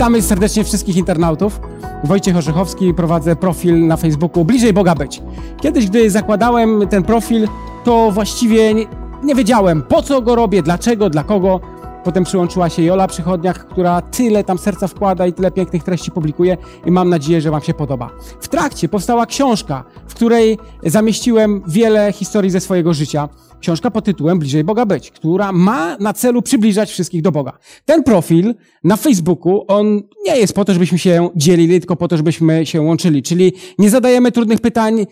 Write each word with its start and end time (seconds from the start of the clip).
Witamy 0.00 0.22
serdecznie 0.22 0.64
wszystkich 0.64 0.96
internautów. 0.96 1.60
Wojciech 2.04 2.36
Orzechowski, 2.36 2.94
prowadzę 2.94 3.36
profil 3.36 3.86
na 3.86 3.96
Facebooku 3.96 4.44
Bliżej 4.44 4.72
Boga 4.72 4.94
Być. 4.94 5.22
Kiedyś, 5.62 5.86
gdy 5.86 6.10
zakładałem 6.10 6.88
ten 6.88 7.02
profil, 7.02 7.48
to 7.84 8.10
właściwie 8.10 8.74
nie, 8.74 8.86
nie 9.22 9.34
wiedziałem, 9.34 9.82
po 9.82 10.02
co 10.02 10.22
go 10.22 10.34
robię, 10.34 10.62
dlaczego, 10.62 11.10
dla 11.10 11.24
kogo. 11.24 11.60
Potem 12.04 12.24
przyłączyła 12.24 12.68
się 12.68 12.82
Jola 12.82 13.08
Przychodniak, 13.08 13.66
która 13.66 14.02
tyle 14.02 14.44
tam 14.44 14.58
serca 14.58 14.88
wkłada 14.88 15.26
i 15.26 15.32
tyle 15.32 15.50
pięknych 15.50 15.84
treści 15.84 16.10
publikuje 16.10 16.56
i 16.86 16.90
mam 16.90 17.08
nadzieję, 17.08 17.40
że 17.40 17.50
Wam 17.50 17.62
się 17.62 17.74
podoba. 17.74 18.10
W 18.40 18.48
trakcie 18.48 18.88
powstała 18.88 19.26
książka, 19.26 19.84
w 20.08 20.14
której 20.14 20.58
zamieściłem 20.86 21.62
wiele 21.66 22.12
historii 22.12 22.50
ze 22.50 22.60
swojego 22.60 22.94
życia. 22.94 23.28
Książka 23.60 23.90
pod 23.90 24.04
tytułem 24.04 24.38
Bliżej 24.38 24.64
Boga 24.64 24.86
Być, 24.86 25.10
która 25.10 25.52
ma 25.52 25.96
na 26.00 26.12
celu 26.12 26.42
przybliżać 26.42 26.90
wszystkich 26.90 27.22
do 27.22 27.32
Boga. 27.32 27.58
Ten 27.84 28.02
profil 28.02 28.54
na 28.84 28.96
Facebooku, 28.96 29.64
on 29.68 30.02
nie 30.26 30.36
jest 30.36 30.52
po 30.52 30.64
to, 30.64 30.72
żebyśmy 30.72 30.98
się 30.98 31.28
dzielili, 31.36 31.80
tylko 31.80 31.96
po 31.96 32.08
to, 32.08 32.16
żebyśmy 32.16 32.66
się 32.66 32.80
łączyli. 32.80 33.22
Czyli 33.22 33.52
nie 33.78 33.90
zadajemy 33.90 34.32
trudnych 34.32 34.60
pytań, 34.60 35.06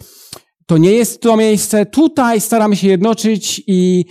to 0.66 0.78
nie 0.78 0.92
jest 0.92 1.20
to 1.20 1.36
miejsce. 1.36 1.86
Tutaj 1.86 2.40
staramy 2.40 2.76
się 2.76 2.88
jednoczyć 2.88 3.62
i 3.66 4.04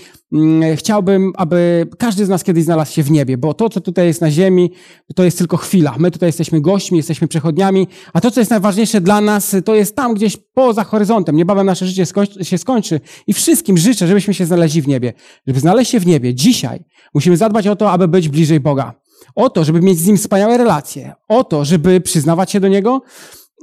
chciałbym, 0.75 1.33
aby 1.37 1.87
każdy 1.97 2.25
z 2.25 2.29
nas 2.29 2.43
kiedyś 2.43 2.63
znalazł 2.63 2.93
się 2.93 3.03
w 3.03 3.11
niebie, 3.11 3.37
bo 3.37 3.53
to, 3.53 3.69
co 3.69 3.81
tutaj 3.81 4.07
jest 4.07 4.21
na 4.21 4.31
ziemi, 4.31 4.71
to 5.15 5.23
jest 5.23 5.37
tylko 5.37 5.57
chwila. 5.57 5.95
My 5.99 6.11
tutaj 6.11 6.29
jesteśmy 6.29 6.61
gośćmi, 6.61 6.97
jesteśmy 6.97 7.27
przechodniami, 7.27 7.87
a 8.13 8.21
to, 8.21 8.31
co 8.31 8.41
jest 8.41 8.51
najważniejsze 8.51 9.01
dla 9.01 9.21
nas, 9.21 9.55
to 9.65 9.75
jest 9.75 9.95
tam 9.95 10.13
gdzieś 10.13 10.37
poza 10.53 10.83
horyzontem. 10.83 11.35
Niebawem 11.35 11.65
nasze 11.65 11.85
życie 11.85 12.05
się 12.41 12.57
skończy 12.57 12.99
i 13.27 13.33
wszystkim 13.33 13.77
życzę, 13.77 14.07
żebyśmy 14.07 14.33
się 14.33 14.45
znaleźli 14.45 14.81
w 14.81 14.87
niebie. 14.87 15.13
Żeby 15.47 15.59
znaleźć 15.59 15.91
się 15.91 15.99
w 15.99 16.07
niebie 16.07 16.35
dzisiaj, 16.35 16.83
musimy 17.13 17.37
zadbać 17.37 17.67
o 17.67 17.75
to, 17.75 17.91
aby 17.91 18.07
być 18.07 18.29
bliżej 18.29 18.59
Boga. 18.59 18.93
O 19.35 19.49
to, 19.49 19.63
żeby 19.63 19.81
mieć 19.81 19.99
z 19.99 20.07
Nim 20.07 20.17
wspaniałe 20.17 20.57
relacje. 20.57 21.13
O 21.27 21.43
to, 21.43 21.65
żeby 21.65 22.01
przyznawać 22.01 22.51
się 22.51 22.59
do 22.59 22.67
Niego, 22.67 23.01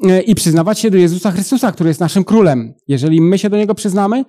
E, 0.03 0.21
i 0.21 0.35
przyznawać 0.35 0.79
się 0.79 0.91
do 0.91 0.99
Jezusa 0.99 1.31
Chrystusa, 1.31 1.73
który 1.73 1.91
jest 1.91 2.01
naszym 2.01 2.25
królem. 2.25 2.75
Jeżeli 2.89 3.21
my 3.21 3.39
się 3.39 3.51
do 3.51 3.57
Niego 3.57 3.75
przyznamy, 3.75 4.25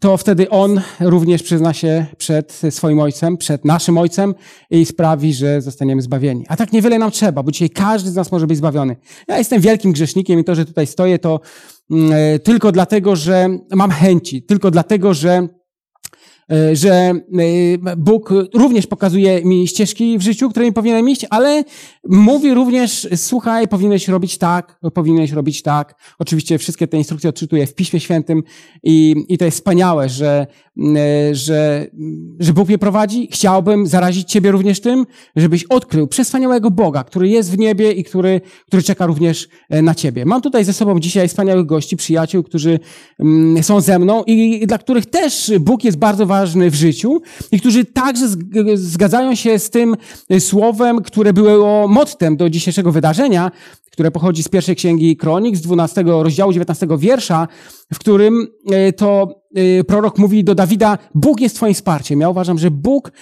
to 0.00 0.16
wtedy 0.16 0.50
On 0.50 0.80
również 1.00 1.42
przyzna 1.42 1.72
się 1.72 2.06
przed 2.18 2.60
swoim 2.70 3.00
Ojcem, 3.00 3.36
przed 3.36 3.64
naszym 3.64 3.98
Ojcem 3.98 4.34
i 4.70 4.86
sprawi, 4.86 5.34
że 5.34 5.62
zostaniemy 5.62 6.02
zbawieni. 6.02 6.44
A 6.48 6.56
tak 6.56 6.72
niewiele 6.72 6.98
nam 6.98 7.10
trzeba, 7.10 7.42
bo 7.42 7.50
dzisiaj 7.52 7.70
każdy 7.70 8.10
z 8.10 8.14
nas 8.14 8.32
może 8.32 8.46
być 8.46 8.58
zbawiony. 8.58 8.96
Ja 9.28 9.38
jestem 9.38 9.60
wielkim 9.60 9.92
grzesznikiem 9.92 10.40
i 10.40 10.44
to, 10.44 10.54
że 10.54 10.64
tutaj 10.64 10.86
stoję, 10.86 11.18
to 11.18 11.40
mm, 11.90 12.12
e, 12.12 12.38
tylko 12.38 12.72
dlatego, 12.72 13.16
że 13.16 13.48
mam 13.74 13.90
chęci, 13.90 14.42
tylko 14.42 14.70
dlatego, 14.70 15.14
że 15.14 15.48
że 16.72 16.90
e, 16.92 17.96
Bóg 17.96 18.30
również 18.54 18.86
pokazuje 18.86 19.44
mi 19.44 19.68
ścieżki 19.68 20.18
w 20.18 20.22
życiu, 20.22 20.50
którymi 20.50 20.72
powinienem 20.72 21.08
iść, 21.08 21.26
ale 21.30 21.64
mówi 22.08 22.54
również, 22.54 23.08
słuchaj, 23.16 23.68
powinieneś 23.68 24.08
robić 24.08 24.38
tak, 24.38 24.78
powinieneś 24.94 25.32
robić 25.32 25.62
tak. 25.62 25.94
Oczywiście 26.18 26.58
wszystkie 26.58 26.88
te 26.88 26.96
instrukcje 26.96 27.30
odczytuję 27.30 27.66
w 27.66 27.74
Piśmie 27.74 28.00
Świętym 28.00 28.42
i, 28.82 29.14
i 29.28 29.38
to 29.38 29.44
jest 29.44 29.56
wspaniałe, 29.56 30.08
że, 30.08 30.46
e, 30.46 30.46
że, 31.32 31.86
że 32.38 32.52
Bóg 32.52 32.68
mnie 32.68 32.78
prowadzi. 32.78 33.28
Chciałbym 33.32 33.86
zarazić 33.86 34.30
Ciebie 34.30 34.50
również 34.50 34.80
tym, 34.80 35.06
żebyś 35.36 35.64
odkrył 35.64 36.06
przeswspaniałego 36.06 36.70
Boga, 36.70 37.04
który 37.04 37.28
jest 37.28 37.50
w 37.50 37.58
niebie 37.58 37.92
i 37.92 38.04
który, 38.04 38.40
który 38.66 38.82
czeka 38.82 39.06
również 39.06 39.48
na 39.70 39.94
Ciebie. 39.94 40.24
Mam 40.24 40.42
tutaj 40.42 40.64
ze 40.64 40.72
sobą 40.72 41.00
dzisiaj 41.00 41.28
wspaniałych 41.28 41.66
gości, 41.66 41.96
przyjaciół, 41.96 42.42
którzy 42.42 42.80
mm, 43.18 43.62
są 43.62 43.80
ze 43.80 43.98
mną 43.98 44.22
i 44.26 44.66
dla 44.66 44.78
których 44.78 45.06
też 45.06 45.52
Bóg 45.60 45.84
jest 45.84 45.98
bardzo 45.98 46.26
ważny 46.26 46.70
w 46.70 46.74
życiu 46.74 47.20
i 47.52 47.60
którzy 47.60 47.84
także 47.84 48.28
zgadzają 48.74 49.34
się 49.34 49.58
z 49.58 49.70
tym 49.70 49.96
słowem, 50.38 51.02
które 51.02 51.32
było 51.32 51.88
mottem 51.88 52.36
do 52.36 52.50
dzisiejszego 52.50 52.92
wydarzenia, 52.92 53.50
które 53.94 54.10
pochodzi 54.10 54.42
z 54.42 54.48
pierwszej 54.48 54.76
księgi 54.76 55.16
Kronik, 55.16 55.56
z 55.56 55.60
12 55.60 56.04
rozdziału 56.06 56.52
19 56.52 56.86
wiersza, 56.98 57.48
w 57.92 57.98
którym 57.98 58.46
e, 58.72 58.92
to 58.92 59.22
e, 59.22 59.43
prorok 59.86 60.18
mówi 60.18 60.44
do 60.44 60.54
Dawida, 60.54 60.98
Bóg 61.14 61.40
jest 61.40 61.56
twoim 61.56 61.74
wsparciem. 61.74 62.20
Ja 62.20 62.28
uważam, 62.28 62.58
że 62.58 62.70
Bóg 62.70 63.12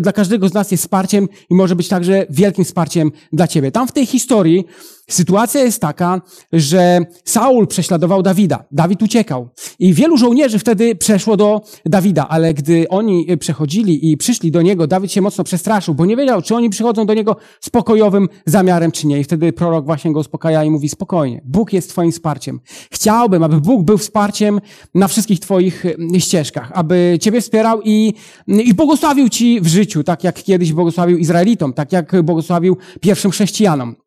dla 0.00 0.12
każdego 0.12 0.48
z 0.48 0.54
nas 0.54 0.70
jest 0.70 0.82
wsparciem 0.82 1.28
i 1.50 1.54
może 1.54 1.76
być 1.76 1.88
także 1.88 2.26
wielkim 2.30 2.64
wsparciem 2.64 3.12
dla 3.32 3.48
ciebie. 3.48 3.72
Tam 3.72 3.88
w 3.88 3.92
tej 3.92 4.06
historii 4.06 4.64
sytuacja 5.10 5.62
jest 5.62 5.80
taka, 5.80 6.20
że 6.52 7.00
Saul 7.24 7.66
prześladował 7.66 8.22
Dawida. 8.22 8.64
Dawid 8.70 9.02
uciekał. 9.02 9.48
I 9.78 9.94
wielu 9.94 10.16
żołnierzy 10.16 10.58
wtedy 10.58 10.96
przeszło 10.96 11.36
do 11.36 11.60
Dawida, 11.84 12.28
ale 12.28 12.54
gdy 12.54 12.88
oni 12.88 13.36
przechodzili 13.40 14.10
i 14.10 14.16
przyszli 14.16 14.50
do 14.50 14.62
niego, 14.62 14.86
Dawid 14.86 15.12
się 15.12 15.20
mocno 15.20 15.44
przestraszył, 15.44 15.94
bo 15.94 16.06
nie 16.06 16.16
wiedział, 16.16 16.42
czy 16.42 16.54
oni 16.54 16.70
przychodzą 16.70 17.06
do 17.06 17.14
niego 17.14 17.36
z 17.60 17.70
pokojowym 17.70 18.28
zamiarem, 18.46 18.92
czy 18.92 19.06
nie. 19.06 19.20
I 19.20 19.24
wtedy 19.24 19.52
prorok 19.52 19.86
właśnie 19.86 20.12
go 20.12 20.20
uspokaja 20.20 20.64
i 20.64 20.70
mówi 20.70 20.88
spokojnie, 20.88 21.42
Bóg 21.44 21.72
jest 21.72 21.90
twoim 21.90 22.12
wsparciem. 22.12 22.60
Chciałbym, 22.90 23.42
aby 23.42 23.60
Bóg 23.60 23.84
był 23.84 23.98
wsparciem 23.98 24.60
na 24.94 25.08
wszystkich 25.08 25.40
twoich 25.40 25.84
ścieżkach, 26.18 26.70
aby 26.74 27.18
ciebie 27.20 27.40
wspierał 27.40 27.80
i, 27.84 28.14
i 28.46 28.74
błogosławił 28.74 29.28
ci 29.28 29.60
w 29.60 29.66
życiu, 29.66 30.04
tak 30.04 30.24
jak 30.24 30.42
kiedyś 30.42 30.72
błogosławił 30.72 31.18
Izraelitom, 31.18 31.72
tak 31.72 31.92
jak 31.92 32.22
błogosławił 32.22 32.76
pierwszym 33.00 33.30
chrześcijanom. 33.30 34.05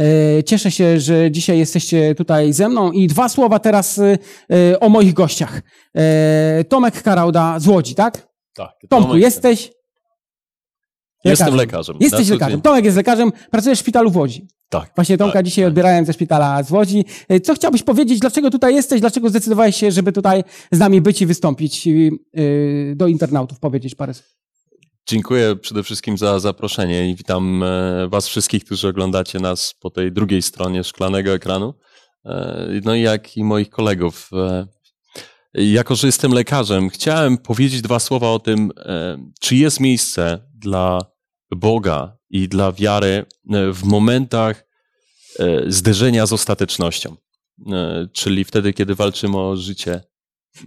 E, 0.00 0.42
cieszę 0.44 0.70
się, 0.70 1.00
że 1.00 1.30
dzisiaj 1.30 1.58
jesteście 1.58 2.14
tutaj 2.14 2.52
ze 2.52 2.68
mną 2.68 2.92
i 2.92 3.06
dwa 3.06 3.28
słowa 3.28 3.58
teraz 3.58 3.98
e, 3.98 4.80
o 4.80 4.88
moich 4.88 5.12
gościach. 5.14 5.62
E, 5.94 6.64
Tomek 6.64 7.02
Karauda 7.02 7.58
z 7.58 7.66
Łodzi, 7.66 7.94
tak? 7.94 8.28
Tak. 8.54 8.70
Tomku, 8.88 9.08
Tomek. 9.08 9.22
jesteś? 9.22 9.60
Lekarzem. 11.24 11.46
Jestem 11.46 11.54
lekarzem. 11.54 11.96
Jesteś 12.00 12.28
lekarzem. 12.28 12.60
Tomek 12.60 12.84
jest 12.84 12.96
lekarzem, 12.96 13.32
pracujesz 13.50 13.78
w 13.78 13.82
szpitalu 13.82 14.10
w 14.10 14.16
Łodzi. 14.16 14.46
Tak. 14.68 14.90
Właśnie 14.96 15.18
Tomka 15.18 15.32
tak, 15.32 15.44
dzisiaj 15.44 15.64
tak. 15.64 15.68
odbierałem 15.68 16.04
ze 16.04 16.12
szpitala 16.12 16.62
z 16.62 16.70
Łodzi. 16.70 17.04
Co 17.42 17.54
chciałbyś 17.54 17.82
powiedzieć, 17.82 18.20
dlaczego 18.20 18.50
tutaj 18.50 18.74
jesteś, 18.74 19.00
dlaczego 19.00 19.28
zdecydowałeś 19.28 19.76
się, 19.76 19.92
żeby 19.92 20.12
tutaj 20.12 20.44
z 20.72 20.78
nami 20.78 21.00
być 21.00 21.22
i 21.22 21.26
wystąpić 21.26 21.88
do 22.94 23.06
internautów, 23.06 23.58
powiedzieć 23.58 23.94
parę 23.94 24.14
słów? 24.14 24.36
Dziękuję 25.08 25.56
przede 25.56 25.82
wszystkim 25.82 26.18
za 26.18 26.38
zaproszenie 26.38 27.10
i 27.10 27.14
witam 27.14 27.62
e, 27.62 28.08
Was 28.08 28.28
wszystkich, 28.28 28.64
którzy 28.64 28.88
oglądacie 28.88 29.38
nas 29.38 29.74
po 29.80 29.90
tej 29.90 30.12
drugiej 30.12 30.42
stronie 30.42 30.84
szklanego 30.84 31.32
ekranu. 31.32 31.74
E, 32.24 32.80
no 32.84 32.94
i 32.94 33.02
jak 33.02 33.36
i 33.36 33.44
moich 33.44 33.70
kolegów. 33.70 34.30
E, 34.32 34.66
jako, 35.54 35.94
że 35.94 36.08
jestem 36.08 36.32
lekarzem, 36.32 36.90
chciałem 36.90 37.38
powiedzieć 37.38 37.82
dwa 37.82 37.98
słowa 37.98 38.30
o 38.30 38.38
tym, 38.38 38.72
czy 39.40 39.56
jest 39.56 39.80
miejsce 39.80 40.48
dla 40.54 41.00
Boga 41.50 42.16
i 42.30 42.48
dla 42.48 42.72
wiary 42.72 43.24
w 43.72 43.84
momentach 43.84 44.66
zderzenia 45.66 46.26
z 46.26 46.32
ostatecznością. 46.32 47.16
Czyli 48.12 48.44
wtedy, 48.44 48.72
kiedy 48.72 48.94
walczymy 48.94 49.38
o 49.38 49.56
życie 49.56 50.00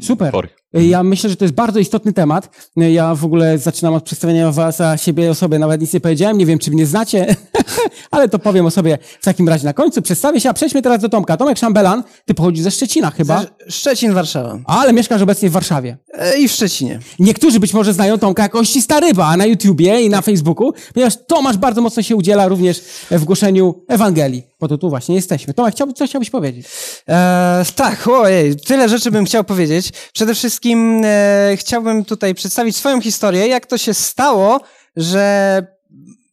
Super. 0.02 0.50
Ja 0.74 1.04
myślę, 1.04 1.30
że 1.30 1.36
to 1.36 1.46
jest 1.46 1.56
bardzo 1.56 1.80
istotny 1.80 2.14
temat. 2.14 2.70
Ja 2.76 3.16
w 3.16 3.26
ogóle 3.26 3.58
zaczynam 3.58 3.94
od 3.94 4.04
przedstawienia 4.04 4.52
was, 4.52 4.82
a 4.82 4.98
siebie 4.98 5.30
o 5.30 5.36
sobie 5.36 5.60
nawet 5.60 5.82
nic 5.82 5.94
nie 5.94 6.00
powiedziałem. 6.00 6.38
Nie 6.38 6.46
wiem, 6.46 6.60
czy 6.60 6.72
mnie 6.72 6.86
znacie, 6.86 7.36
ale 8.12 8.30
to 8.30 8.40
powiem 8.40 8.66
o 8.66 8.72
sobie 8.72 8.98
w 9.22 9.26
takim 9.26 9.50
razie 9.50 9.66
na 9.66 9.74
końcu. 9.74 10.02
Przedstawię 10.02 10.42
się, 10.42 10.50
a 10.50 10.54
przejdźmy 10.54 10.82
teraz 10.82 11.02
do 11.02 11.10
Tomka. 11.10 11.38
Tomek 11.38 11.58
Szambelan, 11.58 12.04
ty 12.26 12.34
pochodzisz 12.34 12.64
ze 12.64 12.72
Szczecina 12.72 13.12
chyba? 13.12 13.42
Ze 13.42 13.72
Szczecin, 13.72 14.14
Warszawa. 14.14 14.60
Ale 14.66 14.94
mieszkasz 14.94 15.22
obecnie 15.22 15.50
w 15.50 15.52
Warszawie. 15.52 15.98
E, 16.14 16.40
I 16.40 16.48
w 16.48 16.52
Szczecinie. 16.52 17.00
Niektórzy 17.20 17.60
być 17.60 17.74
może 17.74 17.94
znają 17.94 18.20
Tomka 18.20 18.44
jako 18.44 18.64
ścista 18.64 19.00
ryba 19.00 19.38
na 19.38 19.46
YouTubie 19.46 20.02
i 20.02 20.10
na 20.10 20.22
Facebooku, 20.22 20.74
ponieważ 20.94 21.14
Tomasz 21.28 21.58
bardzo 21.58 21.82
mocno 21.82 22.04
się 22.04 22.16
udziela 22.16 22.48
również 22.48 22.82
w 23.12 23.24
głoszeniu 23.26 23.84
Ewangelii. 23.88 24.44
Po 24.58 24.68
to 24.68 24.78
tu 24.78 24.90
właśnie 24.90 25.16
jesteśmy. 25.16 25.54
Tomek, 25.54 25.76
chciałby, 25.76 25.94
co 25.94 26.06
chciałbyś 26.06 26.30
powiedzieć? 26.30 26.68
E, 27.10 27.66
tak, 27.76 28.08
ojej, 28.08 28.56
tyle 28.56 28.90
rzeczy 28.90 29.12
bym 29.12 29.26
chciał 29.26 29.44
powiedzieć. 29.44 29.92
Przede 30.14 30.36
wszystkim 30.36 30.59
e, 30.66 31.54
chciałbym 31.58 32.06
tutaj 32.06 32.36
przedstawić 32.36 32.76
swoją 32.76 33.02
historię, 33.02 33.48
jak 33.48 33.66
to 33.66 33.78
się 33.78 33.94
stało, 33.94 34.62
że 34.96 35.64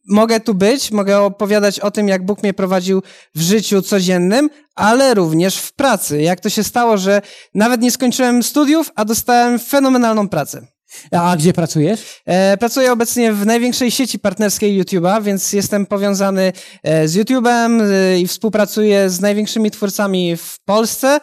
mogę 0.07 0.39
tu 0.39 0.53
być, 0.53 0.91
mogę 0.91 1.19
opowiadać 1.19 1.79
o 1.79 1.91
tym, 1.91 2.07
jak 2.07 2.25
Bóg 2.25 2.43
mnie 2.43 2.53
prowadził 2.53 3.03
w 3.35 3.41
życiu 3.41 3.81
codziennym, 3.81 4.49
ale 4.75 5.13
również 5.13 5.57
w 5.57 5.73
pracy. 5.73 6.21
Jak 6.21 6.39
to 6.39 6.49
się 6.49 6.63
stało, 6.63 6.97
że 6.97 7.21
nawet 7.55 7.81
nie 7.81 7.91
skończyłem 7.91 8.43
studiów, 8.43 8.91
a 8.95 9.05
dostałem 9.05 9.59
fenomenalną 9.59 10.29
pracę. 10.29 10.67
A 11.11 11.35
gdzie 11.37 11.53
pracujesz? 11.53 12.21
E, 12.25 12.57
pracuję 12.57 12.91
obecnie 12.91 13.33
w 13.33 13.45
największej 13.45 13.91
sieci 13.91 14.19
partnerskiej 14.19 14.83
YouTube'a, 14.83 15.23
więc 15.23 15.53
jestem 15.53 15.85
powiązany 15.85 16.53
e, 16.83 17.07
z 17.07 17.15
YouTube'em 17.15 17.81
e, 17.81 18.19
i 18.19 18.27
współpracuję 18.27 19.09
z 19.09 19.19
największymi 19.19 19.71
twórcami 19.71 20.37
w 20.37 20.59
Polsce. 20.65 21.19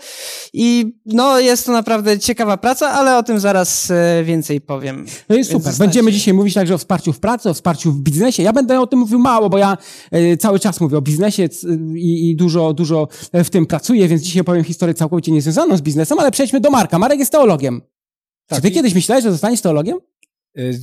I 0.52 0.94
no, 1.06 1.40
jest 1.40 1.66
to 1.66 1.72
naprawdę 1.72 2.18
ciekawa 2.18 2.56
praca, 2.56 2.90
ale 2.90 3.18
o 3.18 3.22
tym 3.22 3.40
zaraz 3.40 3.90
e, 3.90 4.24
więcej 4.24 4.60
powiem. 4.60 5.06
No 5.28 5.36
jest 5.36 5.50
super. 5.50 5.74
Będziemy 5.78 6.12
dzisiaj 6.12 6.34
mówić 6.34 6.54
także 6.54 6.74
o 6.74 6.78
wsparciu 6.78 7.12
w 7.12 7.20
pracy, 7.20 7.50
o 7.50 7.54
wsparciu 7.54 7.92
w 7.92 8.00
biznesie. 8.00 8.42
Ja 8.42 8.52
będę 8.52 8.80
o 8.80 8.86
tym 8.86 8.98
mówił 8.98 9.18
mało, 9.18 9.50
bo 9.50 9.58
ja 9.58 9.76
e, 10.10 10.36
cały 10.36 10.60
czas 10.60 10.80
mówię 10.80 10.98
o 10.98 11.02
biznesie 11.02 11.48
i, 11.94 12.30
i 12.30 12.36
dużo, 12.36 12.72
dużo 12.72 13.08
w 13.32 13.50
tym 13.50 13.66
pracuję, 13.66 14.08
więc 14.08 14.22
dzisiaj 14.22 14.40
opowiem 14.40 14.64
historię 14.64 14.94
całkowicie 14.94 15.32
niezwiązaną 15.32 15.76
z 15.76 15.80
biznesem, 15.80 16.18
ale 16.18 16.30
przejdźmy 16.30 16.60
do 16.60 16.70
Marka. 16.70 16.98
Marek 16.98 17.18
jest 17.18 17.32
teologiem. 17.32 17.93
Tak. 18.46 18.58
Czy 18.58 18.62
ty 18.62 18.70
kiedyś 18.70 18.94
myślałeś, 18.94 19.24
że 19.24 19.32
zostaniesz 19.32 19.60
teologiem? 19.60 19.98
Y, 20.58 20.80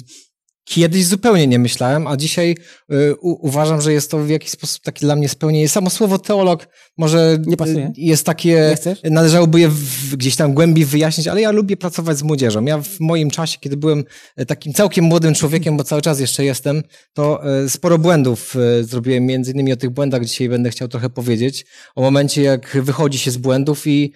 kiedyś 0.64 1.06
zupełnie 1.06 1.48
nie 1.48 1.60
myślałem, 1.60 2.08
a 2.08 2.18
dzisiaj 2.18 2.56
y, 2.94 3.16
u, 3.16 3.48
uważam, 3.48 3.82
że 3.82 3.94
jest 3.94 4.12
to 4.12 4.20
w 4.20 4.30
jakiś 4.30 4.52
sposób 4.52 4.84
taki 4.84 5.06
dla 5.06 5.16
mnie 5.16 5.30
spełnienie. 5.30 5.70
Samo 5.70 5.90
słowo 5.90 6.20
teolog 6.20 6.68
może 6.98 7.38
Nie 7.46 7.58
pasuje? 7.58 7.92
jest 7.98 8.26
takie, 8.26 8.76
należałoby 9.04 9.60
je 9.60 9.70
w, 9.70 10.16
gdzieś 10.16 10.36
tam 10.36 10.54
głębiej 10.54 10.86
wyjaśnić, 10.86 11.28
ale 11.28 11.42
ja 11.42 11.52
lubię 11.52 11.78
pracować 11.78 12.18
z 12.18 12.24
młodzieżą. 12.24 12.66
Ja 12.66 12.82
w 12.82 13.00
moim 13.00 13.30
czasie, 13.30 13.58
kiedy 13.60 13.78
byłem 13.78 14.04
e, 14.36 14.46
takim 14.46 14.74
całkiem 14.74 15.06
młodym 15.06 15.34
człowiekiem, 15.34 15.78
bo 15.78 15.84
cały 15.84 16.02
czas 16.02 16.20
jeszcze 16.20 16.46
jestem, 16.46 16.84
to 17.14 17.54
e, 17.64 17.70
sporo 17.70 17.98
błędów 17.98 18.56
e, 18.56 18.84
zrobiłem, 18.84 19.26
między 19.26 19.52
innymi 19.52 19.74
o 19.74 19.78
tych 19.78 19.90
błędach 19.90 20.26
dzisiaj 20.26 20.50
będę 20.50 20.70
chciał 20.70 20.88
trochę 20.88 21.10
powiedzieć, 21.10 21.66
o 21.96 22.02
momencie 22.02 22.42
jak 22.42 22.78
wychodzi 22.82 23.20
się 23.20 23.32
z 23.32 23.38
błędów 23.38 23.88
i 23.88 24.14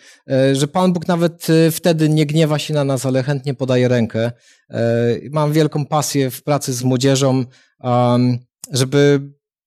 że 0.53 0.67
Pan 0.67 0.93
Bóg 0.93 1.07
nawet 1.07 1.47
wtedy 1.71 2.09
nie 2.09 2.25
gniewa 2.25 2.59
się 2.59 2.73
na 2.73 2.83
nas, 2.83 3.05
ale 3.05 3.23
chętnie 3.23 3.53
podaje 3.53 3.87
rękę. 3.87 4.31
Mam 5.31 5.53
wielką 5.53 5.85
pasję 5.85 6.31
w 6.31 6.43
pracy 6.43 6.73
z 6.73 6.83
młodzieżą, 6.83 7.45
żeby 8.71 9.21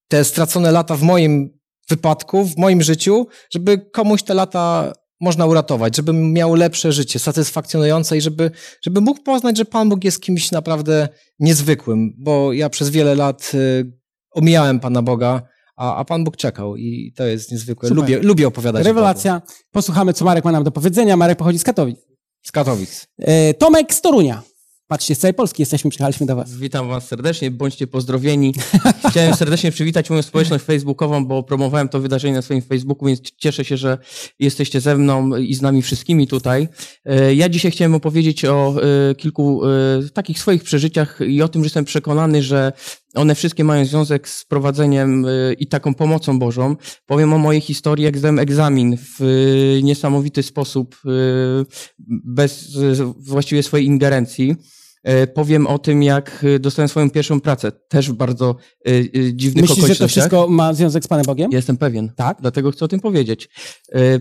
te 0.07 0.23
stracone 0.23 0.71
lata 0.71 0.95
w 0.95 1.01
moim 1.01 1.58
wypadku, 1.89 2.45
w 2.45 2.57
moim 2.57 2.81
życiu, 2.81 3.27
żeby 3.53 3.77
komuś 3.77 4.23
te 4.23 4.33
lata 4.33 4.93
można 5.21 5.45
uratować, 5.45 5.95
żeby 5.95 6.13
miał 6.13 6.55
lepsze 6.55 6.91
życie, 6.91 7.19
satysfakcjonujące 7.19 8.17
i 8.17 8.21
żeby, 8.21 8.51
żeby 8.81 9.01
mógł 9.01 9.23
poznać, 9.23 9.57
że 9.57 9.65
Pan 9.65 9.89
Bóg 9.89 10.03
jest 10.03 10.21
kimś 10.21 10.51
naprawdę 10.51 11.07
niezwykłym, 11.39 12.13
bo 12.17 12.53
ja 12.53 12.69
przez 12.69 12.89
wiele 12.89 13.15
lat 13.15 13.51
y, 13.53 13.93
omijałem 14.31 14.79
Pana 14.79 15.01
Boga, 15.01 15.41
a, 15.75 15.95
a 15.95 16.05
Pan 16.05 16.23
Bóg 16.23 16.37
czekał 16.37 16.75
i 16.75 17.13
to 17.15 17.25
jest 17.25 17.51
niezwykłe. 17.51 17.89
Super. 17.89 18.03
Lubię, 18.03 18.19
lubię 18.19 18.47
opowiadać 18.47 18.85
Rewelacja. 18.85 19.41
Posłuchamy, 19.71 20.13
co 20.13 20.25
Marek 20.25 20.45
ma 20.45 20.51
nam 20.51 20.63
do 20.63 20.71
powiedzenia. 20.71 21.17
Marek 21.17 21.37
pochodzi 21.37 21.59
z 21.59 21.63
Katowic. 21.63 21.97
Z 22.43 22.51
Katowic. 22.51 23.07
E, 23.19 23.53
Tomek 23.53 23.93
z 23.93 24.01
Torunia. 24.01 24.41
Patrzcie, 24.89 25.15
z 25.15 25.19
całej 25.19 25.33
Polski 25.33 25.61
jesteśmy, 25.61 25.89
przyjechaliśmy 25.89 26.25
do 26.25 26.35
was. 26.35 26.57
Witam 26.57 26.87
Was 26.87 27.07
serdecznie, 27.07 27.51
bądźcie 27.51 27.87
pozdrowieni. 27.87 28.53
Chciałem 29.09 29.35
serdecznie 29.35 29.71
przywitać 29.71 30.09
moją 30.09 30.21
społeczność 30.21 30.63
facebookową, 30.63 31.25
bo 31.25 31.43
promowałem 31.43 31.89
to 31.89 31.99
wydarzenie 31.99 32.33
na 32.33 32.41
swoim 32.41 32.61
Facebooku, 32.61 33.07
więc 33.07 33.21
cieszę 33.37 33.65
się, 33.65 33.77
że 33.77 33.97
jesteście 34.39 34.81
ze 34.81 34.97
mną 34.97 35.37
i 35.37 35.53
z 35.55 35.61
nami 35.61 35.81
wszystkimi 35.81 36.27
tutaj. 36.27 36.67
E, 37.05 37.35
Ja 37.35 37.49
dzisiaj 37.49 37.71
chciałem 37.71 37.95
opowiedzieć 37.95 38.45
o 38.45 38.75
e, 39.11 39.15
kilku 39.15 39.61
e, 39.65 39.69
takich 40.13 40.39
swoich 40.39 40.63
przeżyciach 40.63 41.19
i 41.27 41.41
o 41.41 41.47
tym, 41.47 41.63
że 41.63 41.65
jestem 41.65 41.85
przekonany, 41.85 42.43
że 42.43 42.71
one 43.15 43.35
wszystkie 43.35 43.63
mają 43.63 43.85
związek 43.85 44.29
z 44.29 44.45
prowadzeniem 44.45 45.25
i 45.59 45.67
taką 45.67 45.93
pomocą 45.93 46.39
Bożą. 46.39 46.75
Powiem 47.05 47.33
o 47.33 47.37
mojej 47.37 47.61
historii, 47.61 48.05
jak 48.05 48.17
zdałem 48.17 48.39
egzamin 48.39 48.97
w 48.97 49.19
niesamowity 49.83 50.43
sposób, 50.43 50.95
bez 52.07 52.77
właściwie 53.17 53.63
swojej 53.63 53.85
ingerencji. 53.85 54.55
E, 55.03 55.27
Powiem 55.27 55.67
o 55.67 55.79
tym, 55.79 56.03
jak 56.03 56.45
e, 56.55 56.59
dostałem 56.59 56.89
swoją 56.89 57.09
pierwszą 57.09 57.41
pracę, 57.41 57.71
też 57.71 58.11
w 58.11 58.13
bardzo 58.13 58.55
e, 58.87 58.91
dziwnych 59.33 59.61
Myślisz, 59.61 59.69
że 59.69 59.75
to 59.75 59.81
okolicznościach. 59.81 60.09
wszystko 60.09 60.47
ma 60.47 60.73
związek 60.73 61.03
z 61.03 61.07
Panem 61.07 61.25
Bogiem? 61.25 61.51
Jestem 61.51 61.77
pewien. 61.77 62.11
Tak? 62.15 62.37
Dlatego 62.41 62.71
chcę 62.71 62.85
o 62.85 62.87
tym 62.87 62.99
powiedzieć. 62.99 63.49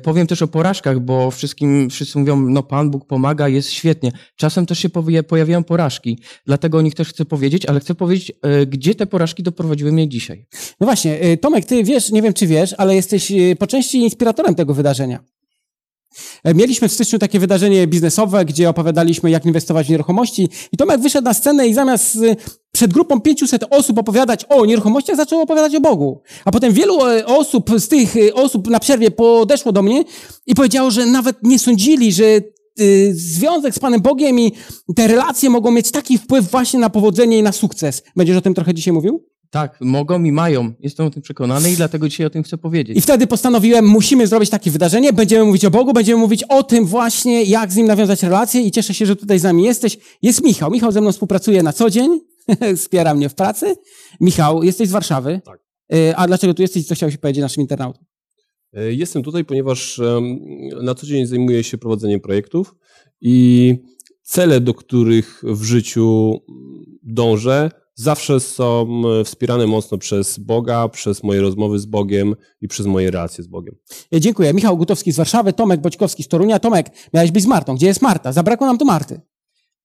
Powiem 0.03 0.27
też 0.27 0.43
o 0.43 0.49
porażkach, 0.49 1.01
bo 1.01 1.31
wszystkim, 1.31 1.91
wszyscy 1.91 2.19
mówią, 2.19 2.37
no 2.41 2.63
Pan 2.63 2.91
Bóg 2.91 3.07
pomaga, 3.07 3.49
jest 3.49 3.71
świetnie. 3.71 4.13
Czasem 4.37 4.67
też 4.67 4.79
się 4.79 4.89
pojawiają 5.29 5.65
porażki. 5.65 6.19
Dlatego 6.47 6.79
o 6.79 6.83
nich 6.83 6.95
też 6.95 7.09
chcę 7.09 7.25
powiedzieć, 7.25 7.67
ale 7.67 7.81
chcę 7.81 7.95
powiedzieć, 7.95 8.33
gdzie 8.67 8.95
te 8.95 9.07
porażki 9.07 9.43
doprowadziły 9.43 9.93
mnie 9.93 10.09
dzisiaj. 10.09 10.47
No 10.81 10.87
właśnie, 10.87 11.37
Tomek, 11.37 11.65
ty 11.65 11.85
wiesz, 11.85 12.11
nie 12.11 12.23
wiem 12.23 12.33
czy 12.33 12.47
wiesz, 12.47 12.75
ale 12.79 12.95
jesteś 12.95 13.33
po 13.59 13.67
części 13.67 13.99
inspiratorem 13.99 14.55
tego 14.55 14.75
wydarzenia. 14.75 15.25
E, 16.45 16.55
Mieliśmy 16.55 16.89
w 16.89 16.93
styczniu 16.93 17.19
takie 17.19 17.39
wydarzenie 17.39 17.87
biznesowe, 17.87 18.45
gdzie 18.45 18.69
opowiadaliśmy, 18.69 19.31
jak 19.31 19.47
inwestować 19.47 19.87
w 19.87 19.91
nieruchomości. 19.91 20.49
I 20.73 20.77
Tomek 20.77 21.01
wyszedł 21.01 21.25
na 21.25 21.35
scenę 21.35 21.69
i 21.69 21.75
zamiast 21.75 22.17
e, 22.17 22.37
przed 22.73 22.93
grupą 22.93 23.21
500 23.21 23.65
osób 23.71 23.99
opowiadać 23.99 24.45
o 24.49 24.67
nieruchomościach, 24.67 25.17
zaczął 25.17 25.41
opowiadać 25.41 25.75
o 25.75 25.81
Bogu. 25.81 26.23
A 26.45 26.51
potem 26.51 26.73
wielu 26.73 27.07
e, 27.07 27.27
osób 27.27 27.71
z 27.79 27.89
tych 27.89 28.17
e, 28.17 28.35
osób 28.35 28.71
na 28.71 28.81
przerwie 28.81 29.11
podeszło 29.11 29.73
do 29.73 29.83
mnie 29.83 30.05
i 30.47 30.55
powiedziało, 30.55 30.91
że 30.91 31.07
nawet 31.07 31.37
nie 31.43 31.59
sądzili, 31.59 32.13
że 32.13 32.25
e, 32.25 32.41
związek 33.13 33.75
z 33.75 33.79
Panem 33.79 34.01
Bogiem 34.01 34.41
i 34.41 34.53
te 34.97 35.09
relacje 35.09 35.51
mogą 35.51 35.71
mieć 35.71 35.91
taki 35.91 36.19
wpływ 36.19 36.51
właśnie 36.51 36.81
na 36.81 36.91
powodzenie 36.91 37.39
i 37.39 37.43
na 37.43 37.53
sukces. 37.53 38.03
Będziesz 38.17 38.37
o 38.37 38.41
tym 38.41 38.55
trochę 38.55 38.75
dzisiaj 38.75 38.93
mówił? 38.93 39.25
Tak, 39.51 39.79
mogą 39.81 40.25
i 40.25 40.33
mają. 40.33 40.73
Jestem 40.81 41.07
o 41.07 41.11
tym 41.11 41.23
przekonany 41.23 41.71
i 41.73 41.77
dlatego 41.77 42.09
dzisiaj 42.09 42.27
o 42.27 42.31
tym 42.31 42.43
chcę 42.43 42.59
powiedzieć. 42.59 42.99
I 42.99 43.01
wtedy 43.01 43.27
postanowiłem, 43.27 43.87
musimy 43.87 44.27
zrobić 44.27 44.51
takie 44.51 44.71
wydarzenie, 44.71 45.13
będziemy 45.13 45.45
mówić 45.45 45.65
o 45.65 45.71
Bogu, 45.71 45.93
będziemy 45.93 46.21
mówić 46.21 46.45
o 46.45 46.63
tym 46.63 46.87
właśnie, 46.87 47.43
jak 47.43 47.73
z 47.73 47.77
Nim 47.77 47.87
nawiązać 47.87 48.23
relacje 48.23 48.61
i 48.61 48.71
cieszę 48.71 48.95
się, 48.95 49.07
że 49.07 49.17
tutaj 49.17 49.39
z 49.39 49.43
nami 49.43 49.65
jesteś. 49.65 49.99
Jest 50.23 50.45
Michał. 50.45 50.71
Michał 50.71 50.93
ze 50.93 51.01
mną 51.01 51.13
współpracuje 51.13 51.63
na 51.63 51.73
co 51.73 51.91
dzień, 51.91 52.21
wspiera 52.77 53.15
mnie 53.15 53.29
w 53.29 53.35
pracy. 53.35 53.77
Michał, 54.21 54.63
jesteś 54.63 54.89
z 54.89 54.93
Warszawy. 54.93 55.41
Tak. 55.45 55.61
Y, 55.95 56.17
A 56.17 56.27
dlaczego 56.27 56.55
tu 56.55 56.63
jesteś 56.63 56.83
i 56.83 56.87
co 56.87 56.95
chciałeś 56.95 57.17
powiedzieć 57.17 57.43
naszym 57.43 57.61
internautom? 57.61 58.05
E, 58.73 58.93
Jestem 58.93 59.23
tutaj, 59.23 59.45
ponieważ 59.45 60.01
na 60.83 60.95
co 60.95 61.07
dzień 61.07 61.27
zajmuję 61.27 61.65
się 61.65 61.79
prowadzeniem 61.79 62.21
projektów 62.21 62.75
i 63.21 63.75
cele, 64.23 64.61
do 64.61 64.75
których 64.75 65.43
w 65.45 65.63
życiu 65.65 66.33
dążę, 67.03 67.71
zawsze 67.99 68.41
są 68.41 69.03
e, 69.21 69.25
wspierane 69.25 69.67
mocno 69.67 69.99
przez 69.99 70.39
Boga, 70.39 70.89
przez 70.89 71.23
moje 71.23 71.41
rozmowy 71.41 71.79
z 71.79 71.87
Bogiem 71.87 72.35
i 72.61 72.69
przez 72.69 72.87
moje 72.87 73.11
relacje 73.11 73.45
z 73.45 73.47
Bogiem. 73.47 73.75
Y, 74.15 74.21
Dziękuję. 74.21 74.55
Michał 74.55 74.77
Gutowski 74.77 75.13
z 75.13 75.17
Warszawy, 75.17 75.53
Tomek 75.53 75.81
Boćkowski 75.81 76.23
z 76.23 76.29
Torunia. 76.29 76.59
Tomek, 76.59 76.91
miałeś 77.15 77.31
być 77.31 77.43
z 77.43 77.47
Martą. 77.47 77.75
Gdzie 77.75 77.87
jest 77.87 78.03
Marta? 78.03 78.33
Zabrakło 78.33 78.67
nam 78.67 78.79
tu 78.79 78.85
Marty. 78.85 79.21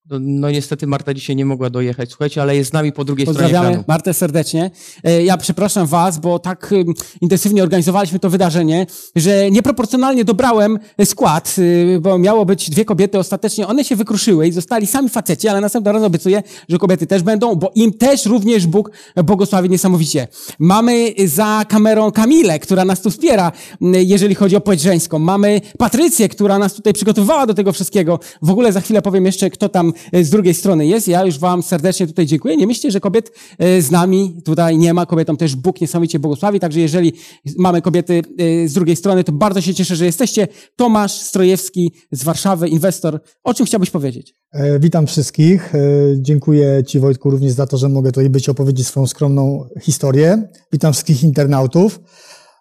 No, 0.10 0.18
no 0.20 0.52
niestety 0.52 0.88
Marta 0.88 1.14
dzisiaj 1.14 1.36
nie 1.36 1.46
mogła 1.46 1.70
dojechać, 1.70 2.10
słuchajcie, 2.10 2.42
ale 2.42 2.56
jest 2.56 2.70
z 2.70 2.74
nami 2.74 2.92
po 2.92 3.06
drugiej 3.06 3.28
stronie 3.28 3.50
Pozdrawiamy. 3.50 3.84
Martę 3.88 4.14
serdecznie. 4.14 4.72
E, 5.04 5.24
Ja 5.24 5.38
przepraszam 5.38 5.88
Was, 5.88 6.20
bo 6.20 6.40
tak 6.40 6.74
intensywnie 7.22 7.64
organizowaliśmy 7.64 8.20
to 8.20 8.30
wydarzenie, 8.30 8.86
że 9.16 9.52
nieproporcjonalnie 9.52 10.26
dobrałem 10.26 10.80
skład, 11.06 11.56
y, 11.58 12.00
bo 12.02 12.18
miało 12.18 12.46
być 12.46 12.70
dwie 12.70 12.86
kobiety. 12.86 13.20
Ostatecznie 13.20 13.68
one 13.68 13.84
się 13.84 13.96
wykruszyły 13.96 14.48
i 14.48 14.52
zostali 14.52 14.88
sami 14.88 15.10
faceci, 15.10 15.48
ale 15.48 15.62
następnym 15.62 15.96
razem 15.96 16.08
obiecuję, 16.08 16.44
że 16.70 16.78
kobiety 16.78 17.08
też 17.08 17.24
będą, 17.24 17.56
bo 17.56 17.72
im 17.76 17.94
też 17.94 18.26
również 18.26 18.68
Bóg 18.68 18.92
błogosławi 19.24 19.70
niesamowicie. 19.70 20.28
Mamy 20.60 21.14
za 21.26 21.66
kamerą 21.70 22.12
Kamilę, 22.12 22.60
która 22.60 22.86
nas 22.86 23.02
tu 23.02 23.10
wspiera, 23.12 23.52
jeżeli 23.82 24.36
chodzi 24.36 24.56
o 24.56 24.62
płeć 24.62 24.82
żeńską. 24.82 25.20
Mamy 25.20 25.62
Patrycję, 25.78 26.30
która 26.30 26.60
nas 26.60 26.74
tutaj 26.74 26.94
przygotowywała 26.94 27.46
do 27.48 27.54
tego 27.54 27.72
wszystkiego. 27.74 28.20
W 28.42 28.50
ogóle 28.50 28.72
za 28.72 28.82
chwilę 28.82 29.02
powiem 29.02 29.26
jeszcze, 29.26 29.50
kto 29.50 29.70
tam 29.70 29.93
e, 30.12 30.24
z 30.24 30.30
drugiej 30.30 30.54
strony 30.54 30.88
jest. 30.88 31.08
Ja 31.08 31.26
już 31.26 31.40
Wam 31.40 31.64
serdecznie 31.64 32.08
tutaj 32.08 32.26
dziękuję. 32.26 32.58
Nie 32.58 32.68
myślcie, 32.68 32.92
że 32.92 33.00
kobiet 33.00 33.32
e, 33.60 33.82
z 33.82 33.92
nami 33.92 34.42
tutaj 34.46 34.78
nie 34.78 34.94
ma. 34.94 35.06
Kobietom 35.06 35.38
też 35.38 35.56
Bóg 35.56 35.82
niesamowicie 35.82 36.20
błogosławi. 36.20 36.60
Także 36.60 36.80
jeżeli 36.80 37.14
mamy 37.58 37.82
kobiety 37.82 38.22
e, 38.38 38.68
z 38.68 38.74
drugiej 38.74 38.96
strony, 38.96 39.24
to 39.24 39.32
bardzo 39.32 39.62
się 39.62 39.74
cieszę, 39.74 39.96
że 39.96 40.06
jesteście. 40.06 40.48
Tomasz 40.76 41.12
Strojewski 41.12 41.92
z 42.12 42.24
Warszawy, 42.24 42.70
inwestor. 42.70 43.22
O 43.44 43.54
czym 43.54 43.66
chciałbyś 43.66 43.90
powiedzieć? 43.90 44.36
Witam 44.80 45.08
wszystkich. 45.08 45.74
Dziękuję 46.18 46.84
Ci 46.88 47.00
Wojtku 47.00 47.30
również 47.30 47.52
za 47.52 47.68
to, 47.68 47.78
że 47.78 47.90
mogę 47.90 48.12
tutaj 48.12 48.30
być 48.30 48.50
opowiedzieć 48.50 48.88
swoją 48.88 49.08
skromną 49.08 49.68
historię. 49.82 50.48
Witam 50.72 50.94
wszystkich 50.94 51.24
internautów. 51.24 52.00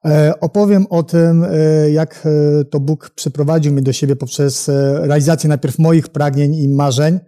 E, 0.05 0.41
Opowiem 0.41 0.87
o 0.91 1.03
tym, 1.03 1.45
e, 1.45 1.91
jak 1.91 2.27
e, 2.27 2.65
to 2.65 2.81
Bóg 2.81 3.11
przyprowadził 3.11 3.73
mnie 3.73 3.83
do 3.83 3.93
siebie 3.93 4.17
poprzez 4.17 4.69
realizację 4.95 5.49
najpierw 5.49 5.79
moich 5.79 6.09
pragnień 6.09 6.55
i 6.55 6.69
marzeń, 6.69 7.21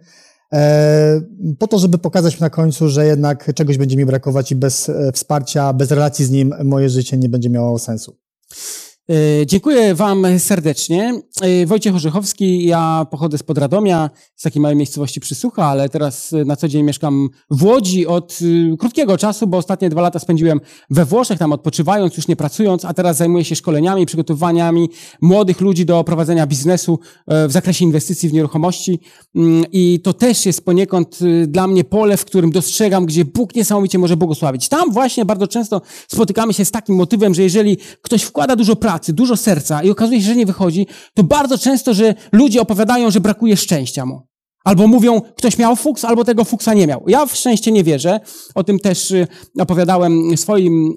po 1.59 1.67
to, 1.67 1.79
żeby 1.79 1.97
pokazać 1.97 2.39
na 2.39 2.49
końcu, 2.49 2.89
że 2.89 3.05
jednak 3.05 3.53
czegoś 3.55 3.77
będzie 3.77 3.97
mi 3.97 4.05
brakować 4.05 4.51
i 4.51 4.55
bez 4.55 4.91
wsparcia, 5.13 5.73
bez 5.73 5.91
relacji 5.91 6.25
z 6.25 6.31
Nim 6.31 6.53
moje 6.63 6.89
życie 6.89 7.17
nie 7.17 7.29
będzie 7.29 7.49
miało 7.49 7.79
sensu. 7.79 8.17
E, 9.09 9.45
Dziękuję 9.45 9.95
Wam 9.95 10.25
serdecznie. 10.39 11.21
E, 11.41 11.65
Wojciech 11.65 11.95
Orzechowski, 11.95 12.65
ja 12.65 13.05
pochodzę 13.11 13.37
z 13.37 13.43
Radomia, 13.57 14.09
z 14.35 14.41
takiej 14.41 14.61
małej 14.61 14.75
miejscowości 14.75 15.19
Przysłucha, 15.19 15.65
ale 15.65 15.89
teraz 15.89 16.33
e, 16.33 16.45
na 16.45 16.55
co 16.55 16.67
dzień 16.67 16.83
mieszkam 16.83 17.29
w 17.49 17.63
Łodzi 17.63 18.07
od 18.07 18.39
krótkiego 18.79 19.17
czasu, 19.17 19.47
bo 19.47 19.57
ostatnie 19.57 19.89
dwa 19.89 20.01
lata 20.01 20.19
spędziłem 20.19 20.61
we 20.89 21.05
Włoszech, 21.05 21.39
tam 21.39 21.51
odpoczywając, 21.51 22.17
już 22.17 22.27
nie 22.27 22.35
pracując, 22.35 22.85
a 22.85 22.93
teraz 22.93 23.17
zajmuję 23.17 23.45
się 23.45 23.55
szkoleniami, 23.55 24.05
przygotowaniami 24.05 24.89
młodych 25.21 25.61
ludzi 25.61 25.85
do 25.85 26.03
prowadzenia 26.03 26.47
biznesu 26.47 26.99
w 27.27 27.51
zakresie 27.51 27.85
inwestycji 27.85 28.29
w 28.29 28.33
nieruchomości 28.33 28.99
Mm, 29.35 29.65
i 29.71 29.99
to 30.03 30.13
też 30.13 30.45
jest 30.45 30.65
poniekąd 30.65 31.19
dla 31.47 31.67
mnie 31.67 31.83
pole, 31.83 32.17
w 32.17 32.25
którym 32.25 32.51
dostrzegam, 32.51 33.05
gdzie 33.05 33.25
Bóg 33.25 33.55
niesamowicie 33.55 33.99
może 33.99 34.17
błogosławić. 34.17 34.69
Tam 34.69 34.91
właśnie 34.91 35.25
bardzo 35.25 35.47
często 35.47 35.81
spotykamy 36.07 36.53
się 36.53 36.65
z 36.65 36.71
takim 36.71 36.95
motywem, 36.95 37.33
że 37.33 37.41
jeżeli 37.41 37.77
ktoś 38.01 38.23
wkłada 38.23 38.55
dużo 38.55 38.75
pracy, 38.75 38.94
dużo 39.13 39.37
serca 39.37 39.83
i 39.83 39.89
okazuje 39.89 40.21
się, 40.21 40.27
że 40.27 40.35
nie 40.35 40.45
wychodzi, 40.45 40.87
to 41.13 41.23
bardzo 41.23 41.57
często, 41.57 41.93
że 41.93 42.15
ludzie 42.31 42.61
opowiadają, 42.61 43.11
że 43.11 43.19
brakuje 43.19 43.57
szczęścia 43.57 44.05
mu. 44.05 44.34
Albo 44.65 44.87
mówią, 44.87 45.21
ktoś 45.21 45.57
miał 45.57 45.75
fuks, 45.75 46.05
albo 46.05 46.23
tego 46.23 46.43
fuksa 46.43 46.73
nie 46.73 46.87
miał. 46.87 47.03
Ja 47.07 47.25
w 47.25 47.35
szczęście 47.35 47.71
nie 47.71 47.83
wierzę. 47.83 48.19
O 48.55 48.63
tym 48.63 48.79
też 48.79 49.11
y, 49.11 49.27
opowiadałem 49.59 50.37
swoim 50.37 50.93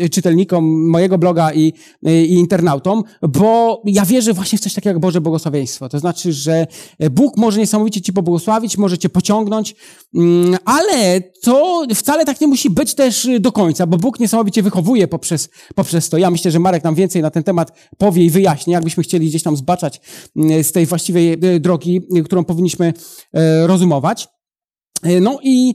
y, 0.00 0.10
czytelnikom 0.10 0.90
mojego 0.90 1.18
bloga 1.18 1.52
i, 1.52 1.72
y, 2.08 2.26
i 2.26 2.34
internautom, 2.34 3.02
bo 3.22 3.82
ja 3.86 4.04
wierzę 4.04 4.32
właśnie 4.32 4.58
w 4.58 4.60
coś 4.60 4.74
takiego 4.74 4.90
jak 4.90 4.98
Boże 4.98 5.20
błogosławieństwo. 5.20 5.88
To 5.88 5.98
znaczy, 5.98 6.32
że 6.32 6.66
Bóg 7.10 7.36
może 7.36 7.60
niesamowicie 7.60 8.00
ci 8.00 8.12
pobłogosławić, 8.12 8.78
może 8.78 8.98
cię 8.98 9.08
pociągnąć, 9.08 9.74
mm, 10.14 10.56
ale 10.64 11.20
to 11.20 11.86
wcale 11.94 12.24
tak 12.24 12.40
nie 12.40 12.46
musi 12.46 12.70
być 12.70 12.94
też 12.94 13.28
do 13.40 13.52
końca, 13.52 13.86
bo 13.86 13.96
Bóg 13.96 14.20
niesamowicie 14.20 14.62
wychowuje 14.62 15.08
poprzez, 15.08 15.48
poprzez 15.74 16.08
to. 16.08 16.18
Ja 16.18 16.30
myślę, 16.30 16.50
że 16.50 16.58
Marek 16.58 16.84
nam 16.84 16.94
więcej 16.94 17.22
na 17.22 17.30
ten 17.30 17.42
temat 17.42 17.72
powie 17.98 18.24
i 18.24 18.30
wyjaśni, 18.30 18.72
jakbyśmy 18.72 19.02
chcieli 19.02 19.28
gdzieś 19.28 19.42
tam 19.42 19.56
zbaczać 19.56 20.00
mm, 20.36 20.64
z 20.64 20.72
tej 20.72 20.86
właściwej 20.86 21.38
drogi, 21.60 22.00
którą 22.24 22.44
powinniśmy 22.44 22.91
rozumować. 23.66 24.28
E, 25.02 25.20
no 25.20 25.38
i 25.42 25.74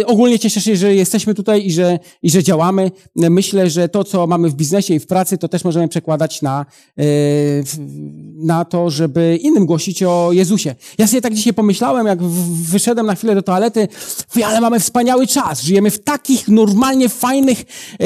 e, 0.00 0.06
ogólnie 0.06 0.38
cieszę 0.38 0.60
się, 0.60 0.76
że 0.76 0.94
jesteśmy 0.94 1.34
tutaj 1.34 1.66
i 1.66 1.72
że, 1.72 1.98
i 2.22 2.30
że 2.30 2.42
działamy. 2.42 2.90
Myślę, 3.16 3.70
że 3.70 3.88
to, 3.88 4.04
co 4.04 4.26
mamy 4.26 4.50
w 4.50 4.54
biznesie 4.54 4.94
i 4.94 5.00
w 5.00 5.06
pracy, 5.06 5.38
to 5.38 5.48
też 5.48 5.64
możemy 5.64 5.88
przekładać 5.88 6.42
na, 6.42 6.66
e, 6.98 7.02
na 8.36 8.64
to, 8.64 8.90
żeby 8.90 9.38
innym 9.42 9.66
głosić 9.66 10.02
o 10.02 10.32
Jezusie. 10.32 10.74
Ja 10.98 11.06
sobie 11.06 11.20
tak 11.20 11.34
dzisiaj 11.34 11.54
pomyślałem, 11.54 12.06
jak 12.06 12.22
wyszedłem 12.52 13.06
na 13.06 13.14
chwilę 13.14 13.34
do 13.34 13.42
toalety, 13.42 13.88
ale 14.44 14.60
mamy 14.60 14.80
wspaniały 14.80 15.26
czas. 15.26 15.62
Żyjemy 15.62 15.90
w 15.90 16.04
takich 16.04 16.48
normalnie 16.48 17.08
fajnych 17.08 17.60
e, 17.60 18.04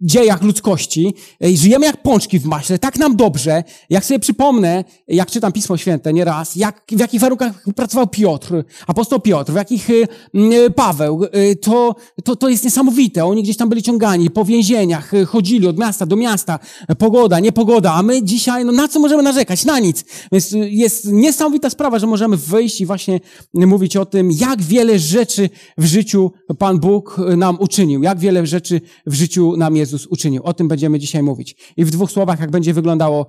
dziejach 0.00 0.42
ludzkości. 0.42 1.14
Żyjemy 1.54 1.86
jak 1.86 2.02
pączki 2.02 2.38
w 2.38 2.44
maśle. 2.44 2.78
Tak 2.78 2.98
nam 2.98 3.16
dobrze. 3.16 3.64
Jak 3.90 4.04
sobie 4.04 4.20
przypomnę, 4.20 4.84
jak 5.08 5.30
czytam 5.30 5.52
Pismo 5.52 5.76
Święte 5.76 6.12
nieraz, 6.12 6.56
jak, 6.56 6.82
w 6.92 6.98
jakich 6.98 7.20
warunkach 7.20 7.64
pracował 7.76 8.06
Piotr, 8.06 8.64
apostoł 8.86 9.20
Piotr, 9.20 9.52
w 9.52 9.56
jakich 9.56 9.90
y, 9.90 10.08
y, 10.34 10.70
Paweł, 10.70 11.24
y, 11.24 11.56
to, 11.56 11.94
to, 12.24 12.36
to 12.36 12.48
jest 12.48 12.64
niesamowite. 12.64 13.24
Oni 13.24 13.42
gdzieś 13.42 13.56
tam 13.56 13.68
byli 13.68 13.82
ciągani 13.82 14.30
po 14.30 14.44
więzieniach, 14.44 15.12
chodzili 15.26 15.68
od 15.68 15.78
miasta 15.78 16.06
do 16.06 16.16
miasta, 16.16 16.58
pogoda, 16.98 17.40
niepogoda, 17.40 17.92
a 17.92 18.02
my 18.02 18.22
dzisiaj, 18.22 18.64
no 18.64 18.72
na 18.72 18.88
co 18.88 19.00
możemy 19.00 19.22
narzekać? 19.22 19.64
Na 19.64 19.78
nic. 19.78 20.04
Więc 20.32 20.54
jest 20.70 21.04
niesamowita 21.12 21.70
sprawa, 21.70 21.98
że 21.98 22.06
możemy 22.06 22.36
wyjść 22.36 22.80
i 22.80 22.86
właśnie 22.86 23.20
mówić 23.54 23.96
o 23.96 24.06
tym, 24.06 24.30
jak 24.32 24.62
wiele 24.62 24.98
rzeczy 24.98 25.50
w 25.78 25.84
życiu 25.84 26.32
Pan 26.58 26.78
Bóg 26.78 27.16
nam 27.36 27.56
uczynił, 27.60 28.02
jak 28.02 28.18
wiele 28.18 28.46
rzeczy 28.46 28.80
w 29.06 29.14
życiu 29.14 29.56
nam 29.56 29.76
Jezus 29.76 30.06
uczynił. 30.06 30.42
O 30.42 30.54
tym 30.54 30.68
będziemy 30.68 30.98
dzisiaj 30.98 31.22
mówić. 31.22 31.56
I 31.76 31.84
w 31.84 31.90
dwóch 31.90 32.10
słowach, 32.10 32.40
jak 32.40 32.50
będzie 32.50 32.74
wyglądało 32.74 33.26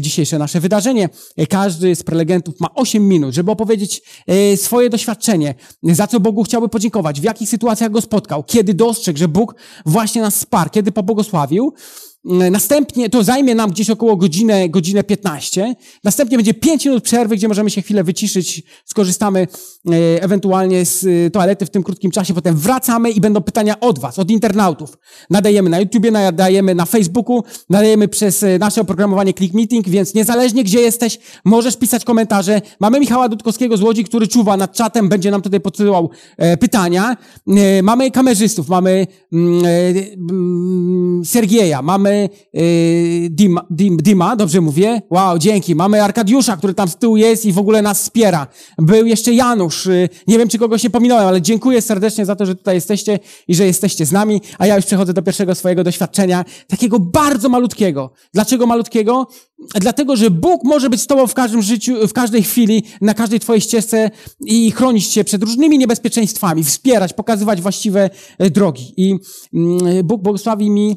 dzisiejsze 0.00 0.38
nasze 0.38 0.60
wydarzenie. 0.60 1.08
Każdy 1.48 1.94
z 1.94 2.02
prelegentów 2.02 2.60
ma 2.60 2.74
8 2.74 3.08
minut, 3.08 3.34
żeby 3.34 3.50
opowiedzieć 3.50 4.02
swoje 4.56 4.90
doświadczenie 4.92 5.54
za 5.82 6.06
co 6.06 6.20
Bogu 6.20 6.42
chciałby 6.42 6.68
podziękować, 6.68 7.20
w 7.20 7.24
jakich 7.24 7.48
sytuacjach 7.48 7.90
go 7.90 8.00
spotkał, 8.00 8.44
kiedy 8.44 8.74
dostrzegł, 8.74 9.18
że 9.18 9.28
Bóg 9.28 9.54
właśnie 9.86 10.22
nas 10.22 10.36
wsparł, 10.36 10.70
kiedy 10.70 10.92
pobłogosławił, 10.92 11.74
następnie 12.24 13.10
to 13.10 13.24
zajmie 13.24 13.54
nam 13.54 13.70
gdzieś 13.70 13.90
około 13.90 14.16
godzinę, 14.16 14.68
godzinę 14.68 15.04
15. 15.04 15.74
Następnie 16.04 16.36
będzie 16.38 16.54
5 16.54 16.84
minut 16.84 17.04
przerwy, 17.04 17.36
gdzie 17.36 17.48
możemy 17.48 17.70
się 17.70 17.82
chwilę 17.82 18.04
wyciszyć, 18.04 18.62
skorzystamy 18.84 19.40
e, 19.40 20.22
ewentualnie 20.22 20.84
z 20.84 21.06
e, 21.26 21.30
toalety 21.30 21.66
w 21.66 21.70
tym 21.70 21.82
krótkim 21.82 22.10
czasie. 22.10 22.34
Potem 22.34 22.56
wracamy 22.56 23.10
i 23.10 23.20
będą 23.20 23.40
pytania 23.40 23.80
od 23.80 23.98
Was, 23.98 24.18
od 24.18 24.30
internautów. 24.30 24.98
Nadajemy 25.30 25.70
na 25.70 25.80
YouTubie, 25.80 26.10
nadajemy 26.10 26.74
na 26.74 26.84
Facebooku, 26.84 27.44
nadajemy 27.70 28.08
przez 28.08 28.44
nasze 28.58 28.80
oprogramowanie 28.80 29.34
Click 29.34 29.54
Meeting, 29.54 29.88
więc 29.88 30.14
niezależnie 30.14 30.64
gdzie 30.64 30.80
jesteś, 30.80 31.18
możesz 31.44 31.76
pisać 31.76 32.04
komentarze. 32.04 32.60
Mamy 32.80 33.00
Michała 33.00 33.28
Dudkowskiego 33.28 33.76
z 33.76 33.82
Łodzi, 33.82 34.04
który 34.04 34.28
czuwa 34.28 34.56
nad 34.56 34.72
czatem, 34.72 35.08
będzie 35.08 35.30
nam 35.30 35.42
tutaj 35.42 35.60
podsyłał 35.60 36.10
pytania. 36.60 37.16
Mamy 37.82 38.10
kamerzystów, 38.10 38.68
mamy 38.68 39.06
mm, 39.32 39.64
mm, 40.30 41.24
Sergieja, 41.24 41.82
mamy 41.82 42.11
y, 42.56 43.28
Dima, 43.30 43.66
Dim, 43.70 43.96
Dima, 43.96 44.36
dobrze 44.36 44.60
mówię? 44.60 45.02
Wow, 45.10 45.38
dzięki. 45.38 45.74
Mamy 45.74 46.02
Arkadiusza, 46.02 46.56
który 46.56 46.74
tam 46.74 46.88
z 46.88 46.96
tyłu 46.96 47.16
jest 47.16 47.44
i 47.44 47.52
w 47.52 47.58
ogóle 47.58 47.82
nas 47.82 48.02
wspiera. 48.02 48.46
Był 48.78 49.06
jeszcze 49.06 49.32
Janusz. 49.32 49.86
Y, 49.86 50.08
nie 50.26 50.38
wiem, 50.38 50.48
czy 50.48 50.58
kogoś 50.58 50.82
nie 50.82 50.90
pominąłem, 50.90 51.26
ale 51.26 51.42
dziękuję 51.42 51.82
serdecznie 51.82 52.26
za 52.26 52.36
to, 52.36 52.46
że 52.46 52.54
tutaj 52.54 52.74
jesteście 52.74 53.18
i 53.48 53.54
że 53.54 53.66
jesteście 53.66 54.06
z 54.06 54.12
nami. 54.12 54.40
A 54.58 54.66
ja 54.66 54.76
już 54.76 54.86
przechodzę 54.86 55.12
do 55.12 55.22
pierwszego 55.22 55.54
swojego 55.54 55.84
doświadczenia, 55.84 56.44
takiego 56.68 56.98
bardzo 56.98 57.48
malutkiego. 57.48 58.12
Dlaczego 58.34 58.66
malutkiego? 58.66 59.26
Dlatego, 59.74 60.16
że 60.16 60.30
Bóg 60.30 60.64
może 60.64 60.90
być 60.90 61.00
z 61.00 61.06
tobą 61.06 61.26
w 61.26 61.34
każdym 61.34 61.62
życiu, 61.62 62.08
w 62.08 62.12
każdej 62.12 62.42
chwili, 62.42 62.82
na 63.00 63.14
każdej 63.14 63.40
twojej 63.40 63.60
ścieżce 63.60 64.10
i 64.40 64.70
chronić 64.70 65.08
cię 65.08 65.24
przed 65.24 65.42
różnymi 65.42 65.78
niebezpieczeństwami, 65.78 66.64
wspierać, 66.64 67.12
pokazywać 67.12 67.60
właściwe 67.60 68.10
e, 68.38 68.50
drogi. 68.50 68.94
I 68.96 69.16
mm, 69.54 70.06
Bóg 70.06 70.22
błogosławi 70.22 70.70
mi 70.70 70.96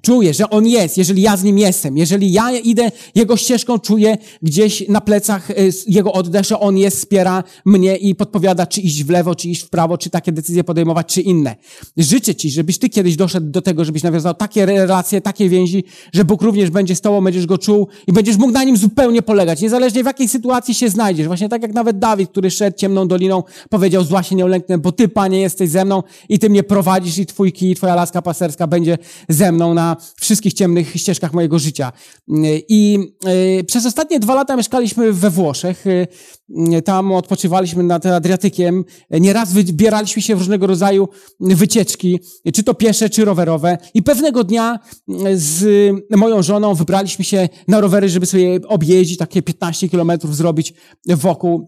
Czuję, 0.00 0.34
że 0.34 0.50
On 0.50 0.66
jest, 0.66 0.98
jeżeli 0.98 1.22
ja 1.22 1.36
z 1.36 1.42
Nim 1.42 1.58
jestem. 1.58 1.96
Jeżeli 1.96 2.32
ja 2.32 2.52
idę 2.52 2.90
Jego 3.14 3.36
ścieżką, 3.36 3.78
czuję 3.78 4.16
gdzieś 4.42 4.88
na 4.88 5.00
plecach 5.00 5.50
y, 5.50 5.70
Jego 5.86 6.12
oddech, 6.12 6.44
że 6.44 6.60
On 6.60 6.78
jest, 6.78 6.96
wspiera 6.96 7.44
mnie 7.64 7.96
i 7.96 8.14
podpowiada, 8.14 8.66
czy 8.66 8.80
iść 8.80 9.04
w 9.04 9.10
lewo, 9.10 9.34
czy 9.34 9.48
iść 9.48 9.62
w 9.62 9.68
prawo, 9.68 9.98
czy 9.98 10.10
takie 10.10 10.32
decyzje 10.32 10.64
podejmować, 10.64 11.06
czy 11.06 11.20
inne. 11.20 11.56
Życzę 11.96 12.34
Ci, 12.34 12.50
żebyś 12.50 12.78
Ty 12.78 12.88
kiedyś 12.88 13.16
doszedł 13.16 13.50
do 13.50 13.62
tego, 13.62 13.84
żebyś 13.84 14.02
nawiązał 14.02 14.34
takie 14.34 14.66
relacje, 14.66 15.20
takie 15.20 15.48
więzi, 15.48 15.84
że 16.12 16.24
Bóg 16.24 16.42
również 16.42 16.70
będzie 16.70 16.96
z 16.96 17.00
Tobą, 17.00 17.24
będziesz 17.24 17.46
Go 17.46 17.58
czuł 17.58 17.88
i 18.06 18.12
będziesz 18.12 18.36
mógł 18.36 18.52
na 18.52 18.64
Nim 18.64 18.76
zupełnie 18.76 19.22
polegać. 19.22 19.60
Niezależnie 19.60 20.02
w 20.02 20.06
jakiej 20.06 20.28
sytuacji 20.28 20.74
się 20.74 20.88
znajdziesz. 20.88 21.26
Właśnie 21.26 21.48
tak 21.48 21.62
jak 21.62 21.72
nawet 21.72 21.98
Dawid, 21.98 22.30
który 22.30 22.50
szedł 22.50 22.78
ciemną 22.78 23.08
doliną, 23.08 23.42
powiedział, 23.70 24.04
zła 24.04 24.22
się 24.22 24.34
nie 24.34 24.44
ulęknę, 24.44 24.78
bo 24.78 24.92
Ty, 24.92 25.08
Panie, 25.08 25.40
jesteś 25.40 25.70
ze 25.70 25.84
mną 25.84 26.02
i 26.28 26.38
Ty 26.38 26.50
mnie 26.50 26.62
prowadzisz 26.62 27.18
i 27.18 27.26
Twój 27.26 27.52
kij, 27.52 27.74
Twoja 27.74 27.94
laska 27.94 28.22
paserska 28.22 28.66
będzie 28.66 28.98
ze 29.28 29.52
mną 29.52 29.74
na 29.74 29.81
na 29.82 29.96
wszystkich 30.16 30.52
ciemnych 30.52 30.96
ścieżkach 30.96 31.32
mojego 31.32 31.58
życia. 31.58 31.92
I 32.68 32.98
e, 33.60 33.64
przez 33.64 33.86
ostatnie 33.86 34.20
dwa 34.20 34.34
lata 34.34 34.56
mieszkaliśmy 34.56 35.12
we 35.12 35.30
Włoszech. 35.30 35.84
E, 35.86 36.82
tam 36.82 37.12
odpoczywaliśmy 37.12 37.82
nad 37.82 38.06
Adriatykiem. 38.06 38.84
Nieraz 39.10 39.52
wybieraliśmy 39.52 40.22
się 40.22 40.36
w 40.36 40.38
różnego 40.38 40.66
rodzaju 40.66 41.08
wycieczki, 41.40 42.20
czy 42.54 42.62
to 42.62 42.74
piesze, 42.74 43.10
czy 43.10 43.24
rowerowe. 43.24 43.78
I 43.94 44.02
pewnego 44.02 44.44
dnia 44.44 44.78
z 45.34 45.64
moją 46.10 46.42
żoną 46.42 46.74
wybraliśmy 46.74 47.24
się 47.24 47.48
na 47.68 47.80
rowery, 47.80 48.08
żeby 48.08 48.26
sobie 48.26 48.60
objeździć, 48.68 49.18
takie 49.18 49.42
15 49.42 49.88
kilometrów 49.88 50.36
zrobić 50.36 50.74
wokół 51.06 51.66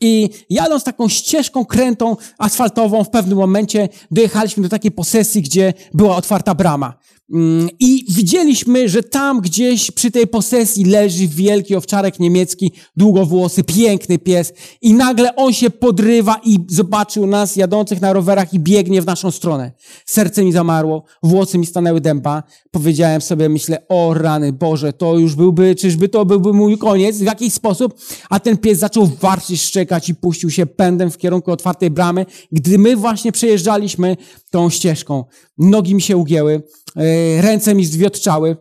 i 0.00 0.30
jadąc 0.50 0.84
taką 0.84 1.08
ścieżką 1.08 1.64
krętą 1.64 2.16
asfaltową, 2.38 3.04
w 3.04 3.10
pewnym 3.10 3.38
momencie 3.38 3.88
dojechaliśmy 4.10 4.62
do 4.62 4.68
takiej 4.68 4.90
posesji, 4.90 5.42
gdzie 5.42 5.74
była 5.94 6.16
otwarta 6.16 6.54
brama. 6.54 6.94
Mm, 7.32 7.68
I 7.80 8.04
widzieliśmy, 8.08 8.88
że 8.88 9.02
tam 9.02 9.40
gdzieś 9.40 9.90
przy 9.90 10.10
tej 10.10 10.26
posesji 10.26 10.84
leży 10.84 11.28
wielki 11.28 11.76
owczarek 11.76 12.20
niemiecki, 12.20 12.72
długowłosy, 12.96 13.64
piękny 13.64 14.18
pies. 14.18 14.52
I 14.82 14.94
nagle 14.94 15.36
on 15.36 15.52
się 15.52 15.70
podrywa 15.70 16.40
i 16.44 16.58
zobaczył 16.68 17.26
nas 17.26 17.56
jadących 17.56 18.00
na 18.00 18.12
rowerach 18.12 18.54
i 18.54 18.60
biegnie 18.60 19.02
w 19.02 19.06
naszą 19.06 19.30
stronę. 19.30 19.72
Serce 20.04 20.44
mi 20.44 20.52
zamarło, 20.52 21.04
włosy 21.22 21.58
mi 21.58 21.66
stanęły 21.66 22.00
dęba. 22.00 22.42
Powiedziałem 22.70 23.20
sobie, 23.20 23.48
myślę, 23.48 23.88
o 23.88 24.14
rany 24.14 24.52
Boże, 24.52 24.92
to 24.92 25.18
już 25.18 25.34
byłby, 25.34 25.74
czyżby 25.74 26.08
to 26.08 26.24
byłby 26.24 26.52
mój 26.52 26.78
koniec 26.78 27.18
w 27.18 27.24
jakiś 27.24 27.52
sposób. 27.52 27.94
A 28.30 28.40
ten 28.40 28.56
pies 28.56 28.78
zaczął 28.78 29.06
warczyć, 29.06 29.62
szczekać 29.62 30.08
i 30.08 30.14
puścił 30.14 30.50
się 30.50 30.66
pędem 30.66 31.10
w 31.10 31.18
kierunku 31.18 31.52
otwartej 31.52 31.90
bramy, 31.90 32.26
gdy 32.52 32.78
my 32.78 32.96
właśnie 32.96 33.32
przejeżdżaliśmy 33.32 34.16
tą 34.50 34.70
ścieżką. 34.70 35.24
Nogi 35.58 35.94
mi 35.94 36.02
się 36.02 36.16
ugięły, 36.16 36.62
e, 36.96 37.42
ręce 37.42 37.74
mi 37.74 37.84
zwiotczały. 37.84 38.56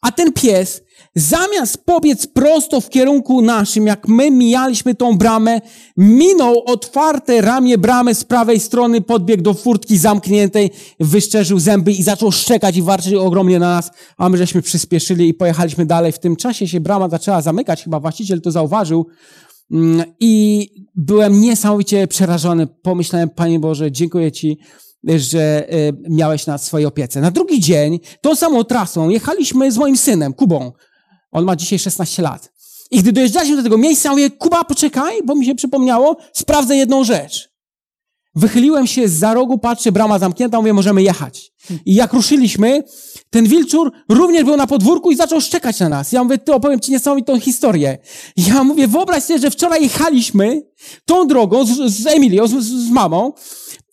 A 0.00 0.12
ten 0.12 0.32
pies, 0.32 0.82
zamiast 1.14 1.84
pobiec 1.84 2.26
prosto 2.26 2.80
w 2.80 2.90
kierunku 2.90 3.42
naszym, 3.42 3.86
jak 3.86 4.08
my 4.08 4.30
mijaliśmy 4.30 4.94
tą 4.94 5.18
bramę, 5.18 5.60
minął 5.96 6.62
otwarte 6.66 7.40
ramię 7.40 7.78
bramy 7.78 8.14
z 8.14 8.24
prawej 8.24 8.60
strony, 8.60 9.00
podbiegł 9.00 9.42
do 9.42 9.54
furtki 9.54 9.98
zamkniętej, 9.98 10.70
wyszczerzył 11.00 11.58
zęby 11.58 11.92
i 11.92 12.02
zaczął 12.02 12.32
szczekać 12.32 12.76
i 12.76 12.82
warczyć 12.82 13.14
ogromnie 13.14 13.58
na 13.58 13.74
nas, 13.74 13.90
a 14.16 14.28
my 14.28 14.38
żeśmy 14.38 14.62
przyspieszyli 14.62 15.28
i 15.28 15.34
pojechaliśmy 15.34 15.86
dalej. 15.86 16.12
W 16.12 16.18
tym 16.18 16.36
czasie 16.36 16.68
się 16.68 16.80
brama 16.80 17.08
zaczęła 17.08 17.42
zamykać, 17.42 17.84
chyba 17.84 18.00
właściciel 18.00 18.40
to 18.40 18.50
zauważył, 18.50 19.06
mm, 19.70 20.04
i 20.20 20.68
byłem 20.94 21.40
niesamowicie 21.40 22.06
przerażony. 22.06 22.66
Pomyślałem, 22.66 23.30
Panie 23.30 23.60
Boże, 23.60 23.92
dziękuję 23.92 24.32
Ci, 24.32 24.58
że 25.06 25.68
e, 25.68 25.92
miałeś 26.10 26.46
na 26.46 26.58
swojej 26.58 26.86
opiece. 26.86 27.20
Na 27.20 27.30
drugi 27.30 27.60
dzień, 27.60 28.00
tą 28.20 28.36
samą 28.36 28.64
trasą, 28.64 29.08
jechaliśmy 29.08 29.72
z 29.72 29.76
moim 29.76 29.96
synem, 29.96 30.32
Kubą. 30.32 30.72
On 31.32 31.44
ma 31.44 31.56
dzisiaj 31.56 31.78
16 31.78 32.22
lat. 32.22 32.52
I 32.90 32.98
gdy 32.98 33.12
dojeżdżaliśmy 33.12 33.56
do 33.56 33.62
tego 33.62 33.78
miejsca, 33.78 34.10
mówię, 34.10 34.30
Kuba, 34.30 34.64
poczekaj, 34.64 35.22
bo 35.24 35.34
mi 35.34 35.46
się 35.46 35.54
przypomniało, 35.54 36.16
sprawdzę 36.32 36.76
jedną 36.76 37.04
rzecz. 37.04 37.56
Wychyliłem 38.34 38.86
się 38.86 39.08
z 39.08 39.12
za 39.12 39.34
rogu, 39.34 39.58
patrzę, 39.58 39.92
brama 39.92 40.18
zamknięta, 40.18 40.58
mówię, 40.58 40.72
możemy 40.72 41.02
jechać. 41.02 41.52
I 41.86 41.94
jak 41.94 42.12
ruszyliśmy, 42.12 42.82
ten 43.30 43.46
wilczur 43.46 43.92
również 44.08 44.44
był 44.44 44.56
na 44.56 44.66
podwórku 44.66 45.10
i 45.10 45.16
zaczął 45.16 45.40
szczekać 45.40 45.80
na 45.80 45.88
nas. 45.88 46.12
Ja 46.12 46.24
mówię, 46.24 46.38
ty 46.38 46.54
opowiem 46.54 46.80
ci 46.80 46.92
niesamowitą 46.92 47.40
historię. 47.40 47.98
Ja 48.36 48.64
mówię, 48.64 48.88
wyobraź 48.88 49.22
sobie, 49.22 49.38
że 49.38 49.50
wczoraj 49.50 49.82
jechaliśmy 49.82 50.62
tą 51.04 51.26
drogą 51.26 51.66
z, 51.66 51.92
z 51.92 52.06
Emilią, 52.06 52.46
z, 52.46 52.64
z 52.64 52.90
mamą 52.90 53.32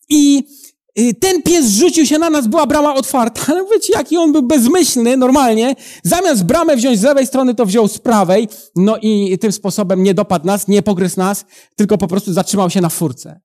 i 0.10 0.44
y, 0.60 0.63
ten 0.96 1.42
pies 1.42 1.70
rzucił 1.70 2.06
się 2.06 2.20
na 2.20 2.30
nas, 2.30 2.48
była 2.48 2.68
brama 2.68 2.96
otwarta, 2.96 3.42
ale 3.54 3.66
wiecie, 3.74 3.94
jaki 3.94 4.18
on 4.18 4.32
był 4.32 4.44
bezmyślny, 4.44 5.18
normalnie. 5.18 5.76
Zamiast 6.04 6.44
bramę 6.44 6.76
wziąć 6.76 7.00
z 7.00 7.04
lewej 7.04 7.28
strony, 7.28 7.56
to 7.56 7.66
wziął 7.66 7.88
z 7.88 8.00
prawej, 8.00 8.48
no 8.76 8.98
i 9.02 9.38
tym 9.38 9.52
sposobem 9.52 10.04
nie 10.04 10.14
dopadł 10.14 10.46
nas, 10.46 10.68
nie 10.68 10.82
pogryzł 10.82 11.20
nas, 11.20 11.46
tylko 11.76 11.98
po 11.98 12.08
prostu 12.08 12.34
zatrzymał 12.34 12.70
się 12.70 12.82
na 12.82 12.90
furce. 12.90 13.42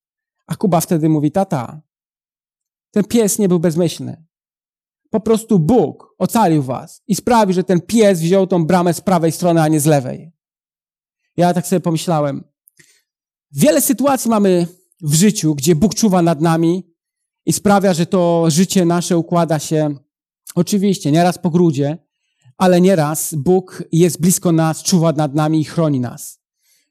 A 0.47 0.57
Kuba 0.57 0.81
wtedy 0.81 1.09
mówi, 1.09 1.33
tata, 1.33 1.83
ten 2.91 3.05
pies 3.05 3.39
nie 3.39 3.49
był 3.49 3.61
bezmyślny. 3.61 4.25
Po 5.11 5.21
prostu 5.21 5.59
Bóg 5.59 6.15
ocalił 6.19 6.63
was 6.63 7.03
i 7.07 7.15
sprawił, 7.15 7.55
że 7.55 7.65
ten 7.65 7.81
pies 7.81 8.21
wziął 8.21 8.47
tą 8.47 8.67
bramę 8.67 8.95
z 8.95 9.01
prawej 9.01 9.33
strony, 9.33 9.63
a 9.63 9.69
nie 9.69 9.81
z 9.81 9.87
lewej. 9.87 10.33
Ja 11.37 11.55
tak 11.55 11.67
sobie 11.67 11.81
pomyślałem. 11.81 12.45
Wiele 13.53 13.81
sytuacji 13.81 14.31
mamy 14.31 14.67
w 15.03 15.15
życiu, 15.15 15.55
gdzie 15.55 15.75
Bóg 15.75 15.95
czuwa 15.95 16.23
nad 16.23 16.41
nami 16.41 16.98
i 17.49 17.53
sprawia, 17.53 17.95
że 17.95 18.07
to 18.07 18.45
życie 18.49 18.85
nasze 18.85 19.19
układa 19.19 19.59
się 19.59 19.95
oczywiście 20.55 21.13
nieraz 21.13 21.39
po 21.39 21.51
grudzie, 21.51 21.99
ale 22.59 22.81
nieraz 22.81 23.35
Bóg 23.35 23.85
jest 23.93 24.21
blisko 24.21 24.53
nas, 24.53 24.83
czuwa 24.83 25.13
nad 25.13 25.35
nami 25.35 25.61
i 25.61 25.65
chroni 25.65 26.01
nas. 26.01 26.41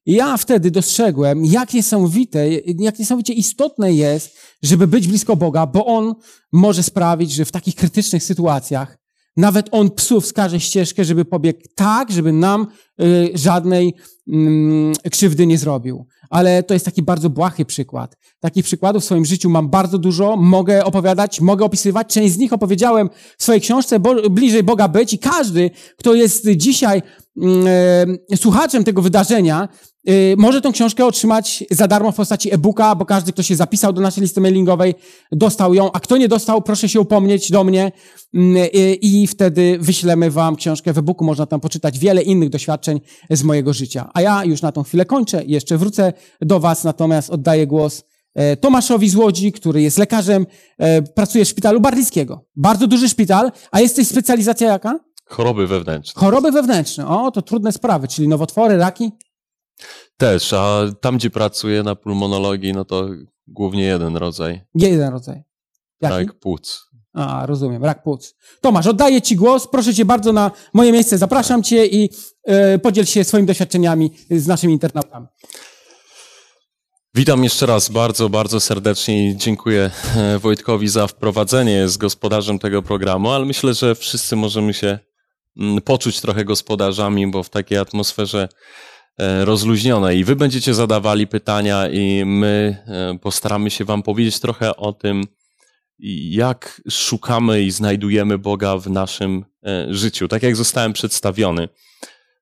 I 0.06 0.14
ja 0.14 0.38
wtedy 0.38 0.72
dostrzegłem, 0.72 1.46
jak 1.46 1.74
niesamowite, 1.74 2.50
jak 2.80 3.00
niesamowicie 3.00 3.34
istotne 3.34 3.94
jest, 3.94 4.38
żeby 4.64 4.88
być 4.88 5.08
blisko 5.08 5.36
Boga, 5.36 5.68
bo 5.68 5.86
On 5.86 6.16
może 6.52 6.84
sprawić, 6.84 7.32
że 7.32 7.46
w 7.46 7.52
takich 7.52 7.76
krytycznych 7.76 8.24
sytuacjach 8.24 8.98
nawet 9.38 9.70
On 9.72 9.90
psu 9.92 10.22
wskaże 10.22 10.60
ścieżkę, 10.60 11.06
żeby 11.06 11.26
pobiegł 11.26 11.60
tak, 11.76 12.12
żeby 12.12 12.34
nam 12.34 12.68
y, 13.02 13.32
żadnej 13.34 13.94
y, 15.06 15.10
krzywdy 15.10 15.48
nie 15.48 15.58
zrobił. 15.58 16.08
Ale 16.30 16.64
to 16.64 16.74
jest 16.74 16.86
taki 16.86 17.02
bardzo 17.02 17.30
błahy 17.30 17.66
przykład. 17.66 18.18
Takich 18.40 18.66
przykładów 18.66 19.04
w 19.04 19.06
swoim 19.06 19.26
życiu 19.26 19.50
mam 19.50 19.70
bardzo 19.70 19.98
dużo, 19.98 20.38
mogę 20.38 20.86
opowiadać, 20.86 21.42
mogę 21.42 21.66
opisywać. 21.66 22.14
Część 22.14 22.34
z 22.34 22.38
nich 22.38 22.54
opowiedziałem 22.54 23.10
w 23.38 23.44
swojej 23.44 23.62
książce 23.62 24.00
bo, 24.00 24.30
Bliżej 24.30 24.64
Boga 24.64 24.88
być 24.88 25.14
i 25.14 25.20
każdy, 25.20 25.72
kto 25.98 26.14
jest 26.14 26.48
dzisiaj 26.50 27.02
y, 28.34 28.38
słuchaczem 28.38 28.84
tego 28.84 29.02
wydarzenia, 29.02 29.68
może 30.38 30.62
tą 30.62 30.72
książkę 30.72 31.06
otrzymać 31.06 31.64
za 31.72 31.88
darmo 31.88 32.12
w 32.12 32.16
postaci 32.16 32.54
e-booka, 32.54 32.96
bo 32.96 33.06
każdy, 33.06 33.34
kto 33.34 33.44
się 33.44 33.56
zapisał 33.56 33.94
do 33.94 34.02
naszej 34.02 34.22
listy 34.22 34.42
mailingowej, 34.42 34.96
dostał 35.32 35.74
ją, 35.74 35.92
a 35.92 36.00
kto 36.00 36.18
nie 36.18 36.28
dostał, 36.28 36.62
proszę 36.62 36.90
się 36.90 37.00
upomnieć 37.00 37.52
do 37.52 37.64
mnie 37.64 37.92
mm, 38.34 38.58
y, 38.58 38.70
i 39.02 39.28
wtedy 39.28 39.78
wyślemy 39.82 40.32
wam 40.32 40.56
książkę 40.56 40.94
w 40.94 40.98
e-booku. 40.98 41.26
Można 41.26 41.46
tam 41.46 41.60
poczytać 41.60 42.00
wiele 42.00 42.22
innych 42.22 42.50
doświadczeń 42.50 43.02
z 43.30 43.44
mojego 43.44 43.74
życia. 43.74 44.10
A 44.14 44.22
ja 44.22 44.46
już 44.46 44.62
na 44.62 44.72
tą 44.72 44.84
chwilę 44.84 45.06
kończę 45.06 45.44
i 45.44 45.52
jeszcze 45.52 45.78
wrócę 45.78 46.14
do 46.42 46.60
was, 46.60 46.84
natomiast 46.84 47.30
oddaję 47.30 47.68
głos 47.68 48.04
e, 48.36 48.58
Tomaszowi 48.58 49.10
z 49.10 49.16
Łodzi, 49.16 49.52
który 49.52 49.82
jest 49.82 49.98
lekarzem, 49.98 50.46
e, 50.78 51.02
pracuje 51.02 51.46
w 51.46 51.48
szpitalu 51.48 51.80
Barlickiego. 51.80 52.46
Bardzo 52.56 52.88
duży 52.88 53.10
szpital, 53.10 53.52
a 53.72 53.80
jesteś 53.80 54.08
specjalizacja 54.08 54.68
jaka? 54.68 55.00
Choroby 55.26 55.68
wewnętrzne. 55.68 56.22
Choroby 56.22 56.52
wewnętrzne. 56.52 57.08
O, 57.08 57.32
to 57.32 57.42
trudne 57.42 57.72
sprawy, 57.72 58.08
czyli 58.08 58.28
nowotwory, 58.28 58.78
raki? 58.78 59.12
Też, 60.18 60.54
a 60.54 60.82
tam, 61.02 61.18
gdzie 61.18 61.30
pracuję 61.30 61.84
na 61.84 61.96
pulmonologii, 61.96 62.74
no 62.74 62.86
to 62.86 63.10
głównie 63.48 63.84
jeden 63.84 64.18
rodzaj. 64.18 64.62
Jeden 64.76 65.14
rodzaj. 65.14 65.44
Jaki? 66.02 66.16
Rak 66.16 66.40
płuc. 66.40 66.88
A, 67.14 67.46
rozumiem, 67.46 67.86
rak 67.86 68.04
płuc. 68.04 68.36
Tomasz, 68.62 68.88
oddaję 68.88 69.22
Ci 69.22 69.36
głos, 69.36 69.68
proszę 69.68 69.94
Cię 69.94 70.06
bardzo 70.06 70.34
na 70.34 70.52
moje 70.74 70.92
miejsce, 70.92 71.18
zapraszam 71.18 71.64
Cię 71.64 71.86
i 71.86 72.10
e, 72.44 72.80
podziel 72.80 73.06
się 73.06 73.24
swoimi 73.24 73.48
doświadczeniami 73.48 74.12
z 74.32 74.48
naszymi 74.48 74.74
internautami. 74.74 75.28
Witam 77.16 77.44
jeszcze 77.44 77.66
raz 77.66 77.90
bardzo, 77.90 78.30
bardzo 78.30 78.60
serdecznie 78.60 79.30
i 79.30 79.38
dziękuję 79.38 79.92
e, 80.16 80.40
Wojtkowi 80.40 80.88
za 80.88 81.08
wprowadzenie 81.08 81.88
z 81.88 81.98
gospodarzem 81.98 82.60
tego 82.60 82.82
programu, 82.82 83.30
ale 83.30 83.46
myślę, 83.46 83.74
że 83.74 83.96
wszyscy 83.96 84.36
możemy 84.36 84.74
się 84.74 85.00
mm, 85.58 85.82
poczuć 85.82 86.22
trochę 86.22 86.46
gospodarzami, 86.46 87.28
bo 87.28 87.44
w 87.44 87.50
takiej 87.50 87.78
atmosferze 87.78 88.50
rozluźnione 89.20 90.16
i 90.16 90.24
wy 90.24 90.36
będziecie 90.36 90.74
zadawali 90.74 91.28
pytania 91.28 91.90
i 91.90 92.26
my 92.26 92.78
e, 92.88 93.20
postaramy 93.20 93.70
się 93.70 93.86
wam 93.86 94.04
powiedzieć 94.04 94.40
trochę 94.40 94.76
o 94.76 94.94
tym, 94.94 95.24
jak 96.30 96.82
szukamy 96.90 97.62
i 97.62 97.72
znajdujemy 97.72 98.38
Boga 98.38 98.78
w 98.78 98.90
naszym 98.90 99.46
e, 99.66 99.94
życiu. 99.94 100.28
Tak 100.28 100.44
jak 100.44 100.56
zostałem 100.56 100.94
przedstawiony. 100.94 101.70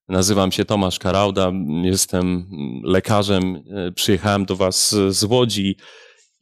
Nazywam 0.07 0.51
się 0.51 0.65
Tomasz 0.65 0.99
Karauda, 0.99 1.51
jestem 1.83 2.49
lekarzem, 2.83 3.63
przyjechałem 3.95 4.45
do 4.45 4.55
was 4.55 4.95
z 5.09 5.23
Łodzi 5.23 5.77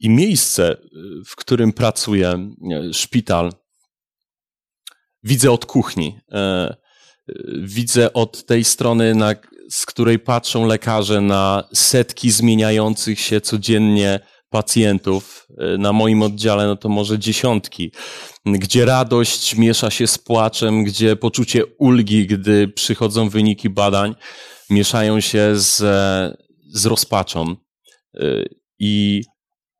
i 0.00 0.10
miejsce, 0.10 0.76
w 1.26 1.36
którym 1.36 1.72
pracuję, 1.72 2.50
szpital, 2.92 3.52
widzę 5.22 5.50
od 5.50 5.66
kuchni. 5.66 6.18
Widzę 7.62 8.12
od 8.12 8.46
tej 8.46 8.64
strony, 8.64 9.14
na 9.14 9.34
z 9.74 9.86
której 9.86 10.18
patrzą 10.18 10.66
lekarze 10.66 11.20
na 11.20 11.64
setki 11.72 12.30
zmieniających 12.30 13.20
się 13.20 13.40
codziennie 13.40 14.20
pacjentów. 14.50 15.46
E, 15.58 15.78
na 15.78 15.92
moim 15.92 16.22
oddziale 16.22 16.66
no 16.66 16.76
to 16.76 16.88
może 16.88 17.18
dziesiątki, 17.18 17.92
gdzie 18.46 18.84
radość 18.84 19.56
miesza 19.56 19.90
się 19.90 20.06
z 20.06 20.18
płaczem, 20.18 20.84
gdzie 20.84 21.16
poczucie 21.16 21.66
ulgi, 21.66 22.26
gdy 22.26 22.68
przychodzą 22.68 23.28
wyniki 23.28 23.70
badań, 23.70 24.14
mieszają 24.70 25.20
się 25.20 25.52
z, 25.54 25.76
z 26.74 26.86
rozpaczą. 26.86 27.56
E, 28.14 28.26
I 28.78 29.22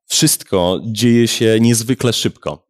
wszystko 0.07 0.79
dzieje 0.85 1.27
się 1.27 1.57
niezwykle 1.61 2.13
szybko. 2.13 2.64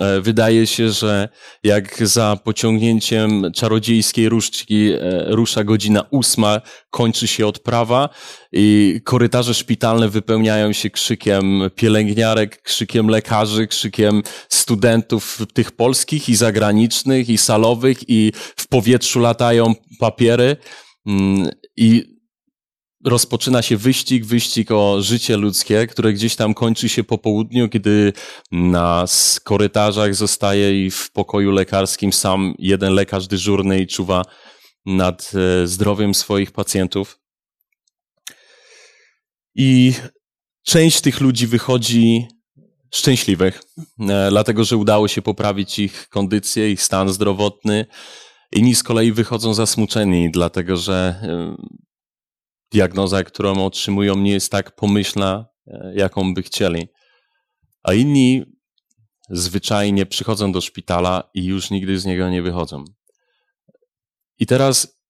E, 0.00 0.20
wydaje 0.20 0.66
się, 0.66 0.90
że 0.90 1.28
jak 1.62 2.08
za 2.08 2.38
pociągnięciem 2.44 3.52
czarodziejskiej 3.54 4.28
różdżki 4.28 4.92
e, 4.92 4.98
rusza 5.26 5.64
godzina 5.64 6.04
ósma, 6.10 6.60
kończy 6.90 7.28
się 7.28 7.46
odprawa 7.46 8.08
i 8.52 9.00
korytarze 9.04 9.54
szpitalne 9.54 10.08
wypełniają 10.08 10.72
się 10.72 10.90
krzykiem 10.90 11.60
pielęgniarek, 11.74 12.62
krzykiem 12.62 13.08
lekarzy, 13.08 13.66
krzykiem 13.66 14.22
studentów 14.48 15.38
tych 15.52 15.72
polskich 15.72 16.28
i 16.28 16.36
zagranicznych 16.36 17.28
i 17.28 17.38
salowych 17.38 17.98
i 18.08 18.32
w 18.56 18.68
powietrzu 18.68 19.20
latają 19.20 19.74
papiery. 20.00 20.56
Mm, 21.06 21.48
i 21.76 22.17
rozpoczyna 23.04 23.62
się 23.62 23.76
wyścig, 23.76 24.24
wyścig 24.24 24.70
o 24.70 25.02
życie 25.02 25.36
ludzkie, 25.36 25.86
które 25.86 26.12
gdzieś 26.12 26.36
tam 26.36 26.54
kończy 26.54 26.88
się 26.88 27.04
po 27.04 27.18
południu, 27.18 27.68
kiedy 27.68 28.12
na 28.52 29.04
korytarzach 29.44 30.14
zostaje 30.14 30.86
i 30.86 30.90
w 30.90 31.10
pokoju 31.10 31.50
lekarskim 31.50 32.12
sam 32.12 32.54
jeden 32.58 32.92
lekarz 32.92 33.26
dyżurny 33.26 33.80
i 33.80 33.86
czuwa 33.86 34.24
nad 34.86 35.32
e, 35.34 35.66
zdrowiem 35.66 36.14
swoich 36.14 36.52
pacjentów. 36.52 37.18
I 39.54 39.92
część 40.62 41.00
tych 41.00 41.20
ludzi 41.20 41.46
wychodzi 41.46 42.26
szczęśliwych, 42.94 43.62
e, 44.00 44.30
dlatego 44.30 44.64
że 44.64 44.76
udało 44.76 45.08
się 45.08 45.22
poprawić 45.22 45.78
ich 45.78 46.08
kondycję, 46.08 46.70
ich 46.70 46.82
stan 46.82 47.08
zdrowotny. 47.08 47.86
Inni 48.52 48.74
z 48.74 48.82
kolei 48.82 49.12
wychodzą 49.12 49.54
zasmuczeni, 49.54 50.30
dlatego 50.30 50.76
że 50.76 51.20
e, 51.22 51.56
diagnoza, 52.72 53.24
którą 53.24 53.64
otrzymują, 53.64 54.16
nie 54.16 54.32
jest 54.32 54.52
tak 54.52 54.76
pomyślna, 54.76 55.46
e, 55.66 55.92
jaką 55.94 56.34
by 56.34 56.42
chcieli. 56.42 56.88
A 57.82 57.94
inni 57.94 58.44
zwyczajnie 59.30 60.06
przychodzą 60.06 60.52
do 60.52 60.60
szpitala 60.60 61.30
i 61.34 61.44
już 61.44 61.70
nigdy 61.70 61.98
z 61.98 62.06
niego 62.06 62.30
nie 62.30 62.42
wychodzą. 62.42 62.84
I 64.38 64.46
teraz, 64.46 65.00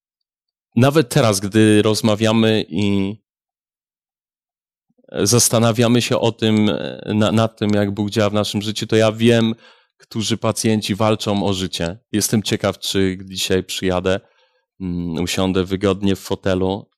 nawet 0.76 1.08
teraz, 1.08 1.40
gdy 1.40 1.82
rozmawiamy 1.82 2.64
i 2.68 3.16
zastanawiamy 5.12 6.02
się 6.02 6.18
o 6.18 6.32
tym, 6.32 6.68
e, 6.68 7.00
na, 7.14 7.32
nad 7.32 7.58
tym, 7.58 7.70
jak 7.70 7.90
Bóg 7.90 8.10
działa 8.10 8.30
w 8.30 8.34
naszym 8.34 8.62
życiu, 8.62 8.86
to 8.86 8.96
ja 8.96 9.12
wiem, 9.12 9.54
którzy 9.96 10.36
pacjenci 10.36 10.94
walczą 10.94 11.46
o 11.46 11.52
życie. 11.52 11.98
Jestem 12.12 12.42
ciekaw, 12.42 12.78
czy 12.78 13.18
dzisiaj 13.24 13.64
przyjadę, 13.64 14.20
um, 14.80 15.12
usiądę 15.12 15.64
wygodnie 15.64 16.16
w 16.16 16.20
fotelu 16.20 16.90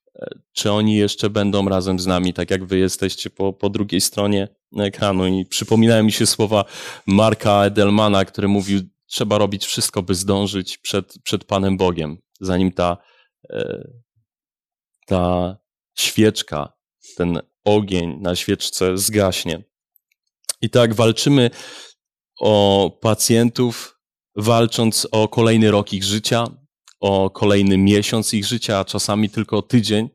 czy 0.53 0.71
oni 0.71 0.95
jeszcze 0.95 1.29
będą 1.29 1.69
razem 1.69 1.99
z 1.99 2.07
nami, 2.07 2.33
tak 2.33 2.51
jak 2.51 2.65
wy 2.65 2.77
jesteście 2.77 3.29
po, 3.29 3.53
po 3.53 3.69
drugiej 3.69 4.01
stronie 4.01 4.47
ekranu. 4.77 5.27
I 5.27 5.45
przypominają 5.45 6.03
mi 6.03 6.11
się 6.11 6.25
słowa 6.25 6.65
Marka 7.05 7.65
Edelmana, 7.65 8.25
który 8.25 8.47
mówił, 8.47 8.81
trzeba 9.05 9.37
robić 9.37 9.65
wszystko, 9.65 10.03
by 10.03 10.15
zdążyć 10.15 10.77
przed, 10.77 11.13
przed 11.23 11.43
Panem 11.45 11.77
Bogiem, 11.77 12.17
zanim 12.39 12.71
ta, 12.71 12.97
e, 13.49 13.87
ta 15.05 15.57
świeczka, 15.97 16.73
ten 17.17 17.41
ogień 17.65 18.17
na 18.21 18.35
świeczce 18.35 18.97
zgaśnie. 18.97 19.63
I 20.61 20.69
tak 20.69 20.93
walczymy 20.93 21.49
o 22.39 22.97
pacjentów, 23.01 23.99
walcząc 24.35 25.07
o 25.11 25.27
kolejny 25.27 25.71
rok 25.71 25.93
ich 25.93 26.03
życia, 26.03 26.47
o 27.01 27.29
kolejny 27.29 27.77
miesiąc 27.77 28.33
ich 28.33 28.45
życia, 28.45 28.79
a 28.79 28.85
czasami 28.85 29.29
tylko 29.29 29.57
o 29.57 29.61
tydzień, 29.61 30.09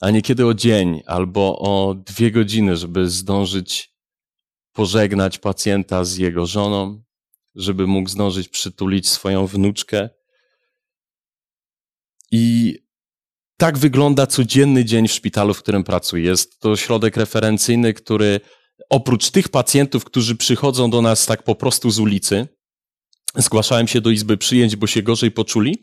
a 0.00 0.10
niekiedy 0.10 0.46
o 0.46 0.54
dzień 0.54 1.02
albo 1.06 1.58
o 1.58 1.94
dwie 1.94 2.30
godziny, 2.30 2.76
żeby 2.76 3.10
zdążyć 3.10 3.94
pożegnać 4.72 5.38
pacjenta 5.38 6.04
z 6.04 6.16
jego 6.16 6.46
żoną, 6.46 7.02
żeby 7.54 7.86
mógł 7.86 8.08
zdążyć 8.08 8.48
przytulić 8.48 9.08
swoją 9.08 9.46
wnuczkę. 9.46 10.08
I 12.30 12.74
tak 13.56 13.78
wygląda 13.78 14.26
codzienny 14.26 14.84
dzień 14.84 15.08
w 15.08 15.12
szpitalu, 15.12 15.54
w 15.54 15.62
którym 15.62 15.84
pracuję. 15.84 16.24
Jest 16.24 16.60
to 16.60 16.76
środek 16.76 17.16
referencyjny, 17.16 17.94
który 17.94 18.40
oprócz 18.90 19.30
tych 19.30 19.48
pacjentów, 19.48 20.04
którzy 20.04 20.36
przychodzą 20.36 20.90
do 20.90 21.02
nas 21.02 21.26
tak 21.26 21.42
po 21.42 21.54
prostu 21.54 21.90
z 21.90 21.98
ulicy, 21.98 22.48
zgłaszałem 23.36 23.88
się 23.88 24.00
do 24.00 24.10
izby 24.10 24.36
przyjęć, 24.36 24.76
bo 24.76 24.86
się 24.86 25.02
gorzej 25.02 25.30
poczuli 25.30 25.78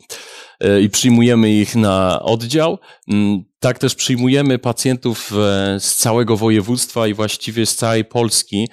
e, 0.60 0.82
i 0.82 0.90
przyjmujemy 0.90 1.50
ich 1.50 1.76
na 1.76 2.22
oddział. 2.22 2.78
Mm, 3.08 3.44
tak 3.60 3.78
też 3.78 3.94
przyjmujemy 3.94 4.58
pacjentów 4.58 5.32
e, 5.32 5.80
z 5.80 5.96
całego 5.96 6.36
województwa 6.36 7.06
i 7.06 7.14
właściwie 7.14 7.66
z 7.66 7.76
całej 7.76 8.04
Polski, 8.04 8.68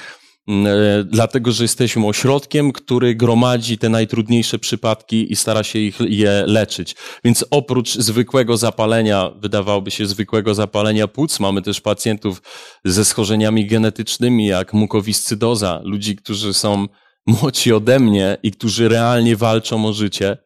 mm, 0.48 0.68
e, 0.68 1.04
dlatego 1.04 1.52
że 1.52 1.64
jesteśmy 1.64 2.08
ośrodkiem, 2.08 2.72
który 2.72 3.16
gromadzi 3.16 3.78
te 3.78 3.90
najtrudniejsze 3.90 4.60
przypadki 4.60 5.32
i 5.32 5.36
stara 5.36 5.64
się 5.64 5.80
ich, 5.80 6.00
je 6.00 6.44
leczyć. 6.48 6.96
Więc 7.24 7.46
oprócz 7.52 7.94
zwykłego 7.96 8.58
zapalenia, 8.58 9.32
wydawałoby 9.42 9.92
się 9.92 10.06
zwykłego 10.06 10.56
zapalenia 10.56 11.08
płuc, 11.08 11.40
mamy 11.40 11.62
też 11.62 11.82
pacjentów 11.82 12.42
ze 12.86 13.06
schorzeniami 13.06 13.66
genetycznymi, 13.68 14.46
jak 14.46 14.74
mukowiscydoza, 14.74 15.82
ludzi, 15.84 16.16
którzy 16.16 16.54
są 16.54 16.88
młodsi 17.28 17.74
ode 17.74 18.00
mnie 18.00 18.38
i 18.44 18.52
którzy 18.52 18.90
realnie 18.90 19.36
walczą 19.36 19.86
o 19.86 19.94
życie, 19.94 20.38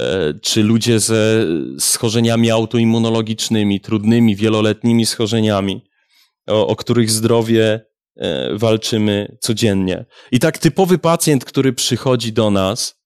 e, 0.00 0.34
czy 0.42 0.62
ludzie 0.62 1.00
ze 1.00 1.46
schorzeniami 1.78 2.50
autoimmunologicznymi, 2.50 3.80
trudnymi, 3.80 4.36
wieloletnimi 4.36 5.06
schorzeniami, 5.06 5.84
o, 6.48 6.66
o 6.66 6.76
których 6.76 7.10
zdrowie 7.10 7.86
e, 8.16 8.58
walczymy 8.58 9.36
codziennie. 9.40 10.04
I 10.32 10.38
tak 10.38 10.58
typowy 10.58 10.98
pacjent, 10.98 11.44
który 11.44 11.72
przychodzi 11.72 12.32
do 12.32 12.50
nas, 12.50 13.02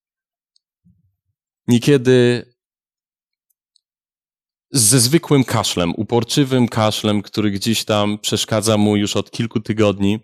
niekiedy 1.68 2.46
ze 4.72 5.00
zwykłym 5.00 5.44
kaszlem, 5.44 5.92
uporczywym 5.96 6.68
kaszlem, 6.68 7.22
który 7.22 7.50
gdzieś 7.50 7.84
tam 7.84 8.18
przeszkadza 8.18 8.76
mu 8.76 8.96
już 8.96 9.16
od 9.16 9.30
kilku 9.30 9.60
tygodni, 9.60 10.18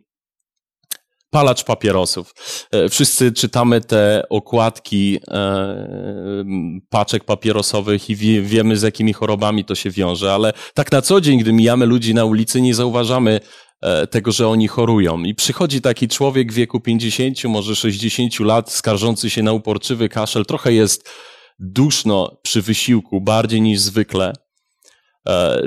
palacz 1.32 1.64
papierosów. 1.64 2.34
E, 2.70 2.88
wszyscy 2.88 3.32
czytamy 3.32 3.80
te 3.80 4.22
okładki 4.30 5.18
e, 5.28 6.44
paczek 6.90 7.24
papierosowych 7.24 8.10
i 8.10 8.16
wie, 8.16 8.42
wiemy, 8.42 8.76
z 8.76 8.82
jakimi 8.82 9.12
chorobami 9.12 9.64
to 9.64 9.74
się 9.74 9.90
wiąże, 9.90 10.34
ale 10.34 10.52
tak 10.74 10.92
na 10.92 11.02
co 11.02 11.20
dzień, 11.20 11.38
gdy 11.38 11.52
mijamy 11.52 11.86
ludzi 11.86 12.14
na 12.14 12.24
ulicy, 12.24 12.60
nie 12.60 12.74
zauważamy 12.74 13.40
e, 13.80 14.06
tego, 14.06 14.32
że 14.32 14.48
oni 14.48 14.68
chorują. 14.68 15.22
I 15.22 15.34
przychodzi 15.34 15.80
taki 15.80 16.08
człowiek 16.08 16.52
w 16.52 16.54
wieku 16.54 16.80
50, 16.80 17.44
może 17.44 17.76
60 17.76 18.40
lat, 18.40 18.72
skarżący 18.72 19.30
się 19.30 19.42
na 19.42 19.52
uporczywy 19.52 20.08
kaszel, 20.08 20.46
trochę 20.46 20.72
jest 20.72 21.10
duszno 21.58 22.40
przy 22.42 22.62
wysiłku, 22.62 23.20
bardziej 23.20 23.60
niż 23.60 23.80
zwykle. 23.80 24.32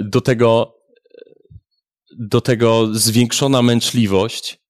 Do 0.04 0.22
tego, 0.22 0.76
do 2.20 2.42
tego 2.42 2.88
zwiększona 2.92 3.62
męczliwość, 3.62 4.65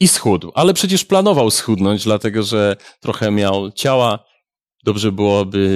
i 0.00 0.08
schudł. 0.08 0.52
Ale 0.54 0.74
przecież 0.74 1.04
planował 1.04 1.50
schudnąć, 1.50 2.04
dlatego 2.04 2.42
że 2.42 2.76
trochę 3.00 3.30
miał 3.30 3.72
ciała. 3.72 4.24
Dobrze 4.84 5.12
byłoby, 5.12 5.68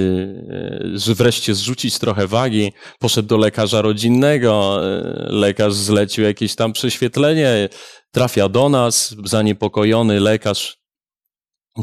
e, 0.93 0.97
że 0.99 1.15
wreszcie 1.15 1.55
zrzucić 1.55 1.99
trochę 1.99 2.27
wagi. 2.27 2.71
Poszedł 2.99 3.27
do 3.27 3.37
lekarza 3.37 3.81
rodzinnego, 3.81 4.79
e, 4.83 5.01
lekarz 5.29 5.73
zlecił 5.73 6.23
jakieś 6.23 6.55
tam 6.55 6.73
prześwietlenie, 6.73 7.69
trafia 8.11 8.49
do 8.49 8.69
nas, 8.69 9.15
zaniepokojony 9.25 10.19
lekarz 10.19 10.77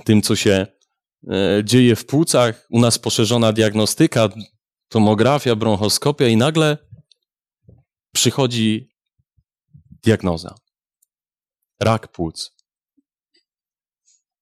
tym, 0.05 0.23
co 0.23 0.37
się 0.37 0.67
e, 1.31 1.65
dzieje 1.65 1.97
w 1.97 2.07
płucach. 2.07 2.67
U 2.71 2.81
nas 2.81 2.99
poszerzona 2.99 3.53
diagnostyka, 3.53 4.29
tomografia, 4.89 5.55
bronchoskopia 5.55 6.29
i 6.29 6.37
nagle 6.37 6.79
przychodzi 8.13 8.89
diagnoza 10.05 10.55
rak 11.81 12.09
płuc. 12.09 12.57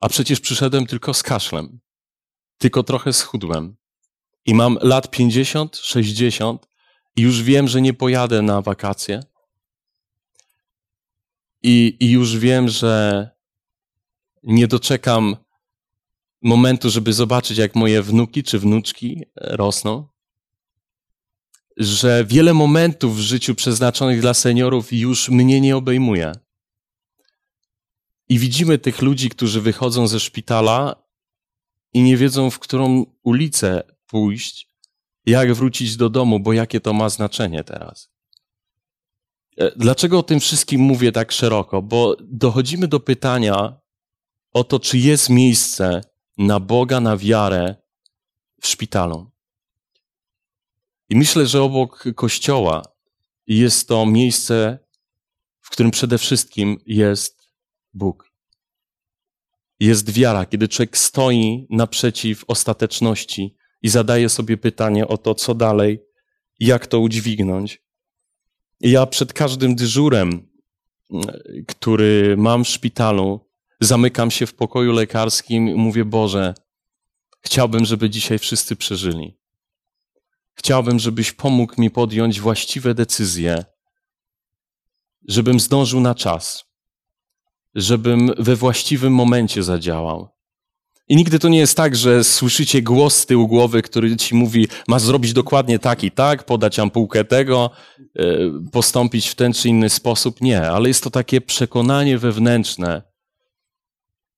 A 0.01 0.09
przecież 0.09 0.41
przyszedłem 0.41 0.87
tylko 0.87 1.15
z 1.15 1.23
kaszlem, 1.23 1.81
tylko 2.59 2.83
trochę 2.83 3.13
schudłem. 3.13 3.77
I 4.47 4.55
mam 4.55 4.79
lat 4.83 5.11
50, 5.11 5.77
60 5.77 6.67
i 7.17 7.23
już 7.23 7.43
wiem, 7.43 7.69
że 7.69 7.81
nie 7.81 7.95
pojadę 7.95 8.43
na 8.43 8.63
wakacje. 8.63 9.23
I, 11.63 11.97
I 12.01 12.11
już 12.11 12.39
wiem, 12.39 12.69
że 12.69 13.31
nie 14.43 14.69
doczekam 14.69 15.37
momentu, 16.43 16.91
żeby 16.91 17.13
zobaczyć, 17.13 17.59
jak 17.59 17.75
moje 17.75 18.03
wnuki 18.03 18.43
czy 18.43 18.59
wnuczki 18.59 19.23
rosną. 19.37 20.09
Że 21.77 22.25
wiele 22.29 22.55
momentów 22.55 23.17
w 23.17 23.21
życiu 23.21 23.55
przeznaczonych 23.55 24.21
dla 24.21 24.35
seniorów 24.35 24.93
już 24.93 25.29
mnie 25.29 25.61
nie 25.61 25.77
obejmuje. 25.77 26.33
I 28.29 28.39
widzimy 28.39 28.79
tych 28.79 29.03
ludzi, 29.03 29.29
którzy 29.29 29.61
wychodzą 29.61 30.07
ze 30.07 30.21
szpitala 30.21 31.05
i 31.93 32.03
nie 32.03 32.17
wiedzą, 32.17 32.51
w 32.51 32.59
którą 32.59 33.07
ulicę 33.23 33.83
pójść, 34.07 34.69
jak 35.27 35.55
wrócić 35.55 35.97
do 35.97 36.11
domu, 36.11 36.41
bo 36.41 36.53
jakie 36.53 36.81
to 36.81 36.93
ma 36.93 37.09
znaczenie 37.09 37.65
teraz. 37.65 38.11
E, 39.57 39.73
dlaczego 39.77 40.19
o 40.19 40.23
tym 40.23 40.41
wszystkim 40.41 40.81
mówię 40.81 41.13
tak 41.13 41.33
szeroko? 41.33 41.83
Bo 41.83 42.17
dochodzimy 42.21 42.89
do 42.89 43.01
pytania 43.01 43.81
o 44.53 44.65
to, 44.65 44.81
czy 44.81 44.99
jest 44.99 45.31
miejsce 45.31 46.01
na 46.39 46.61
Boga, 46.61 47.01
na 47.01 47.17
wiarę 47.17 47.77
w 48.61 48.67
szpitalu. 48.67 49.31
I 51.09 51.17
myślę, 51.17 51.47
że 51.47 51.63
obok 51.63 52.05
kościoła 52.15 52.83
jest 53.47 53.89
to 53.89 54.07
miejsce, 54.07 54.79
w 55.61 55.71
którym 55.71 55.91
przede 55.91 56.19
wszystkim 56.19 56.81
jest 56.87 57.44
Bóg. 57.95 58.33
Jest 59.81 60.11
wiara, 60.11 60.47
kiedy 60.47 60.69
człowiek 60.69 60.99
stoi 60.99 61.67
naprzeciw 61.71 62.45
ostateczności 62.49 63.57
i 63.83 63.89
zadaje 63.89 64.29
sobie 64.29 64.57
pytanie 64.57 65.09
o 65.09 65.19
to, 65.19 65.35
co 65.35 65.55
dalej, 65.55 66.03
jak 66.61 66.87
to 66.87 67.01
udźwignąć. 67.01 67.83
Ja 68.81 69.07
przed 69.07 69.33
każdym 69.33 69.75
dyżurem, 69.75 70.49
który 71.67 72.37
mam 72.37 72.65
w 72.65 72.69
szpitalu, 72.69 73.41
zamykam 73.81 74.31
się 74.31 74.47
w 74.47 74.55
pokoju 74.55 74.93
lekarskim 74.93 75.69
i 75.69 75.75
mówię: 75.75 76.05
Boże, 76.05 76.55
chciałbym, 77.41 77.85
żeby 77.85 78.11
dzisiaj 78.11 78.39
wszyscy 78.39 78.77
przeżyli. 78.77 79.39
Chciałbym, 80.55 80.99
żebyś 80.99 81.33
pomógł 81.33 81.81
mi 81.81 81.91
podjąć 81.91 82.41
właściwe 82.41 82.95
decyzje, 82.95 83.65
żebym 85.29 85.61
zdążył 85.61 86.01
na 86.01 86.15
czas, 86.15 86.65
żebym 87.75 88.31
we 88.39 88.57
właściwym 88.57 89.13
momencie 89.13 89.63
zadziałał. 89.63 90.29
I 91.09 91.17
nigdy 91.17 91.39
to 91.39 91.49
nie 91.49 91.59
jest 91.59 91.77
tak, 91.77 91.97
że 91.97 92.25
słyszycie 92.25 92.83
głos 92.83 93.17
z 93.17 93.27
tyłu 93.27 93.49
głowy, 93.49 93.83
który 93.83 94.17
ci 94.17 94.35
mówi, 94.35 94.69
masz 94.89 95.03
zrobić 95.03 95.33
dokładnie 95.33 95.79
tak 95.79 96.05
i 96.05 96.11
tak, 96.11 96.47
podać 96.47 96.79
ampułkę 96.79 97.25
tego, 97.25 97.71
e, 98.19 98.25
postąpić 98.73 99.29
w 99.29 99.35
ten 99.35 99.53
czy 99.53 99.69
inny 99.69 99.91
sposób. 99.91 100.41
Nie, 100.41 100.71
ale 100.71 100.89
jest 100.89 101.05
to 101.05 101.11
takie 101.11 101.41
przekonanie 101.41 102.19
wewnętrzne, 102.19 103.03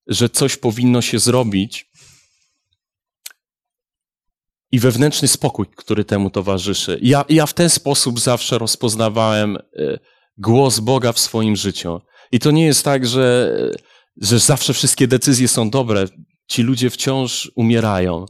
że 0.07 0.29
coś 0.29 0.57
powinno 0.57 1.03
się 1.03 1.18
zrobić 1.18 1.90
i 4.72 4.79
wewnętrzny 4.79 5.29
spokój, 5.29 5.66
który 5.77 6.05
temu 6.05 6.31
towarzyszy. 6.31 6.99
Ja, 7.03 7.25
ja 7.29 7.46
w 7.46 7.55
ten 7.55 7.70
sposób 7.70 8.20
zawsze 8.20 8.59
rozpoznawałem 8.59 9.57
e, 9.57 9.61
głos 10.38 10.81
Boga 10.81 11.12
w 11.12 11.18
swoim 11.18 11.57
życiu. 11.57 12.01
I 12.33 12.39
to 12.39 12.51
nie 12.51 12.65
jest 12.65 12.85
tak, 12.85 13.07
że, 13.07 13.57
że 14.17 14.39
zawsze 14.39 14.75
wszystkie 14.75 15.09
decyzje 15.09 15.49
są 15.49 15.71
dobre. 15.71 16.05
Ci 16.49 16.62
ludzie 16.62 16.91
wciąż 16.91 17.53
umierają. 17.55 18.27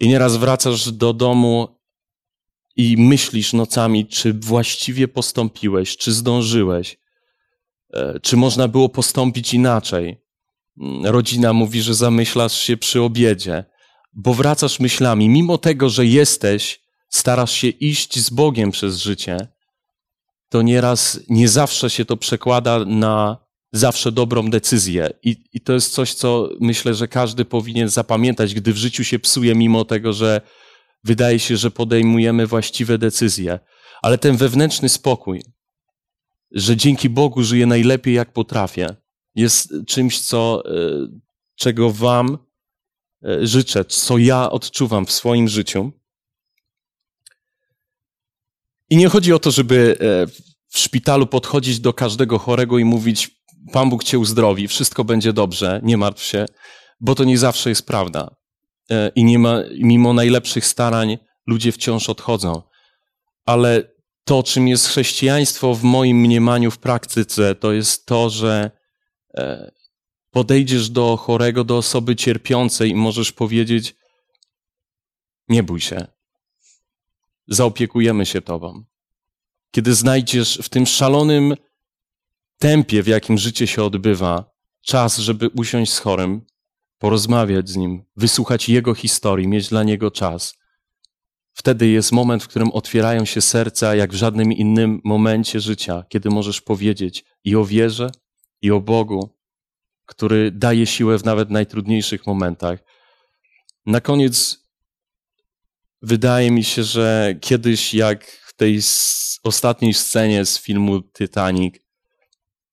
I 0.00 0.08
nieraz 0.08 0.36
wracasz 0.36 0.92
do 0.92 1.12
domu 1.12 1.76
i 2.76 2.96
myślisz 2.98 3.52
nocami, 3.52 4.06
czy 4.06 4.32
właściwie 4.32 5.08
postąpiłeś, 5.08 5.96
czy 5.96 6.12
zdążyłeś, 6.12 6.98
e, 7.94 8.20
czy 8.20 8.36
można 8.36 8.68
było 8.68 8.88
postąpić 8.88 9.54
inaczej. 9.54 10.20
Mm, 10.80 11.06
rodzina 11.06 11.52
mówi, 11.52 11.82
że 11.82 11.94
zamyślasz 11.94 12.60
się 12.60 12.76
przy 12.76 13.02
obiedzie, 13.02 13.64
bo 14.12 14.34
wracasz 14.34 14.80
myślami, 14.80 15.28
mimo 15.28 15.58
tego, 15.58 15.88
że 15.88 16.06
jesteś, 16.06 16.80
starasz 17.08 17.52
się 17.52 17.68
iść 17.68 18.18
z 18.18 18.30
Bogiem 18.30 18.70
przez 18.70 18.98
życie, 18.98 19.48
to 20.48 20.62
nieraz 20.62 21.20
nie 21.28 21.48
zawsze 21.48 21.90
się 21.90 22.04
to 22.04 22.16
przekłada 22.16 22.84
na 22.84 23.46
zawsze 23.72 24.12
dobrą 24.12 24.50
decyzję. 24.50 25.10
I, 25.22 25.36
I 25.52 25.60
to 25.60 25.72
jest 25.72 25.92
coś, 25.92 26.14
co 26.14 26.48
myślę, 26.60 26.94
że 26.94 27.08
każdy 27.08 27.44
powinien 27.44 27.88
zapamiętać, 27.88 28.54
gdy 28.54 28.72
w 28.72 28.76
życiu 28.76 29.04
się 29.04 29.18
psuje, 29.18 29.54
mimo 29.54 29.84
tego, 29.84 30.12
że 30.12 30.40
wydaje 31.04 31.38
się, 31.38 31.56
że 31.56 31.70
podejmujemy 31.70 32.46
właściwe 32.46 32.98
decyzje. 32.98 33.58
Ale 34.02 34.18
ten 34.18 34.36
wewnętrzny 34.36 34.88
spokój, 34.88 35.42
że 36.50 36.76
dzięki 36.76 37.10
Bogu 37.10 37.42
żyję 37.42 37.66
najlepiej, 37.66 38.14
jak 38.14 38.32
potrafię, 38.32 38.96
jest 39.34 39.74
czymś, 39.86 40.20
co, 40.20 40.62
e, 40.66 40.72
czego 41.56 41.90
Wam 41.90 42.38
e, 43.24 43.46
życzę, 43.46 43.84
co 43.84 44.18
ja 44.18 44.50
odczuwam 44.50 45.06
w 45.06 45.12
swoim 45.12 45.48
życiu. 45.48 45.92
I 48.90 48.96
nie 48.96 49.08
chodzi 49.08 49.32
o 49.32 49.38
to, 49.38 49.50
żeby 49.50 49.96
e, 50.00 50.26
w 50.68 50.78
szpitalu 50.78 51.26
podchodzić 51.26 51.80
do 51.80 51.92
każdego 51.92 52.38
chorego 52.38 52.78
i 52.78 52.84
mówić: 52.84 53.30
Pan 53.72 53.90
Bóg 53.90 54.04
cię 54.04 54.18
uzdrowi, 54.18 54.68
wszystko 54.68 55.04
będzie 55.04 55.32
dobrze, 55.32 55.80
nie 55.82 55.96
martw 55.96 56.22
się, 56.22 56.46
bo 57.00 57.14
to 57.14 57.24
nie 57.24 57.38
zawsze 57.38 57.68
jest 57.68 57.86
prawda. 57.86 58.36
I 59.14 59.24
nie 59.24 59.38
ma, 59.38 59.62
mimo 59.78 60.12
najlepszych 60.12 60.66
starań 60.66 61.18
ludzie 61.46 61.72
wciąż 61.72 62.08
odchodzą. 62.08 62.62
Ale 63.46 63.96
to, 64.24 64.42
czym 64.42 64.68
jest 64.68 64.86
chrześcijaństwo 64.86 65.74
w 65.74 65.82
moim 65.82 66.16
mniemaniu 66.20 66.70
w 66.70 66.78
praktyce, 66.78 67.54
to 67.54 67.72
jest 67.72 68.06
to, 68.06 68.30
że 68.30 68.70
e, 69.34 69.70
podejdziesz 70.30 70.90
do 70.90 71.16
chorego, 71.16 71.64
do 71.64 71.76
osoby 71.76 72.16
cierpiącej 72.16 72.90
i 72.90 72.94
możesz 72.94 73.32
powiedzieć: 73.32 73.96
Nie 75.48 75.62
bój 75.62 75.80
się, 75.80 76.06
zaopiekujemy 77.48 78.26
się 78.26 78.40
Tobą. 78.42 78.84
Kiedy 79.70 79.94
znajdziesz 79.94 80.58
w 80.62 80.68
tym 80.68 80.86
szalonym 80.86 81.54
tempie, 82.58 83.02
w 83.02 83.06
jakim 83.06 83.38
życie 83.38 83.66
się 83.66 83.82
odbywa, 83.82 84.50
czas, 84.82 85.18
żeby 85.18 85.48
usiąść 85.48 85.92
z 85.92 85.98
chorym, 85.98 86.46
porozmawiać 86.98 87.68
z 87.68 87.76
nim, 87.76 88.04
wysłuchać 88.16 88.68
jego 88.68 88.94
historii, 88.94 89.48
mieć 89.48 89.68
dla 89.68 89.82
niego 89.82 90.10
czas 90.10 90.54
Wtedy 91.58 91.88
jest 91.88 92.12
moment, 92.12 92.42
w 92.42 92.48
którym 92.48 92.70
otwierają 92.72 93.24
się 93.24 93.40
serca, 93.40 93.94
jak 93.94 94.12
w 94.12 94.16
żadnym 94.16 94.52
innym 94.52 95.00
momencie 95.04 95.60
życia, 95.60 96.04
kiedy 96.08 96.30
możesz 96.30 96.60
powiedzieć 96.60 97.24
i 97.44 97.56
o 97.56 97.64
wierze, 97.64 98.10
i 98.62 98.70
o 98.70 98.80
Bogu, 98.80 99.38
który 100.06 100.50
daje 100.50 100.86
siłę 100.86 101.18
w 101.18 101.24
nawet 101.24 101.50
najtrudniejszych 101.50 102.26
momentach. 102.26 102.78
Na 103.86 104.00
koniec 104.00 104.65
wydaje 106.02 106.50
mi 106.50 106.64
się, 106.64 106.84
że 106.84 107.34
kiedyś, 107.40 107.94
jak 107.94 108.24
w 108.26 108.52
tej 108.56 108.80
ostatniej 109.42 109.94
scenie 109.94 110.46
z 110.46 110.58
filmu 110.58 111.02
Titanic, 111.02 111.74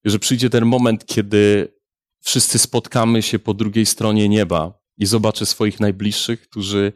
że 0.04 0.18
przyjdzie 0.18 0.50
ten 0.50 0.64
moment, 0.64 1.06
kiedy 1.06 1.74
wszyscy 2.20 2.58
spotkamy 2.58 3.22
się 3.22 3.38
po 3.38 3.54
drugiej 3.54 3.86
stronie 3.86 4.28
nieba 4.28 4.78
i 4.98 5.06
zobaczę 5.06 5.46
swoich 5.46 5.80
najbliższych, 5.80 6.48
którzy 6.48 6.92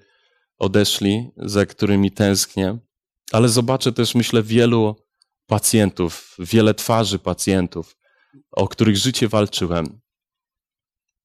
odeszli, 0.58 1.30
za 1.36 1.66
którymi 1.66 2.10
tęsknię, 2.10 2.78
ale 3.32 3.48
zobaczę 3.48 3.92
też, 3.92 4.14
myślę, 4.14 4.42
wielu 4.42 4.96
pacjentów, 5.46 6.36
wiele 6.38 6.74
twarzy 6.74 7.18
pacjentów, 7.18 7.96
o 8.50 8.68
których 8.68 8.96
życie 8.96 9.28
walczyłem. 9.28 10.00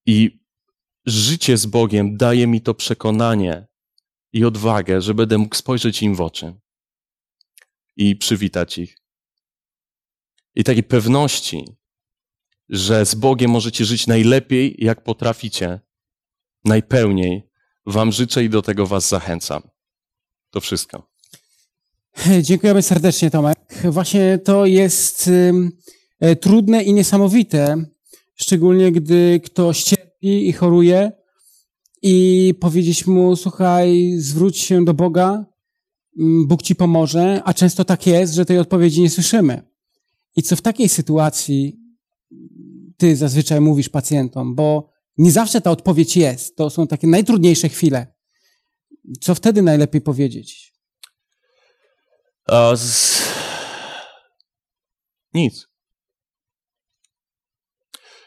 I 0.06 0.40
życie 1.06 1.58
z 1.58 1.66
Bogiem 1.66 2.18
daje 2.18 2.48
mi 2.48 2.62
to 2.62 2.74
przekonanie 2.74 3.68
i 4.34 4.46
odwagę, 4.46 5.02
że 5.02 5.14
będę 5.14 5.38
mógł 5.38 5.56
spojrzeć 5.56 6.04
im 6.04 6.16
w 6.16 6.22
oczy 6.22 6.54
i 7.96 8.16
przywitać 8.16 8.78
ich. 8.78 8.98
I 10.56 10.64
takiej 10.64 10.84
pewności, 10.84 11.66
że 12.70 13.06
z 13.06 13.16
Bogiem 13.16 13.52
możecie 13.52 13.86
żyć 13.86 14.08
najlepiej, 14.08 14.76
jak 14.78 15.04
potraficie, 15.04 15.80
najpełniej, 16.66 17.50
Wam 17.86 18.12
życzę 18.12 18.44
i 18.44 18.50
do 18.50 18.62
tego 18.62 18.88
Was 18.88 19.10
zachęcam. 19.10 19.62
To 20.50 20.62
wszystko. 20.62 21.10
Dziękujemy 22.42 22.82
serdecznie, 22.82 23.32
Tomek. 23.32 23.58
Właśnie 23.84 24.38
to 24.38 24.66
jest 24.66 25.30
y, 26.24 26.36
trudne 26.36 26.84
i 26.84 26.94
niesamowite, 26.94 27.86
szczególnie 28.36 28.92
gdy 28.92 29.42
ktoś 29.46 29.84
cierpi 29.84 30.50
i 30.50 30.54
choruje 30.54 31.12
i 32.04 32.54
powiedzieć 32.60 33.08
mu, 33.08 33.36
słuchaj, 33.36 34.14
zwróć 34.18 34.58
się 34.58 34.86
do 34.86 34.94
Boga, 34.94 35.46
Bóg 36.46 36.62
ci 36.62 36.76
pomoże, 36.76 37.42
a 37.46 37.54
często 37.54 37.86
tak 37.86 38.08
jest, 38.08 38.34
że 38.34 38.46
tej 38.46 38.60
odpowiedzi 38.60 39.02
nie 39.02 39.10
słyszymy. 39.10 39.62
I 40.36 40.44
co 40.44 40.56
w 40.56 40.62
takiej 40.62 40.90
sytuacji 40.90 41.80
ty 42.98 43.16
zazwyczaj 43.16 43.62
mówisz 43.62 43.90
pacjentom, 43.90 44.56
bo 44.56 44.90
nie 45.18 45.32
zawsze 45.32 45.62
ta 45.62 45.72
odpowiedź 45.72 46.18
jest. 46.18 46.56
To 46.56 46.70
są 46.70 46.88
takie 46.88 47.08
najtrudniejsze 47.08 47.70
chwile. 47.70 48.08
Co 49.22 49.36
wtedy 49.36 49.62
najlepiej 49.62 50.02
powiedzieć? 50.02 50.74
z... 52.76 53.22
Nic. 55.34 55.73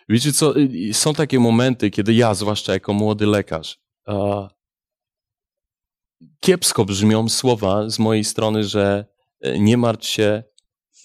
Wiecie 0.08 0.32
co, 0.32 0.54
są 0.92 1.14
takie 1.14 1.40
momenty, 1.40 1.90
kiedy 1.90 2.14
ja, 2.14 2.34
zwłaszcza 2.34 2.72
jako 2.72 2.92
młody 2.92 3.26
lekarz, 3.26 3.80
kiepsko 6.40 6.84
brzmią 6.84 7.28
słowa 7.28 7.90
z 7.90 7.98
mojej 7.98 8.24
strony, 8.24 8.64
że 8.64 9.06
e, 9.40 9.58
nie 9.58 9.76
martw 9.76 10.06
się, 10.06 10.42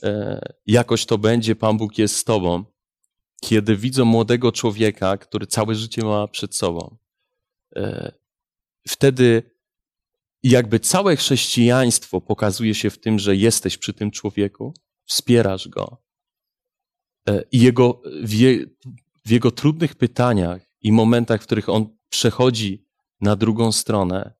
e, 0.04 0.42
jakoś 0.66 1.06
to 1.06 1.18
będzie, 1.18 1.56
Pan 1.56 1.78
Bóg 1.78 1.98
jest 1.98 2.16
z 2.16 2.24
tobą 2.24 2.66
kiedy 3.42 3.76
widzą 3.76 4.06
młodego 4.06 4.52
człowieka, 4.52 5.18
który 5.18 5.48
całe 5.48 5.76
życie 5.76 6.04
ma 6.04 6.28
przed 6.28 6.56
sobą, 6.56 6.98
e, 7.76 8.12
wtedy 8.88 9.52
jakby 10.44 10.80
całe 10.80 11.16
chrześcijaństwo 11.16 12.22
pokazuje 12.22 12.76
się 12.76 12.90
w 12.90 13.00
tym, 13.00 13.20
że 13.20 13.36
jesteś 13.36 13.78
przy 13.78 13.94
tym 13.94 14.12
człowieku, 14.12 14.74
wspierasz 15.06 15.68
go 15.68 16.01
i 17.52 17.60
jego, 17.60 18.02
w, 18.24 18.34
je, 18.34 18.66
w 19.26 19.32
jego 19.32 19.52
trudnych 19.52 19.96
pytaniach 19.96 20.62
i 20.82 20.92
momentach, 20.92 21.42
w 21.42 21.46
których 21.46 21.70
on 21.70 21.98
przechodzi 22.10 22.86
na 23.22 23.36
drugą 23.36 23.72
stronę, 23.72 24.34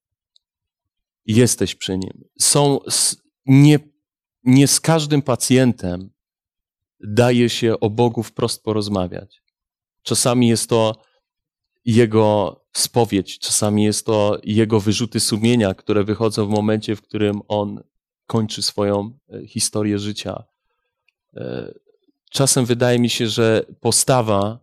jesteś 1.26 1.76
przy 1.76 1.98
nim. 1.98 2.24
Są 2.40 2.80
nie, 3.46 3.80
nie 4.44 4.68
z 4.68 4.80
każdym 4.80 5.22
pacjentem 5.22 6.10
daje 7.00 7.50
się 7.50 7.80
o 7.80 7.90
Bogu 7.90 8.24
wprost 8.24 8.64
porozmawiać. 8.64 9.44
Czasami 10.04 10.48
jest 10.48 10.70
to 10.70 11.02
jego 11.86 12.62
spowiedź, 12.74 13.40
czasami 13.40 13.84
jest 13.84 14.06
to 14.06 14.40
jego 14.44 14.80
wyrzuty 14.80 15.20
sumienia, 15.20 15.74
które 15.74 16.04
wychodzą 16.04 16.46
w 16.46 16.50
momencie, 16.50 16.96
w 16.96 17.02
którym 17.02 17.42
on 17.48 17.84
kończy 18.28 18.62
swoją 18.62 19.18
e, 19.30 19.48
historię 19.48 20.00
życia. 20.00 20.44
Czasem 22.34 22.66
wydaje 22.66 23.00
mi 23.00 23.10
się, 23.10 23.28
że 23.28 23.66
postawa 23.80 24.60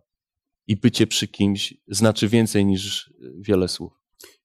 i 0.67 0.75
bycie 0.75 1.07
przy 1.07 1.27
kimś 1.27 1.73
znaczy 1.87 2.27
więcej 2.27 2.65
niż 2.65 3.13
wiele 3.39 3.67
słów. 3.67 3.93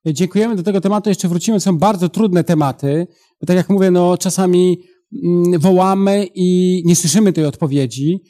Dziękujemy. 0.06 0.56
Do 0.56 0.62
tego 0.62 0.80
tematu 0.80 1.08
jeszcze 1.08 1.28
wrócimy. 1.28 1.60
Są 1.60 1.78
bardzo 1.78 2.08
trudne 2.08 2.44
tematy. 2.44 3.06
Bo 3.40 3.46
tak 3.46 3.56
jak 3.56 3.68
mówię, 3.68 3.90
no 3.90 4.18
czasami 4.18 4.78
Mm, 5.22 5.60
wołamy 5.60 6.28
i 6.34 6.82
nie 6.84 6.96
słyszymy 6.96 7.32
tej 7.32 7.44
odpowiedzi. 7.44 8.20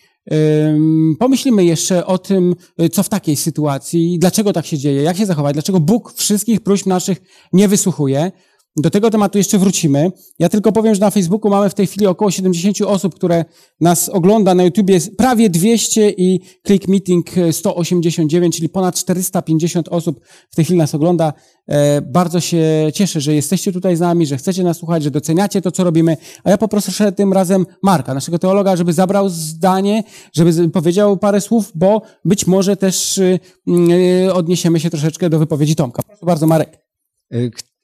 Pomyślimy 1.18 1.64
jeszcze 1.64 2.06
o 2.06 2.18
tym, 2.18 2.54
co 2.92 3.02
w 3.02 3.08
takiej 3.08 3.36
sytuacji, 3.36 4.18
dlaczego 4.18 4.52
tak 4.52 4.66
się 4.66 4.78
dzieje, 4.78 5.02
jak 5.02 5.16
się 5.16 5.26
zachować, 5.26 5.52
dlaczego 5.52 5.80
Bóg 5.80 6.12
wszystkich 6.12 6.60
próśb 6.60 6.86
naszych 6.86 7.18
nie 7.52 7.68
wysłuchuje. 7.68 8.32
Do 8.76 8.90
tego 8.90 9.10
tematu 9.10 9.38
jeszcze 9.38 9.58
wrócimy. 9.58 10.12
Ja 10.38 10.48
tylko 10.48 10.72
powiem, 10.72 10.94
że 10.94 11.00
na 11.00 11.10
Facebooku 11.10 11.50
mamy 11.50 11.70
w 11.70 11.74
tej 11.74 11.86
chwili 11.86 12.06
około 12.06 12.30
70 12.30 12.80
osób, 12.80 13.14
które 13.14 13.44
nas 13.80 14.08
ogląda. 14.08 14.54
Na 14.54 14.64
YouTubie 14.64 14.94
jest 14.94 15.16
prawie 15.16 15.50
200 15.50 16.10
i 16.10 16.40
Click 16.66 16.88
Meeting 16.88 17.26
189, 17.52 18.56
czyli 18.56 18.68
ponad 18.68 18.94
450 18.94 19.88
osób 19.88 20.20
w 20.50 20.56
tej 20.56 20.64
chwili 20.64 20.78
nas 20.78 20.94
ogląda. 20.94 21.32
E, 21.66 22.02
bardzo 22.02 22.40
się 22.40 22.90
cieszę, 22.94 23.20
że 23.20 23.34
jesteście 23.34 23.72
tutaj 23.72 23.96
z 23.96 24.00
nami, 24.00 24.26
że 24.26 24.36
chcecie 24.36 24.62
nas 24.62 24.76
słuchać, 24.76 25.02
że 25.02 25.10
doceniacie 25.10 25.62
to, 25.62 25.70
co 25.70 25.84
robimy. 25.84 26.16
A 26.44 26.50
ja 26.50 26.58
poproszę 26.58 27.12
tym 27.12 27.32
razem 27.32 27.66
Marka, 27.82 28.14
naszego 28.14 28.38
teologa, 28.38 28.76
żeby 28.76 28.92
zabrał 28.92 29.28
zdanie, 29.28 30.04
żeby 30.32 30.68
powiedział 30.70 31.16
parę 31.16 31.40
słów, 31.40 31.72
bo 31.74 32.02
być 32.24 32.46
może 32.46 32.76
też 32.76 33.18
y, 33.18 33.38
y, 34.26 34.34
odniesiemy 34.34 34.80
się 34.80 34.90
troszeczkę 34.90 35.30
do 35.30 35.38
wypowiedzi 35.38 35.76
Tomka. 35.76 36.02
Proszę 36.02 36.26
bardzo, 36.26 36.46
Marek. 36.46 36.84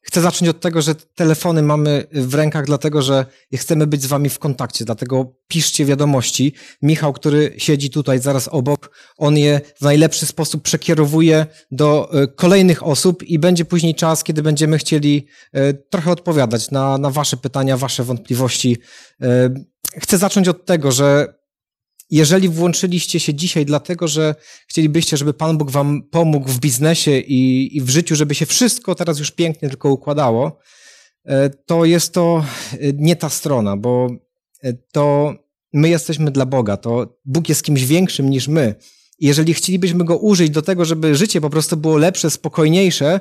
Chcę 0.03 0.21
zacząć 0.21 0.49
od 0.49 0.61
tego, 0.61 0.83
że 0.83 0.95
telefony 0.95 1.63
mamy 1.63 2.07
w 2.13 2.35
rękach, 2.35 2.67
dlatego 2.67 3.03
że 3.03 3.27
chcemy 3.55 3.87
być 3.87 4.03
z 4.03 4.07
wami 4.07 4.29
w 4.29 4.39
kontakcie, 4.39 4.85
dlatego 4.85 5.33
piszcie 5.49 5.85
wiadomości. 5.85 6.55
Michał, 6.83 7.13
który 7.13 7.55
siedzi 7.59 7.91
tutaj 7.91 8.19
zaraz 8.19 8.49
obok, 8.49 8.91
on 9.17 9.37
je 9.39 9.61
w 9.81 9.83
najlepszy 9.83 10.27
sposób 10.27 10.63
przekierowuje 10.63 11.47
do 11.71 12.11
e, 12.13 12.27
kolejnych 12.27 12.87
osób 12.87 13.23
i 13.23 13.39
będzie 13.39 13.65
później 13.65 13.95
czas, 13.95 14.25
kiedy 14.25 14.43
będziemy 14.43 14.79
chcieli 14.79 15.27
e, 15.53 15.75
trochę 15.75 16.11
odpowiadać 16.11 16.71
na, 16.71 16.99
na 16.99 17.11
wasze 17.11 17.37
pytania, 17.37 17.77
wasze 17.77 18.05
wątpliwości. 18.05 18.77
E, 19.23 19.51
chcę 19.97 20.19
zacząć 20.19 20.49
od 20.49 20.67
tego, 20.67 20.93
że 20.93 21.40
jeżeli 22.11 22.49
włączyliście 22.49 23.21
się 23.21 23.35
dzisiaj 23.35 23.67
dlatego, 23.67 24.09
że 24.09 24.35
chcielibyście, 24.67 25.17
żeby 25.17 25.35
Pan 25.35 25.59
Bóg 25.59 25.71
wam 25.71 26.03
pomógł 26.03 26.49
w 26.49 26.61
biznesie 26.61 27.19
i, 27.19 27.71
i 27.77 27.81
w 27.81 27.91
życiu, 27.91 28.17
żeby 28.17 28.35
się 28.35 28.47
wszystko 28.47 28.95
teraz 28.95 29.19
już 29.19 29.31
pięknie 29.31 29.69
tylko 29.69 29.91
układało, 29.91 30.59
e, 31.25 31.51
to 31.51 31.85
jest 31.85 32.15
to 32.15 32.45
e, 32.73 32.77
nie 32.95 33.17
ta 33.17 33.29
strona, 33.29 33.77
bo 33.77 34.11
e, 34.63 34.73
to 34.73 35.35
my 35.73 35.89
jesteśmy 35.89 36.31
dla 36.31 36.47
Boga, 36.47 36.77
to 36.77 37.19
Bóg 37.25 37.49
jest 37.49 37.63
kimś 37.63 37.85
większym 37.85 38.31
niż 38.31 38.49
my. 38.49 38.75
Jeżeli 39.19 39.55
chcielibyśmy 39.55 40.05
Go 40.05 40.19
użyć 40.19 40.51
do 40.51 40.63
tego, 40.63 40.85
żeby 40.85 41.15
życie 41.15 41.41
po 41.41 41.51
prostu 41.51 41.77
było 41.77 41.97
lepsze, 41.97 42.31
spokojniejsze, 42.31 43.21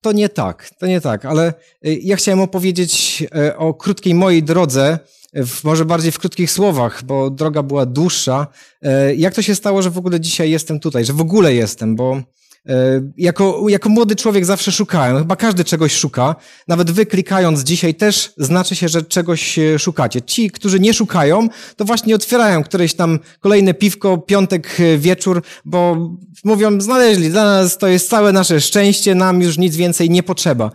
to 0.00 0.12
nie 0.12 0.28
tak, 0.28 0.70
to 0.78 0.86
nie 0.86 1.00
tak. 1.00 1.24
Ale 1.24 1.54
ja 1.82 2.16
chciałem 2.16 2.40
opowiedzieć 2.40 3.24
o 3.56 3.74
krótkiej 3.74 4.14
mojej 4.14 4.42
drodze, 4.42 4.98
w, 5.34 5.64
może 5.64 5.84
bardziej 5.84 6.12
w 6.12 6.18
krótkich 6.18 6.50
słowach, 6.50 7.04
bo 7.04 7.30
droga 7.30 7.62
była 7.62 7.86
dłuższa. 7.86 8.46
E, 8.82 9.14
jak 9.14 9.34
to 9.34 9.42
się 9.42 9.54
stało, 9.54 9.82
że 9.82 9.90
w 9.90 9.98
ogóle 9.98 10.20
dzisiaj 10.20 10.50
jestem 10.50 10.80
tutaj, 10.80 11.04
że 11.04 11.12
w 11.12 11.20
ogóle 11.20 11.54
jestem, 11.54 11.96
bo 11.96 12.22
e, 12.66 13.02
jako, 13.16 13.64
jako 13.68 13.88
młody 13.88 14.16
człowiek 14.16 14.44
zawsze 14.44 14.72
szukałem, 14.72 15.18
chyba 15.18 15.36
każdy 15.36 15.64
czegoś 15.64 15.92
szuka. 15.92 16.36
Nawet 16.68 16.90
wy 16.90 17.06
klikając 17.06 17.60
dzisiaj 17.60 17.94
też 17.94 18.32
znaczy 18.36 18.76
się, 18.76 18.88
że 18.88 19.02
czegoś 19.02 19.58
e, 19.58 19.78
szukacie. 19.78 20.22
Ci, 20.22 20.50
którzy 20.50 20.80
nie 20.80 20.94
szukają, 20.94 21.48
to 21.76 21.84
właśnie 21.84 22.14
otwierają 22.14 22.64
któreś 22.64 22.94
tam 22.94 23.18
kolejne 23.40 23.74
piwko, 23.74 24.18
piątek 24.18 24.76
wieczór, 24.98 25.42
bo 25.64 26.10
mówią, 26.44 26.80
znaleźli, 26.80 27.30
dla 27.30 27.44
nas 27.44 27.78
to 27.78 27.88
jest 27.88 28.08
całe 28.08 28.32
nasze 28.32 28.60
szczęście, 28.60 29.14
nam 29.14 29.42
już 29.42 29.58
nic 29.58 29.76
więcej 29.76 30.10
nie 30.10 30.22
potrzeba. 30.22 30.70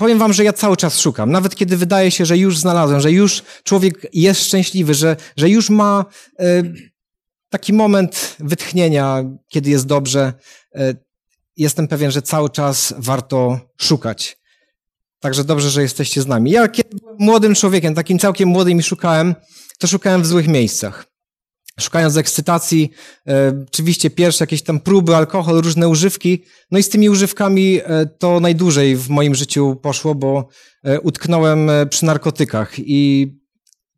Powiem 0.00 0.18
wam, 0.18 0.32
że 0.32 0.44
ja 0.44 0.52
cały 0.52 0.76
czas 0.76 1.00
szukam. 1.00 1.30
Nawet 1.30 1.56
kiedy 1.56 1.76
wydaje 1.76 2.10
się, 2.10 2.26
że 2.26 2.38
już 2.38 2.58
znalazłem, 2.58 3.00
że 3.00 3.12
już 3.12 3.42
człowiek 3.64 4.06
jest 4.12 4.44
szczęśliwy, 4.44 4.94
że, 4.94 5.16
że 5.36 5.48
już 5.48 5.70
ma 5.70 6.04
e, 6.38 6.62
taki 7.50 7.72
moment 7.72 8.36
wytchnienia, 8.38 9.24
kiedy 9.48 9.70
jest 9.70 9.86
dobrze, 9.86 10.32
e, 10.74 10.94
jestem 11.56 11.88
pewien, 11.88 12.10
że 12.10 12.22
cały 12.22 12.50
czas 12.50 12.94
warto 12.98 13.60
szukać. 13.80 14.38
Także 15.18 15.44
dobrze, 15.44 15.70
że 15.70 15.82
jesteście 15.82 16.22
z 16.22 16.26
nami. 16.26 16.50
Ja 16.50 16.68
kiedy 16.68 16.96
byłem 16.96 17.16
młodym 17.18 17.54
człowiekiem, 17.54 17.94
takim 17.94 18.18
całkiem 18.18 18.48
młodym 18.48 18.78
i 18.78 18.82
szukałem, 18.82 19.34
to 19.78 19.86
szukałem 19.86 20.22
w 20.22 20.26
złych 20.26 20.48
miejscach 20.48 21.09
szukając 21.80 22.16
ekscytacji, 22.16 22.90
e, 23.28 23.64
oczywiście 23.68 24.10
pierwsze 24.10 24.42
jakieś 24.42 24.62
tam 24.62 24.80
próby, 24.80 25.16
alkohol, 25.16 25.60
różne 25.60 25.88
używki. 25.88 26.44
No 26.70 26.78
i 26.78 26.82
z 26.82 26.88
tymi 26.88 27.10
używkami 27.10 27.80
e, 27.84 28.06
to 28.06 28.40
najdłużej 28.40 28.96
w 28.96 29.08
moim 29.08 29.34
życiu 29.34 29.76
poszło, 29.82 30.14
bo 30.14 30.48
e, 30.84 31.00
utknąłem 31.00 31.70
e, 31.70 31.86
przy 31.86 32.04
narkotykach 32.04 32.72
i 32.78 33.40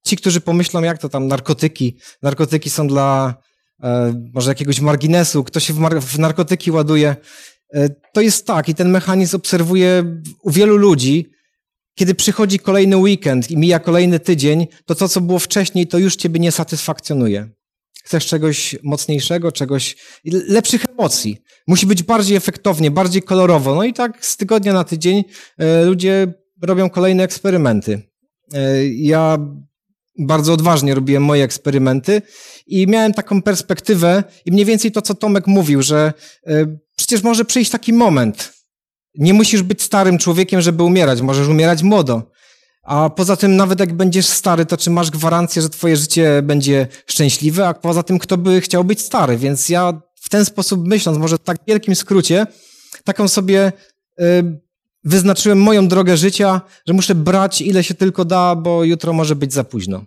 ci, 0.06 0.16
którzy 0.16 0.40
pomyślą, 0.40 0.82
jak 0.82 0.98
to 0.98 1.08
tam 1.08 1.26
narkotyki, 1.26 1.96
narkotyki 2.22 2.70
są 2.70 2.86
dla 2.86 3.34
e, 3.82 4.14
może 4.34 4.50
jakiegoś 4.50 4.80
marginesu, 4.80 5.44
kto 5.44 5.60
się 5.60 5.72
w, 5.72 5.78
w 6.00 6.18
narkotyki 6.18 6.70
ładuje, 6.70 7.16
e, 7.74 7.88
to 8.14 8.20
jest 8.20 8.46
tak 8.46 8.68
i 8.68 8.74
ten 8.74 8.90
mechanizm 8.90 9.36
obserwuję 9.36 10.20
u 10.42 10.50
wielu 10.50 10.76
ludzi, 10.76 11.30
kiedy 11.94 12.14
przychodzi 12.14 12.58
kolejny 12.58 12.96
weekend 12.96 13.50
i 13.50 13.56
mija 13.56 13.78
kolejny 13.78 14.20
tydzień, 14.20 14.66
to 14.86 14.94
to, 14.94 15.08
co 15.08 15.20
było 15.20 15.38
wcześniej, 15.38 15.86
to 15.86 15.98
już 15.98 16.16
ciebie 16.16 16.40
nie 16.40 16.52
satysfakcjonuje. 16.52 17.48
Chcesz 18.04 18.26
czegoś 18.26 18.76
mocniejszego, 18.82 19.52
czegoś, 19.52 19.96
lepszych 20.24 20.84
emocji. 20.98 21.38
Musi 21.66 21.86
być 21.86 22.02
bardziej 22.02 22.36
efektownie, 22.36 22.90
bardziej 22.90 23.22
kolorowo. 23.22 23.74
No 23.74 23.84
i 23.84 23.92
tak 23.92 24.26
z 24.26 24.36
tygodnia 24.36 24.72
na 24.72 24.84
tydzień 24.84 25.24
e, 25.58 25.84
ludzie 25.84 26.34
robią 26.62 26.90
kolejne 26.90 27.22
eksperymenty. 27.22 28.02
E, 28.54 28.86
ja 28.86 29.38
bardzo 30.18 30.52
odważnie 30.52 30.94
robiłem 30.94 31.24
moje 31.24 31.44
eksperymenty 31.44 32.22
i 32.66 32.86
miałem 32.86 33.14
taką 33.14 33.42
perspektywę 33.42 34.24
i 34.44 34.52
mniej 34.52 34.64
więcej 34.64 34.92
to, 34.92 35.02
co 35.02 35.14
Tomek 35.14 35.46
mówił, 35.46 35.82
że 35.82 36.12
e, 36.46 36.76
przecież 36.96 37.22
może 37.22 37.44
przyjść 37.44 37.70
taki 37.70 37.92
moment. 37.92 38.52
Nie 39.14 39.34
musisz 39.34 39.62
być 39.62 39.82
starym 39.82 40.18
człowiekiem, 40.18 40.60
żeby 40.60 40.82
umierać. 40.82 41.20
Możesz 41.20 41.48
umierać 41.48 41.82
młodo. 41.82 42.31
A 42.82 43.10
poza 43.10 43.36
tym, 43.36 43.56
nawet 43.56 43.80
jak 43.80 43.92
będziesz 43.92 44.26
stary, 44.26 44.66
to 44.66 44.76
czy 44.76 44.90
masz 44.90 45.10
gwarancję, 45.10 45.62
że 45.62 45.68
twoje 45.68 45.96
życie 45.96 46.42
będzie 46.42 46.86
szczęśliwe? 47.06 47.68
A 47.68 47.74
poza 47.74 48.02
tym, 48.02 48.18
kto 48.18 48.38
by 48.38 48.60
chciał 48.60 48.84
być 48.84 49.00
stary? 49.00 49.36
Więc 49.36 49.68
ja 49.68 50.00
w 50.14 50.28
ten 50.28 50.44
sposób 50.44 50.86
myśląc, 50.86 51.18
może 51.18 51.36
w 51.36 51.42
tak 51.42 51.56
wielkim 51.66 51.94
skrócie, 51.96 52.46
taką 53.04 53.28
sobie 53.28 53.72
y, 54.20 54.24
wyznaczyłem 55.04 55.60
moją 55.62 55.88
drogę 55.88 56.16
życia, 56.16 56.60
że 56.86 56.94
muszę 56.94 57.14
brać 57.14 57.60
ile 57.60 57.84
się 57.84 57.94
tylko 57.94 58.24
da, 58.24 58.54
bo 58.54 58.84
jutro 58.84 59.12
może 59.12 59.36
być 59.36 59.52
za 59.52 59.64
późno. 59.64 60.04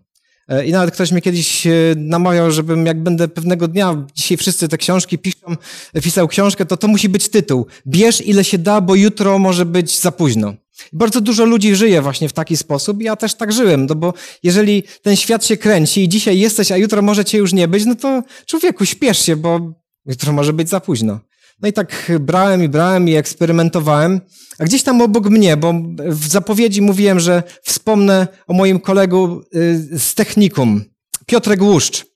E, 0.47 0.65
I 0.65 0.71
nawet 0.71 0.93
ktoś 0.93 1.11
mnie 1.11 1.21
kiedyś 1.21 1.67
e, 1.67 1.71
namawiał, 1.95 2.51
żebym 2.51 2.85
jak 2.85 3.03
będę 3.03 3.27
pewnego 3.27 3.67
dnia, 3.67 4.05
dzisiaj 4.15 4.37
wszyscy 4.37 4.67
te 4.67 4.77
książki 4.77 5.17
piszą, 5.17 5.55
pisał 6.03 6.27
książkę, 6.27 6.65
to 6.65 6.77
to 6.77 6.87
musi 6.87 7.09
być 7.09 7.29
tytuł. 7.29 7.65
Bierz 7.87 8.21
ile 8.21 8.43
się 8.43 8.57
da, 8.57 8.81
bo 8.81 8.95
jutro 8.95 9.39
może 9.39 9.65
być 9.65 9.99
za 9.99 10.11
późno. 10.11 10.53
Bardzo 10.93 11.21
dużo 11.21 11.45
ludzi 11.45 11.75
żyje 11.75 12.01
właśnie 12.01 12.29
w 12.29 12.33
taki 12.33 12.57
sposób 12.57 13.01
ja 13.01 13.15
też 13.15 13.35
tak 13.35 13.53
żyłem, 13.53 13.85
no 13.85 13.95
bo 13.95 14.13
jeżeli 14.43 14.83
ten 15.01 15.15
świat 15.15 15.45
się 15.45 15.57
kręci 15.57 16.03
i 16.03 16.09
dzisiaj 16.09 16.39
jesteś, 16.39 16.71
a 16.71 16.77
jutro 16.77 17.01
może 17.01 17.25
cię 17.25 17.37
już 17.37 17.53
nie 17.53 17.67
być, 17.67 17.85
no 17.85 17.95
to 17.95 18.23
człowieku, 18.45 18.85
śpiesz 18.85 19.25
się, 19.25 19.35
bo 19.35 19.73
jutro 20.05 20.33
może 20.33 20.53
być 20.53 20.69
za 20.69 20.79
późno. 20.79 21.19
No 21.61 21.67
i 21.67 21.73
tak 21.73 22.11
brałem 22.19 22.63
i 22.63 22.69
brałem 22.69 23.09
i 23.09 23.13
eksperymentowałem. 23.13 24.21
A 24.59 24.65
gdzieś 24.65 24.83
tam 24.83 25.01
obok 25.01 25.29
mnie, 25.29 25.57
bo 25.57 25.73
w 25.97 26.27
zapowiedzi 26.27 26.81
mówiłem, 26.81 27.19
że 27.19 27.43
wspomnę 27.63 28.27
o 28.47 28.53
moim 28.53 28.79
kolegu 28.79 29.41
y, 29.55 29.99
z 29.99 30.13
technikum, 30.13 30.83
Piotrek 31.25 31.61
Łuszcz. 31.61 32.14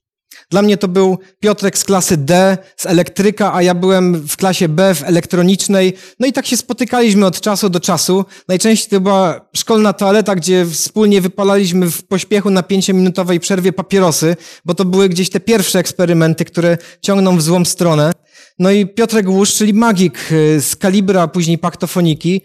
Dla 0.50 0.62
mnie 0.62 0.76
to 0.76 0.88
był 0.88 1.18
Piotrek 1.40 1.78
z 1.78 1.84
klasy 1.84 2.16
D, 2.16 2.58
z 2.76 2.86
elektryka, 2.86 3.54
a 3.54 3.62
ja 3.62 3.74
byłem 3.74 4.14
w 4.14 4.36
klasie 4.36 4.68
B, 4.68 4.94
w 4.94 5.02
elektronicznej. 5.02 5.92
No 6.20 6.26
i 6.26 6.32
tak 6.32 6.46
się 6.46 6.56
spotykaliśmy 6.56 7.26
od 7.26 7.40
czasu 7.40 7.68
do 7.68 7.80
czasu. 7.80 8.24
Najczęściej 8.48 8.90
to 8.90 9.00
była 9.00 9.40
szkolna 9.56 9.92
toaleta, 9.92 10.34
gdzie 10.34 10.66
wspólnie 10.66 11.20
wypalaliśmy 11.20 11.90
w 11.90 12.02
pośpiechu 12.02 12.50
na 12.50 12.62
pięciominutowej 12.62 13.40
przerwie 13.40 13.72
papierosy, 13.72 14.36
bo 14.64 14.74
to 14.74 14.84
były 14.84 15.08
gdzieś 15.08 15.30
te 15.30 15.40
pierwsze 15.40 15.78
eksperymenty, 15.78 16.44
które 16.44 16.78
ciągną 17.02 17.36
w 17.36 17.42
złą 17.42 17.64
stronę. 17.64 18.12
No 18.58 18.70
i 18.70 18.86
Piotrek 18.86 19.28
Łusz, 19.28 19.54
czyli 19.54 19.74
magik 19.74 20.32
y, 20.32 20.60
z 20.60 20.76
Kalibra, 20.76 21.28
później 21.28 21.58
Paktofoniki, 21.58 22.40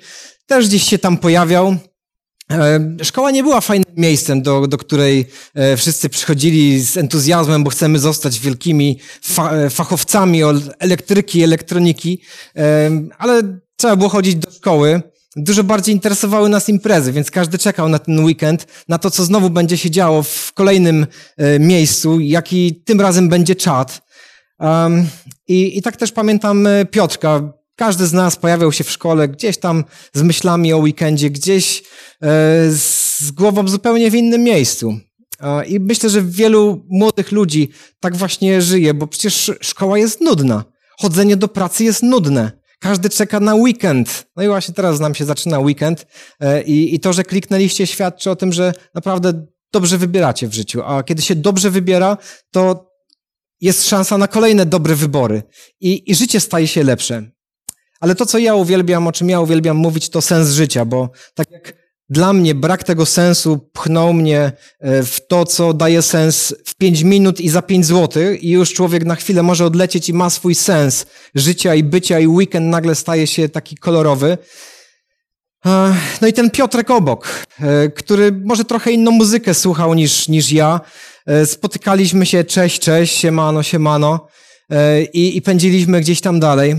też 0.47 0.67
gdzieś 0.67 0.83
się 0.83 0.97
tam 0.97 1.17
pojawiał. 1.17 1.75
E, 2.51 2.79
szkoła 3.03 3.31
nie 3.31 3.43
była 3.43 3.61
fajnym 3.61 3.93
miejscem, 3.97 4.41
do, 4.41 4.67
do 4.67 4.77
której 4.77 5.25
e, 5.53 5.77
wszyscy 5.77 6.09
przychodzili 6.09 6.79
z 6.79 6.97
entuzjazmem, 6.97 7.63
bo 7.63 7.69
chcemy 7.69 7.99
zostać 7.99 8.39
wielkimi 8.39 8.99
fa 9.21 9.69
fachowcami 9.69 10.43
od 10.43 10.55
elektryki, 10.79 11.43
elektroniki, 11.43 12.21
e, 12.55 12.91
ale 13.17 13.41
trzeba 13.75 13.95
było 13.95 14.09
chodzić 14.09 14.35
do 14.35 14.51
szkoły. 14.51 15.01
Dużo 15.37 15.63
bardziej 15.63 15.95
interesowały 15.95 16.49
nas 16.49 16.69
imprezy, 16.69 17.11
więc 17.11 17.31
każdy 17.31 17.57
czekał 17.57 17.89
na 17.89 17.99
ten 17.99 18.25
weekend, 18.25 18.67
na 18.87 18.97
to, 18.97 19.11
co 19.11 19.23
znowu 19.23 19.49
będzie 19.49 19.77
się 19.77 19.91
działo 19.91 20.23
w 20.23 20.53
kolejnym 20.53 21.07
miejscu, 21.59 22.19
jaki 22.19 22.81
tym 22.85 23.01
razem 23.01 23.29
będzie 23.29 23.55
czat. 23.55 24.01
I, 25.47 25.77
I 25.77 25.81
tak 25.81 25.97
też 25.97 26.11
pamiętam 26.11 26.67
e, 26.67 26.85
Piotrka. 26.85 27.53
Każdy 27.75 28.07
z 28.07 28.13
nas 28.13 28.35
pojawiał 28.35 28.71
się 28.71 28.83
w 28.83 28.91
szkole 28.91 29.27
gdzieś 29.27 29.57
tam 29.57 29.83
z 30.13 30.21
myślami 30.21 30.73
o 30.73 30.77
weekendzie, 30.77 31.29
gdzieś 31.29 31.79
e, 31.79 31.85
z 32.71 33.31
głową 33.31 33.67
zupełnie 33.67 34.11
w 34.11 34.15
innym 34.15 34.43
miejscu. 34.43 34.99
I 35.67 35.79
myślę, 35.79 36.09
że 36.09 36.21
wielu 36.21 36.85
młodych 36.89 37.31
ludzi 37.31 37.69
tak 37.99 38.15
właśnie 38.15 38.61
żyje, 38.61 38.93
bo 38.93 39.07
przecież 39.07 39.51
szkoła 39.61 39.97
jest 39.97 40.21
nudna. 40.21 40.63
Chodzenie 40.99 41.37
do 41.37 41.47
pracy 41.47 41.83
jest 41.83 42.03
nudne. 42.03 42.51
Każdy 42.79 43.09
czeka 43.09 43.39
na 43.39 43.55
weekend. 43.55 44.25
No 44.35 44.43
i 44.43 44.47
właśnie 44.47 44.73
teraz 44.73 44.99
nam 44.99 45.15
się 45.15 45.25
zaczyna 45.25 45.59
weekend 45.59 46.05
e, 46.39 46.63
i, 46.63 46.95
i 46.95 46.99
to, 46.99 47.13
że 47.13 47.23
kliknęliście 47.23 47.87
świadczy 47.87 48.31
o 48.31 48.35
tym, 48.35 48.53
że 48.53 48.73
naprawdę 48.93 49.45
dobrze 49.73 49.97
wybieracie 49.97 50.47
w 50.47 50.53
życiu. 50.53 50.81
A 50.85 51.03
kiedy 51.03 51.21
się 51.21 51.35
dobrze 51.35 51.71
wybiera, 51.71 52.17
to 52.51 52.91
jest 53.61 53.87
szansa 53.87 54.17
na 54.17 54.27
kolejne 54.27 54.65
dobre 54.65 54.95
wybory 54.95 55.43
i, 55.81 56.11
i 56.11 56.15
życie 56.15 56.39
staje 56.39 56.67
się 56.67 56.83
lepsze. 56.83 57.31
Ale 57.99 58.15
to, 58.15 58.25
co 58.25 58.37
ja 58.37 58.55
uwielbiam, 58.55 59.07
o 59.07 59.11
czym 59.11 59.29
ja 59.29 59.39
uwielbiam 59.39 59.77
mówić, 59.77 60.09
to 60.09 60.21
sens 60.21 60.49
życia, 60.49 60.85
bo 60.85 61.09
tak 61.33 61.51
jak 61.51 61.73
dla 62.09 62.33
mnie 62.33 62.55
brak 62.55 62.83
tego 62.83 63.05
sensu 63.05 63.69
pchnął 63.73 64.13
mnie 64.13 64.51
e, 64.79 65.03
w 65.03 65.27
to, 65.27 65.45
co 65.45 65.73
daje 65.73 66.01
sens 66.01 66.55
w 66.65 66.75
pięć 66.75 67.03
minut 67.03 67.41
i 67.41 67.49
za 67.49 67.61
pięć 67.61 67.85
złotych 67.85 68.43
i 68.43 68.49
już 68.49 68.73
człowiek 68.73 69.05
na 69.05 69.15
chwilę 69.15 69.43
może 69.43 69.65
odlecieć 69.65 70.09
i 70.09 70.13
ma 70.13 70.29
swój 70.29 70.55
sens 70.55 71.05
życia 71.35 71.75
i 71.75 71.83
bycia 71.83 72.19
i 72.19 72.27
weekend 72.27 72.67
nagle 72.67 72.95
staje 72.95 73.27
się 73.27 73.49
taki 73.49 73.75
kolorowy. 73.75 74.37
No 76.21 76.27
i 76.27 76.33
ten 76.33 76.51
Piotrek 76.51 76.91
obok, 76.91 77.45
e, 77.59 77.89
który 77.89 78.31
może 78.31 78.65
trochę 78.65 78.91
inną 78.91 79.11
muzykę 79.11 79.53
słuchał 79.53 79.93
niż, 79.93 80.27
niż 80.27 80.51
ja, 80.51 80.81
E, 81.25 81.45
spotykaliśmy 81.45 82.25
się, 82.25 82.43
cześć, 82.43 82.79
cześć, 82.79 83.15
siemano, 83.15 83.63
siemano 83.63 84.27
e, 84.71 85.03
i, 85.03 85.37
i 85.37 85.41
pędziliśmy 85.41 86.01
gdzieś 86.01 86.21
tam 86.21 86.39
dalej. 86.39 86.75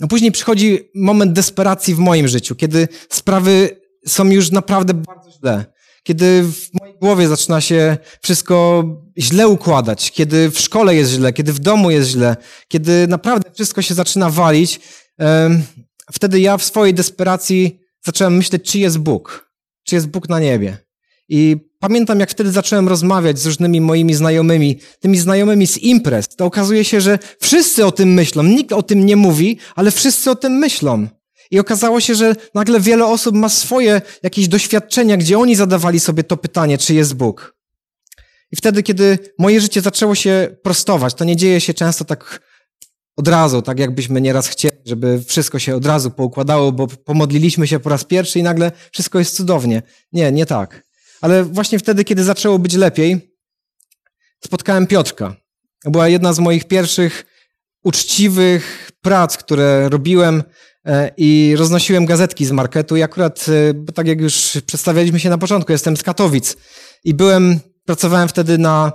A 0.00 0.06
później 0.06 0.32
przychodzi 0.32 0.90
moment 0.94 1.32
desperacji 1.32 1.94
w 1.94 1.98
moim 1.98 2.28
życiu, 2.28 2.54
kiedy 2.54 2.88
sprawy 3.08 3.80
są 4.06 4.30
już 4.30 4.50
naprawdę 4.50 4.94
bardzo 4.94 5.30
źle. 5.30 5.64
kiedy 6.02 6.42
w 6.42 6.68
mojej 6.80 6.98
głowie 6.98 7.28
zaczyna 7.28 7.60
się 7.60 7.96
wszystko 8.22 8.84
źle 9.18 9.48
układać, 9.48 10.10
kiedy 10.10 10.50
w 10.50 10.60
szkole 10.60 10.94
jest 10.94 11.10
źle, 11.12 11.32
kiedy 11.32 11.52
w 11.52 11.58
domu 11.58 11.90
jest 11.90 12.10
źle, 12.10 12.36
kiedy 12.68 13.06
naprawdę 13.08 13.50
wszystko 13.54 13.82
się 13.82 13.94
zaczyna 13.94 14.30
walić, 14.30 14.80
wtedy 16.12 16.40
ja 16.40 16.56
w 16.56 16.64
swojej 16.64 16.94
desperacji 16.94 17.80
zacząłem 18.04 18.36
myśleć, 18.36 18.70
czy 18.70 18.78
jest 18.78 18.98
Bóg, 18.98 19.52
czy 19.84 19.94
jest 19.94 20.06
Bóg 20.06 20.28
na 20.28 20.40
niebie. 20.40 20.78
I 21.28 21.56
pamiętam, 21.78 22.20
jak 22.20 22.30
wtedy 22.30 22.50
zacząłem 22.50 22.88
rozmawiać 22.88 23.38
z 23.38 23.46
różnymi 23.46 23.80
moimi 23.80 24.14
znajomymi, 24.14 24.78
tymi 25.00 25.18
znajomymi 25.18 25.66
z 25.66 25.78
imprez. 25.78 26.28
To 26.28 26.44
okazuje 26.44 26.84
się, 26.84 27.00
że 27.00 27.18
wszyscy 27.40 27.86
o 27.86 27.92
tym 27.92 28.14
myślą. 28.14 28.42
Nikt 28.42 28.72
o 28.72 28.82
tym 28.82 29.06
nie 29.06 29.16
mówi, 29.16 29.58
ale 29.76 29.90
wszyscy 29.90 30.30
o 30.30 30.34
tym 30.34 30.52
myślą. 30.52 31.08
I 31.50 31.60
okazało 31.60 32.00
się, 32.00 32.14
że 32.14 32.34
nagle 32.54 32.80
wiele 32.80 33.06
osób 33.06 33.34
ma 33.34 33.48
swoje 33.48 34.02
jakieś 34.22 34.48
doświadczenia, 34.48 35.16
gdzie 35.16 35.38
oni 35.38 35.56
zadawali 35.56 36.00
sobie 36.00 36.24
to 36.24 36.36
pytanie, 36.36 36.78
czy 36.78 36.94
jest 36.94 37.14
Bóg. 37.14 37.58
I 38.52 38.56
wtedy, 38.56 38.82
kiedy 38.82 39.18
moje 39.38 39.60
życie 39.60 39.80
zaczęło 39.80 40.14
się 40.14 40.56
prostować, 40.62 41.14
to 41.14 41.24
nie 41.24 41.36
dzieje 41.36 41.60
się 41.60 41.74
często 41.74 42.04
tak 42.04 42.40
od 43.16 43.28
razu, 43.28 43.62
tak 43.62 43.78
jakbyśmy 43.78 44.20
nieraz 44.20 44.48
chcieli, 44.48 44.76
żeby 44.86 45.22
wszystko 45.26 45.58
się 45.58 45.76
od 45.76 45.86
razu 45.86 46.10
poukładało, 46.10 46.72
bo 46.72 46.86
pomodliliśmy 46.86 47.66
się 47.66 47.78
po 47.78 47.90
raz 47.90 48.04
pierwszy 48.04 48.38
i 48.38 48.42
nagle 48.42 48.72
wszystko 48.92 49.18
jest 49.18 49.36
cudownie. 49.36 49.82
Nie, 50.12 50.32
nie 50.32 50.46
tak. 50.46 50.87
Ale 51.20 51.44
właśnie 51.44 51.78
wtedy, 51.78 52.04
kiedy 52.04 52.24
zaczęło 52.24 52.58
być 52.58 52.74
lepiej, 52.74 53.34
spotkałem 54.44 54.86
Piotrka. 54.86 55.36
Była 55.84 56.08
jedna 56.08 56.32
z 56.32 56.38
moich 56.38 56.64
pierwszych 56.64 57.24
uczciwych 57.84 58.90
prac, 59.00 59.36
które 59.36 59.88
robiłem 59.88 60.42
e, 60.86 61.10
i 61.16 61.54
roznosiłem 61.56 62.06
gazetki 62.06 62.46
z 62.46 62.52
marketu 62.52 62.96
i 62.96 63.02
akurat, 63.02 63.46
e, 63.48 63.92
tak 63.92 64.06
jak 64.06 64.20
już 64.20 64.58
przedstawialiśmy 64.66 65.20
się 65.20 65.30
na 65.30 65.38
początku, 65.38 65.72
jestem 65.72 65.96
z 65.96 66.02
Katowic 66.02 66.56
i 67.04 67.14
byłem, 67.14 67.60
pracowałem 67.84 68.28
wtedy 68.28 68.58
na 68.58 68.92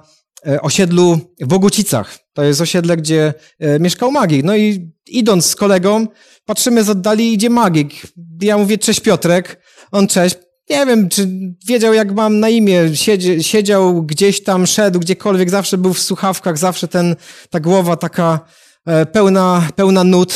e, 0.47 0.61
osiedlu 0.61 1.19
w 1.41 1.47
Bogucicach. 1.47 2.17
To 2.33 2.43
jest 2.43 2.61
osiedle, 2.61 2.97
gdzie 2.97 3.33
mieszkał 3.79 4.11
magik. 4.11 4.43
No 4.43 4.55
i 4.55 4.91
idąc 5.07 5.45
z 5.45 5.55
kolegą, 5.55 6.07
patrzymy 6.45 6.83
z 6.83 6.89
oddali, 6.89 7.33
idzie 7.33 7.49
magik. 7.49 8.07
Ja 8.41 8.57
mówię, 8.57 8.77
cześć 8.77 8.99
Piotrek. 8.99 9.61
On, 9.91 10.07
cześć 10.07 10.35
nie 10.73 10.85
wiem, 10.85 11.09
czy 11.09 11.29
wiedział, 11.67 11.93
jak 11.93 12.11
mam 12.11 12.39
na 12.39 12.49
imię. 12.49 12.95
Siedzie, 12.95 13.43
siedział 13.43 14.03
gdzieś 14.03 14.43
tam, 14.43 14.67
szedł 14.67 14.99
gdziekolwiek, 14.99 15.49
zawsze 15.49 15.77
był 15.77 15.93
w 15.93 15.99
słuchawkach, 15.99 16.57
zawsze 16.57 16.87
ten, 16.87 17.15
ta 17.49 17.59
głowa 17.59 17.95
taka 17.95 18.39
e, 18.85 19.05
pełna, 19.05 19.69
pełna 19.75 20.03
nut. 20.03 20.33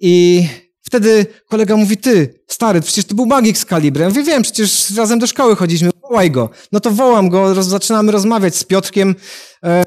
I 0.00 0.44
wtedy 0.82 1.26
kolega 1.48 1.76
mówi, 1.76 1.96
ty, 1.96 2.44
stary, 2.46 2.80
przecież 2.80 3.04
to 3.04 3.14
był 3.14 3.26
magik 3.26 3.58
z 3.58 3.64
kalibrem. 3.64 4.12
Ja 4.16 4.22
wiem, 4.22 4.42
przecież 4.42 4.90
razem 4.96 5.18
do 5.18 5.26
szkoły 5.26 5.56
chodziliśmy, 5.56 5.90
wołaj 6.02 6.30
go. 6.30 6.50
No 6.72 6.80
to 6.80 6.90
wołam 6.90 7.28
go, 7.28 7.54
roz, 7.54 7.66
zaczynamy 7.66 8.12
rozmawiać 8.12 8.56
z 8.56 8.64
Piotrkiem. 8.64 9.14
E, 9.64 9.84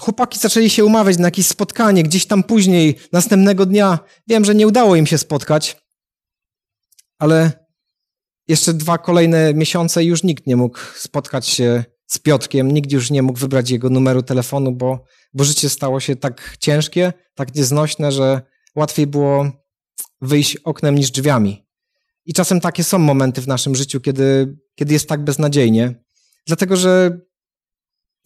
chłopaki 0.00 0.38
zaczęli 0.38 0.70
się 0.70 0.84
umawiać 0.84 1.18
na 1.18 1.24
jakieś 1.24 1.46
spotkanie, 1.46 2.02
gdzieś 2.02 2.26
tam 2.26 2.42
później, 2.42 2.98
następnego 3.12 3.66
dnia. 3.66 3.98
Wiem, 4.26 4.44
że 4.44 4.54
nie 4.54 4.66
udało 4.66 4.96
im 4.96 5.06
się 5.06 5.18
spotkać, 5.18 5.76
ale 7.18 7.61
jeszcze 8.52 8.74
dwa 8.74 8.98
kolejne 8.98 9.54
miesiące 9.54 10.04
już 10.04 10.22
nikt 10.22 10.46
nie 10.46 10.56
mógł 10.56 10.78
spotkać 10.96 11.48
się 11.48 11.84
z 12.06 12.18
Piotrkiem, 12.18 12.70
nikt 12.70 12.92
już 12.92 13.10
nie 13.10 13.22
mógł 13.22 13.38
wybrać 13.38 13.70
jego 13.70 13.90
numeru 13.90 14.22
telefonu, 14.22 14.72
bo, 14.72 15.04
bo 15.34 15.44
życie 15.44 15.68
stało 15.68 16.00
się 16.00 16.16
tak 16.16 16.56
ciężkie, 16.60 17.12
tak 17.34 17.54
nieznośne, 17.54 18.12
że 18.12 18.42
łatwiej 18.74 19.06
było 19.06 19.52
wyjść 20.20 20.56
oknem 20.56 20.94
niż 20.94 21.10
drzwiami. 21.10 21.66
I 22.24 22.32
czasem 22.32 22.60
takie 22.60 22.84
są 22.84 22.98
momenty 22.98 23.40
w 23.40 23.48
naszym 23.48 23.74
życiu, 23.74 24.00
kiedy, 24.00 24.56
kiedy 24.74 24.92
jest 24.92 25.08
tak 25.08 25.24
beznadziejnie, 25.24 25.94
dlatego 26.46 26.76
że 26.76 27.18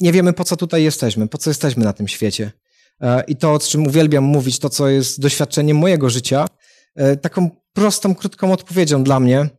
nie 0.00 0.12
wiemy, 0.12 0.32
po 0.32 0.44
co 0.44 0.56
tutaj 0.56 0.82
jesteśmy, 0.82 1.28
po 1.28 1.38
co 1.38 1.50
jesteśmy 1.50 1.84
na 1.84 1.92
tym 1.92 2.08
świecie. 2.08 2.52
E, 3.00 3.24
I 3.26 3.36
to, 3.36 3.52
o 3.52 3.58
czym 3.58 3.86
uwielbiam 3.86 4.24
mówić, 4.24 4.58
to, 4.58 4.70
co 4.70 4.88
jest 4.88 5.20
doświadczeniem 5.20 5.76
mojego 5.76 6.10
życia, 6.10 6.46
e, 6.94 7.16
taką 7.16 7.50
prostą, 7.72 8.14
krótką 8.14 8.52
odpowiedzią 8.52 9.04
dla 9.04 9.20
mnie 9.20 9.50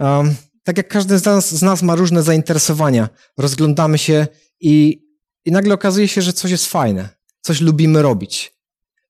Um, 0.00 0.34
tak 0.64 0.76
jak 0.76 0.88
każdy 0.88 1.18
z 1.18 1.24
nas, 1.24 1.54
z 1.54 1.62
nas, 1.62 1.82
ma 1.82 1.94
różne 1.94 2.22
zainteresowania, 2.22 3.08
rozglądamy 3.38 3.98
się 3.98 4.26
i, 4.60 5.02
i 5.44 5.50
nagle 5.50 5.74
okazuje 5.74 6.08
się, 6.08 6.22
że 6.22 6.32
coś 6.32 6.50
jest 6.50 6.66
fajne, 6.66 7.08
coś 7.40 7.60
lubimy 7.60 8.02
robić. 8.02 8.60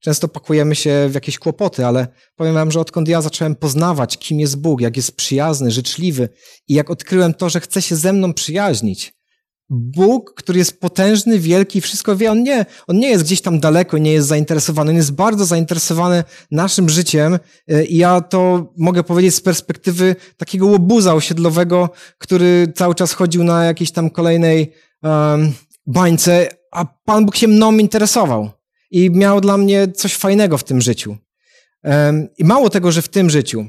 Często 0.00 0.28
pakujemy 0.28 0.74
się 0.74 1.08
w 1.10 1.14
jakieś 1.14 1.38
kłopoty, 1.38 1.86
ale 1.86 2.08
powiem 2.36 2.54
wam, 2.54 2.70
że 2.70 2.80
odkąd 2.80 3.08
ja 3.08 3.22
zacząłem 3.22 3.54
poznawać, 3.54 4.18
kim 4.18 4.40
jest 4.40 4.60
Bóg, 4.60 4.80
jak 4.80 4.96
jest 4.96 5.16
przyjazny, 5.16 5.70
życzliwy 5.70 6.28
i 6.68 6.74
jak 6.74 6.90
odkryłem 6.90 7.34
to, 7.34 7.50
że 7.50 7.60
chce 7.60 7.82
się 7.82 7.96
ze 7.96 8.12
mną 8.12 8.34
przyjaźnić, 8.34 9.14
Bóg, 9.70 10.34
który 10.34 10.58
jest 10.58 10.80
potężny, 10.80 11.38
wielki, 11.38 11.80
wszystko 11.80 12.16
wie, 12.16 12.30
on 12.30 12.42
nie, 12.42 12.66
on 12.86 12.98
nie 12.98 13.10
jest 13.10 13.24
gdzieś 13.24 13.40
tam 13.40 13.60
daleko, 13.60 13.98
nie 13.98 14.12
jest 14.12 14.28
zainteresowany, 14.28 14.90
on 14.90 14.96
jest 14.96 15.12
bardzo 15.12 15.44
zainteresowany 15.44 16.24
naszym 16.50 16.88
życiem 16.88 17.38
e, 17.68 17.84
i 17.84 17.96
ja 17.96 18.20
to 18.20 18.72
mogę 18.76 19.02
powiedzieć 19.02 19.34
z 19.34 19.40
perspektywy 19.40 20.16
takiego 20.36 20.66
łobuza 20.66 21.14
osiedlowego, 21.14 21.90
który 22.18 22.72
cały 22.74 22.94
czas 22.94 23.12
chodził 23.12 23.44
na 23.44 23.64
jakiejś 23.64 23.90
tam 23.90 24.10
kolejnej 24.10 24.72
um, 25.02 25.52
bańce, 25.86 26.48
a 26.72 26.84
Pan 27.04 27.26
Bóg 27.26 27.36
się 27.36 27.48
mną 27.48 27.72
interesował 27.78 28.50
i 28.90 29.10
miał 29.10 29.40
dla 29.40 29.56
mnie 29.56 29.88
coś 29.88 30.14
fajnego 30.14 30.58
w 30.58 30.64
tym 30.64 30.80
życiu. 30.80 31.16
Um, 31.84 32.28
I 32.38 32.44
mało 32.44 32.70
tego, 32.70 32.92
że 32.92 33.02
w 33.02 33.08
tym 33.08 33.30
życiu. 33.30 33.66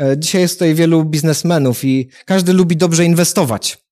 E, 0.00 0.18
dzisiaj 0.18 0.42
jest 0.42 0.54
tutaj 0.54 0.74
wielu 0.74 1.04
biznesmenów 1.04 1.84
i 1.84 2.08
każdy 2.24 2.52
lubi 2.52 2.76
dobrze 2.76 3.04
inwestować 3.04 3.83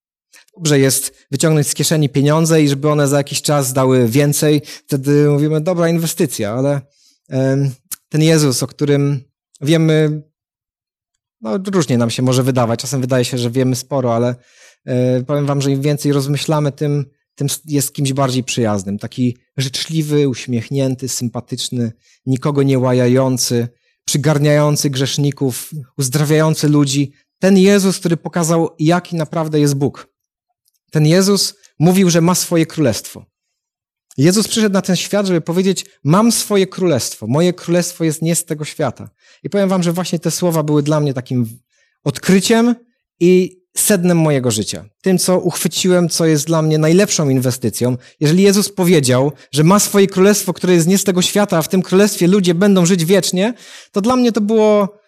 dobrze 0.57 0.79
jest 0.79 1.25
wyciągnąć 1.31 1.67
z 1.67 1.73
kieszeni 1.73 2.09
pieniądze 2.09 2.63
i 2.63 2.69
żeby 2.69 2.89
one 2.89 3.07
za 3.07 3.17
jakiś 3.17 3.41
czas 3.41 3.73
dały 3.73 4.07
więcej. 4.07 4.61
Wtedy 4.65 5.29
mówimy, 5.29 5.61
dobra 5.61 5.89
inwestycja, 5.89 6.53
ale 6.53 6.81
ten 8.09 8.21
Jezus, 8.21 8.63
o 8.63 8.67
którym 8.67 9.23
wiemy, 9.61 10.23
no 11.41 11.57
różnie 11.71 11.97
nam 11.97 12.09
się 12.09 12.23
może 12.23 12.43
wydawać. 12.43 12.79
Czasem 12.79 13.01
wydaje 13.01 13.25
się, 13.25 13.37
że 13.37 13.51
wiemy 13.51 13.75
sporo, 13.75 14.15
ale 14.15 14.35
e, 14.85 15.23
powiem 15.23 15.45
wam, 15.45 15.61
że 15.61 15.71
im 15.71 15.81
więcej 15.81 16.11
rozmyślamy, 16.11 16.71
tym, 16.71 17.05
tym 17.35 17.47
jest 17.65 17.93
kimś 17.93 18.13
bardziej 18.13 18.43
przyjaznym. 18.43 18.99
Taki 18.99 19.37
życzliwy, 19.57 20.29
uśmiechnięty, 20.29 21.09
sympatyczny, 21.09 21.91
nikogo 22.25 22.63
nie 22.63 22.79
łajający, 22.79 23.67
przygarniający 24.05 24.89
grzeszników, 24.89 25.71
uzdrawiający 25.97 26.69
ludzi. 26.69 27.11
Ten 27.39 27.57
Jezus, 27.57 27.99
który 27.99 28.17
pokazał, 28.17 28.69
jaki 28.79 29.15
naprawdę 29.15 29.59
jest 29.59 29.75
Bóg. 29.75 30.12
Ten 30.93 31.05
Jezus 31.05 31.55
mówił, 31.79 32.09
że 32.09 32.21
ma 32.21 32.35
swoje 32.35 32.65
królestwo. 32.65 33.25
Jezus 34.17 34.47
przyszedł 34.47 34.73
na 34.73 34.81
ten 34.81 34.95
świat, 34.95 35.27
żeby 35.27 35.41
powiedzieć: 35.41 35.85
Mam 36.03 36.31
swoje 36.31 36.67
królestwo. 36.67 37.27
Moje 37.27 37.53
królestwo 37.53 38.03
jest 38.03 38.21
nie 38.21 38.35
z 38.35 38.45
tego 38.45 38.65
świata. 38.65 39.09
I 39.43 39.49
powiem 39.49 39.69
Wam, 39.69 39.83
że 39.83 39.93
właśnie 39.93 40.19
te 40.19 40.31
słowa 40.31 40.63
były 40.63 40.83
dla 40.83 40.99
mnie 40.99 41.13
takim 41.13 41.59
odkryciem 42.03 42.75
i 43.19 43.59
sednem 43.77 44.17
mojego 44.17 44.51
życia. 44.51 44.85
Tym, 45.01 45.17
co 45.17 45.39
uchwyciłem, 45.39 46.09
co 46.09 46.25
jest 46.25 46.47
dla 46.47 46.61
mnie 46.61 46.77
najlepszą 46.77 47.29
inwestycją. 47.29 47.97
Jeżeli 48.19 48.43
Jezus 48.43 48.69
powiedział, 48.69 49.31
że 49.51 49.63
ma 49.63 49.79
swoje 49.79 50.07
królestwo, 50.07 50.53
które 50.53 50.73
jest 50.73 50.87
nie 50.87 50.97
z 50.97 51.03
tego 51.03 51.21
świata, 51.21 51.57
a 51.57 51.61
w 51.61 51.69
tym 51.69 51.81
królestwie 51.81 52.27
ludzie 52.27 52.53
będą 52.53 52.85
żyć 52.85 53.05
wiecznie, 53.05 53.53
to 53.91 54.01
dla 54.01 54.15
mnie 54.15 54.31
to 54.31 54.41
było 54.41 55.02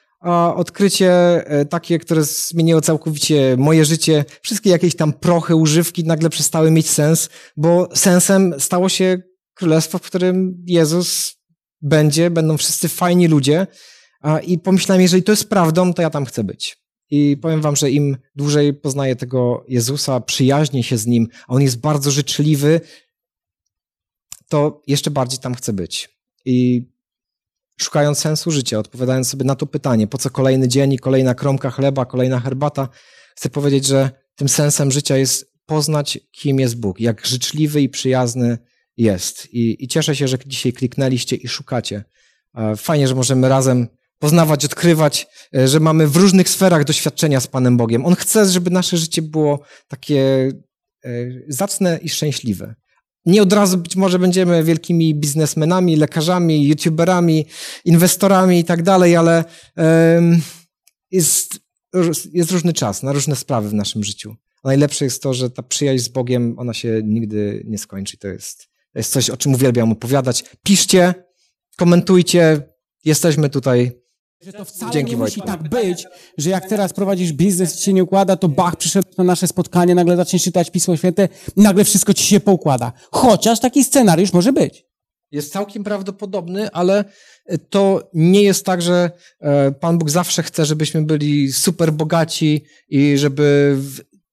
odkrycie 0.55 1.11
e, 1.47 1.65
takie, 1.65 1.99
które 1.99 2.23
zmieniło 2.23 2.81
całkowicie 2.81 3.55
moje 3.57 3.85
życie. 3.85 4.25
Wszystkie 4.41 4.69
jakieś 4.69 4.95
tam 4.95 5.13
prochy, 5.13 5.55
używki 5.55 6.03
nagle 6.03 6.29
przestały 6.29 6.71
mieć 6.71 6.89
sens, 6.89 7.29
bo 7.57 7.89
sensem 7.93 8.53
stało 8.59 8.89
się 8.89 9.21
królestwo, 9.53 9.97
w 9.97 10.01
którym 10.01 10.63
Jezus 10.67 11.35
będzie, 11.81 12.29
będą 12.29 12.57
wszyscy 12.57 12.89
fajni 12.89 13.27
ludzie. 13.27 13.67
I 14.47 14.59
pomyślałem, 14.59 15.01
jeżeli 15.01 15.23
to 15.23 15.31
jest 15.31 15.49
prawdą, 15.49 15.93
to 15.93 16.01
ja 16.01 16.09
tam 16.09 16.25
chcę 16.25 16.43
być. 16.43 16.77
I 17.09 17.37
powiem 17.41 17.61
wam, 17.61 17.75
że 17.75 17.91
im 17.91 18.17
dłużej 18.35 18.73
poznaję 18.73 19.15
tego 19.15 19.65
Jezusa, 19.67 20.19
przyjaźnię 20.19 20.83
się 20.83 20.97
z 20.97 21.05
Nim, 21.05 21.27
a 21.47 21.53
On 21.53 21.61
jest 21.61 21.79
bardzo 21.79 22.11
życzliwy, 22.11 22.81
to 24.49 24.81
jeszcze 24.87 25.11
bardziej 25.11 25.39
tam 25.39 25.55
chcę 25.55 25.73
być. 25.73 26.09
I 26.45 26.85
szukając 27.77 28.19
sensu 28.19 28.51
życia, 28.51 28.79
odpowiadając 28.79 29.27
sobie 29.27 29.45
na 29.45 29.55
to 29.55 29.65
pytanie, 29.65 30.07
po 30.07 30.17
co 30.17 30.29
kolejny 30.29 30.67
dzień 30.67 30.93
i 30.93 30.99
kolejna 30.99 31.35
kromka 31.35 31.71
chleba, 31.71 32.05
kolejna 32.05 32.39
herbata, 32.39 32.89
chcę 33.35 33.49
powiedzieć, 33.49 33.85
że 33.85 34.09
tym 34.35 34.49
sensem 34.49 34.91
życia 34.91 35.17
jest 35.17 35.51
poznać, 35.65 36.19
kim 36.31 36.59
jest 36.59 36.79
Bóg, 36.79 36.99
jak 36.99 37.25
życzliwy 37.25 37.81
i 37.81 37.89
przyjazny 37.89 38.57
jest. 38.97 39.53
I, 39.53 39.83
i 39.83 39.87
cieszę 39.87 40.15
się, 40.15 40.27
że 40.27 40.37
dzisiaj 40.45 40.73
kliknęliście 40.73 41.35
i 41.35 41.47
szukacie. 41.47 42.03
E, 42.55 42.75
fajnie, 42.75 43.07
że 43.07 43.15
możemy 43.15 43.49
razem 43.49 43.87
poznawać, 44.19 44.65
odkrywać, 44.65 45.27
e, 45.55 45.67
że 45.67 45.79
mamy 45.79 46.07
w 46.07 46.15
różnych 46.15 46.49
sferach 46.49 46.83
doświadczenia 46.83 47.39
z 47.39 47.47
Panem 47.47 47.77
Bogiem. 47.77 48.05
On 48.05 48.15
chce, 48.15 48.45
żeby 48.45 48.69
nasze 48.69 48.97
życie 48.97 49.21
było 49.21 49.59
takie 49.87 50.51
e, 51.05 51.09
zacne 51.47 51.99
i 52.01 52.09
szczęśliwe. 52.09 52.75
Nie 53.25 53.41
od 53.41 53.53
razu 53.53 53.77
być 53.77 53.95
może 53.95 54.19
będziemy 54.19 54.63
wielkimi 54.63 55.15
biznesmenami, 55.15 55.95
lekarzami, 55.95 56.67
youtuberami, 56.67 57.45
inwestorami 57.85 58.59
i 58.59 58.63
tak 58.63 58.83
dalej, 58.83 59.15
ale 59.15 59.43
um, 59.77 60.41
jest, 61.11 61.59
jest 62.33 62.51
różny 62.51 62.73
czas 62.73 63.03
na 63.03 63.13
różne 63.13 63.35
sprawy 63.35 63.69
w 63.69 63.73
naszym 63.73 64.03
życiu. 64.03 64.35
Najlepsze 64.63 65.05
jest 65.05 65.23
to, 65.23 65.33
że 65.33 65.49
ta 65.49 65.63
przyjaźń 65.63 66.03
z 66.03 66.07
Bogiem, 66.07 66.55
ona 66.59 66.73
się 66.73 67.01
nigdy 67.03 67.63
nie 67.67 67.77
skończy. 67.77 68.17
To 68.17 68.27
jest, 68.27 68.67
to 68.93 68.99
jest 68.99 69.11
coś, 69.11 69.29
o 69.29 69.37
czym 69.37 69.53
uwielbiam 69.53 69.91
opowiadać. 69.91 70.43
Piszcie, 70.63 71.13
komentujcie, 71.77 72.61
jesteśmy 73.05 73.49
tutaj. 73.49 74.04
Że 74.41 74.53
to 74.53 74.65
wcale 74.65 74.91
Dzięki, 74.91 75.11
nie 75.11 75.17
musi 75.17 75.39
Wojtku. 75.39 75.57
tak 75.57 75.69
być, 75.69 76.05
że 76.37 76.49
jak 76.49 76.69
teraz 76.69 76.93
prowadzisz 76.93 77.33
biznes 77.33 77.75
i 77.75 77.77
ci 77.77 77.83
się 77.83 77.93
nie 77.93 78.03
układa, 78.03 78.35
to 78.35 78.47
Bach 78.47 78.75
przyszedł 78.75 79.07
na 79.17 79.23
nasze 79.23 79.47
spotkanie, 79.47 79.95
nagle 79.95 80.17
zaczniesz 80.17 80.43
czytać 80.43 80.71
Pismo 80.71 80.97
Święte, 80.97 81.29
nagle 81.55 81.83
wszystko 81.83 82.13
ci 82.13 82.23
się 82.23 82.39
poukłada. 82.39 82.93
Chociaż 83.11 83.59
taki 83.59 83.83
scenariusz 83.83 84.33
może 84.33 84.53
być. 84.53 84.85
Jest 85.31 85.53
całkiem 85.53 85.83
prawdopodobny, 85.83 86.71
ale 86.71 87.05
to 87.69 88.09
nie 88.13 88.41
jest 88.41 88.65
tak, 88.65 88.81
że 88.81 89.11
e, 89.39 89.71
Pan 89.71 89.97
Bóg 89.97 90.09
zawsze 90.09 90.43
chce, 90.43 90.65
żebyśmy 90.65 91.01
byli 91.01 91.53
super 91.53 91.93
bogaci 91.93 92.65
i 92.89 93.17
żeby 93.17 93.77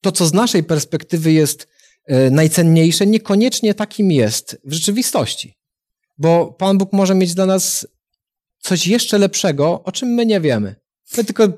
to, 0.00 0.12
co 0.12 0.26
z 0.26 0.32
naszej 0.32 0.64
perspektywy 0.64 1.32
jest 1.32 1.68
e, 2.06 2.30
najcenniejsze, 2.30 3.06
niekoniecznie 3.06 3.74
takim 3.74 4.10
jest 4.10 4.60
w 4.64 4.72
rzeczywistości. 4.72 5.54
Bo 6.18 6.52
Pan 6.58 6.78
Bóg 6.78 6.92
może 6.92 7.14
mieć 7.14 7.34
dla 7.34 7.46
nas 7.46 7.86
coś 8.62 8.86
jeszcze 8.86 9.18
lepszego, 9.18 9.82
o 9.84 9.92
czym 9.92 10.08
my 10.08 10.26
nie 10.26 10.40
wiemy. 10.40 10.74
My 11.16 11.24
tylko 11.24 11.48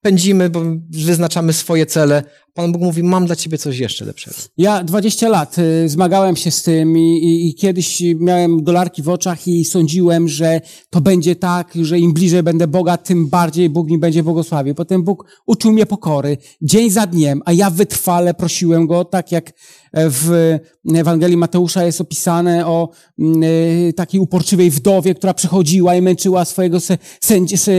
pędzimy, 0.00 0.50
bo 0.50 0.60
wyznaczamy 0.90 1.52
swoje 1.52 1.86
cele. 1.86 2.22
Pan 2.54 2.72
Bóg 2.72 2.82
mówi, 2.82 3.02
mam 3.02 3.26
dla 3.26 3.36
ciebie 3.36 3.58
coś 3.58 3.78
jeszcze 3.78 4.04
lepszego. 4.04 4.36
Ja 4.56 4.84
20 4.84 5.28
lat 5.28 5.56
y, 5.58 5.88
zmagałem 5.88 6.36
się 6.36 6.50
z 6.50 6.62
tym 6.62 6.98
i, 6.98 7.18
i, 7.18 7.48
i 7.48 7.54
kiedyś 7.54 8.02
miałem 8.20 8.64
dolarki 8.64 9.02
w 9.02 9.08
oczach 9.08 9.48
i 9.48 9.64
sądziłem, 9.64 10.28
że 10.28 10.60
to 10.90 11.00
będzie 11.00 11.36
tak, 11.36 11.74
że 11.82 11.98
im 11.98 12.12
bliżej 12.12 12.42
będę 12.42 12.66
Boga, 12.66 12.96
tym 12.96 13.26
bardziej 13.28 13.70
Bóg 13.70 13.90
mi 13.90 13.98
będzie 13.98 14.22
błogosławił. 14.22 14.74
Potem 14.74 15.02
Bóg 15.02 15.24
uczył 15.46 15.72
mnie 15.72 15.86
pokory, 15.86 16.36
dzień 16.62 16.90
za 16.90 17.06
dniem, 17.06 17.42
a 17.44 17.52
ja 17.52 17.70
wytrwale 17.70 18.34
prosiłem 18.34 18.86
Go, 18.86 19.04
tak 19.04 19.32
jak 19.32 19.52
w 19.94 20.58
Ewangelii 20.94 21.36
Mateusza 21.36 21.84
jest 21.84 22.00
opisane 22.00 22.66
o 22.66 22.88
y, 23.18 23.92
takiej 23.96 24.20
uporczywej 24.20 24.70
wdowie, 24.70 25.14
która 25.14 25.34
przychodziła 25.34 25.94
i 25.94 26.02
męczyła 26.02 26.44
swojego 26.44 26.80
se, 26.80 26.98
sędzi, 27.20 27.58
se, 27.58 27.72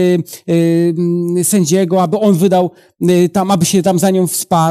y, 0.48 0.94
sędziego, 1.42 2.02
aby 2.02 2.18
on 2.18 2.34
wydał 2.34 2.70
tam, 3.32 3.50
aby 3.50 3.64
się 3.64 3.82
tam 3.82 3.98
za 3.98 4.10
nią 4.10 4.26
wsparł, 4.26 4.61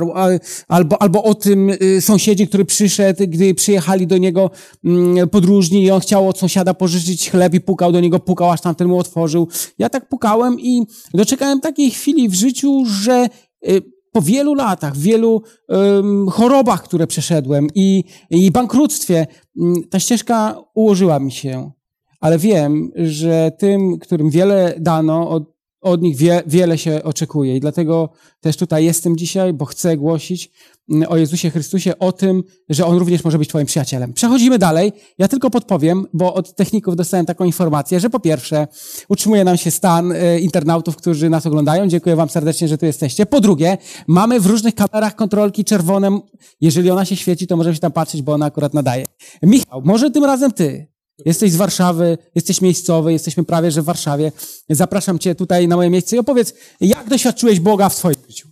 albo, 0.68 1.02
albo 1.02 1.24
o 1.24 1.36
tym 1.36 1.70
y, 1.70 2.02
sąsiedzie, 2.02 2.48
który 2.48 2.66
przyszedł, 2.66 3.24
gdy 3.28 3.54
przyjechali 3.54 4.08
do 4.08 4.18
niego 4.18 4.52
mm, 4.86 5.30
podróżni 5.30 5.84
i 5.84 5.92
on 5.92 6.00
chciał 6.00 6.30
od 6.30 6.38
sąsiada 6.38 6.74
pożyczyć 6.74 7.32
chleb 7.32 7.54
i 7.54 7.62
pukał 7.62 7.92
do 7.92 8.00
niego, 8.00 8.20
pukał, 8.20 8.52
aż 8.52 8.62
tamten 8.62 8.88
mu 8.88 8.98
otworzył. 8.98 9.48
Ja 9.78 9.89
tak 9.89 10.10
pukałem 10.10 10.60
i 10.60 10.84
doczekałem 11.14 11.60
takiej 11.60 11.92
chwili 11.92 12.30
w 12.30 12.34
życiu, 12.34 12.84
że 12.86 13.28
y, 13.68 13.82
po 14.12 14.22
wielu 14.22 14.54
latach, 14.54 14.98
wielu 14.98 15.42
em, 15.70 16.30
chorobach, 16.30 16.84
które 16.84 17.08
przeszedłem 17.08 17.68
i, 17.76 18.04
i 18.30 18.52
bankructwie, 18.52 19.28
mm, 19.62 19.76
ta 19.89 20.00
ścieżka 20.00 20.56
ułożyła 20.76 21.20
mi 21.20 21.32
się. 21.32 21.72
Ale 22.20 22.38
wiem, 22.38 22.92
że 22.96 23.52
tym, 23.58 24.00
którym 24.00 24.30
wiele 24.30 24.76
dano, 24.80 25.30
od, 25.30 25.44
od 25.82 26.02
nich 26.02 26.18
wie, 26.18 26.44
wiele 26.48 26.78
się 26.78 27.04
oczekuje. 27.04 27.56
I 27.56 27.60
dlatego 27.60 28.10
też 28.42 28.58
tutaj 28.58 28.86
jestem 28.86 29.18
dzisiaj, 29.18 29.54
bo 29.54 29.66
chcę 29.66 29.98
głosić 29.98 30.52
mm, 30.90 31.12
o 31.12 31.18
Jezusie 31.18 31.50
Chrystusie, 31.50 32.00
o 32.00 32.12
tym, 32.12 32.44
że 32.70 32.86
On 32.86 32.98
również 32.98 33.24
może 33.24 33.38
być 33.38 33.50
Twoim 33.50 33.66
przyjacielem. 33.66 34.14
Przechodzimy 34.14 34.60
dalej. 34.60 34.92
Ja 35.18 35.28
tylko 35.28 35.50
podpowiem, 35.50 36.06
bo 36.14 36.34
od 36.34 36.56
techników 36.56 36.96
dostałem 36.96 37.26
taką 37.26 37.46
informację, 37.46 38.00
że 38.00 38.10
po 38.10 38.20
pierwsze 38.20 38.68
utrzymuje 39.10 39.44
nam 39.44 39.58
się 39.58 39.72
stan 39.72 40.12
e, 40.12 40.40
internautów, 40.40 40.96
którzy 40.96 41.30
nas 41.30 41.46
oglądają. 41.46 41.88
Dziękuję 41.88 42.16
Wam 42.16 42.30
serdecznie, 42.30 42.68
że 42.68 42.78
tu 42.78 42.86
jesteście. 42.86 43.26
Po 43.26 43.42
drugie, 43.42 43.78
mamy 44.08 44.40
w 44.40 44.46
różnych 44.46 44.76
kamerach 44.76 45.16
kontrolki 45.16 45.66
czerwoną. 45.66 46.22
Jeżeli 46.62 46.92
ona 46.92 47.06
się 47.06 47.16
świeci, 47.16 47.48
to 47.48 47.58
możemy 47.58 47.76
się 47.76 47.82
tam 47.82 47.92
patrzeć, 47.92 48.22
bo 48.22 48.34
ona 48.34 48.46
akurat 48.46 48.74
nadaje. 48.74 49.06
Michał, 49.44 49.82
może 49.86 50.12
tym 50.12 50.26
razem 50.26 50.52
Ty. 50.52 50.92
Jesteś 51.26 51.51
z 51.51 51.55
Warszawy, 51.55 52.18
jesteś 52.36 52.62
miejscowy, 52.62 53.14
jesteśmy 53.14 53.43
prawie, 53.43 53.72
że 53.72 53.82
w 53.82 53.86
Warszawie. 53.86 54.32
Zapraszam 54.70 55.20
Cię 55.20 55.36
tutaj 55.36 55.68
na 55.68 55.76
moje 55.76 55.89
miejsce 55.89 56.16
i 56.16 56.20
opowiedz, 56.20 56.53
jak 56.82 57.09
doświadczyłeś 57.09 57.59
Boga 57.59 57.89
w 57.89 57.93
swoim 57.93 58.16
życiu? 58.28 58.47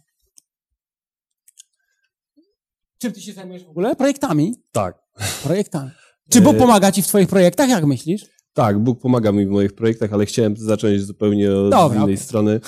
Czym 2.97 3.11
Ty 3.11 3.21
się 3.21 3.33
zajmujesz 3.33 3.63
w 3.63 3.69
ogóle? 3.69 3.95
Projektami. 3.95 4.55
Tak. 4.71 4.97
Projektami. 5.43 5.91
Czy 6.29 6.41
Bóg 6.41 6.57
pomaga 6.57 6.91
Ci 6.91 7.01
w 7.01 7.07
Twoich 7.07 7.27
projektach? 7.27 7.69
Jak 7.69 7.85
myślisz? 7.85 8.25
Tak, 8.53 8.79
Bóg 8.79 9.01
pomaga 9.01 9.31
mi 9.31 9.45
w 9.45 9.49
moich 9.49 9.73
projektach, 9.73 10.13
ale 10.13 10.25
chciałem 10.25 10.57
zacząć 10.57 11.01
zupełnie 11.01 11.51
od 11.51 11.71
Dobra, 11.71 11.95
innej 11.95 12.03
okej. 12.03 12.17
strony, 12.17 12.59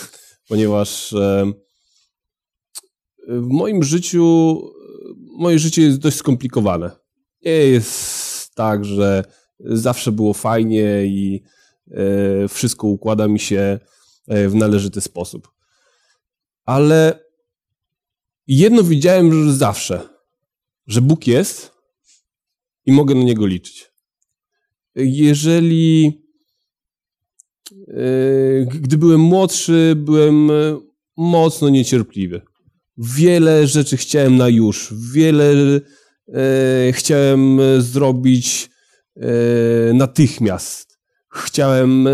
ponieważ 0.47 1.13
e, 1.13 1.51
w 3.27 3.47
moim 3.47 3.83
życiu, 3.83 4.57
moje 5.37 5.59
życie 5.59 5.81
jest 5.81 5.97
dość 5.97 6.17
skomplikowane. 6.17 6.91
Nie 7.45 7.51
jest 7.51 8.55
tak, 8.55 8.85
że 8.85 9.23
zawsze 9.64 10.12
było 10.12 10.34
fajnie 10.34 11.05
i 11.05 11.43
e, 11.91 12.47
wszystko 12.47 12.88
układa 12.88 13.28
mi 13.28 13.39
się 13.39 13.80
e, 14.28 14.49
w 14.49 14.55
należyty 14.55 15.01
sposób. 15.01 15.51
Ale 16.66 17.20
jedno 18.47 18.84
widziałem 18.84 19.45
że 19.45 19.53
zawsze, 19.53 20.09
że 20.88 21.01
Bóg 21.01 21.28
jest 21.28 21.72
i 22.86 22.91
mogę 22.91 23.16
na 23.16 23.24
Niego 23.24 23.45
liczyć 23.47 23.91
jeżeli 24.95 26.22
e, 27.88 28.66
gdy 28.66 28.97
byłem 28.97 29.22
młodszy, 29.22 29.93
byłem 29.97 30.51
mocno 31.18 31.70
niecierpliwy. 31.70 32.41
Wiele 32.97 33.68
rzeczy 33.68 33.97
chciałem 33.97 34.38
na 34.38 34.49
już, 34.49 34.93
wiele 35.14 35.53
chciałem 36.91 37.59
zrobić 37.80 38.70
natychmiast. 39.93 40.99
Chciałem 41.34 42.07
e, 42.07 42.12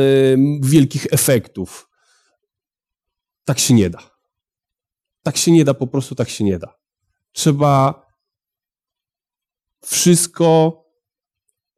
wielkich 0.61 1.07
efektów. 1.11 1.89
Tak 3.45 3.59
się 3.59 3.73
nie 3.73 3.89
da. 3.89 3.99
Tak 5.23 5.37
się 5.37 5.51
nie 5.51 5.65
da, 5.65 5.73
po 5.73 5.87
prostu 5.87 6.15
tak 6.15 6.29
się 6.29 6.43
nie 6.43 6.59
da. 6.59 6.77
Trzeba 7.31 8.05
wszystko 9.85 10.87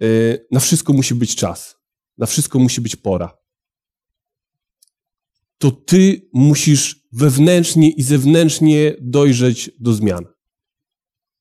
Y, 0.03 0.47
na 0.51 0.59
wszystko 0.59 0.93
musi 0.93 1.15
być 1.15 1.35
czas. 1.35 1.75
Na 2.17 2.25
wszystko 2.25 2.59
musi 2.59 2.81
być 2.81 2.95
pora. 2.95 3.37
To 5.57 5.71
ty 5.71 6.29
musisz 6.33 7.07
wewnętrznie 7.11 7.91
i 7.91 8.03
zewnętrznie 8.03 8.95
dojrzeć 9.01 9.71
do 9.79 9.93
zmian. 9.93 10.25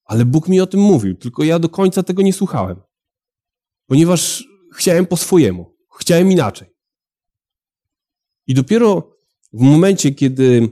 Ale 0.05 0.25
Bóg 0.25 0.49
mi 0.49 0.61
o 0.61 0.67
tym 0.67 0.81
mówił, 0.81 1.15
tylko 1.15 1.45
ja 1.45 1.59
do 1.59 1.69
końca 1.69 2.03
tego 2.03 2.23
nie 2.23 2.33
słuchałem. 2.33 2.81
Ponieważ 3.89 4.49
chciałem 4.75 5.07
po 5.07 5.17
swojemu. 5.17 5.77
Chciałem 6.01 6.33
inaczej. 6.33 6.69
I 8.47 8.55
dopiero 8.55 9.17
w 9.53 9.61
momencie, 9.61 10.11
kiedy 10.11 10.69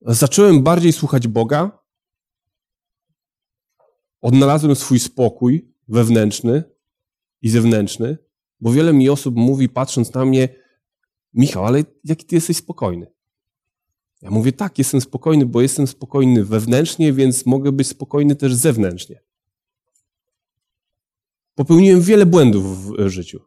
zacząłem 0.00 0.62
bardziej 0.62 0.92
słuchać 0.92 1.28
Boga, 1.28 1.84
odnalazłem 4.20 4.76
swój 4.76 5.00
spokój 5.00 5.74
wewnętrzny 5.88 6.64
i 7.42 7.50
zewnętrzny, 7.50 8.18
bo 8.60 8.72
wiele 8.72 8.92
mi 8.92 9.08
osób 9.08 9.36
mówi, 9.36 9.68
patrząc 9.68 10.14
na 10.14 10.24
mnie, 10.24 10.48
Michał, 11.34 11.66
ale 11.66 11.84
jaki 12.04 12.26
ty 12.26 12.34
jesteś 12.34 12.56
spokojny? 12.56 13.06
Ja 14.22 14.30
mówię, 14.30 14.52
tak, 14.52 14.78
jestem 14.78 15.00
spokojny, 15.00 15.46
bo 15.46 15.60
jestem 15.60 15.86
spokojny 15.86 16.44
wewnętrznie, 16.44 17.12
więc 17.12 17.46
mogę 17.46 17.72
być 17.72 17.88
spokojny 17.88 18.36
też 18.36 18.54
zewnętrznie. 18.54 19.20
Popełniłem 21.54 22.00
wiele 22.00 22.26
błędów 22.26 22.86
w 22.86 23.08
życiu. 23.08 23.40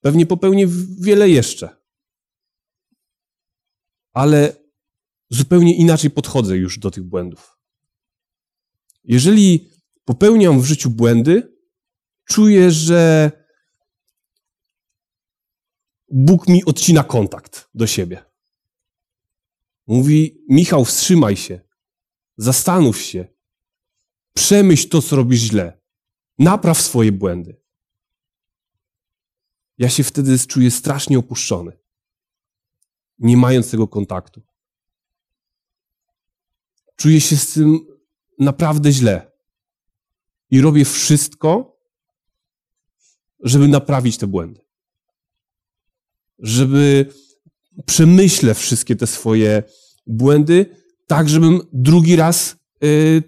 Pewnie 0.00 0.26
popełnię 0.26 0.66
wiele 1.00 1.28
jeszcze. 1.28 1.76
Ale 4.12 4.56
zupełnie 5.30 5.76
inaczej 5.76 6.10
podchodzę 6.10 6.56
już 6.56 6.78
do 6.78 6.90
tych 6.90 7.04
błędów. 7.04 7.58
Jeżeli 9.04 9.70
popełniam 10.04 10.60
w 10.60 10.64
życiu 10.64 10.90
błędy, 10.90 11.58
czuję, 12.24 12.70
że 12.70 13.32
Bóg 16.10 16.48
mi 16.48 16.64
odcina 16.64 17.04
kontakt 17.04 17.68
do 17.74 17.86
siebie. 17.86 18.24
Mówi: 19.86 20.44
Michał, 20.48 20.84
wstrzymaj 20.84 21.36
się, 21.36 21.60
zastanów 22.36 23.00
się, 23.00 23.28
przemyśl 24.34 24.88
to, 24.88 25.02
co 25.02 25.16
robisz 25.16 25.40
źle, 25.40 25.77
napraw 26.38 26.80
swoje 26.80 27.12
błędy. 27.12 27.60
Ja 29.78 29.88
się 29.88 30.04
wtedy 30.04 30.38
czuję 30.38 30.70
strasznie 30.70 31.18
opuszczony, 31.18 31.78
nie 33.18 33.36
mając 33.36 33.70
tego 33.70 33.88
kontaktu. 33.88 34.42
Czuję 36.96 37.20
się 37.20 37.36
z 37.36 37.52
tym 37.52 37.78
naprawdę 38.38 38.92
źle 38.92 39.32
i 40.50 40.60
robię 40.60 40.84
wszystko, 40.84 41.78
żeby 43.40 43.68
naprawić 43.68 44.18
te 44.18 44.26
błędy. 44.26 44.60
Żeby 46.38 47.12
przemyślę 47.86 48.54
wszystkie 48.54 48.96
te 48.96 49.06
swoje 49.06 49.62
błędy, 50.06 50.76
tak 51.06 51.28
żebym 51.28 51.60
drugi 51.72 52.16
raz 52.16 52.56
y, 52.84 53.22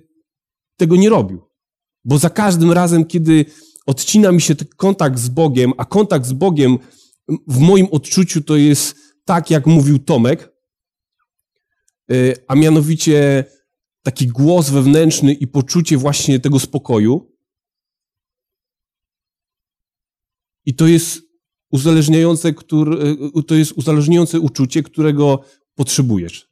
tego 0.76 0.96
nie 0.96 1.08
robił. 1.08 1.49
Bo 2.04 2.18
za 2.18 2.30
każdym 2.30 2.72
razem, 2.72 3.04
kiedy 3.04 3.44
odcina 3.86 4.32
mi 4.32 4.40
się 4.40 4.54
kontakt 4.76 5.18
z 5.18 5.28
Bogiem, 5.28 5.72
a 5.76 5.84
kontakt 5.84 6.26
z 6.26 6.32
Bogiem 6.32 6.78
w 7.46 7.58
moim 7.58 7.86
odczuciu 7.90 8.42
to 8.42 8.56
jest 8.56 8.96
tak, 9.24 9.50
jak 9.50 9.66
mówił 9.66 9.98
Tomek, 9.98 10.52
y, 12.12 12.34
a 12.48 12.54
mianowicie 12.54 13.44
taki 14.02 14.26
głos 14.26 14.70
wewnętrzny 14.70 15.32
i 15.32 15.46
poczucie 15.46 15.96
właśnie 15.96 16.40
tego 16.40 16.58
spokoju. 16.58 17.36
I 20.66 20.74
to 20.74 20.86
jest 20.86 21.22
uzależniające, 21.70 22.52
który, 22.52 23.16
to 23.46 23.54
jest 23.54 23.72
uzależniające 23.72 24.40
uczucie, 24.40 24.82
którego 24.82 25.44
potrzebujesz. 25.74 26.50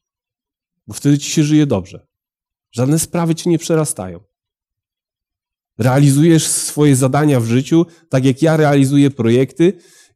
Bo 0.86 0.94
wtedy 0.94 1.18
ci 1.18 1.30
się 1.30 1.44
żyje 1.44 1.66
dobrze. 1.66 2.06
Żadne 2.72 2.98
sprawy 2.98 3.34
cię 3.34 3.50
nie 3.50 3.58
przerastają. 3.58 4.27
Realizujesz 5.78 6.46
swoje 6.46 6.96
zadania 6.96 7.40
w 7.40 7.44
życiu, 7.44 7.86
tak 8.08 8.24
jak 8.24 8.42
ja 8.42 8.56
realizuję 8.56 9.10
projekty, 9.10 9.72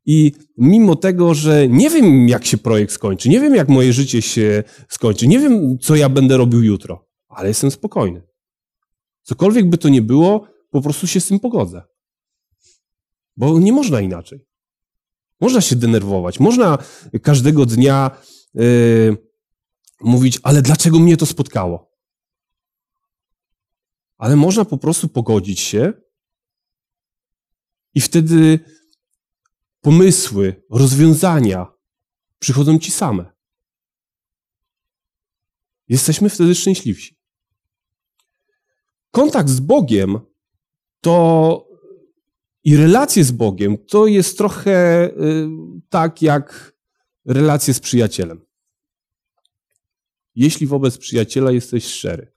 i 0.06 0.32
mimo 0.58 0.96
tego, 0.96 1.34
że 1.34 1.68
nie 1.68 1.90
wiem, 1.90 2.28
jak 2.28 2.44
się 2.44 2.58
projekt 2.58 2.92
skończy, 2.92 3.28
nie 3.28 3.40
wiem, 3.40 3.54
jak 3.54 3.68
moje 3.68 3.92
życie 3.92 4.22
się 4.22 4.62
skończy, 4.88 5.28
nie 5.28 5.38
wiem, 5.38 5.78
co 5.78 5.96
ja 5.96 6.08
będę 6.08 6.36
robił 6.36 6.62
jutro, 6.62 7.08
ale 7.28 7.48
jestem 7.48 7.70
spokojny. 7.70 8.22
Cokolwiek 9.22 9.70
by 9.70 9.78
to 9.78 9.88
nie 9.88 10.02
było, 10.02 10.46
po 10.70 10.82
prostu 10.82 11.06
się 11.06 11.20
z 11.20 11.26
tym 11.26 11.40
pogodzę. 11.40 11.82
Bo 13.36 13.58
nie 13.58 13.72
można 13.72 14.00
inaczej. 14.00 14.46
Można 15.40 15.60
się 15.60 15.76
denerwować, 15.76 16.40
można 16.40 16.78
każdego 17.22 17.66
dnia 17.66 18.10
yy, 18.54 19.16
mówić, 20.00 20.38
ale 20.42 20.62
dlaczego 20.62 20.98
mnie 20.98 21.16
to 21.16 21.26
spotkało? 21.26 21.91
Ale 24.22 24.36
można 24.36 24.64
po 24.64 24.78
prostu 24.78 25.08
pogodzić 25.08 25.60
się 25.60 25.92
i 27.94 28.00
wtedy 28.00 28.58
pomysły, 29.80 30.62
rozwiązania 30.70 31.66
przychodzą 32.38 32.78
ci 32.78 32.90
same. 32.90 33.32
Jesteśmy 35.88 36.30
wtedy 36.30 36.54
szczęśliwsi. 36.54 37.16
Kontakt 39.10 39.48
z 39.48 39.60
Bogiem 39.60 40.20
to 41.00 41.68
i 42.64 42.76
relacje 42.76 43.24
z 43.24 43.30
Bogiem 43.30 43.78
to 43.86 44.06
jest 44.06 44.38
trochę 44.38 45.06
y, 45.10 45.48
tak 45.88 46.22
jak 46.22 46.76
relacje 47.24 47.74
z 47.74 47.80
przyjacielem. 47.80 48.44
Jeśli 50.34 50.66
wobec 50.66 50.98
przyjaciela 50.98 51.52
jesteś 51.52 51.84
szczery, 51.84 52.31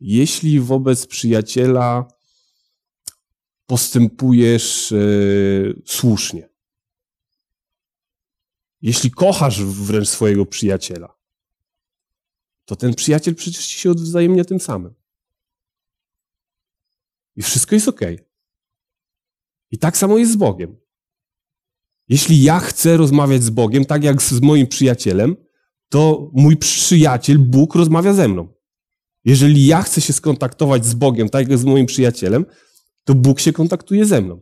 jeśli 0.00 0.60
wobec 0.60 1.06
przyjaciela 1.06 2.08
postępujesz 3.66 4.90
yy, 4.90 5.82
słusznie. 5.86 6.48
Jeśli 8.80 9.10
kochasz 9.10 9.62
wręcz 9.64 10.08
swojego 10.08 10.46
przyjaciela, 10.46 11.18
to 12.64 12.76
ten 12.76 12.94
przyjaciel 12.94 13.34
przecież 13.34 13.66
ci 13.66 13.80
się 13.80 13.90
odwzajemnia 13.90 14.44
tym 14.44 14.60
samym. 14.60 14.94
I 17.36 17.42
wszystko 17.42 17.74
jest 17.74 17.88
ok. 17.88 18.00
I 19.70 19.78
tak 19.78 19.96
samo 19.96 20.18
jest 20.18 20.32
z 20.32 20.36
Bogiem. 20.36 20.76
Jeśli 22.08 22.42
ja 22.42 22.60
chcę 22.60 22.96
rozmawiać 22.96 23.42
z 23.42 23.50
Bogiem, 23.50 23.84
tak 23.84 24.04
jak 24.04 24.22
z 24.22 24.40
moim 24.40 24.66
przyjacielem, 24.66 25.36
to 25.88 26.30
mój 26.32 26.56
przyjaciel, 26.56 27.38
Bóg, 27.38 27.74
rozmawia 27.74 28.12
ze 28.12 28.28
mną. 28.28 28.57
Jeżeli 29.28 29.66
ja 29.66 29.82
chcę 29.82 30.00
się 30.00 30.12
skontaktować 30.12 30.86
z 30.86 30.94
Bogiem, 30.94 31.28
tak 31.28 31.48
jak 31.48 31.58
z 31.58 31.64
moim 31.64 31.86
przyjacielem, 31.86 32.46
to 33.04 33.14
Bóg 33.14 33.40
się 33.40 33.52
kontaktuje 33.52 34.06
ze 34.06 34.20
mną. 34.20 34.40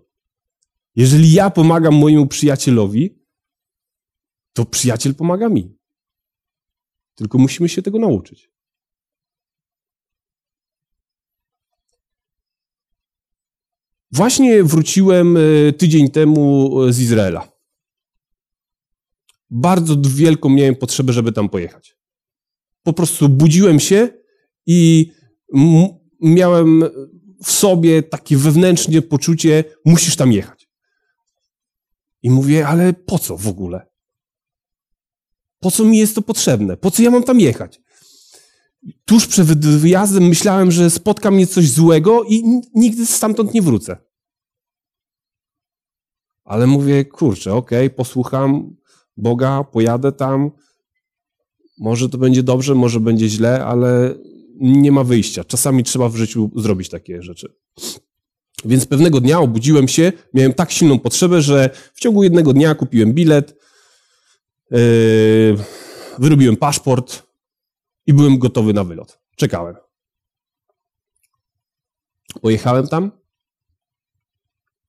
Jeżeli 0.97 1.33
ja 1.33 1.51
pomagam 1.51 1.95
mojemu 1.95 2.27
przyjacielowi, 2.27 3.19
to 4.53 4.65
przyjaciel 4.65 5.15
pomaga 5.15 5.49
mi. 5.49 5.77
Tylko 7.15 7.39
musimy 7.39 7.69
się 7.69 7.83
tego 7.83 7.99
nauczyć. 7.99 8.51
Właśnie 14.11 14.65
wróciłem 14.65 15.37
e, 15.37 15.73
tydzień 15.73 16.11
temu 16.11 16.71
z 16.93 17.01
Izraela. 17.01 17.53
Bardzo 19.51 19.97
wielką 20.01 20.49
miałem 20.49 20.77
potrzebę, 20.77 21.13
żeby 21.13 21.33
tam 21.33 21.49
pojechać. 21.49 21.97
Po 22.83 22.93
prostu 22.93 23.29
budziłem 23.29 23.81
się 23.81 24.26
i 24.67 25.13
miałem 26.21 26.85
w 27.45 27.51
sobie 27.51 28.03
takie 28.03 28.37
wewnętrzne 28.37 29.03
poczucie, 29.03 29.65
musisz 29.85 30.17
tam 30.17 30.33
jechać. 30.33 30.69
I 32.23 32.31
mówię, 32.31 32.69
ale 32.69 32.93
po 32.93 33.19
co 33.19 33.37
w 33.37 33.49
ogóle? 33.49 33.87
Po 35.61 35.71
co 35.71 35.85
mi 35.85 35.99
jest 35.99 36.15
to 36.15 36.23
potrzebne? 36.23 36.77
Po 36.77 36.91
co 36.91 37.03
ja 37.03 37.11
mam 37.11 37.23
tam 37.23 37.41
jechać? 37.41 37.81
Tuż 39.05 39.27
przed 39.27 39.67
wyjazdem 39.67 40.23
myślałem, 40.29 40.71
że 40.71 40.91
spotka 40.91 41.31
mnie 41.31 41.47
coś 41.47 41.71
złego 41.71 42.25
i 42.25 42.61
nigdy 42.75 43.07
stamtąd 43.07 43.55
nie 43.55 43.63
wrócę. 43.63 43.97
Ale 46.45 46.67
mówię, 46.67 47.05
kurczę, 47.05 47.55
okej, 47.55 47.87
okay, 47.87 47.97
posłucham 47.97 48.77
Boga, 49.17 49.65
pojadę 49.65 50.13
tam. 50.13 50.51
Może 51.79 52.09
to 52.09 52.19
będzie 52.19 52.43
dobrze, 52.43 52.75
może 52.75 53.01
będzie 53.01 53.29
źle, 53.29 53.65
ale 53.65 54.15
nie 54.61 54.93
ma 54.93 55.05
wyjścia. 55.05 55.45
Czasami 55.45 55.85
trzeba 55.85 56.09
w 56.09 56.17
życiu 56.17 56.51
zrobić 56.57 56.89
takie 56.89 57.23
rzeczy. 57.23 57.55
Więc 58.65 58.87
pewnego 58.87 59.21
dnia 59.21 59.41
obudziłem 59.41 59.89
się, 59.89 60.13
miałem 60.35 60.53
tak 60.53 60.71
silną 60.71 60.99
potrzebę, 60.99 61.43
że 61.43 61.71
w 61.95 62.01
ciągu 62.01 62.23
jednego 62.23 62.53
dnia 62.53 62.75
kupiłem 62.75 63.13
bilet, 63.13 63.57
yy, 64.71 64.79
wyrobiłem 66.19 66.57
paszport 66.57 67.23
i 68.07 68.15
byłem 68.15 68.39
gotowy 68.39 68.73
na 68.73 68.85
wylot. 68.85 69.19
Czekałem. 69.37 69.77
Pojechałem 72.43 72.89
tam. 72.89 73.11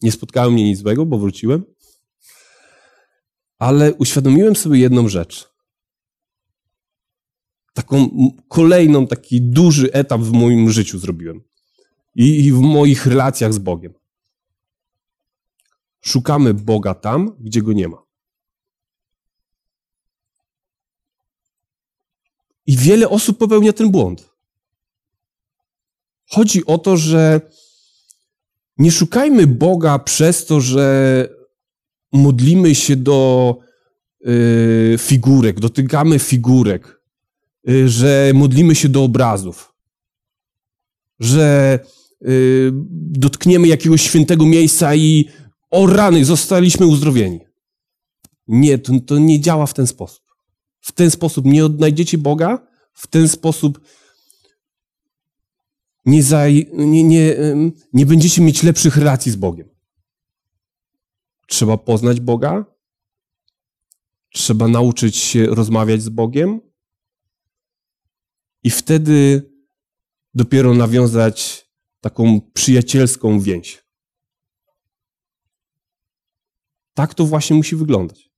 Nie 0.02 0.12
spotkałem 0.12 0.54
mnie 0.54 0.64
nic 0.64 0.80
złego, 0.80 1.06
bo 1.06 1.18
wróciłem. 1.18 1.64
Ale 3.60 3.94
uświadomiłem 3.94 4.56
sobie 4.56 4.80
jedną 4.80 5.08
rzecz 5.08 5.57
taką 7.78 8.10
kolejną, 8.48 9.08
taki 9.08 9.42
duży 9.42 9.94
etap 9.94 10.22
w 10.22 10.32
moim 10.32 10.72
życiu 10.72 11.00
zrobiłem. 11.00 11.42
I, 12.16 12.46
I 12.46 12.52
w 12.52 12.60
moich 12.60 13.06
relacjach 13.06 13.54
z 13.54 13.58
Bogiem. 13.58 13.94
Szukamy 16.02 16.54
Boga 16.54 16.94
tam, 16.94 17.36
gdzie 17.40 17.62
go 17.62 17.74
nie 17.74 17.88
ma. 17.88 17.98
I 22.66 22.78
wiele 22.78 23.10
osób 23.10 23.38
popełnia 23.38 23.74
ten 23.74 23.92
błąd. 23.92 24.30
Chodzi 26.30 26.66
o 26.66 26.78
to, 26.78 26.98
że 26.98 27.42
nie 28.78 28.92
szukajmy 28.92 29.48
Boga 29.48 30.00
przez 30.00 30.46
to, 30.46 30.62
że 30.62 31.30
modlimy 32.12 32.76
się 32.76 32.96
do 32.96 33.58
y, 34.28 34.96
figurek, 35.00 35.60
dotykamy 35.60 36.20
figurek, 36.20 36.97
że 37.86 38.32
modlimy 38.36 38.76
się 38.76 38.90
do 38.90 39.04
obrazów, 39.04 39.74
że 41.20 41.80
y, 42.22 42.72
dotkniemy 42.94 43.68
jakiegoś 43.68 44.02
świętego 44.02 44.46
miejsca 44.46 44.96
i 44.96 45.26
o 45.70 45.88
rany, 45.88 46.26
zostaliśmy 46.26 46.86
uzdrowieni. 46.86 47.40
Nie, 48.48 48.78
to, 48.78 48.94
to 49.06 49.18
nie 49.18 49.40
działa 49.40 49.66
w 49.66 49.74
ten 49.74 49.88
sposób. 49.88 50.24
W 50.82 50.92
ten 50.92 51.12
sposób 51.12 51.46
nie 51.46 51.66
odnajdziecie 51.66 52.18
Boga, 52.18 52.68
w 52.94 53.08
ten 53.08 53.28
sposób 53.28 53.82
nie, 56.06 56.24
zaj, 56.24 56.70
nie, 56.74 57.04
nie, 57.04 57.36
nie 57.94 58.06
będziecie 58.06 58.42
mieć 58.42 58.64
lepszych 58.64 58.98
relacji 58.98 59.32
z 59.32 59.36
Bogiem. 59.36 59.70
Trzeba 61.48 61.78
poznać 61.78 62.20
Boga, 62.20 62.66
trzeba 64.34 64.68
nauczyć 64.68 65.16
się 65.16 65.46
rozmawiać 65.46 66.02
z 66.02 66.10
Bogiem, 66.10 66.62
i 68.64 68.70
wtedy 68.70 69.50
dopiero 70.34 70.74
nawiązać 70.74 71.68
taką 72.02 72.42
przyjacielską 72.54 73.40
więź. 73.40 73.84
Tak 76.94 77.14
to 77.14 77.26
właśnie 77.26 77.56
musi 77.56 77.76
wyglądać. 77.76 78.32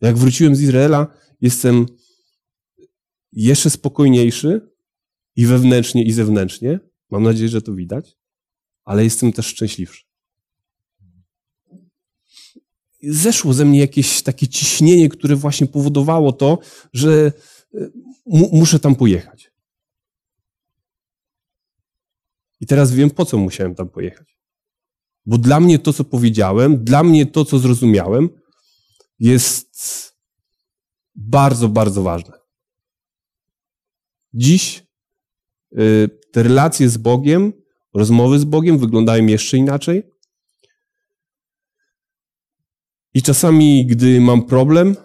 Jak 0.00 0.18
wróciłem 0.18 0.56
z 0.56 0.60
Izraela, 0.62 1.06
jestem 1.40 1.86
jeszcze 3.32 3.70
spokojniejszy 3.70 4.70
i 5.36 5.46
wewnętrznie, 5.46 6.04
i 6.04 6.12
zewnętrznie. 6.12 6.80
Mam 7.10 7.22
nadzieję, 7.22 7.48
że 7.48 7.62
to 7.62 7.74
widać, 7.74 8.18
ale 8.84 9.04
jestem 9.04 9.32
też 9.32 9.46
szczęśliwszy. 9.46 10.09
Zeszło 13.02 13.52
ze 13.52 13.64
mnie 13.64 13.80
jakieś 13.80 14.22
takie 14.22 14.48
ciśnienie, 14.48 15.08
które 15.08 15.36
właśnie 15.36 15.66
powodowało 15.66 16.32
to, 16.32 16.58
że 16.92 17.32
e, 17.74 17.90
muszę 18.52 18.80
tam 18.80 18.94
pojechać. 18.94 19.50
I 22.60 22.66
teraz 22.66 22.92
wiem, 22.92 23.10
po 23.10 23.24
co 23.24 23.38
musiałem 23.38 23.74
tam 23.74 23.88
pojechać. 23.88 24.38
Bo 25.26 25.38
dla 25.38 25.60
mnie 25.60 25.78
to, 25.78 25.92
co 25.92 26.04
powiedziałem, 26.04 26.84
dla 26.84 27.02
mnie 27.02 27.26
to, 27.26 27.44
co 27.44 27.58
zrozumiałem, 27.58 28.28
jest 29.18 29.70
bardzo, 31.14 31.68
bardzo 31.68 32.02
ważne. 32.02 32.32
Dziś 34.34 34.86
y, 35.72 36.10
te 36.32 36.42
relacje 36.42 36.88
z 36.88 36.96
Bogiem, 36.96 37.52
rozmowy 37.94 38.38
z 38.38 38.44
Bogiem 38.44 38.78
wyglądają 38.78 39.26
jeszcze 39.26 39.56
inaczej. 39.56 40.09
I 43.14 43.22
czasami, 43.22 43.86
gdy 43.86 44.20
mam 44.20 44.46
problem, 44.46 44.96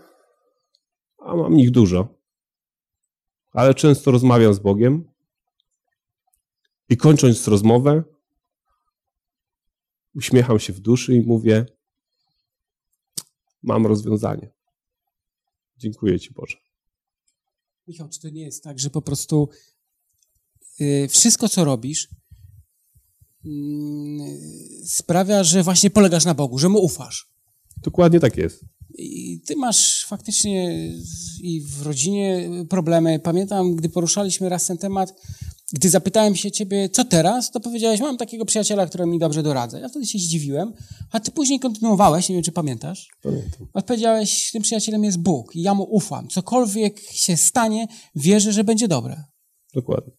a 1.18 1.36
mam 1.36 1.60
ich 1.60 1.72
dużo, 1.72 2.08
ale 3.52 3.74
często 3.74 4.12
rozmawiam 4.12 4.54
z 4.54 4.60
Bogiem 4.60 5.12
i 6.90 6.98
kończąc 6.98 7.48
rozmowę, 7.48 8.04
uśmiecham 10.16 10.60
się 10.60 10.74
w 10.74 10.80
duszy 10.80 11.16
i 11.16 11.22
mówię: 11.22 11.66
Mam 13.64 13.86
rozwiązanie. 13.86 14.52
Dziękuję 15.78 16.20
Ci, 16.20 16.34
Boże. 16.34 16.58
Michał, 17.88 18.10
czy 18.10 18.20
to 18.20 18.30
nie 18.30 18.42
jest 18.42 18.64
tak, 18.64 18.80
że 18.80 18.90
po 18.90 19.02
prostu 19.02 19.50
yy, 20.80 21.08
wszystko, 21.08 21.50
co 21.50 21.66
robisz, 21.66 22.10
yy, 23.44 23.52
sprawia, 24.86 25.44
że 25.44 25.64
właśnie 25.64 25.90
polegasz 25.90 26.26
na 26.26 26.34
Bogu, 26.34 26.58
że 26.58 26.70
mu 26.70 26.80
ufasz? 26.80 27.35
Dokładnie 27.86 28.20
tak 28.20 28.38
jest. 28.38 28.66
I 28.98 29.42
ty 29.46 29.56
masz 29.56 30.06
faktycznie 30.06 30.90
i 31.42 31.62
w 31.62 31.82
rodzinie 31.82 32.50
problemy. 32.70 33.20
Pamiętam, 33.20 33.76
gdy 33.76 33.90
poruszaliśmy 33.90 34.50
raz 34.50 34.66
ten 34.66 34.78
temat, 34.78 35.14
gdy 35.74 35.90
zapytałem 35.90 36.36
się 36.36 36.52
ciebie, 36.52 36.90
co 36.90 37.06
teraz, 37.06 37.52
to 37.52 37.60
powiedziałeś, 37.60 38.00
mam 38.00 38.18
takiego 38.18 38.46
przyjaciela, 38.46 38.88
który 38.88 39.06
mi 39.06 39.20
dobrze 39.20 39.44
doradza. 39.44 39.80
Ja 39.80 39.90
wtedy 39.90 40.06
się 40.06 40.20
zdziwiłem, 40.20 40.74
a 41.12 41.20
ty 41.20 41.32
później 41.32 41.60
kontynuowałeś, 41.60 42.30
nie 42.30 42.36
wiem, 42.36 42.44
czy 42.44 42.52
pamiętasz. 42.52 43.10
Pamiętam. 43.24 43.68
Odpowiedziałeś, 43.74 44.52
tym 44.52 44.62
przyjacielem 44.62 45.04
jest 45.04 45.18
Bóg 45.18 45.56
i 45.56 45.62
ja 45.62 45.74
mu 45.74 45.84
ufam. 45.84 46.28
Cokolwiek 46.28 47.00
się 47.00 47.38
stanie, 47.38 47.88
wierzę, 48.16 48.54
że 48.54 48.64
będzie 48.64 48.88
dobre. 48.88 49.24
Dokładnie. 49.74 50.14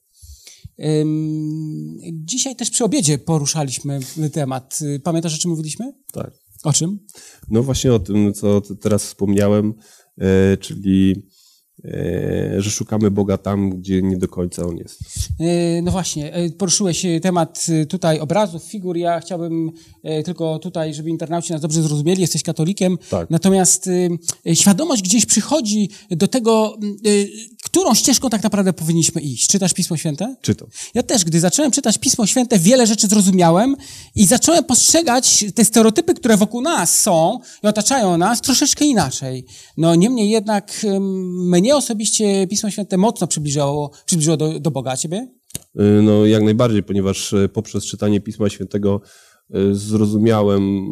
Dzisiaj 2.13 2.57
też 2.57 2.71
przy 2.71 2.85
obiedzie 2.85 3.19
poruszaliśmy 3.19 4.01
temat. 4.33 4.79
Pamiętasz, 5.03 5.35
o 5.35 5.39
czym 5.39 5.51
mówiliśmy? 5.51 5.93
Tak. 6.13 6.46
O 6.65 6.73
czym? 6.73 6.99
No 7.49 7.63
właśnie 7.63 7.93
o 7.93 7.99
tym, 7.99 8.35
co 8.35 8.61
teraz 8.61 9.05
wspomniałem, 9.05 9.75
e, 10.19 10.57
czyli 10.57 11.27
że 12.59 12.71
szukamy 12.71 13.11
Boga 13.11 13.39
tam, 13.39 13.71
gdzie 13.71 14.03
nie 14.03 14.17
do 14.17 14.29
końca 14.29 14.67
On 14.67 14.77
jest. 14.77 15.01
E, 15.41 15.83
no 15.83 15.91
właśnie, 15.91 16.35
e, 16.35 16.51
poruszyłeś 16.51 17.07
temat 17.23 17.67
tutaj 17.89 18.21
obrazów, 18.21 18.63
figur. 18.63 18.97
Ja 18.97 19.21
chciałbym 19.21 19.73
tylko 20.25 20.59
tutaj, 20.59 20.95
żeby 20.95 21.11
internauci 21.11 21.53
nas 21.53 21.61
dobrze 21.61 21.83
zrozumieli, 21.83 22.21
jesteś 22.21 22.43
katolikiem. 22.43 22.99
Tak. 23.11 23.31
Natomiast 23.31 23.91
świadomość 24.55 25.03
gdzieś 25.03 25.27
przychodzi 25.27 25.91
do 26.11 26.29
tego, 26.29 26.77
którą 27.65 27.95
ścieżką 27.95 28.31
tak 28.31 28.43
naprawdę 28.43 28.73
powinniśmy 28.73 29.21
iść. 29.21 29.49
Czytasz 29.49 29.75
Pismo 29.75 29.97
Święte? 29.97 30.37
Czytam. 30.43 30.69
Ja 30.95 31.03
też, 31.03 31.25
gdy 31.25 31.41
zacząłem 31.41 31.71
czytać 31.71 31.99
Pismo 31.99 32.27
Święte, 32.27 32.59
wiele 32.59 32.87
rzeczy 32.87 33.07
zrozumiałem 33.07 33.77
i 34.15 34.27
zacząłem 34.27 34.65
postrzegać 34.65 35.45
te 35.55 35.65
stereotypy, 35.65 36.15
które 36.15 36.37
wokół 36.37 36.61
nas 36.61 37.01
są 37.01 37.39
i 37.63 37.67
otaczają 37.67 38.19
nas, 38.19 38.41
troszeczkę 38.41 38.85
inaczej. 38.85 39.45
No 39.77 39.95
niemniej 39.95 40.31
jednak 40.31 40.87
mnie 41.37 41.76
osobiście 41.77 42.47
Pismo 42.47 42.71
Święte 42.71 42.97
mocno 42.97 43.27
przybliżyło, 43.27 43.91
przybliżyło 44.07 44.37
do, 44.37 44.61
do 44.61 44.71
Boga. 44.71 44.91
A 44.91 44.97
ciebie? 44.97 45.29
Y, 45.81 46.03
no 46.03 46.27
jak 46.27 46.43
najbardziej, 46.43 46.83
ponieważ 46.83 47.33
y, 47.33 47.49
poprzez 47.53 47.85
czytanie 47.85 48.21
Pisma 48.21 48.49
Świętego 48.49 49.01
y, 49.55 49.75
zrozumiałem, 49.75 50.91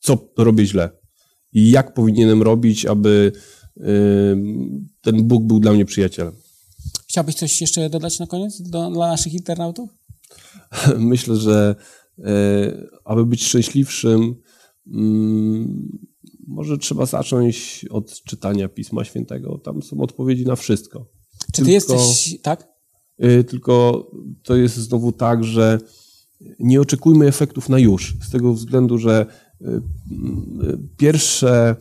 co 0.00 0.18
robię 0.38 0.66
źle 0.66 0.90
i 1.52 1.70
jak 1.70 1.94
powinienem 1.94 2.42
robić, 2.42 2.86
aby 2.86 3.32
ten 5.00 5.22
Bóg 5.22 5.44
był 5.44 5.60
dla 5.60 5.72
mnie 5.72 5.84
przyjacielem. 5.84 6.34
Chciałbyś 7.08 7.34
coś 7.34 7.60
jeszcze 7.60 7.90
dodać 7.90 8.18
na 8.18 8.26
koniec 8.26 8.62
do, 8.62 8.90
dla 8.90 9.08
naszych 9.08 9.34
internautów? 9.34 9.90
Myślę, 10.98 11.36
że 11.36 11.74
aby 13.04 13.26
być 13.26 13.44
szczęśliwszym, 13.44 14.34
mm, 14.86 15.98
może 16.46 16.78
trzeba 16.78 17.06
zacząć 17.06 17.86
od 17.90 18.22
czytania 18.22 18.68
Pisma 18.68 19.04
Świętego. 19.04 19.58
Tam 19.58 19.82
są 19.82 20.00
odpowiedzi 20.00 20.44
na 20.44 20.56
wszystko. 20.56 21.06
Czy 21.52 21.62
ty 21.62 21.70
jesteś, 21.70 22.38
tak? 22.42 22.68
Y, 23.24 23.44
tylko 23.44 24.06
to 24.42 24.56
jest 24.56 24.76
znowu 24.76 25.12
tak, 25.12 25.44
że 25.44 25.78
nie 26.58 26.80
oczekujmy 26.80 27.26
efektów 27.26 27.68
na 27.68 27.78
już. 27.78 28.16
Z 28.28 28.30
tego 28.30 28.52
względu, 28.52 28.98
że 28.98 29.26
y, 29.60 29.66
y, 29.66 29.80
pierwsze 30.96 31.76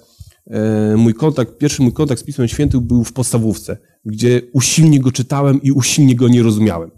mój 0.97 1.13
kontakt, 1.13 1.57
pierwszy 1.57 1.82
mój 1.82 1.93
kontakt 1.93 2.22
z 2.22 2.24
Pismem 2.24 2.47
Świętym 2.47 2.82
był 2.82 3.03
w 3.03 3.13
podstawówce, 3.13 3.78
gdzie 4.05 4.41
usilnie 4.53 4.99
go 4.99 5.11
czytałem 5.11 5.61
i 5.61 5.72
usilnie 5.72 6.16
go 6.16 6.28
nie 6.28 6.43
rozumiałem. 6.43 6.91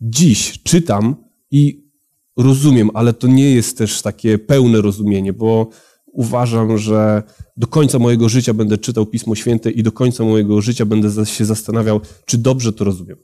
Dziś 0.00 0.62
czytam 0.62 1.16
i 1.50 1.90
rozumiem, 2.36 2.90
ale 2.94 3.12
to 3.12 3.26
nie 3.26 3.50
jest 3.50 3.78
też 3.78 4.02
takie 4.02 4.38
pełne 4.38 4.80
rozumienie, 4.80 5.32
bo 5.32 5.70
uważam, 6.14 6.78
że 6.78 7.22
do 7.56 7.66
końca 7.66 7.98
mojego 7.98 8.28
życia 8.28 8.54
będę 8.54 8.78
czytał 8.78 9.06
Pismo 9.06 9.34
Święte 9.34 9.70
i 9.70 9.82
do 9.82 9.92
końca 9.92 10.24
mojego 10.24 10.60
życia 10.60 10.86
będę 10.86 11.26
się 11.26 11.44
zastanawiał, 11.44 12.00
czy 12.24 12.38
dobrze 12.38 12.72
to 12.72 12.84
rozumiem. 12.84 13.16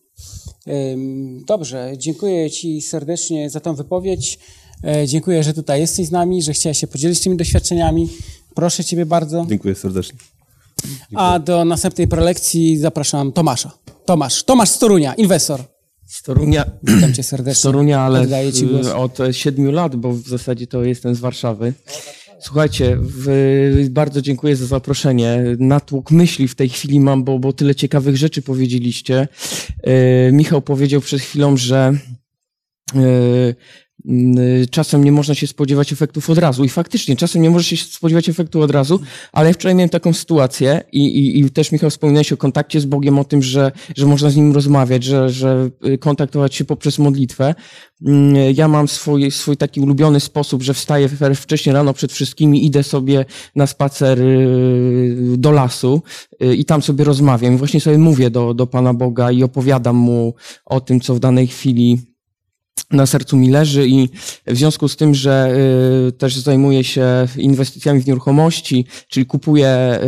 Dobrze, 1.46 1.92
dziękuję 1.96 2.50
Ci 2.50 2.82
serdecznie 2.82 3.50
za 3.50 3.60
tą 3.60 3.74
wypowiedź. 3.74 4.38
E, 4.84 5.08
dziękuję, 5.08 5.42
że 5.42 5.54
tutaj 5.54 5.80
jesteś 5.80 6.06
z 6.06 6.10
nami, 6.10 6.42
że 6.42 6.52
chciałeś 6.52 6.78
się 6.78 6.86
podzielić 6.86 7.20
tymi 7.20 7.36
doświadczeniami. 7.36 8.08
Proszę 8.54 8.84
Ciebie 8.84 9.06
bardzo. 9.06 9.46
Dziękuję 9.48 9.74
serdecznie. 9.74 10.18
Dziękuję. 10.82 11.18
A 11.18 11.38
do 11.38 11.64
następnej 11.64 12.08
prelekcji 12.08 12.78
zapraszam 12.78 13.32
Tomasza. 13.32 13.70
Tomasz, 14.04 14.44
Tomasz 14.44 14.70
z 14.70 14.78
Torunia, 14.78 15.14
inwestor. 15.14 15.60
Z 16.06 16.22
Torunia. 16.22 16.64
Witam 16.82 17.14
Cię 17.14 17.22
serdecznie. 17.32 17.60
Z 17.60 17.62
Torunia, 17.62 18.00
ale 18.00 18.26
od 18.96 19.18
siedmiu 19.32 19.72
lat, 19.72 19.96
bo 19.96 20.12
w 20.12 20.28
zasadzie 20.28 20.66
to 20.66 20.84
jestem 20.84 21.14
z 21.14 21.20
Warszawy. 21.20 21.74
Słuchajcie, 22.40 22.96
w, 23.00 23.86
bardzo 23.90 24.22
dziękuję 24.22 24.56
za 24.56 24.66
zaproszenie. 24.66 25.42
Natłok 25.58 26.10
myśli 26.10 26.48
w 26.48 26.54
tej 26.54 26.68
chwili 26.68 27.00
mam, 27.00 27.24
bo, 27.24 27.38
bo 27.38 27.52
tyle 27.52 27.74
ciekawych 27.74 28.16
rzeczy 28.16 28.42
powiedzieliście. 28.42 29.28
E, 29.82 30.32
Michał 30.32 30.62
powiedział 30.62 31.00
przed 31.00 31.20
chwilą, 31.20 31.56
że 31.56 31.92
e, 32.94 33.00
czasem 34.70 35.04
nie 35.04 35.12
można 35.12 35.34
się 35.34 35.46
spodziewać 35.46 35.92
efektów 35.92 36.30
od 36.30 36.38
razu. 36.38 36.64
I 36.64 36.68
faktycznie, 36.68 37.16
czasem 37.16 37.42
nie 37.42 37.50
może 37.50 37.64
się 37.64 37.76
spodziewać 37.76 38.28
efektu 38.28 38.60
od 38.60 38.70
razu, 38.70 39.00
ale 39.32 39.48
ja 39.48 39.54
wczoraj 39.54 39.74
miałem 39.74 39.88
taką 39.88 40.12
sytuację 40.12 40.80
i, 40.92 41.06
i, 41.06 41.40
i 41.40 41.50
też 41.50 41.72
Michał 41.72 41.90
wspominałeś 41.90 42.32
o 42.32 42.36
kontakcie 42.36 42.80
z 42.80 42.84
Bogiem, 42.84 43.18
o 43.18 43.24
tym, 43.24 43.42
że, 43.42 43.72
że 43.96 44.06
można 44.06 44.30
z 44.30 44.36
Nim 44.36 44.52
rozmawiać, 44.52 45.04
że, 45.04 45.30
że 45.30 45.70
y, 45.86 45.98
kontaktować 45.98 46.54
się 46.54 46.64
poprzez 46.64 46.98
modlitwę. 46.98 47.54
Mm, 48.06 48.54
ja 48.54 48.68
mam 48.68 48.88
swój, 48.88 49.30
swój 49.30 49.56
taki 49.56 49.80
ulubiony 49.80 50.20
sposób, 50.20 50.62
że 50.62 50.74
wstaję 50.74 51.08
wcześniej 51.34 51.74
rano 51.74 51.94
przed 51.94 52.12
wszystkimi, 52.12 52.66
idę 52.66 52.82
sobie 52.82 53.24
na 53.56 53.66
spacer 53.66 54.20
y, 54.20 55.34
do 55.36 55.50
lasu 55.50 56.02
i 56.40 56.64
tam 56.64 56.82
sobie 56.82 57.04
rozmawiam. 57.04 57.54
I 57.54 57.56
właśnie 57.56 57.80
sobie 57.80 57.98
mówię 57.98 58.30
do, 58.30 58.54
do 58.54 58.66
Pana 58.66 58.94
Boga 58.94 59.30
i 59.30 59.42
opowiadam 59.42 59.96
Mu 59.96 60.34
o 60.66 60.80
tym, 60.80 61.00
co 61.00 61.14
w 61.14 61.20
danej 61.20 61.46
chwili 61.46 62.09
na 62.90 63.06
sercu 63.06 63.36
mi 63.36 63.50
leży 63.50 63.88
i 63.88 64.08
w 64.46 64.56
związku 64.56 64.88
z 64.88 64.96
tym, 64.96 65.14
że 65.14 65.56
y, 66.08 66.12
też 66.12 66.36
zajmuję 66.36 66.84
się 66.84 67.26
inwestycjami 67.36 68.00
w 68.00 68.06
nieruchomości, 68.06 68.86
czyli 69.08 69.26
kupuję 69.26 70.00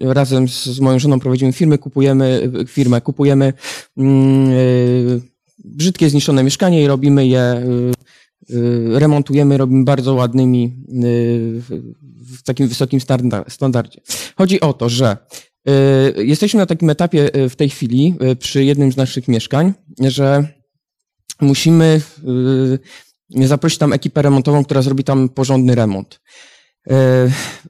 y, 0.00 0.14
razem 0.14 0.48
z, 0.48 0.80
moją 0.80 0.98
żoną 0.98 1.20
prowadzimy 1.20 1.52
firmę, 1.52 1.78
kupujemy 1.78 2.50
firmę, 2.68 3.00
kupujemy 3.00 3.52
y, 3.98 5.20
brzydkie 5.64 6.10
zniszczone 6.10 6.42
mieszkanie 6.44 6.82
i 6.82 6.86
robimy 6.86 7.26
je 7.26 7.66
remontujemy, 8.92 9.56
robimy 9.56 9.84
bardzo 9.84 10.14
ładnymi 10.14 10.72
w 12.38 12.42
takim 12.44 12.68
wysokim 12.68 13.00
standardzie. 13.48 14.00
Chodzi 14.36 14.60
o 14.60 14.72
to, 14.72 14.88
że 14.88 15.16
jesteśmy 16.16 16.58
na 16.58 16.66
takim 16.66 16.90
etapie 16.90 17.30
w 17.50 17.56
tej 17.56 17.68
chwili 17.68 18.14
przy 18.38 18.64
jednym 18.64 18.92
z 18.92 18.96
naszych 18.96 19.28
mieszkań, 19.28 19.72
że 20.00 20.57
musimy 21.40 22.00
y, 23.36 23.46
zaprosić 23.46 23.78
tam 23.78 23.92
ekipę 23.92 24.22
remontową, 24.22 24.64
która 24.64 24.82
zrobi 24.82 25.04
tam 25.04 25.28
porządny 25.28 25.74
remont. 25.74 26.20
Y, 26.90 26.94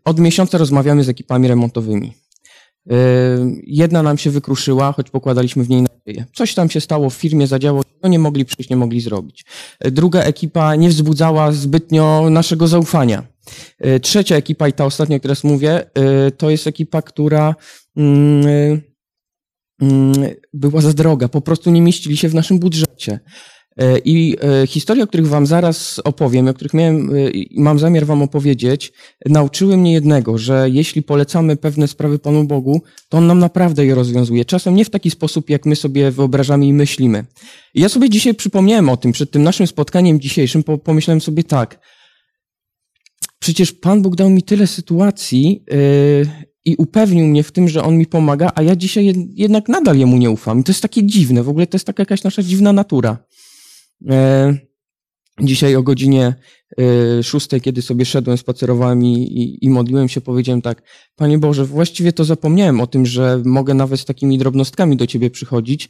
od 0.04 0.18
miesiąca 0.18 0.58
rozmawiamy 0.58 1.04
z 1.04 1.08
ekipami 1.08 1.48
remontowymi. 1.48 2.12
Y, 2.92 2.94
jedna 3.66 4.02
nam 4.02 4.18
się 4.18 4.30
wykruszyła, 4.30 4.92
choć 4.92 5.10
pokładaliśmy 5.10 5.64
w 5.64 5.68
niej 5.68 5.82
nadzieję. 5.82 6.26
Coś 6.34 6.54
tam 6.54 6.70
się 6.70 6.80
stało 6.80 7.10
w 7.10 7.14
firmie, 7.14 7.46
zadziało, 7.46 7.82
no 8.02 8.08
nie 8.08 8.18
mogli 8.18 8.44
przyjść, 8.44 8.70
nie 8.70 8.76
mogli 8.76 9.00
zrobić. 9.00 9.44
Druga 9.80 10.22
ekipa 10.22 10.76
nie 10.76 10.88
wzbudzała 10.88 11.52
zbytnio 11.52 12.30
naszego 12.30 12.68
zaufania. 12.68 13.22
Trzecia 14.02 14.36
ekipa 14.36 14.68
i 14.68 14.72
ta 14.72 14.84
ostatnia, 14.84 15.16
o 15.16 15.18
której 15.18 15.36
mówię, 15.44 15.90
to 16.36 16.50
jest 16.50 16.66
ekipa, 16.66 17.02
która 17.02 17.54
mm, 17.96 18.80
mm, 19.82 20.14
była 20.52 20.80
za 20.80 20.92
droga, 20.92 21.28
po 21.28 21.40
prostu 21.40 21.70
nie 21.70 21.80
mieścili 21.80 22.16
się 22.16 22.28
w 22.28 22.34
naszym 22.34 22.58
budżecie. 22.58 23.20
E, 23.78 23.98
I 23.98 24.36
e, 24.42 24.66
historie, 24.66 25.04
o 25.04 25.06
których 25.06 25.28
wam 25.28 25.46
zaraz 25.46 26.00
opowiem, 26.04 26.48
o 26.48 26.54
których 26.54 26.74
miałem, 26.74 27.10
e, 27.10 27.12
mam 27.56 27.78
zamiar 27.78 28.06
wam 28.06 28.22
opowiedzieć, 28.22 28.92
nauczyły 29.26 29.76
mnie 29.76 29.92
jednego, 29.92 30.38
że 30.38 30.66
jeśli 30.70 31.02
polecamy 31.02 31.56
pewne 31.56 31.88
sprawy 31.88 32.18
Panu 32.18 32.44
Bogu, 32.44 32.82
to 33.08 33.18
On 33.18 33.26
nam 33.26 33.38
naprawdę 33.38 33.86
je 33.86 33.94
rozwiązuje. 33.94 34.44
Czasem 34.44 34.74
nie 34.74 34.84
w 34.84 34.90
taki 34.90 35.10
sposób, 35.10 35.50
jak 35.50 35.66
my 35.66 35.76
sobie 35.76 36.10
wyobrażamy 36.10 36.66
i 36.66 36.72
myślimy. 36.72 37.24
I 37.74 37.80
ja 37.80 37.88
sobie 37.88 38.10
dzisiaj 38.10 38.34
przypomniałem 38.34 38.88
o 38.88 38.96
tym, 38.96 39.12
przed 39.12 39.30
tym 39.30 39.42
naszym 39.42 39.66
spotkaniem 39.66 40.20
dzisiejszym, 40.20 40.62
pomyślałem 40.62 41.20
sobie 41.20 41.44
tak, 41.44 41.80
przecież 43.38 43.72
Pan 43.72 44.02
Bóg 44.02 44.16
dał 44.16 44.30
mi 44.30 44.42
tyle 44.42 44.66
sytuacji 44.66 45.64
i 46.64 46.76
upewnił 46.76 47.26
mnie 47.26 47.42
w 47.42 47.52
tym, 47.52 47.68
że 47.68 47.82
On 47.82 47.98
mi 47.98 48.06
pomaga, 48.06 48.52
a 48.54 48.62
ja 48.62 48.76
dzisiaj 48.76 49.28
jednak 49.34 49.68
nadal 49.68 49.98
Jemu 49.98 50.16
nie 50.16 50.30
ufam. 50.30 50.60
I 50.60 50.64
to 50.64 50.72
jest 50.72 50.82
takie 50.82 51.06
dziwne, 51.06 51.42
w 51.42 51.48
ogóle 51.48 51.66
to 51.66 51.76
jest 51.76 51.86
taka 51.86 52.02
jakaś 52.02 52.22
nasza 52.22 52.42
dziwna 52.42 52.72
natura. 52.72 53.18
E, 54.06 54.54
dzisiaj 55.40 55.76
o 55.76 55.82
godzinie 55.82 56.34
e, 56.78 57.22
szóstej, 57.22 57.60
kiedy 57.60 57.82
sobie 57.82 58.04
szedłem, 58.04 58.38
spacerowałem 58.38 59.04
i, 59.04 59.12
i, 59.12 59.64
i, 59.64 59.70
modliłem 59.70 60.08
się, 60.08 60.20
powiedziałem 60.20 60.62
tak, 60.62 60.82
Panie 61.16 61.38
Boże, 61.38 61.64
właściwie 61.64 62.12
to 62.12 62.24
zapomniałem 62.24 62.80
o 62.80 62.86
tym, 62.86 63.06
że 63.06 63.42
mogę 63.44 63.74
nawet 63.74 64.00
z 64.00 64.04
takimi 64.04 64.38
drobnostkami 64.38 64.96
do 64.96 65.06
Ciebie 65.06 65.30
przychodzić, 65.30 65.88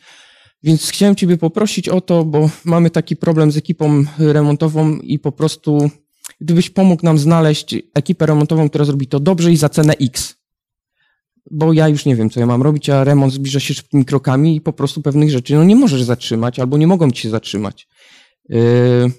więc 0.63 0.89
chciałem 0.89 1.17
Ciebie 1.17 1.37
poprosić 1.37 1.89
o 1.89 2.01
to, 2.01 2.25
bo 2.25 2.51
mamy 2.65 2.91
taki 2.91 3.17
problem 3.17 3.53
z 3.53 3.57
ekipą 3.57 4.05
remontową 4.19 4.97
i 4.97 5.19
po 5.19 5.33
prostu 5.33 5.91
gdybyś 6.41 6.71
pomógł 6.71 7.05
nam 7.05 7.19
znaleźć 7.19 7.75
ekipę 7.95 8.27
remontową, 8.27 8.69
która 8.69 8.85
zrobi 8.85 9.07
to 9.07 9.21
dobrze 9.21 9.53
i 9.53 9.57
za 9.57 9.69
cenę 9.69 9.95
X. 10.01 10.35
Bo 11.51 11.73
ja 11.73 11.89
już 11.89 12.05
nie 12.05 12.17
wiem, 12.17 12.31
co 12.31 12.41
ja 12.41 12.47
mam 12.47 12.63
robić, 12.63 12.91
a 12.91 13.05
remont 13.05 13.33
zbliża 13.33 13.61
się 13.61 13.75
szybkimi 13.75 14.05
krokami 14.05 14.57
i 14.57 14.61
po 14.61 14.73
prostu 14.73 15.03
pewnych 15.03 15.31
rzeczy 15.31 15.55
no 15.55 15.65
nie 15.65 15.77
możesz 15.77 16.03
zatrzymać 16.03 16.59
albo 16.59 16.79
nie 16.79 16.87
mogą 16.87 17.11
ci 17.11 17.23
się 17.23 17.31
zatrzymać. 17.31 17.89
Yy, 18.49 19.11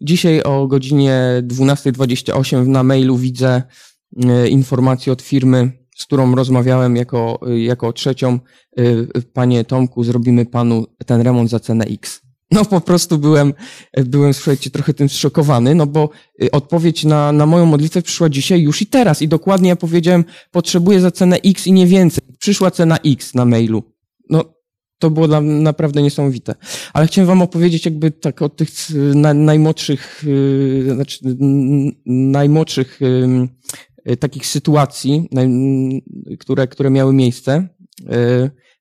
dzisiaj 0.00 0.42
o 0.42 0.66
godzinie 0.66 1.42
12.28 1.42 2.66
na 2.66 2.82
mailu 2.82 3.16
widzę 3.16 3.62
yy, 4.16 4.48
informację 4.48 5.12
od 5.12 5.22
firmy, 5.22 5.72
z 5.96 6.04
którą 6.04 6.34
rozmawiałem 6.34 6.96
jako, 6.96 7.40
jako 7.56 7.92
trzecią. 7.92 8.38
Yy, 8.76 9.08
panie 9.32 9.64
Tomku, 9.64 10.04
zrobimy 10.04 10.46
panu 10.46 10.86
ten 11.06 11.20
remont 11.20 11.50
za 11.50 11.60
cenę 11.60 11.84
X. 11.84 12.26
No 12.50 12.64
po 12.64 12.80
prostu 12.80 13.18
byłem, 13.18 13.54
byłem, 13.96 14.34
słuchajcie, 14.34 14.70
trochę 14.70 14.94
tym 14.94 15.08
zszokowany, 15.08 15.74
no 15.74 15.86
bo 15.86 16.10
odpowiedź 16.52 17.04
na, 17.04 17.32
na 17.32 17.46
moją 17.46 17.66
modlitwę 17.66 18.02
przyszła 18.02 18.28
dzisiaj 18.28 18.60
już 18.60 18.82
i 18.82 18.86
teraz. 18.86 19.22
I 19.22 19.28
dokładnie 19.28 19.68
ja 19.68 19.76
powiedziałem, 19.76 20.24
potrzebuję 20.50 21.00
za 21.00 21.10
cenę 21.10 21.36
X 21.44 21.66
i 21.66 21.72
nie 21.72 21.86
więcej. 21.86 22.24
Przyszła 22.38 22.70
cena 22.70 22.98
X 22.98 23.34
na 23.34 23.44
mailu. 23.44 23.95
To 24.98 25.10
było 25.10 25.28
dla 25.28 25.40
naprawdę 25.40 26.02
niesamowite. 26.02 26.54
Ale 26.92 27.06
chciałem 27.06 27.28
wam 27.28 27.42
opowiedzieć 27.42 27.84
jakby 27.84 28.10
tak 28.10 28.42
o 28.42 28.48
tych 28.48 28.68
na, 29.14 29.34
najmłodszych, 29.34 30.24
yy, 30.26 30.94
znaczy 30.94 31.18
najmłodszych 32.06 33.00
yy, 33.00 34.16
takich 34.16 34.46
sytuacji, 34.46 35.28
które, 36.38 36.68
które 36.68 36.90
miały 36.90 37.12
miejsce. 37.12 37.68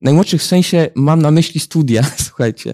Najmłodszych 0.01 0.41
w 0.41 0.45
sensie 0.45 0.89
mam 0.95 1.22
na 1.22 1.32
myśli 1.32 1.59
studia, 1.59 2.03
słuchajcie. 2.28 2.74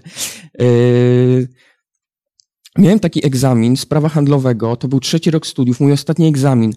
Miałem 2.78 3.00
taki 3.00 3.26
egzamin 3.26 3.76
z 3.76 3.86
prawa 3.86 4.08
handlowego, 4.08 4.76
to 4.76 4.88
był 4.88 5.00
trzeci 5.00 5.30
rok 5.30 5.46
studiów, 5.46 5.80
mój 5.80 5.92
ostatni 5.92 6.28
egzamin. 6.28 6.72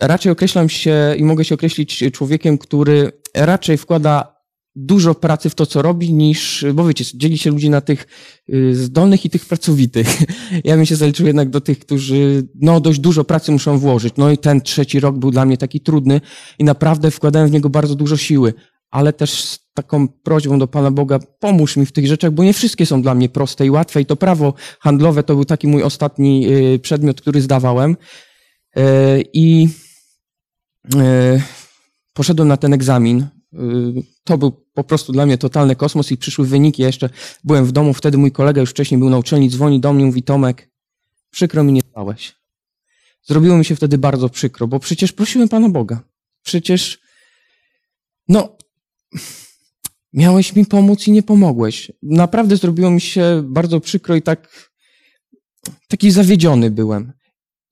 Raczej 0.00 0.32
określam 0.32 0.68
się 0.68 1.14
i 1.18 1.24
mogę 1.24 1.44
się 1.44 1.54
określić 1.54 2.04
człowiekiem, 2.12 2.58
który 2.58 3.12
raczej 3.34 3.76
wkłada 3.76 4.35
dużo 4.76 5.14
pracy 5.14 5.50
w 5.50 5.54
to, 5.54 5.66
co 5.66 5.82
robi, 5.82 6.12
niż, 6.12 6.64
bo 6.74 6.86
wiecie, 6.86 7.04
dzieli 7.14 7.38
się 7.38 7.50
ludzi 7.50 7.70
na 7.70 7.80
tych 7.80 8.06
y, 8.48 8.74
zdolnych 8.74 9.24
i 9.24 9.30
tych 9.30 9.46
pracowitych. 9.46 10.06
Ja 10.64 10.76
bym 10.76 10.86
się 10.86 10.96
zaliczył 10.96 11.26
jednak 11.26 11.50
do 11.50 11.60
tych, 11.60 11.78
którzy 11.78 12.48
no 12.54 12.80
dość 12.80 12.98
dużo 12.98 13.24
pracy 13.24 13.52
muszą 13.52 13.78
włożyć. 13.78 14.14
No 14.16 14.30
i 14.30 14.38
ten 14.38 14.60
trzeci 14.60 15.00
rok 15.00 15.16
był 15.18 15.30
dla 15.30 15.44
mnie 15.44 15.56
taki 15.56 15.80
trudny 15.80 16.20
i 16.58 16.64
naprawdę 16.64 17.10
wkładałem 17.10 17.48
w 17.48 17.52
niego 17.52 17.70
bardzo 17.70 17.94
dużo 17.94 18.16
siły, 18.16 18.54
ale 18.90 19.12
też 19.12 19.44
z 19.44 19.66
taką 19.74 20.08
prośbą 20.08 20.58
do 20.58 20.66
Pana 20.66 20.90
Boga, 20.90 21.18
pomóż 21.40 21.76
mi 21.76 21.86
w 21.86 21.92
tych 21.92 22.06
rzeczach, 22.06 22.30
bo 22.30 22.44
nie 22.44 22.52
wszystkie 22.52 22.86
są 22.86 23.02
dla 23.02 23.14
mnie 23.14 23.28
proste 23.28 23.66
i 23.66 23.70
łatwe 23.70 24.00
i 24.00 24.06
to 24.06 24.16
prawo 24.16 24.54
handlowe 24.80 25.22
to 25.22 25.34
był 25.34 25.44
taki 25.44 25.66
mój 25.66 25.82
ostatni 25.82 26.48
y, 26.74 26.78
przedmiot, 26.78 27.20
który 27.20 27.40
zdawałem 27.40 27.96
y, 28.76 28.80
i 29.32 29.68
poszedłem 32.14 32.48
na 32.48 32.56
ten 32.56 32.72
egzamin, 32.72 33.26
to 34.24 34.38
był 34.38 34.50
po 34.50 34.84
prostu 34.84 35.12
dla 35.12 35.26
mnie 35.26 35.38
totalny 35.38 35.76
kosmos 35.76 36.12
i 36.12 36.16
przyszły 36.16 36.46
wyniki. 36.46 36.82
Ja 36.82 36.88
jeszcze 36.88 37.10
byłem 37.44 37.64
w 37.64 37.72
domu, 37.72 37.94
wtedy 37.94 38.18
mój 38.18 38.32
kolega 38.32 38.60
już 38.60 38.70
wcześniej 38.70 38.98
był 38.98 39.10
na 39.10 39.18
uczelni, 39.18 39.50
dzwoni 39.50 39.80
do 39.80 39.92
mnie, 39.92 40.04
mówi 40.04 40.22
Tomek, 40.22 40.70
przykro 41.30 41.64
mi 41.64 41.72
nie 41.72 41.82
stałeś. 41.82 42.34
Zrobiło 43.22 43.58
mi 43.58 43.64
się 43.64 43.76
wtedy 43.76 43.98
bardzo 43.98 44.28
przykro, 44.28 44.66
bo 44.66 44.80
przecież 44.80 45.12
prosiłem 45.12 45.48
Pana 45.48 45.68
Boga. 45.68 46.00
Przecież, 46.42 47.00
no, 48.28 48.56
miałeś 50.12 50.56
mi 50.56 50.66
pomóc 50.66 51.06
i 51.06 51.12
nie 51.12 51.22
pomogłeś. 51.22 51.92
Naprawdę 52.02 52.56
zrobiło 52.56 52.90
mi 52.90 53.00
się 53.00 53.42
bardzo 53.46 53.80
przykro 53.80 54.16
i 54.16 54.22
tak, 54.22 54.70
taki 55.88 56.10
zawiedziony 56.10 56.70
byłem. 56.70 57.12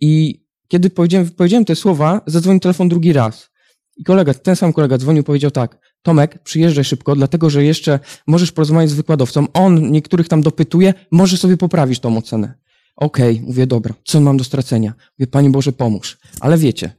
I 0.01 0.45
kiedy 0.69 0.91
powiedziałem, 0.91 1.31
powiedziałem 1.31 1.65
te 1.65 1.77
słowa, 1.77 2.21
zadzwonił 2.27 2.61
telefon 2.61 2.89
drugi 2.89 3.13
raz. 3.13 3.51
I 3.97 4.05
kolega, 4.05 4.35
ten 4.35 4.57
sam 4.57 4.73
kolega 4.73 4.99
dzwonił, 4.99 5.25
powiedział 5.25 5.51
tak, 5.51 5.79
Tomek, 6.03 6.43
przyjeżdżaj 6.43 6.85
szybko, 6.85 7.15
dlatego 7.15 7.51
że 7.51 7.65
jeszcze 7.65 8.01
możesz 8.27 8.53
porozmawiać 8.53 8.91
z 8.91 8.95
wykładowcą. 8.95 9.47
On 9.53 9.91
niektórych 9.91 10.29
tam 10.29 10.43
dopytuje, 10.43 10.95
może 11.11 11.37
sobie 11.37 11.57
poprawić 11.57 12.01
tą 12.01 12.19
ocenę. 12.19 12.55
Okej, 12.97 13.35
okay, 13.35 13.47
mówię, 13.47 13.67
dobra, 13.67 13.95
co 14.05 14.21
mam 14.21 14.37
do 14.37 14.45
stracenia? 14.45 14.95
Mówię, 15.19 15.27
Panie 15.27 15.51
Boże, 15.51 15.73
pomóż. 15.73 16.19
Ale 16.41 16.59
wiecie, 16.59 16.91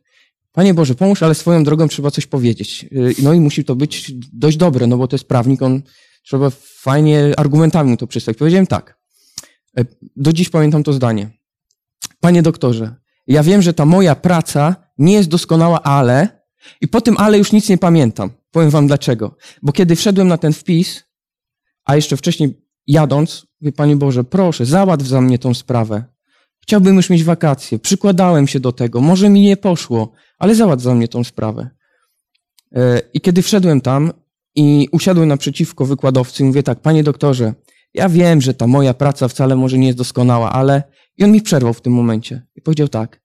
Panie 0.51 0.73
Boże, 0.73 0.95
pomóż, 0.95 1.23
ale 1.23 1.35
swoją 1.35 1.63
drogą 1.63 1.87
trzeba 1.87 2.11
coś 2.11 2.25
powiedzieć. 2.25 2.85
Y, 2.91 3.15
no 3.23 3.33
i 3.33 3.39
musi 3.39 3.65
to 3.65 3.75
być 3.75 4.11
dość 4.33 4.57
dobre, 4.57 4.87
no 4.87 4.97
bo 4.97 5.07
to 5.07 5.15
jest 5.15 5.27
prawnik, 5.27 5.61
on 5.61 5.81
trzeba 6.23 6.49
fajnie 6.79 7.33
argumentami 7.37 7.89
mu 7.89 7.97
to 7.97 8.07
przedstawić. 8.07 8.39
Powiedziałem 8.39 8.67
tak. 8.67 8.97
Y, 9.79 9.85
do 10.15 10.33
dziś 10.33 10.49
pamiętam 10.49 10.83
to 10.83 10.93
zdanie. 10.93 11.29
Panie 12.19 12.41
doktorze, 12.41 12.95
ja 13.27 13.43
wiem, 13.43 13.61
że 13.61 13.73
ta 13.73 13.85
moja 13.85 14.15
praca 14.15 14.75
nie 14.97 15.13
jest 15.13 15.29
doskonała, 15.29 15.83
ale 15.83 16.44
i 16.81 16.87
po 16.87 17.01
tym 17.01 17.17
ale 17.17 17.37
już 17.37 17.51
nic 17.51 17.69
nie 17.69 17.77
pamiętam. 17.77 18.29
Powiem 18.51 18.69
wam 18.69 18.87
dlaczego. 18.87 19.37
Bo 19.61 19.71
kiedy 19.71 19.95
wszedłem 19.95 20.27
na 20.27 20.37
ten 20.37 20.53
wpis, 20.53 21.03
a 21.85 21.95
jeszcze 21.95 22.17
wcześniej 22.17 22.61
jadąc, 22.87 23.47
mówię, 23.61 23.71
Panie 23.71 23.95
Boże, 23.95 24.23
proszę, 24.23 24.65
załatw 24.65 25.05
za 25.05 25.21
mnie 25.21 25.39
tą 25.39 25.53
sprawę. 25.53 26.03
Chciałbym 26.61 26.95
już 26.95 27.09
mieć 27.09 27.23
wakacje, 27.23 27.79
przykładałem 27.79 28.47
się 28.47 28.59
do 28.59 28.71
tego, 28.71 29.01
może 29.01 29.29
mi 29.29 29.41
nie 29.41 29.57
poszło, 29.57 30.11
ale 30.39 30.55
załatw 30.55 30.83
za 30.83 30.95
mnie 30.95 31.07
tą 31.07 31.23
sprawę. 31.23 31.69
E, 32.75 33.01
I 33.13 33.21
kiedy 33.21 33.41
wszedłem 33.41 33.81
tam 33.81 34.11
i 34.55 34.89
usiadłem 34.91 35.27
naprzeciwko 35.27 35.85
wykładowcy 35.85 36.43
mówię 36.43 36.63
tak, 36.63 36.79
Panie 36.79 37.03
doktorze, 37.03 37.53
ja 37.93 38.09
wiem, 38.09 38.41
że 38.41 38.53
ta 38.53 38.67
moja 38.67 38.93
praca 38.93 39.27
wcale 39.27 39.55
może 39.55 39.77
nie 39.77 39.87
jest 39.87 39.97
doskonała, 39.97 40.51
ale... 40.51 40.83
I 41.17 41.23
on 41.23 41.31
mi 41.31 41.41
przerwał 41.41 41.73
w 41.73 41.81
tym 41.81 41.93
momencie 41.93 42.47
i 42.55 42.61
powiedział 42.61 42.87
tak, 42.87 43.21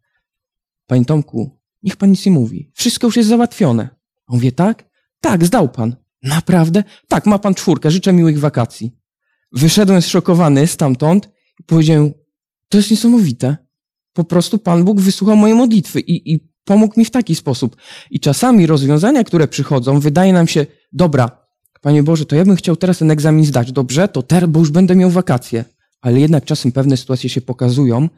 Panie 0.86 1.04
Tomku, 1.04 1.59
niech 1.82 1.96
Pan 1.96 2.10
nic 2.10 2.26
nie 2.26 2.32
mówi, 2.32 2.70
wszystko 2.74 3.06
już 3.06 3.16
jest 3.16 3.28
załatwione. 3.28 3.88
On 4.26 4.36
mówię, 4.36 4.52
tak? 4.52 4.90
Tak, 5.20 5.44
zdał 5.44 5.68
pan. 5.68 5.96
Naprawdę? 6.22 6.84
Tak, 7.08 7.26
ma 7.26 7.38
pan 7.38 7.54
czwórkę, 7.54 7.90
życzę 7.90 8.12
miłych 8.12 8.38
wakacji. 8.38 8.92
Wyszedłem 9.52 10.02
zszokowany 10.02 10.66
stamtąd 10.66 11.28
i 11.60 11.62
powiedziałem, 11.62 12.12
to 12.68 12.78
jest 12.78 12.90
niesamowite. 12.90 13.56
Po 14.12 14.24
prostu 14.24 14.58
Pan 14.58 14.84
Bóg 14.84 15.00
wysłuchał 15.00 15.36
mojej 15.36 15.56
modlitwy 15.56 16.00
i, 16.00 16.32
i 16.32 16.50
pomógł 16.64 17.00
mi 17.00 17.04
w 17.04 17.10
taki 17.10 17.34
sposób. 17.34 17.76
I 18.10 18.20
czasami 18.20 18.66
rozwiązania, 18.66 19.24
które 19.24 19.48
przychodzą, 19.48 20.00
wydaje 20.00 20.32
nam 20.32 20.48
się, 20.48 20.66
dobra, 20.92 21.40
Panie 21.80 22.02
Boże, 22.02 22.26
to 22.26 22.36
ja 22.36 22.44
bym 22.44 22.56
chciał 22.56 22.76
teraz 22.76 22.98
ten 22.98 23.10
egzamin 23.10 23.44
zdać. 23.44 23.72
Dobrze, 23.72 24.08
to 24.08 24.22
teraz, 24.22 24.50
bo 24.50 24.60
już 24.60 24.70
będę 24.70 24.96
miał 24.96 25.10
wakacje. 25.10 25.64
Ale 26.00 26.20
jednak 26.20 26.44
czasem 26.44 26.72
pewne 26.72 26.96
sytuacje 26.96 27.30
się 27.30 27.40
pokazują, 27.40 28.08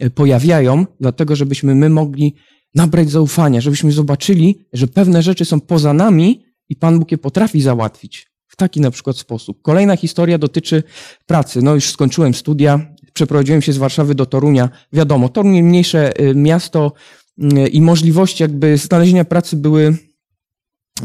e, 0.00 0.10
pojawiają, 0.10 0.86
dlatego 1.00 1.36
żebyśmy 1.36 1.74
my 1.74 1.90
mogli 1.90 2.34
nabrać 2.74 3.10
zaufania, 3.10 3.60
żebyśmy 3.60 3.92
zobaczyli, 3.92 4.66
że 4.72 4.86
pewne 4.86 5.22
rzeczy 5.22 5.44
są 5.44 5.60
poza 5.60 5.92
nami 5.92 6.44
i 6.68 6.76
Pan 6.76 6.98
Bóg 6.98 7.12
je 7.12 7.18
potrafi 7.18 7.60
załatwić. 7.60 8.26
W 8.46 8.56
taki 8.56 8.80
na 8.80 8.90
przykład 8.90 9.18
sposób. 9.18 9.62
Kolejna 9.62 9.96
historia 9.96 10.38
dotyczy 10.38 10.82
pracy. 11.26 11.62
No 11.62 11.74
już 11.74 11.90
skończyłem 11.90 12.34
studia, 12.34 12.94
przeprowadziłem 13.12 13.62
się 13.62 13.72
z 13.72 13.78
Warszawy 13.78 14.14
do 14.14 14.26
Torunia. 14.26 14.68
Wiadomo, 14.92 15.28
Toruń 15.28 15.62
mniejsze 15.62 16.20
y, 16.20 16.34
miasto 16.34 16.92
y, 17.38 17.68
i 17.68 17.80
możliwości 17.80 18.42
jakby 18.42 18.76
znalezienia 18.76 19.24
pracy 19.24 19.56
były 19.56 19.96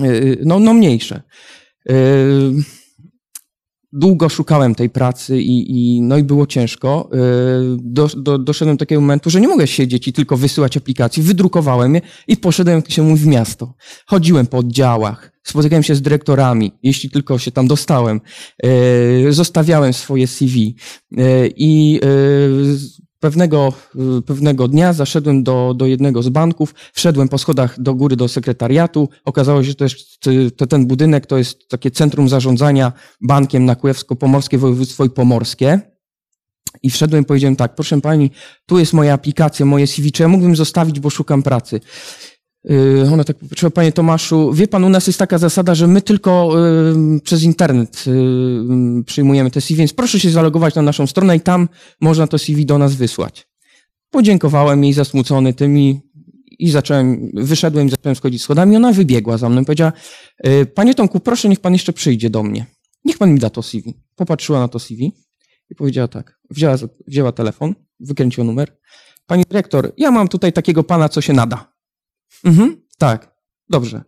y, 0.03 0.37
no, 0.45 0.59
no 0.59 0.73
mniejsze. 0.73 1.21
Długo 3.93 4.29
szukałem 4.29 4.75
tej 4.75 4.89
pracy 4.89 5.41
i, 5.41 5.71
i, 5.71 6.01
no 6.01 6.17
i 6.17 6.23
było 6.23 6.47
ciężko. 6.47 7.09
Y, 7.13 7.17
do, 7.79 8.07
do, 8.07 8.37
doszedłem 8.37 8.77
do 8.77 8.79
takiego 8.79 9.01
momentu, 9.01 9.29
że 9.29 9.41
nie 9.41 9.47
mogę 9.47 9.67
siedzieć 9.67 10.07
i 10.07 10.13
tylko 10.13 10.37
wysyłać 10.37 10.77
aplikacji. 10.77 11.23
Wydrukowałem 11.23 11.95
je 11.95 12.01
i 12.27 12.37
poszedłem, 12.37 12.75
jak 12.75 12.91
się 12.91 13.01
mówi, 13.01 13.21
w 13.23 13.27
miasto. 13.27 13.73
Chodziłem 14.07 14.47
po 14.47 14.57
oddziałach, 14.57 15.31
spotykałem 15.43 15.83
się 15.83 15.95
z 15.95 16.01
dyrektorami, 16.01 16.71
jeśli 16.83 17.09
tylko 17.09 17.37
się 17.39 17.51
tam 17.51 17.67
dostałem. 17.67 18.21
Y, 18.65 19.33
zostawiałem 19.33 19.93
swoje 19.93 20.27
CV 20.27 20.75
i 21.57 21.99
Pewnego, 23.23 23.73
y, 24.19 24.21
pewnego 24.21 24.67
dnia 24.67 24.93
zaszedłem 24.93 25.43
do, 25.43 25.73
do 25.73 25.85
jednego 25.85 26.23
z 26.23 26.29
banków, 26.29 26.75
wszedłem 26.93 27.29
po 27.29 27.37
schodach 27.37 27.81
do 27.81 27.95
góry 27.95 28.15
do 28.15 28.27
sekretariatu. 28.27 29.09
Okazało 29.25 29.63
się, 29.63 29.73
że 29.79 29.85
jest, 29.85 30.19
to 30.57 30.67
ten 30.67 30.87
budynek 30.87 31.25
to 31.25 31.37
jest 31.37 31.67
takie 31.69 31.91
centrum 31.91 32.29
zarządzania 32.29 32.93
bankiem 33.21 33.65
na 33.65 33.75
Kujawsko-Pomorskie 33.75 34.57
Województwo 34.57 35.05
i 35.05 35.09
Pomorskie. 35.09 35.81
I 36.83 36.89
wszedłem 36.89 37.23
i 37.23 37.25
powiedziałem 37.25 37.55
tak, 37.55 37.75
proszę 37.75 38.01
pani, 38.01 38.31
tu 38.65 38.79
jest 38.79 38.93
moja 38.93 39.13
aplikacja, 39.13 39.65
moje 39.65 39.87
CV, 39.87 40.11
czy 40.11 40.23
ja 40.23 40.29
mógłbym 40.29 40.55
zostawić, 40.55 40.99
bo 40.99 41.09
szukam 41.09 41.43
pracy. 41.43 41.79
Y, 42.71 43.09
ona 43.13 43.23
tak 43.23 43.37
popatrzyła, 43.37 43.69
panie 43.69 43.91
Tomaszu, 43.91 44.53
wie 44.53 44.67
pan, 44.67 44.83
u 44.83 44.89
nas 44.89 45.07
jest 45.07 45.19
taka 45.19 45.37
zasada, 45.37 45.75
że 45.75 45.87
my 45.87 46.01
tylko 46.01 46.51
y, 47.15 47.21
przez 47.21 47.43
internet 47.43 48.03
y, 48.07 49.03
przyjmujemy 49.03 49.51
te 49.51 49.61
CV, 49.61 49.77
więc 49.77 49.93
proszę 49.93 50.19
się 50.19 50.29
zalogować 50.29 50.75
na 50.75 50.81
naszą 50.81 51.07
stronę 51.07 51.35
i 51.35 51.41
tam 51.41 51.69
można 52.01 52.27
to 52.27 52.37
CV 52.37 52.65
do 52.65 52.77
nas 52.77 52.95
wysłać. 52.95 53.47
Podziękowałem 54.09 54.83
jej 54.83 54.93
zasmucony 54.93 55.53
tym 55.53 55.77
i, 55.77 56.01
i 56.59 56.69
zacząłem, 56.69 57.31
wyszedłem 57.33 57.87
i 57.87 57.89
zacząłem 57.89 58.15
schodzić 58.15 58.41
schodami. 58.41 58.75
Ona 58.75 58.91
wybiegła 58.91 59.37
za 59.37 59.49
mną 59.49 59.61
i 59.61 59.65
powiedziała, 59.65 59.91
panie 60.75 60.95
Tomku, 60.95 61.19
proszę, 61.19 61.49
niech 61.49 61.59
pan 61.59 61.73
jeszcze 61.73 61.93
przyjdzie 61.93 62.29
do 62.29 62.43
mnie. 62.43 62.65
Niech 63.05 63.17
pan 63.17 63.33
mi 63.33 63.39
da 63.39 63.49
to 63.49 63.63
CV. 63.63 63.93
Popatrzyła 64.15 64.59
na 64.59 64.67
to 64.67 64.79
CV 64.79 65.11
i 65.69 65.75
powiedziała 65.75 66.07
tak, 66.07 66.39
wzięła, 66.49 66.75
wzięła 67.07 67.31
telefon, 67.31 67.75
wykręciła 67.99 68.47
numer. 68.47 68.77
Pani 69.27 69.43
dyrektor, 69.49 69.93
ja 69.97 70.11
mam 70.11 70.27
tutaj 70.27 70.53
takiego 70.53 70.83
pana, 70.83 71.09
co 71.09 71.21
się 71.21 71.33
nada. 71.33 71.72
Mhm, 72.43 72.81
tak, 72.97 73.35
dobrze. 73.69 74.03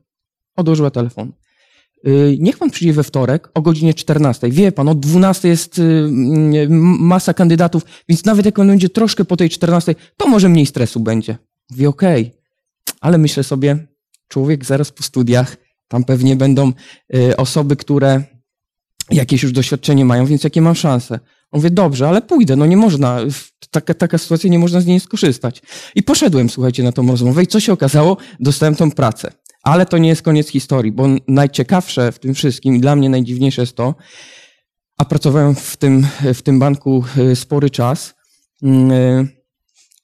Odłożyła 0.56 0.92
telefon. 0.92 1.32
Yy, 2.04 2.38
niech 2.40 2.58
pan 2.58 2.70
przyjdzie 2.70 2.94
we 2.94 3.04
wtorek 3.04 3.50
o 3.54 3.62
godzinie 3.62 3.94
14. 3.94 4.50
Wie 4.52 4.72
pan, 4.72 4.90
o 4.90 4.96
12 4.96 5.48
jest 5.48 5.78
yy, 5.78 6.68
masa 7.00 7.34
kandydatów, 7.34 7.84
więc 8.10 8.26
nawet 8.26 8.46
jak 8.46 8.60
on 8.60 8.68
będzie 8.68 8.90
troszkę 8.90 9.26
po 9.26 9.38
tej 9.38 9.50
14, 9.50 9.96
to 10.18 10.28
może 10.28 10.50
mniej 10.50 10.66
stresu 10.66 11.00
będzie. 11.00 11.38
Mówi, 11.72 11.88
okej. 11.88 12.22
Okay. 12.22 12.96
Ale 13.02 13.18
myślę 13.18 13.44
sobie, 13.44 13.88
człowiek 14.28 14.66
zaraz 14.66 14.92
po 14.92 15.04
studiach, 15.04 15.58
tam 15.88 16.04
pewnie 16.04 16.36
będą 16.36 16.72
yy, 17.10 17.38
osoby, 17.38 17.76
które 17.76 18.24
jakieś 19.12 19.44
już 19.44 19.52
doświadczenie 19.52 20.06
mają, 20.06 20.26
więc 20.26 20.44
jakie 20.44 20.62
mam 20.62 20.76
szanse? 20.76 21.20
On 21.56 21.62
mówi, 21.62 21.72
dobrze, 21.72 22.08
ale 22.08 22.22
pójdę, 22.22 22.56
no 22.56 22.66
nie 22.66 22.78
można, 22.78 23.20
taka, 23.72 23.94
taka 23.94 24.18
sytuacja, 24.18 24.50
nie 24.50 24.60
można 24.60 24.82
z 24.82 24.86
niej 24.86 25.00
skorzystać. 25.00 25.62
I 25.96 26.04
poszedłem, 26.04 26.50
słuchajcie, 26.50 26.84
na 26.84 26.92
tą 26.92 27.08
rozmowę 27.08 27.44
i 27.44 27.48
co 27.48 27.60
się 27.60 27.74
okazało? 27.74 28.18
Dostałem 28.40 28.76
tą 28.76 28.92
pracę. 28.92 29.32
Ale 29.64 29.86
to 29.86 29.98
nie 29.98 30.10
jest 30.10 30.22
koniec 30.22 30.48
historii, 30.48 30.92
bo 30.92 31.08
najciekawsze 31.28 32.12
w 32.12 32.20
tym 32.20 32.34
wszystkim 32.34 32.76
i 32.76 32.80
dla 32.80 32.96
mnie 32.96 33.10
najdziwniejsze 33.10 33.62
jest 33.62 33.76
to, 33.76 33.96
a 34.98 35.06
pracowałem 35.06 35.56
w 35.56 35.78
tym, 35.78 36.08
w 36.34 36.42
tym 36.42 36.60
banku 36.60 37.04
e, 37.18 37.36
spory 37.36 37.70
czas, 37.70 38.14
mm, 38.64 38.92
e, 38.92 39.28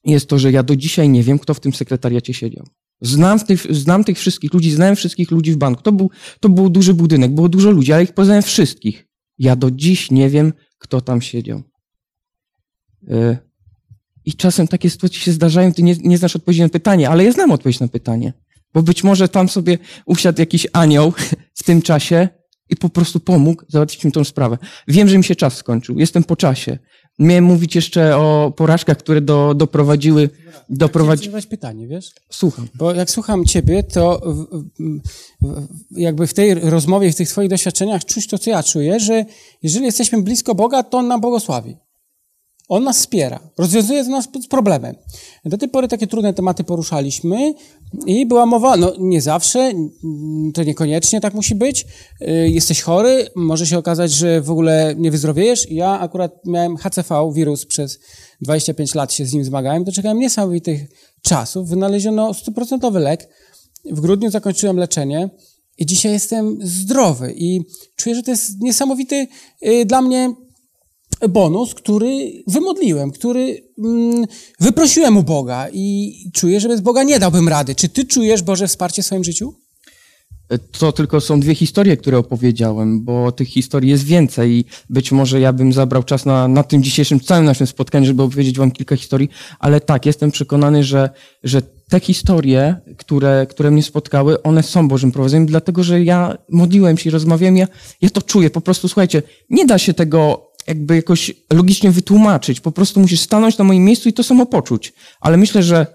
jest 0.04 0.28
to, 0.28 0.38
że 0.38 0.52
ja 0.52 0.62
do 0.62 0.76
dzisiaj 0.76 1.08
nie 1.08 1.22
wiem, 1.22 1.38
kto 1.38 1.54
w 1.54 1.60
tym 1.60 1.72
sekretariacie 1.72 2.34
siedział. 2.34 2.66
Znam, 3.00 3.40
tych, 3.40 3.66
znam 3.70 4.04
tych 4.04 4.18
wszystkich 4.18 4.54
ludzi, 4.54 4.70
znałem 4.70 4.96
wszystkich 4.96 5.30
ludzi 5.30 5.52
w 5.52 5.56
banku. 5.56 5.82
To 5.82 5.92
był, 5.92 6.10
to 6.40 6.48
był 6.48 6.70
duży 6.70 6.94
budynek, 6.94 7.34
było 7.34 7.48
dużo 7.48 7.70
ludzi, 7.70 7.92
ale 7.92 8.02
ich 8.02 8.14
poznałem 8.14 8.42
wszystkich. 8.42 9.06
Ja 9.38 9.56
do 9.56 9.70
dziś 9.70 10.10
nie 10.10 10.30
wiem, 10.30 10.52
kto 10.82 11.00
tam 11.00 11.22
siedział. 11.22 11.62
E, 13.10 13.36
I 14.24 14.34
czasem 14.34 14.68
takie 14.68 14.90
sytuacje 14.90 15.20
się 15.20 15.32
zdarzają, 15.32 15.72
ty 15.72 15.82
nie, 15.82 15.94
nie 15.94 16.18
znasz 16.18 16.36
odpowiedzi 16.36 16.62
na 16.62 16.68
pytanie, 16.68 17.10
ale 17.10 17.24
ja 17.24 17.32
znam 17.32 17.50
odpowiedź 17.50 17.80
na 17.80 17.88
pytanie. 17.88 18.32
Bo 18.74 18.82
być 18.82 19.04
może 19.04 19.28
tam 19.28 19.48
sobie 19.48 19.78
usiadł 20.06 20.40
jakiś 20.40 20.66
anioł 20.72 21.12
w 21.58 21.62
tym 21.62 21.82
czasie 21.82 22.28
i 22.68 22.76
po 22.76 22.88
prostu 22.88 23.20
pomógł 23.20 23.64
załatwić 23.68 24.04
mi 24.04 24.12
tą 24.12 24.24
sprawę. 24.24 24.58
Wiem, 24.88 25.08
że 25.08 25.18
mi 25.18 25.24
się 25.24 25.36
czas 25.36 25.56
skończył. 25.56 25.98
Jestem 25.98 26.24
po 26.24 26.36
czasie. 26.36 26.78
Miałem 27.22 27.44
mówić 27.44 27.74
jeszcze 27.74 28.16
o 28.16 28.52
porażkach, 28.56 28.98
które 28.98 29.20
do, 29.20 29.54
doprowadziły... 29.54 30.30
Doprowadzi... 30.68 31.28
Chciałem 31.28 31.42
pytanie, 31.42 31.86
wiesz? 31.86 32.10
Słucham. 32.30 32.68
Bo 32.74 32.94
jak 32.94 33.10
słucham 33.10 33.44
ciebie, 33.44 33.82
to 33.82 34.20
jakby 35.90 36.26
w 36.26 36.34
tej 36.34 36.54
rozmowie, 36.54 37.12
w 37.12 37.16
tych 37.16 37.28
twoich 37.28 37.50
doświadczeniach 37.50 38.04
czuć 38.04 38.26
to, 38.26 38.38
co 38.38 38.50
ja 38.50 38.62
czuję, 38.62 39.00
że 39.00 39.24
jeżeli 39.62 39.86
jesteśmy 39.86 40.22
blisko 40.22 40.54
Boga, 40.54 40.82
to 40.82 40.98
On 40.98 41.08
nam 41.08 41.20
błogosławi. 41.20 41.76
On 42.68 42.84
nas 42.84 42.98
wspiera, 42.98 43.40
rozwiązuje 43.58 44.04
z 44.04 44.08
nas 44.08 44.28
problemem. 44.50 44.94
Do 45.44 45.58
tej 45.58 45.68
pory 45.68 45.88
takie 45.88 46.06
trudne 46.06 46.34
tematy 46.34 46.64
poruszaliśmy 46.64 47.54
i 48.06 48.26
była 48.26 48.46
mowa, 48.46 48.76
no 48.76 48.92
nie 48.98 49.22
zawsze, 49.22 49.72
to 50.54 50.62
niekoniecznie 50.62 51.20
tak 51.20 51.34
musi 51.34 51.54
być. 51.54 51.86
Y, 52.20 52.48
jesteś 52.48 52.80
chory, 52.80 53.28
może 53.36 53.66
się 53.66 53.78
okazać, 53.78 54.12
że 54.12 54.40
w 54.40 54.50
ogóle 54.50 54.94
nie 54.98 55.10
wyzdrowiejesz. 55.10 55.70
Ja 55.70 56.00
akurat 56.00 56.32
miałem 56.46 56.76
HCV, 56.76 57.32
wirus, 57.34 57.66
przez 57.66 57.98
25 58.40 58.94
lat 58.94 59.12
się 59.12 59.26
z 59.26 59.32
nim 59.32 59.44
zmagałem, 59.44 59.84
doczekałem 59.84 60.18
niesamowitych 60.18 60.80
czasów. 61.22 61.68
Wynaleziono 61.68 62.34
stuprocentowy 62.34 63.00
lek. 63.00 63.28
W 63.90 64.00
grudniu 64.00 64.30
zakończyłem 64.30 64.76
leczenie 64.76 65.30
i 65.78 65.86
dzisiaj 65.86 66.12
jestem 66.12 66.58
zdrowy 66.62 67.34
i 67.36 67.60
czuję, 67.96 68.14
że 68.14 68.22
to 68.22 68.30
jest 68.30 68.60
niesamowity 68.60 69.26
y, 69.66 69.84
dla 69.84 70.02
mnie 70.02 70.34
bonus, 71.28 71.74
który 71.74 72.42
wymodliłem, 72.46 73.10
który 73.10 73.62
mm, 73.78 74.24
wyprosiłem 74.60 75.16
u 75.16 75.22
Boga 75.22 75.66
i 75.72 76.14
czuję, 76.34 76.60
że 76.60 76.68
bez 76.68 76.80
Boga 76.80 77.02
nie 77.02 77.18
dałbym 77.18 77.48
rady. 77.48 77.74
Czy 77.74 77.88
ty 77.88 78.04
czujesz 78.04 78.42
Boże 78.42 78.68
wsparcie 78.68 79.02
w 79.02 79.06
swoim 79.06 79.24
życiu? 79.24 79.54
To 80.78 80.92
tylko 80.92 81.20
są 81.20 81.40
dwie 81.40 81.54
historie, 81.54 81.96
które 81.96 82.18
opowiedziałem, 82.18 83.04
bo 83.04 83.32
tych 83.32 83.48
historii 83.48 83.90
jest 83.90 84.04
więcej 84.04 84.50
i 84.50 84.64
być 84.90 85.12
może 85.12 85.40
ja 85.40 85.52
bym 85.52 85.72
zabrał 85.72 86.02
czas 86.02 86.26
na, 86.26 86.48
na 86.48 86.62
tym 86.62 86.82
dzisiejszym 86.82 87.20
całym 87.20 87.44
naszym 87.44 87.66
spotkaniu, 87.66 88.06
żeby 88.06 88.22
opowiedzieć 88.22 88.58
wam 88.58 88.70
kilka 88.70 88.96
historii, 88.96 89.28
ale 89.58 89.80
tak, 89.80 90.06
jestem 90.06 90.30
przekonany, 90.30 90.84
że, 90.84 91.10
że 91.44 91.62
te 91.88 92.00
historie, 92.00 92.76
które, 92.96 93.46
które 93.50 93.70
mnie 93.70 93.82
spotkały, 93.82 94.42
one 94.42 94.62
są 94.62 94.88
Bożym 94.88 95.12
prowadzeniem, 95.12 95.46
dlatego 95.46 95.84
że 95.84 96.02
ja 96.02 96.38
modliłem 96.48 96.98
się 96.98 97.10
i 97.10 97.12
rozmawiałem, 97.12 97.56
ja, 97.56 97.66
ja 98.00 98.10
to 98.10 98.22
czuję, 98.22 98.50
po 98.50 98.60
prostu 98.60 98.88
słuchajcie, 98.88 99.22
nie 99.50 99.66
da 99.66 99.78
się 99.78 99.94
tego 99.94 100.51
jakby 100.66 100.96
jakoś 100.96 101.32
logicznie 101.52 101.90
wytłumaczyć. 101.90 102.60
Po 102.60 102.72
prostu 102.72 103.00
musisz 103.00 103.20
stanąć 103.20 103.58
na 103.58 103.64
moim 103.64 103.84
miejscu 103.84 104.08
i 104.08 104.12
to 104.12 104.22
samo 104.22 104.46
poczuć. 104.46 104.92
Ale 105.20 105.36
myślę, 105.36 105.62
że 105.62 105.86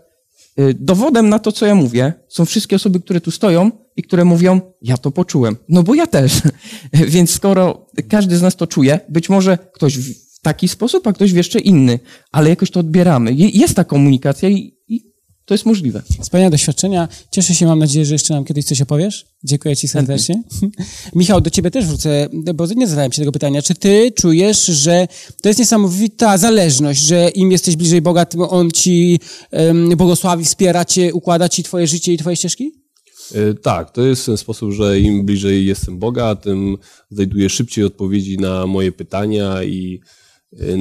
y, 0.60 0.74
dowodem 0.80 1.30
na 1.30 1.40
to, 1.40 1.52
co 1.52 1.66
ja 1.66 1.76
mówię, 1.76 2.14
są 2.30 2.46
wszystkie 2.46 2.76
osoby, 2.76 3.00
które 3.00 3.22
tu 3.22 3.32
stoją 3.32 3.72
i 3.96 4.04
które 4.04 4.26
mówią, 4.26 4.62
ja 4.82 4.98
to 4.98 5.12
poczułem. 5.12 5.56
No 5.70 5.84
bo 5.84 5.96
ja 5.96 6.08
też. 6.08 6.42
Więc 7.14 7.32
skoro 7.32 7.88
każdy 8.10 8.38
z 8.38 8.42
nas 8.42 8.56
to 8.56 8.68
czuje, 8.68 9.00
być 9.10 9.30
może 9.30 9.58
ktoś 9.74 9.98
w 9.98 10.40
taki 10.42 10.68
sposób, 10.68 11.08
a 11.08 11.14
ktoś 11.14 11.34
w 11.34 11.36
jeszcze 11.36 11.60
inny, 11.60 12.00
ale 12.32 12.50
jakoś 12.50 12.72
to 12.72 12.80
odbieramy. 12.80 13.34
Jest 13.34 13.76
ta 13.76 13.84
komunikacja 13.84 14.50
i, 14.50 14.77
to 15.48 15.54
jest 15.54 15.66
możliwe. 15.66 16.02
Wspaniałe 16.22 16.52
doświadczenia. 16.52 17.08
Cieszę 17.32 17.56
się, 17.56 17.66
mam 17.66 17.80
nadzieję, 17.80 18.06
że 18.06 18.16
jeszcze 18.16 18.34
nam 18.34 18.46
kiedyś 18.46 18.66
coś 18.66 18.82
opowiesz. 18.82 19.26
Dziękuję 19.44 19.76
Ci 19.76 19.88
serdecznie. 19.88 20.44
Michał, 21.16 21.42
do 21.42 21.50
Ciebie 21.50 21.72
też 21.72 21.86
wrócę, 21.86 22.30
bo 22.56 22.66
nie 22.66 22.88
zadałem 22.88 23.12
Ci 23.12 23.22
tego 23.22 23.32
pytania. 23.32 23.62
Czy 23.62 23.76
Ty 23.76 24.12
czujesz, 24.12 24.66
że 24.66 25.08
to 25.42 25.50
jest 25.50 25.60
niesamowita 25.60 26.38
zależność, 26.38 27.02
że 27.02 27.30
im 27.30 27.52
jesteś 27.52 27.76
bliżej 27.76 28.02
Boga, 28.02 28.26
tym 28.26 28.42
On 28.42 28.72
Ci 28.72 29.20
um, 29.52 29.90
błogosławi, 29.90 30.46
wspiera 30.46 30.86
Cię, 30.86 31.14
układa 31.14 31.50
Ci 31.50 31.64
Twoje 31.64 31.88
życie 31.88 32.14
i 32.14 32.18
Twoje 32.18 32.36
ścieżki? 32.36 32.72
E, 33.36 33.54
tak, 33.54 33.92
to 33.92 34.06
jest 34.06 34.26
ten 34.26 34.38
sposób, 34.38 34.72
że 34.72 35.00
im 35.00 35.26
bliżej 35.26 35.66
jestem 35.66 36.00
Boga, 36.00 36.36
tym 36.36 36.78
znajduję 37.12 37.50
szybciej 37.50 37.86
odpowiedzi 37.86 38.38
na 38.38 38.68
moje 38.68 38.92
pytania 38.92 39.64
i 39.64 40.02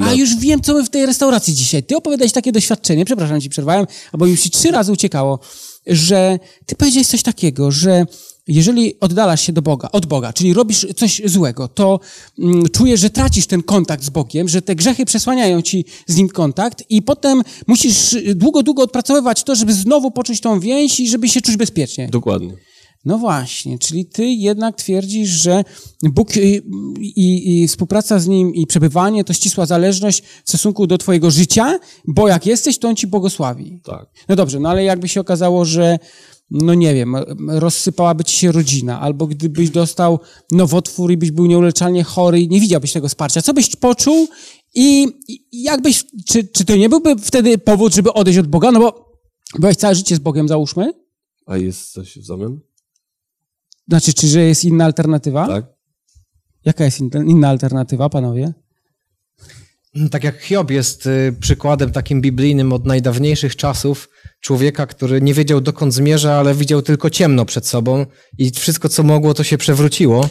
a 0.03 0.13
już 0.13 0.37
wiem, 0.37 0.61
co 0.61 0.75
my 0.75 0.85
w 0.85 0.91
tej 0.91 1.07
restauracji 1.07 1.55
dzisiaj. 1.55 1.83
Ty 1.83 1.97
opowiadałeś 1.97 2.33
takie 2.33 2.53
doświadczenie, 2.53 3.05
przepraszam, 3.05 3.41
ci 3.41 3.49
przerwałem, 3.49 3.87
bo 4.13 4.27
mi 4.27 4.37
się 4.37 4.51
trzy 4.51 4.71
razy 4.71 4.93
uciekało, 4.93 5.39
że 5.87 6.39
ty 6.67 6.77
powiedziałeś 6.77 7.07
coś 7.07 7.23
takiego, 7.23 7.71
że 7.71 8.07
jeżeli 8.49 9.01
oddalasz 9.01 9.41
się 9.41 9.53
do 9.53 9.63
Boga, 9.63 9.89
od 9.93 10.07
Boga, 10.07 10.33
czyli 10.33 10.55
robisz 10.55 10.87
coś 10.97 11.23
złego, 11.25 11.69
to 11.69 12.01
mm, 12.39 12.69
czujesz, 12.69 13.01
że 13.01 13.11
tracisz 13.11 13.47
ten 13.47 13.63
kontakt 13.63 14.05
z 14.05 14.11
Bogiem, 14.11 14.49
że 14.49 14.63
te 14.63 14.75
grzechy 14.75 15.05
przesłaniają 15.05 15.63
ci 15.63 15.85
z 16.07 16.17
Nim 16.17 16.29
kontakt 16.29 16.85
i 16.89 17.03
potem 17.03 17.43
musisz 17.67 18.17
długo, 18.35 18.63
długo 18.63 18.83
odpracowywać 18.83 19.45
to, 19.45 19.55
żeby 19.55 19.73
znowu 19.73 20.11
poczuć 20.11 20.41
tą 20.41 20.61
więź 20.61 21.01
i 21.01 21.09
żeby 21.09 21.29
się 21.29 21.41
czuć 21.41 21.57
bezpiecznie. 21.57 22.09
Dokładnie. 22.09 22.57
No 23.07 23.19
właśnie, 23.19 23.79
czyli 23.79 24.07
ty 24.07 24.25
jednak 24.27 24.77
twierdzisz, 24.77 25.29
że 25.29 25.65
Bóg 26.03 26.37
i, 26.37 26.63
i, 27.01 27.63
i, 27.63 27.69
współpraca 27.69 28.19
z 28.19 28.27
Nim 28.27 28.55
i 28.55 28.67
przebywanie 28.67 29.25
to 29.25 29.33
ścisła 29.33 29.67
zależność 29.67 30.23
w 30.45 30.49
stosunku 30.49 30.87
do 30.87 30.99
twojego 30.99 31.31
życia, 31.31 31.79
bo 32.07 32.29
jak 32.29 32.47
jesteś, 32.47 32.79
to 32.79 32.89
On 32.89 32.97
ci 32.97 33.07
błogosławi. 33.07 33.81
Tak. 33.85 34.07
No 34.29 34.37
dobrze, 34.37 34.61
no 34.61 34.69
ale 34.69 34.85
jakby 34.85 35.09
się 35.09 35.21
okazało, 35.21 35.65
że 35.65 35.99
no 36.51 36.75
nie 36.75 36.95
wiem, 36.95 37.17
rozsypałaby 37.49 38.25
ci 38.25 38.37
się 38.37 38.53
rodzina, 38.53 39.01
albo 39.01 39.27
gdybyś 39.27 39.71
dostał 39.71 40.19
nowotwór 40.53 41.13
i 41.13 41.17
byś 41.17 41.31
był 41.31 41.47
nieuleczalnie 41.47 42.05
chory 42.05 42.41
i 42.41 42.49
nie 42.49 42.61
widziałbyś 42.61 42.93
tego 42.93 43.09
wsparcia, 43.09 43.43
co 43.43 43.55
byś 43.55 43.77
poczuł 43.77 44.29
i, 44.75 45.07
i 45.29 45.63
jakbyś, 45.63 46.05
czy, 46.29 46.45
czy 46.45 46.65
to 46.65 46.77
nie 46.77 46.89
byłby 46.89 47.17
wtedy 47.17 47.59
powód, 47.59 47.95
żeby 47.95 48.13
odejść 48.13 48.39
od 48.39 48.47
Boga? 48.47 48.73
No 48.73 48.81
bo 48.81 49.13
byłeś 49.59 49.77
całe 49.77 49.95
życie 49.95 50.17
z 50.17 50.19
Bogiem, 50.19 50.49
załóżmy. 50.49 50.93
A 51.47 51.57
jest 51.57 51.93
coś 51.93 52.19
w 52.19 52.27
zamian? 52.27 52.61
Znaczy, 53.89 54.15
czy 54.15 54.27
że 54.29 54.41
jest 54.41 54.65
inna 54.65 54.85
alternatywa? 54.85 55.47
Tak. 55.47 55.65
Jaka 56.65 56.85
jest 56.85 57.01
in- 57.01 57.11
inna 57.29 57.49
alternatywa, 57.49 58.09
panowie? 58.09 58.53
Tak 60.11 60.25
jak 60.25 60.41
Hiob 60.41 60.71
jest 60.71 61.07
y, 61.07 61.35
przykładem 61.41 61.91
takim 61.93 62.21
biblijnym 62.21 62.73
od 62.73 62.87
najdawniejszych 62.87 63.57
czasów, 63.57 64.09
człowieka, 64.41 64.87
który 64.87 65.23
nie 65.23 65.35
wiedział 65.35 65.61
dokąd 65.61 65.95
zmierza, 65.95 66.35
ale 66.35 66.55
widział 66.55 66.83
tylko 66.83 67.11
ciemno 67.11 67.45
przed 67.45 67.67
sobą 67.67 68.07
i 68.39 68.51
wszystko, 68.51 68.89
co 68.89 69.03
mogło, 69.03 69.35
to 69.35 69.45
się 69.45 69.59
przewróciło. 69.59 70.29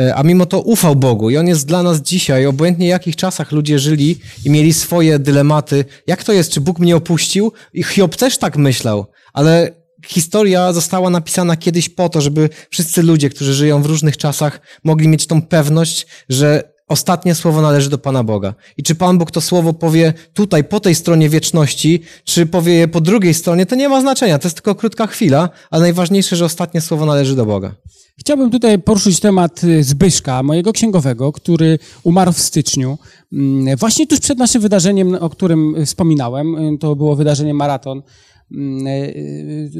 Y, 0.00 0.14
A 0.14 0.22
mimo 0.22 0.46
to 0.46 0.60
ufał 0.60 0.96
Bogu 0.96 1.30
i 1.30 1.36
On 1.36 1.46
jest 1.48 1.66
dla 1.66 1.82
nas 1.82 2.00
dzisiaj, 2.02 2.46
obojętnie 2.46 2.86
w 2.86 2.90
jakich 2.90 3.16
czasach 3.16 3.52
ludzie 3.52 3.78
żyli 3.78 4.18
i 4.44 4.50
mieli 4.50 4.72
swoje 4.72 5.18
dylematy. 5.18 5.84
Jak 6.06 6.24
to 6.24 6.32
jest, 6.32 6.50
czy 6.50 6.60
Bóg 6.60 6.78
mnie 6.78 6.96
opuścił? 6.96 7.52
I 7.72 7.82
Hiob 7.84 8.16
też 8.16 8.38
tak 8.38 8.56
myślał, 8.56 9.06
ale 9.32 9.77
historia 10.06 10.72
została 10.72 11.10
napisana 11.10 11.56
kiedyś 11.56 11.88
po 11.88 12.08
to, 12.08 12.20
żeby 12.20 12.48
wszyscy 12.70 13.02
ludzie, 13.02 13.30
którzy 13.30 13.54
żyją 13.54 13.82
w 13.82 13.86
różnych 13.86 14.16
czasach, 14.16 14.60
mogli 14.84 15.08
mieć 15.08 15.26
tą 15.26 15.42
pewność, 15.42 16.06
że 16.28 16.78
ostatnie 16.88 17.34
słowo 17.34 17.62
należy 17.62 17.90
do 17.90 17.98
Pana 17.98 18.24
Boga. 18.24 18.54
I 18.76 18.82
czy 18.82 18.94
Pan 18.94 19.18
Bóg 19.18 19.30
to 19.30 19.40
słowo 19.40 19.72
powie 19.72 20.14
tutaj, 20.34 20.64
po 20.64 20.80
tej 20.80 20.94
stronie 20.94 21.28
wieczności, 21.28 22.02
czy 22.24 22.46
powie 22.46 22.74
je 22.74 22.88
po 22.88 23.00
drugiej 23.00 23.34
stronie, 23.34 23.66
to 23.66 23.74
nie 23.76 23.88
ma 23.88 24.00
znaczenia. 24.00 24.38
To 24.38 24.48
jest 24.48 24.56
tylko 24.56 24.74
krótka 24.74 25.06
chwila, 25.06 25.48
ale 25.70 25.82
najważniejsze, 25.82 26.36
że 26.36 26.44
ostatnie 26.44 26.80
słowo 26.80 27.06
należy 27.06 27.36
do 27.36 27.46
Boga. 27.46 27.74
Chciałbym 28.20 28.50
tutaj 28.50 28.78
poruszyć 28.78 29.20
temat 29.20 29.64
y, 29.64 29.84
Zbyszka, 29.84 30.42
mojego 30.42 30.72
księgowego, 30.72 31.32
który 31.32 31.78
umarł 32.02 32.32
w 32.32 32.38
styczniu. 32.38 32.98
Mm, 33.32 33.76
Właśnie 33.76 34.06
tuż 34.06 34.20
przed 34.20 34.38
naszym 34.38 34.62
wydarzeniem, 34.62 35.14
o 35.14 35.30
którym 35.30 35.86
wspominałem, 35.86 36.74
y, 36.74 36.78
to 36.78 36.96
było 36.96 37.16
wydarzenie 37.16 37.54
maraton 37.54 37.98
y, 37.98 38.02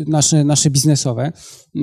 nasze, 0.06 0.44
nasze 0.44 0.70
biznesowe. 0.70 1.32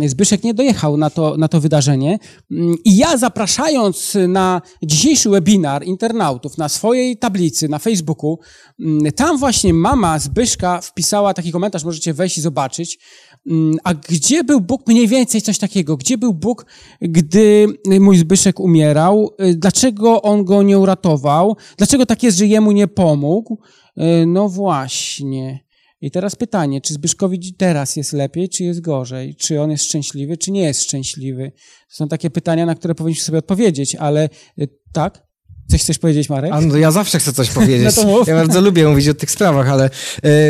Zbyszek 0.05 0.43
nie 0.43 0.53
dojechał 0.53 0.97
na 0.97 1.09
to, 1.09 1.37
na 1.37 1.47
to 1.47 1.59
wydarzenie 1.61 2.19
Mm, 2.51 2.75
i 2.85 2.97
ja 2.97 3.17
zapraszając 3.17 4.17
na 4.27 4.61
dzisiejszy 4.83 5.29
webinar 5.29 5.83
internautów 5.85 6.57
na 6.57 6.69
swojej 6.69 7.17
tablicy 7.17 7.69
na 7.69 7.79
Facebooku, 7.79 8.39
mm, 8.79 9.11
tam 9.11 9.37
właśnie 9.37 9.73
mama 9.73 10.19
Zbyszka 10.19 10.81
wpisała 10.81 11.33
taki 11.33 11.51
komentarz, 11.51 11.83
możecie 11.83 12.13
wejść 12.13 12.37
i 12.37 12.41
zobaczyć, 12.41 12.99
Mm, 13.47 13.77
A 13.83 13.93
gdzie 13.93 14.43
był 14.43 14.61
Bóg? 14.61 14.87
Mniej 14.87 15.07
więcej 15.07 15.41
coś 15.41 15.57
takiego. 15.57 15.97
Gdzie 15.97 16.17
był 16.17 16.33
Bóg, 16.33 16.65
gdy 17.01 17.67
mój 17.99 18.17
Zbyszek 18.17 18.59
umierał? 18.59 19.29
Y, 19.41 19.55
Dlaczego 19.55 20.21
on 20.21 20.45
go 20.45 20.63
nie 20.63 20.79
uratował? 20.79 21.55
Dlaczego 21.77 22.05
tak 22.05 22.23
jest, 22.23 22.37
że 22.37 22.45
jemu 22.47 22.71
nie 22.71 22.87
pomógł? 22.87 23.57
Y, 23.97 24.25
No 24.25 24.49
właśnie. 24.49 25.64
I 26.01 26.11
teraz 26.11 26.35
pytanie, 26.35 26.81
czy 26.81 26.93
Zbyszkowi 26.93 27.55
teraz 27.57 27.95
jest 27.95 28.13
lepiej, 28.13 28.49
czy 28.49 28.63
jest 28.63 28.81
gorzej? 28.81 29.35
Czy 29.35 29.61
on 29.61 29.71
jest 29.71 29.83
szczęśliwy, 29.83 30.37
czy 30.37 30.51
nie 30.51 30.61
jest 30.61 30.83
szczęśliwy? 30.83 31.51
To 31.89 31.95
są 31.95 32.07
takie 32.07 32.29
pytania, 32.29 32.65
na 32.65 32.75
które 32.75 32.95
powinniśmy 32.95 33.25
sobie 33.25 33.37
odpowiedzieć, 33.37 33.95
ale 33.95 34.29
y, 34.61 34.67
tak? 34.93 35.23
Coś 35.71 35.81
chcesz 35.81 35.99
powiedzieć, 35.99 36.29
Marek? 36.29 36.51
A 36.53 36.61
no, 36.61 36.77
ja 36.77 36.91
zawsze 36.91 37.19
chcę 37.19 37.33
coś 37.33 37.49
powiedzieć. 37.59 37.95
No. 37.97 38.23
Ja 38.27 38.35
bardzo 38.35 38.61
lubię 38.61 38.87
mówić 38.87 39.07
o 39.07 39.13
tych 39.13 39.31
sprawach, 39.31 39.69
ale 39.69 39.89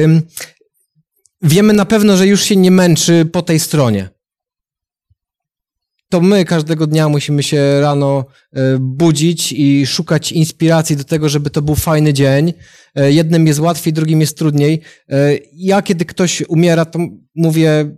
ym, 0.04 0.22
wiemy 1.42 1.74
na 1.74 1.86
pewno, 1.86 2.18
że 2.18 2.28
już 2.28 2.44
się 2.44 2.56
nie 2.56 2.72
męczy 2.72 3.26
po 3.26 3.42
tej 3.42 3.60
stronie. 3.60 4.15
To 6.10 6.22
my 6.22 6.46
każdego 6.46 6.88
dnia 6.88 7.10
musimy 7.10 7.44
się 7.44 7.82
rano 7.82 8.26
y, 8.58 8.60
budzić 8.80 9.52
i 9.52 9.86
szukać 9.86 10.32
inspiracji 10.32 10.98
do 10.98 11.04
tego, 11.04 11.30
żeby 11.30 11.50
to 11.50 11.62
był 11.62 11.76
fajny 11.76 12.14
dzień. 12.14 12.54
Y, 13.00 13.14
Jednym 13.14 13.48
jest 13.48 13.60
łatwiej, 13.60 13.94
drugim 13.94 14.22
jest 14.22 14.38
trudniej. 14.38 14.82
Y, 15.14 15.42
Ja, 15.54 15.82
kiedy 15.82 16.06
ktoś 16.06 16.42
umiera, 16.48 16.86
to 16.86 17.00
mówię, 17.36 17.96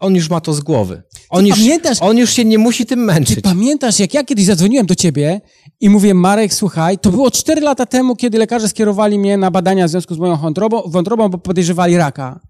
on 0.00 0.14
już 0.14 0.30
ma 0.30 0.40
to 0.40 0.52
z 0.54 0.60
głowy. 0.60 1.02
On, 1.30 1.42
Ty 1.42 1.48
już, 1.48 1.58
pamiętasz- 1.58 1.98
on 2.00 2.18
już 2.18 2.30
się 2.32 2.44
nie 2.44 2.58
musi 2.58 2.86
tym 2.86 2.98
Ty 2.98 3.04
męczyć. 3.04 3.40
pamiętasz, 3.40 3.98
jak 4.00 4.14
ja 4.14 4.24
kiedyś 4.24 4.44
zadzwoniłem 4.44 4.86
do 4.86 4.94
ciebie 4.94 5.40
i 5.80 5.88
mówię, 5.90 6.14
Marek, 6.14 6.54
słuchaj, 6.54 6.98
to 6.98 7.10
było 7.10 7.30
4 7.30 7.60
lata 7.60 7.86
temu, 7.86 8.16
kiedy 8.16 8.38
lekarze 8.38 8.68
skierowali 8.68 9.18
mnie 9.18 9.36
na 9.36 9.50
badania 9.50 9.86
w 9.86 9.90
związku 9.90 10.14
z 10.14 10.18
moją 10.18 10.36
wątrobą, 10.36 10.82
wątrobą 10.86 11.28
bo 11.28 11.38
podejrzewali 11.38 11.96
raka. 11.96 12.40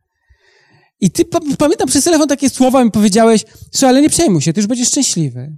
I 1.00 1.10
ty, 1.10 1.24
pa- 1.24 1.40
pamiętam, 1.58 1.88
przez 1.88 2.04
telefon 2.04 2.28
takie 2.28 2.50
słowa 2.50 2.84
mi 2.84 2.90
powiedziałeś, 2.90 3.44
słuchaj, 3.72 3.88
ale 3.88 4.02
nie 4.02 4.10
przejmuj 4.10 4.42
się, 4.42 4.52
ty 4.52 4.60
już 4.60 4.66
będziesz 4.66 4.88
szczęśliwy. 4.88 5.56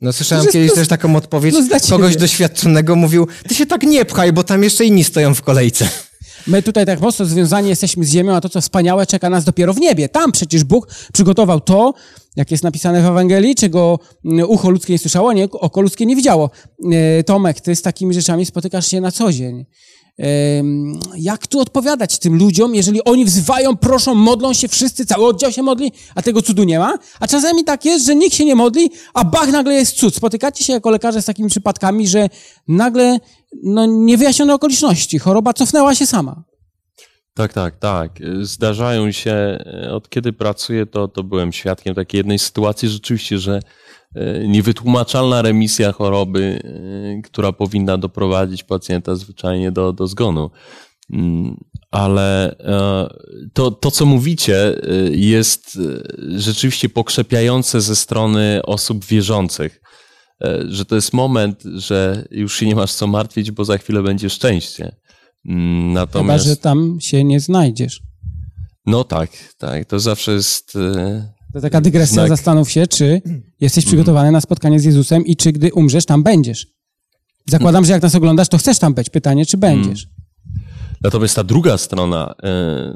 No 0.00 0.12
słyszałem 0.12 0.46
To 0.46 0.52
kiedyś 0.52 0.70
to- 0.70 0.74
też 0.76 0.88
taką 0.88 1.16
odpowiedź 1.16 1.54
dla 1.68 1.80
ciebie. 1.80 1.90
kogoś 1.90 2.16
doświadczonego, 2.16 2.96
mówił, 2.96 3.26
ty 3.48 3.54
się 3.54 3.66
tak 3.66 3.82
nie 3.82 4.04
pchaj, 4.04 4.32
bo 4.32 4.44
tam 4.44 4.62
jeszcze 4.62 4.84
inni 4.84 5.04
stoją 5.04 5.34
w 5.34 5.42
kolejce. 5.42 5.88
My 6.46 6.62
tutaj 6.62 6.86
tak 6.86 7.00
mocno 7.00 7.24
związani 7.26 7.68
jesteśmy 7.68 8.04
z 8.04 8.10
ziemią, 8.10 8.34
a 8.34 8.40
to, 8.40 8.48
co 8.48 8.60
wspaniałe, 8.60 9.06
czeka 9.06 9.30
nas 9.30 9.44
dopiero 9.44 9.74
w 9.74 9.80
niebie. 9.80 10.08
Tam 10.08 10.32
przecież 10.32 10.64
Bóg 10.64 10.88
przygotował 11.12 11.60
to, 11.60 11.94
jak 12.36 12.50
jest 12.50 12.64
napisane 12.64 13.02
w 13.02 13.06
Ewangelii, 13.06 13.54
czego 13.54 13.98
mm, 14.24 14.50
ucho 14.50 14.70
ludzkie 14.70 14.92
nie 14.92 14.98
słyszało, 14.98 15.32
nie, 15.32 15.44
oko 15.44 15.80
ludzkie 15.80 16.06
nie 16.06 16.16
widziało. 16.16 16.50
E, 16.92 17.24
Tomek, 17.24 17.60
ty 17.60 17.76
z 17.76 17.82
takimi 17.82 18.14
rzeczami 18.14 18.46
spotykasz 18.46 18.86
się 18.86 19.00
na 19.00 19.12
co 19.12 19.32
dzień. 19.32 19.64
Jak 21.16 21.46
tu 21.46 21.60
odpowiadać 21.60 22.18
tym 22.18 22.38
ludziom, 22.38 22.74
jeżeli 22.74 23.04
oni 23.04 23.24
wzywają, 23.24 23.76
proszą, 23.76 24.14
modlą 24.14 24.52
się 24.52 24.68
wszyscy, 24.68 25.06
cały 25.06 25.26
oddział 25.26 25.52
się 25.52 25.62
modli, 25.62 25.92
a 26.14 26.22
tego 26.22 26.42
cudu 26.42 26.64
nie 26.64 26.78
ma? 26.78 26.98
A 27.20 27.26
czasami 27.26 27.64
tak 27.64 27.84
jest, 27.84 28.06
że 28.06 28.14
nikt 28.14 28.36
się 28.36 28.44
nie 28.44 28.54
modli, 28.54 28.90
a 29.14 29.24
bach, 29.24 29.48
nagle 29.48 29.74
jest 29.74 29.96
cud. 29.96 30.14
Spotykacie 30.14 30.64
się 30.64 30.72
jako 30.72 30.90
lekarze 30.90 31.22
z 31.22 31.24
takimi 31.24 31.48
przypadkami, 31.48 32.08
że 32.08 32.28
nagle 32.68 33.18
no, 33.62 33.86
niewyjaśnione 33.86 34.54
okoliczności, 34.54 35.18
choroba 35.18 35.52
cofnęła 35.52 35.94
się 35.94 36.06
sama. 36.06 36.44
Tak, 37.34 37.52
tak, 37.52 37.78
tak. 37.78 38.18
Zdarzają 38.40 39.12
się, 39.12 39.64
od 39.90 40.08
kiedy 40.08 40.32
pracuję, 40.32 40.86
to, 40.86 41.08
to 41.08 41.22
byłem 41.22 41.52
świadkiem 41.52 41.94
takiej 41.94 42.18
jednej 42.18 42.38
sytuacji 42.38 42.88
rzeczywiście, 42.88 43.38
że 43.38 43.56
e, 43.56 43.62
niewytłumaczalna 44.48 45.42
remisja 45.42 45.92
choroby, 45.92 46.60
e, 46.64 47.22
która 47.22 47.52
powinna 47.52 47.98
doprowadzić 47.98 48.62
pacjenta 48.64 49.14
zwyczajnie 49.14 49.72
do, 49.72 49.92
do 49.92 50.06
zgonu. 50.06 50.50
Mm, 51.12 51.56
Ale 51.90 52.58
e, 52.58 53.08
to, 53.52 53.70
to, 53.70 53.90
co 53.90 54.06
mówicie, 54.06 54.82
e, 54.82 55.10
jest 55.10 55.78
e, 55.78 56.38
rzeczywiście 56.40 56.88
pokrzepiające 56.88 57.80
ze 57.80 57.96
strony 57.96 58.60
osób 58.64 59.04
wierzących, 59.04 59.80
e, 60.44 60.62
że 60.68 60.84
to 60.84 60.94
jest 60.94 61.12
moment, 61.12 61.62
że 61.74 62.28
już 62.30 62.56
się 62.56 62.66
nie 62.66 62.74
masz 62.74 62.92
co 62.92 63.06
martwić, 63.06 63.50
bo 63.50 63.64
za 63.64 63.78
chwilę 63.78 64.02
będzie 64.02 64.30
szczęście. 64.30 64.96
Mm, 65.48 65.88
Chyba, 65.88 66.00
Natomiast... 66.00 66.44
że 66.44 66.56
tam 66.56 66.98
się 67.00 67.24
nie 67.24 67.40
znajdziesz. 67.40 68.00
No 68.86 69.04
tak, 69.04 69.30
tak. 69.58 69.84
To 69.84 70.00
zawsze 70.00 70.32
jest. 70.32 70.72
To 71.52 71.60
taka 71.60 71.80
dygresja, 71.80 72.14
Znak. 72.14 72.28
zastanów 72.28 72.70
się, 72.70 72.86
czy 72.86 73.22
jesteś 73.60 73.84
przygotowany 73.84 74.30
na 74.32 74.40
spotkanie 74.40 74.80
z 74.80 74.84
Jezusem 74.84 75.26
i 75.26 75.36
czy 75.36 75.52
gdy 75.52 75.72
umrzesz, 75.72 76.04
tam 76.06 76.22
będziesz. 76.22 76.66
Zakładam, 77.46 77.84
że 77.84 77.92
jak 77.92 78.02
nas 78.02 78.14
oglądasz, 78.14 78.48
to 78.48 78.58
chcesz 78.58 78.78
tam 78.78 78.94
być. 78.94 79.10
Pytanie, 79.10 79.46
czy 79.46 79.56
będziesz. 79.56 80.06
Natomiast 81.02 81.36
ta 81.36 81.44
druga 81.44 81.78
strona, 81.78 82.34
e, 82.42 82.92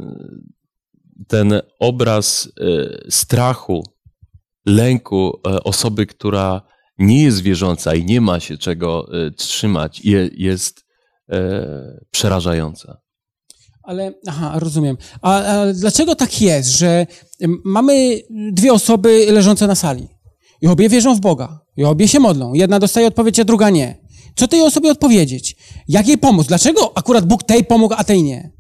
ten 1.29 1.53
obraz 1.79 2.49
e, 2.61 3.11
strachu, 3.11 3.85
lęku 4.67 5.41
e, 5.47 5.63
osoby, 5.63 6.07
która 6.07 6.63
nie 6.99 7.23
jest 7.23 7.41
wierząca 7.41 7.95
i 7.95 8.05
nie 8.05 8.21
ma 8.21 8.41
się 8.41 8.59
czego 8.59 9.09
trzymać, 9.37 10.01
je- 10.05 10.31
jest 10.37 10.85
przerażająca. 12.11 13.01
Ale, 13.83 14.15
aha, 14.27 14.53
rozumiem. 14.59 14.97
A, 15.23 15.43
a 15.43 15.73
dlaczego 15.73 16.15
tak 16.15 16.41
jest, 16.41 16.69
że 16.69 17.07
mamy 17.65 18.21
dwie 18.53 18.73
osoby 18.73 19.27
leżące 19.33 19.67
na 19.67 19.75
sali 19.75 20.09
i 20.61 20.67
obie 20.67 20.89
wierzą 20.89 21.15
w 21.15 21.21
Boga 21.21 21.61
i 21.77 21.85
obie 21.85 22.09
się 22.09 22.21
modlą. 22.21 22.55
Jedna 22.55 22.79
dostaje 22.79 23.07
odpowiedź, 23.07 23.41
a 23.41 23.45
druga 23.45 23.71
nie. 23.71 24.03
Co 24.37 24.49
tej 24.49 24.63
osobie 24.63 24.91
odpowiedzieć? 24.91 25.57
Jak 25.89 26.09
jej 26.09 26.19
pomóc? 26.19 26.47
Dlaczego 26.47 26.99
akurat 26.99 27.27
Bóg 27.27 27.43
tej 27.43 27.65
pomógł, 27.65 27.95
a 27.99 28.05
tej 28.05 28.23
nie? 28.23 28.53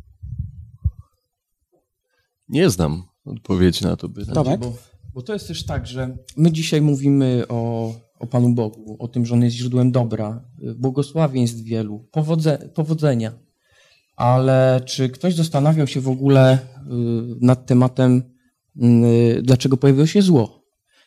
Nie 2.48 2.70
znam 2.70 3.02
odpowiedzi 3.24 3.84
na 3.84 3.96
to 3.96 4.08
pytanie. 4.08 4.58
Bo, 4.58 4.72
bo 5.14 5.22
to 5.22 5.32
jest 5.32 5.48
też 5.48 5.64
tak, 5.66 5.86
że 5.86 6.16
my 6.36 6.52
dzisiaj 6.52 6.80
mówimy 6.82 7.44
o, 7.48 7.92
o 8.18 8.26
Panu 8.26 8.54
Bogu, 8.54 8.96
o 8.98 9.08
tym, 9.08 9.26
że 9.26 9.34
On 9.34 9.42
jest 9.42 9.56
źródłem 9.56 9.92
dobra, 9.92 10.44
błogosławieństw 10.76 11.62
wielu, 11.62 12.08
powodze, 12.12 12.70
powodzenia. 12.74 13.32
Ale 14.16 14.80
czy 14.86 15.08
ktoś 15.08 15.34
zastanawiał 15.34 15.86
się 15.86 16.00
w 16.00 16.08
ogóle 16.08 16.58
y, 16.58 16.58
nad 17.40 17.66
tematem, 17.66 18.22
y, 18.82 19.40
dlaczego 19.42 19.76
pojawiło 19.76 20.06
się 20.06 20.22
zło? 20.22 20.62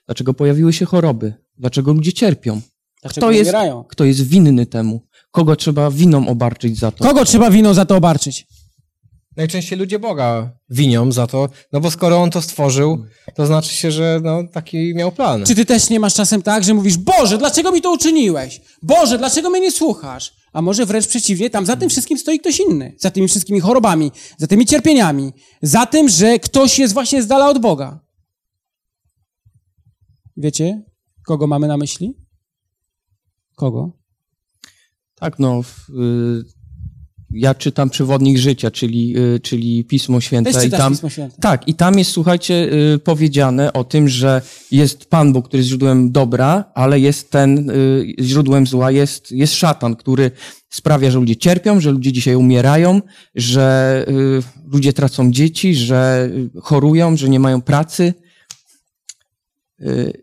Dlaczego 0.05 0.33
pojawiły 0.33 0.73
się 0.73 0.85
choroby? 0.85 1.33
Dlaczego 1.57 1.93
ludzie 1.93 2.13
cierpią? 2.13 2.61
Dlaczego 3.01 3.27
Kto 3.27 3.31
jest, 3.31 3.43
umierają? 3.49 3.83
kto 3.83 4.03
jest 4.03 4.27
winny 4.27 4.65
temu? 4.65 5.07
Kogo 5.31 5.55
trzeba 5.55 5.91
winą 5.91 6.27
obarczyć 6.27 6.79
za 6.79 6.91
to? 6.91 7.03
Kogo 7.03 7.25
trzeba 7.25 7.51
winą 7.51 7.73
za 7.73 7.85
to 7.85 7.95
obarczyć? 7.95 8.47
Najczęściej 9.37 9.79
ludzie 9.79 9.99
Boga 9.99 10.51
winią 10.69 11.11
za 11.11 11.27
to, 11.27 11.49
no 11.73 11.79
bo 11.79 11.91
skoro 11.91 12.21
On 12.21 12.29
to 12.31 12.41
stworzył, 12.41 13.05
to 13.35 13.45
znaczy 13.45 13.73
się, 13.73 13.91
że 13.91 14.19
no, 14.23 14.43
taki 14.53 14.95
miał 14.95 15.11
plan. 15.11 15.45
Czy 15.45 15.55
ty 15.55 15.65
też 15.65 15.89
nie 15.89 15.99
masz 15.99 16.13
czasem 16.13 16.41
tak, 16.41 16.63
że 16.63 16.73
mówisz, 16.73 16.97
Boże, 16.97 17.37
dlaczego 17.37 17.71
mi 17.71 17.81
to 17.81 17.91
uczyniłeś? 17.91 18.61
Boże, 18.81 19.17
dlaczego 19.17 19.49
mnie 19.49 19.59
nie 19.59 19.71
słuchasz? 19.71 20.33
A 20.55 20.61
może 20.61 20.85
wręcz 20.85 21.07
przeciwnie, 21.07 21.49
tam 21.49 21.65
za 21.65 21.75
tym 21.75 21.89
wszystkim 21.89 22.17
stoi 22.17 22.39
ktoś 22.39 22.59
inny. 22.59 22.95
Za 22.99 23.11
tymi 23.11 23.27
wszystkimi 23.27 23.59
chorobami, 23.59 24.11
za 24.37 24.47
tymi 24.47 24.65
cierpieniami. 24.65 25.33
Za 25.61 25.85
tym, 25.85 26.09
że 26.09 26.39
ktoś 26.39 26.79
jest 26.79 26.93
właśnie 26.93 27.23
z 27.23 27.27
dala 27.27 27.49
od 27.49 27.59
Boga. 27.59 27.99
Wiecie, 30.37 30.83
kogo 31.25 31.47
mamy 31.47 31.67
na 31.67 31.77
myśli? 31.77 32.13
Kogo? 33.55 33.91
Tak, 35.15 35.39
no. 35.39 35.61
Ja 37.35 37.55
czytam 37.55 37.89
przewodnik 37.89 38.37
życia, 38.37 38.71
czyli, 38.71 39.17
y, 39.35 39.39
czyli 39.39 39.83
Pismo 39.83 40.21
Święte. 40.21 40.53
Też 40.53 40.65
i 40.65 40.69
tam, 40.69 40.93
Pismo 40.93 41.09
Święte. 41.09 41.37
Tak, 41.41 41.67
i 41.67 41.73
tam 41.73 41.97
jest, 41.97 42.11
słuchajcie, 42.11 42.69
y, 42.93 42.99
powiedziane 42.99 43.73
o 43.73 43.83
tym, 43.83 44.09
że 44.09 44.41
jest 44.71 45.05
Pan 45.05 45.33
Bóg, 45.33 45.47
który 45.47 45.59
jest 45.59 45.69
źródłem 45.69 46.11
dobra, 46.11 46.71
ale 46.75 46.99
jest 46.99 47.31
ten 47.31 47.69
y, 47.69 48.15
źródłem 48.19 48.67
zła, 48.67 48.91
jest, 48.91 49.31
jest 49.31 49.53
szatan, 49.53 49.95
który 49.95 50.31
sprawia, 50.69 51.11
że 51.11 51.19
ludzie 51.19 51.35
cierpią, 51.35 51.79
że 51.79 51.91
ludzie 51.91 52.11
dzisiaj 52.11 52.35
umierają, 52.35 53.01
że 53.35 54.05
ludzie 54.65 54.93
tracą 54.93 55.31
dzieci, 55.31 55.75
że 55.75 56.29
chorują, 56.61 57.17
że 57.17 57.29
nie 57.29 57.39
mają 57.39 57.61
pracy. 57.61 58.13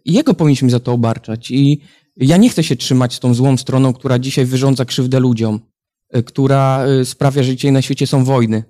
I 0.05 0.13
Jego 0.13 0.35
powinniśmy 0.35 0.71
za 0.71 0.81
to 0.81 0.93
obarczać. 0.93 1.51
I 1.51 1.81
ja 2.17 2.37
nie 2.37 2.51
chcę 2.51 2.63
się 2.63 2.77
trzymać 2.77 3.15
z 3.15 3.21
tą 3.21 3.35
złą 3.35 3.57
stroną, 3.57 3.93
która 3.93 4.19
dzisiaj 4.19 4.45
wyrządza 4.45 4.85
krzywdę 4.85 5.21
ludziom, 5.21 5.61
która 6.27 6.87
y, 7.01 7.05
sprawia, 7.05 7.43
że 7.43 7.57
dzisiaj 7.57 7.73
na 7.73 7.83
świecie 7.83 8.07
są 8.07 8.25
wojny. 8.25 8.65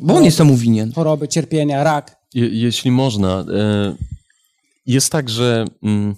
Bo 0.00 0.14
on 0.14 0.24
jest 0.24 0.38
temu 0.38 0.56
winien. 0.56 0.92
Choroby, 0.92 1.28
cierpienia, 1.28 1.84
rak. 1.84 2.16
Je, 2.34 2.48
jeśli 2.48 2.90
można, 2.90 3.40
e, 3.40 3.96
jest 4.86 5.12
tak, 5.12 5.28
że 5.28 5.64
mm, 5.82 6.14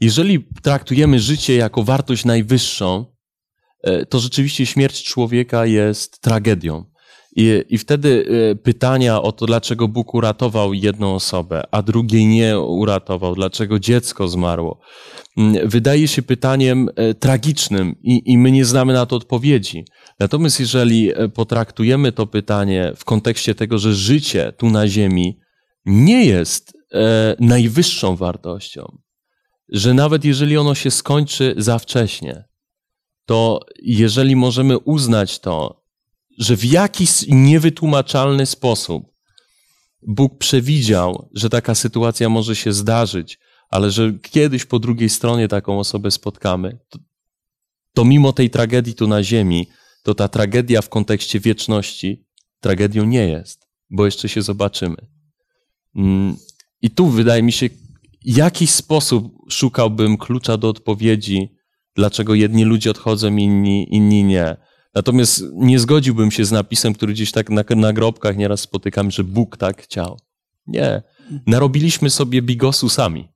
jeżeli 0.00 0.46
traktujemy 0.62 1.20
życie 1.20 1.56
jako 1.56 1.84
wartość 1.84 2.24
najwyższą, 2.24 3.06
e, 3.82 4.06
to 4.06 4.20
rzeczywiście 4.20 4.66
śmierć 4.66 5.02
człowieka 5.04 5.66
jest 5.66 6.20
tragedią. 6.20 6.84
I, 7.36 7.64
I 7.68 7.78
wtedy 7.78 8.26
e, 8.50 8.54
pytania 8.54 9.22
o 9.22 9.32
to, 9.32 9.46
dlaczego 9.46 9.88
Bóg 9.88 10.14
uratował 10.14 10.74
jedną 10.74 11.14
osobę, 11.14 11.62
a 11.70 11.82
drugiej 11.82 12.26
nie 12.26 12.58
uratował, 12.58 13.34
dlaczego 13.34 13.78
dziecko 13.78 14.28
zmarło, 14.28 14.80
mm, 15.36 15.68
wydaje 15.68 16.08
się 16.08 16.22
pytaniem 16.22 16.88
e, 16.96 17.14
tragicznym 17.14 17.94
i, 18.02 18.32
i 18.32 18.38
my 18.38 18.50
nie 18.50 18.64
znamy 18.64 18.92
na 18.92 19.06
to 19.06 19.16
odpowiedzi. 19.16 19.84
Natomiast 20.18 20.60
jeżeli 20.60 21.10
e, 21.10 21.28
potraktujemy 21.28 22.12
to 22.12 22.26
pytanie 22.26 22.92
w 22.96 23.04
kontekście 23.04 23.54
tego, 23.54 23.78
że 23.78 23.94
życie 23.94 24.52
tu 24.56 24.70
na 24.70 24.88
Ziemi 24.88 25.38
nie 25.86 26.24
jest 26.24 26.72
najwyższą 27.40 28.16
wartością, 28.16 28.98
że 29.72 29.94
nawet 29.94 30.24
jeżeli 30.24 30.56
ono 30.56 30.74
się 30.74 30.90
skończy 30.90 31.54
za 31.56 31.78
wcześnie, 31.78 32.44
to 33.26 33.60
jeżeli 33.82 34.36
możemy 34.36 34.78
uznać 34.78 35.38
to, 35.38 35.79
że 36.40 36.56
w 36.56 36.64
jakiś 36.64 37.24
niewytłumaczalny 37.28 38.46
sposób 38.46 39.10
Bóg 40.06 40.38
przewidział, 40.38 41.28
że 41.34 41.50
taka 41.50 41.74
sytuacja 41.74 42.28
może 42.28 42.56
się 42.56 42.72
zdarzyć, 42.72 43.38
ale 43.70 43.90
że 43.90 44.12
kiedyś 44.22 44.64
po 44.64 44.78
drugiej 44.78 45.08
stronie 45.08 45.48
taką 45.48 45.78
osobę 45.78 46.10
spotkamy, 46.10 46.78
to, 46.88 46.98
to 47.94 48.04
mimo 48.04 48.32
tej 48.32 48.50
tragedii 48.50 48.94
tu 48.94 49.06
na 49.06 49.22
ziemi, 49.22 49.66
to 50.02 50.14
ta 50.14 50.28
tragedia 50.28 50.82
w 50.82 50.88
kontekście 50.88 51.40
wieczności 51.40 52.26
tragedią 52.60 53.04
nie 53.04 53.28
jest, 53.28 53.66
bo 53.90 54.04
jeszcze 54.04 54.28
się 54.28 54.42
zobaczymy. 54.42 54.96
Mm, 55.96 56.36
I 56.82 56.90
tu 56.90 57.06
wydaje 57.06 57.42
mi 57.42 57.52
się, 57.52 57.68
jakiś 58.24 58.70
sposób 58.70 59.32
szukałbym 59.50 60.16
klucza 60.16 60.56
do 60.56 60.68
odpowiedzi, 60.68 61.48
dlaczego 61.96 62.34
jedni 62.34 62.64
ludzie 62.64 62.90
odchodzą, 62.90 63.36
inni, 63.36 63.94
inni 63.94 64.24
nie. 64.24 64.56
Natomiast 64.94 65.42
nie 65.52 65.78
zgodziłbym 65.78 66.30
się 66.30 66.44
z 66.44 66.52
napisem, 66.52 66.94
który 66.94 67.12
gdzieś 67.12 67.32
tak 67.32 67.50
na 67.50 67.62
nagrobkach 67.76 68.36
nieraz 68.36 68.60
spotykam, 68.60 69.10
że 69.10 69.24
Bóg 69.24 69.56
tak 69.56 69.82
chciał. 69.82 70.18
Nie. 70.66 71.02
Narobiliśmy 71.46 72.10
sobie 72.10 72.42
bigosu 72.42 72.88
sami. 72.88 73.28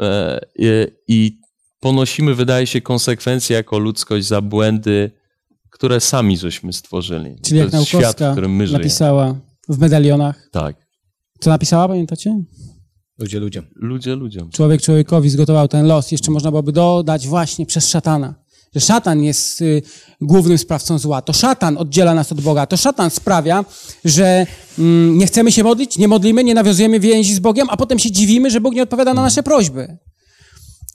E, 0.00 0.40
i- 0.58 0.86
I 1.08 1.38
ponosimy, 1.80 2.34
wydaje 2.34 2.66
się, 2.66 2.80
konsekwencje 2.80 3.56
jako 3.56 3.78
ludzkość 3.78 4.26
za 4.26 4.40
błędy, 4.40 5.10
które 5.70 6.00
sami 6.00 6.36
żeśmy 6.38 6.72
stworzyli. 6.72 7.36
Czyli 7.44 7.60
jak 7.60 7.70
to 7.70 7.76
jest 7.76 7.88
świat, 7.88 8.00
w 8.00 8.04
naukowska 8.04 8.32
którym 8.32 8.56
my 8.56 8.66
żyjemy. 8.66 8.84
napisała 8.84 9.36
w 9.68 9.78
medalionach. 9.78 10.48
Tak. 10.52 10.76
Co 11.40 11.50
napisała, 11.50 11.88
pamiętacie? 11.88 12.42
Ludzie, 13.18 13.40
ludzie. 13.40 13.62
Ludzie 13.76 14.14
ludziom. 14.14 14.50
Człowiek 14.50 14.82
człowiekowi 14.82 15.30
zgotował 15.30 15.68
ten 15.68 15.86
los. 15.86 16.12
Jeszcze 16.12 16.30
można 16.30 16.50
byłoby 16.50 16.72
dodać 16.72 17.28
właśnie 17.28 17.66
przez 17.66 17.88
szatana. 17.88 18.34
Że 18.74 18.80
szatan 18.80 19.22
jest 19.22 19.60
y, 19.60 19.82
głównym 20.20 20.58
sprawcą 20.58 20.98
zła. 20.98 21.22
To 21.22 21.32
szatan 21.32 21.78
oddziela 21.78 22.14
nas 22.14 22.32
od 22.32 22.40
Boga. 22.40 22.66
To 22.66 22.76
szatan 22.76 23.10
sprawia, 23.10 23.64
że 24.04 24.46
mm, 24.78 25.18
nie 25.18 25.26
chcemy 25.26 25.52
się 25.52 25.64
modlić, 25.64 25.98
nie 25.98 26.08
modlimy, 26.08 26.44
nie 26.44 26.54
nawiązujemy 26.54 27.00
więzi 27.00 27.34
z 27.34 27.38
Bogiem, 27.38 27.66
a 27.70 27.76
potem 27.76 27.98
się 27.98 28.10
dziwimy, 28.10 28.50
że 28.50 28.60
Bóg 28.60 28.74
nie 28.74 28.82
odpowiada 28.82 29.14
na 29.14 29.22
nasze 29.22 29.42
prośby. 29.42 29.98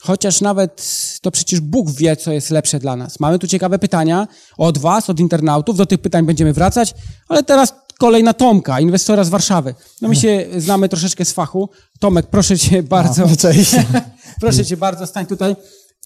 Chociaż 0.01 0.41
nawet 0.41 0.89
to 1.22 1.31
przecież 1.31 1.60
Bóg 1.60 1.91
wie, 1.91 2.15
co 2.15 2.31
jest 2.31 2.49
lepsze 2.49 2.80
dla 2.80 2.95
nas. 2.95 3.19
Mamy 3.19 3.39
tu 3.39 3.47
ciekawe 3.47 3.80
pytania 3.80 4.27
od 4.57 4.77
Was, 4.77 5.10
od 5.10 5.19
internautów. 5.19 5.77
Do 5.77 5.85
tych 5.85 5.99
pytań 5.99 6.26
będziemy 6.26 6.53
wracać, 6.53 6.93
ale 7.27 7.43
teraz 7.43 7.73
kolej 7.99 8.23
na 8.23 8.34
Tomka, 8.34 8.80
inwestora 8.80 9.23
z 9.23 9.30
Warszawy. 9.30 9.76
No 10.01 10.07
my 10.07 10.15
się 10.15 10.45
znamy 10.57 10.89
troszeczkę 10.89 11.26
z 11.26 11.31
fachu. 11.31 11.69
Tomek, 11.99 12.27
proszę 12.27 12.57
Cię 12.57 12.84
bardzo. 12.84 13.27
No, 13.27 13.35
cześć. 13.38 13.76
Proszę 14.41 14.65
cię 14.65 14.77
bardzo, 14.77 15.07
stań 15.07 15.26
tutaj. 15.26 15.56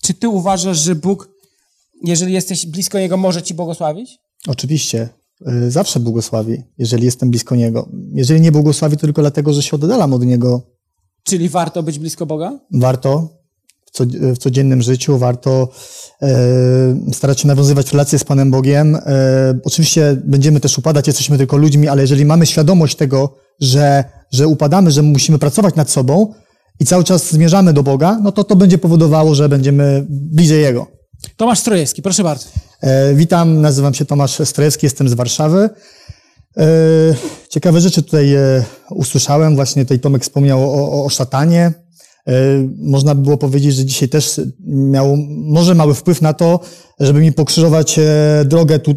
Czy 0.02 0.14
ty 0.14 0.30
uważasz, 0.30 0.78
że 0.78 0.96
Bóg, 0.96 1.30
jeżeli 2.04 2.34
jesteś 2.34 2.66
blisko 2.66 3.00
Niego, 3.00 3.18
może 3.18 3.42
ci 3.42 3.54
błogosławić? 3.54 4.18
Oczywiście. 4.48 5.10
y, 5.66 5.72
Zawsze 5.72 6.00
błogosławi, 6.00 6.64
jeżeli 6.78 7.06
jestem 7.06 7.30
blisko 7.30 7.56
Niego. 7.56 7.90
Jeżeli 8.14 8.42
nie 8.42 8.52
błogosławi, 8.52 8.98
to 8.98 9.02
tylko 9.02 9.22
dlatego, 9.22 9.54
że 9.54 9.64
się 9.64 9.76
oddalam 9.76 10.14
od 10.14 10.26
Niego. 10.26 10.62
Czyli 11.24 11.50
warto 11.50 11.84
być 11.84 12.00
blisko 12.00 12.26
Boga? 12.26 12.60
Warto 12.74 13.30
w, 13.94 14.00
w 14.36 14.38
codziennym 14.38 14.82
życiu, 14.82 15.18
warto 15.18 15.70
e, 16.22 17.14
starać 17.14 17.40
się 17.40 17.48
nawiązywać 17.48 17.92
relacje 17.92 18.20
z 18.20 18.24
Panem 18.24 18.52
Bogiem. 18.52 18.98
Oczywiście 19.64 20.22
będziemy 20.26 20.60
też 20.60 20.78
upadać, 20.78 21.08
jesteśmy 21.08 21.38
tylko 21.38 21.58
ludźmi, 21.58 21.88
ale 21.88 22.02
jeżeli 22.02 22.26
mamy 22.26 22.46
świadomość 22.46 22.96
tego, 22.96 23.36
że, 23.60 24.04
że 24.32 24.48
upadamy, 24.48 24.92
że 24.92 25.02
musimy 25.02 25.40
pracować 25.40 25.76
nad 25.76 25.90
sobą 25.90 26.34
i 26.80 26.86
cały 26.86 27.04
czas 27.04 27.32
zmierzamy 27.32 27.74
do 27.74 27.84
Boga, 27.84 28.20
no 28.24 28.32
to 28.32 28.44
to 28.44 28.56
będzie 28.56 28.78
powodowało, 28.78 29.36
że 29.36 29.50
będziemy 29.50 30.06
bliżej 30.10 30.62
Jego. 30.62 30.88
Tomasz 31.38 31.60
Strojewski, 31.60 32.02
proszę 32.02 32.24
bardzo. 32.24 32.46
E, 32.82 33.14
witam, 33.14 33.62
nazywam 33.62 33.94
się 33.94 34.06
Tomasz 34.06 34.42
Strojewski, 34.44 34.86
jestem 34.86 35.10
z 35.10 35.14
Warszawy. 35.14 35.70
E, 36.58 36.66
ciekawe 37.50 37.82
rzeczy 37.82 38.04
tutaj 38.04 38.34
e, 38.34 38.64
usłyszałem, 38.90 39.56
właśnie 39.56 39.86
tutaj 39.86 40.00
Tomek 40.00 40.24
wspomniał 40.24 40.64
o, 40.64 40.92
o, 40.92 41.06
o 41.06 41.10
szatanie. 41.10 41.74
Można 42.78 43.16
by 43.16 43.22
było 43.22 43.38
powiedzieć, 43.38 43.76
że 43.76 43.86
dzisiaj 43.86 44.10
też 44.10 44.42
miał 44.68 45.18
może 45.30 45.76
mały 45.76 45.94
wpływ 45.94 46.22
na 46.22 46.34
to, 46.34 46.60
żeby 47.00 47.20
mi 47.20 47.34
pokrzyżować 47.34 48.00
drogę, 48.46 48.80
tu, 48.80 48.96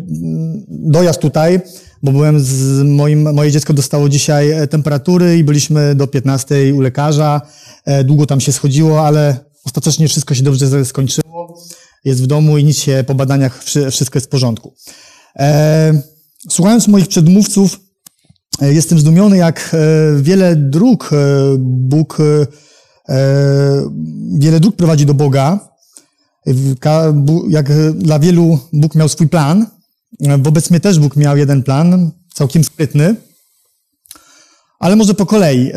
dojazd 0.68 1.20
tutaj, 1.20 1.60
bo 2.02 2.12
byłem 2.12 2.40
z 2.40 2.82
moim, 2.82 3.34
moje 3.34 3.50
dziecko 3.50 3.72
dostało 3.72 4.08
dzisiaj 4.08 4.68
temperatury 4.70 5.38
i 5.38 5.44
byliśmy 5.44 5.94
do 5.94 6.06
15 6.06 6.74
u 6.74 6.80
lekarza. 6.80 7.40
Długo 8.04 8.26
tam 8.26 8.40
się 8.40 8.52
schodziło, 8.52 9.06
ale 9.06 9.36
ostatecznie 9.64 10.08
wszystko 10.08 10.34
się 10.34 10.42
dobrze 10.42 10.84
skończyło 10.84 11.26
jest 12.06 12.22
w 12.22 12.26
domu 12.26 12.58
i 12.58 12.64
nic 12.64 12.78
się 12.78 13.04
po 13.06 13.14
badaniach 13.14 13.64
wszy- 13.64 13.90
wszystko 13.90 14.16
jest 14.16 14.26
w 14.26 14.30
porządku. 14.30 14.74
E, 15.38 16.02
słuchając 16.50 16.88
moich 16.88 17.08
przedmówców, 17.08 17.80
e, 18.62 18.74
jestem 18.74 18.98
zdumiony, 18.98 19.36
jak 19.36 19.74
e, 19.74 20.22
wiele 20.22 20.56
dróg 20.56 21.10
Bóg, 21.58 22.18
wiele 24.38 24.60
dróg 24.60 24.76
prowadzi 24.76 25.06
do 25.06 25.14
Boga. 25.14 25.68
Jak 27.48 27.72
dla 27.94 28.18
wielu 28.18 28.58
Bóg 28.72 28.94
miał 28.94 29.08
swój 29.08 29.28
plan, 29.28 29.66
wobec 30.38 30.70
mnie 30.70 30.80
też 30.80 30.98
Bóg 30.98 31.16
miał 31.16 31.36
jeden 31.36 31.62
plan, 31.62 32.10
całkiem 32.34 32.64
sprytny. 32.64 33.16
Ale 34.78 34.96
może 34.96 35.14
po 35.14 35.26
kolei. 35.26 35.72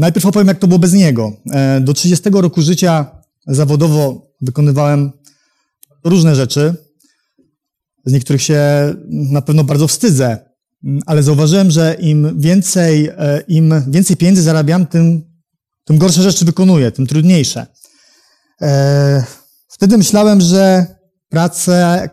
Najpierw 0.00 0.26
opowiem, 0.26 0.48
jak 0.48 0.58
to 0.58 0.66
było 0.66 0.78
bez 0.78 0.92
niego. 0.92 1.32
Do 1.80 1.92
30 1.94 2.30
roku 2.32 2.62
życia 2.62 3.06
zawodowo 3.46 4.27
wykonywałem 4.40 5.12
różne 6.04 6.34
rzeczy. 6.34 6.74
Z 8.04 8.12
niektórych 8.12 8.42
się 8.42 8.60
na 9.08 9.42
pewno 9.42 9.64
bardzo 9.64 9.88
wstydzę, 9.88 10.38
ale 11.06 11.22
zauważyłem, 11.22 11.70
że 11.70 11.96
im 12.00 12.40
więcej, 12.40 13.08
e, 13.08 13.40
im 13.48 13.74
więcej 13.88 14.16
pieniędzy 14.16 14.42
zarabiam, 14.42 14.86
tym, 14.86 15.22
tym 15.84 15.98
gorsze 15.98 16.22
rzeczy 16.22 16.44
wykonuję, 16.44 16.92
tym 16.92 17.06
trudniejsze. 17.06 17.66
E, 18.62 19.24
Wtedy 19.78 19.98
myślałem, 19.98 20.40
że 20.40 20.86
pracę, 21.28 22.08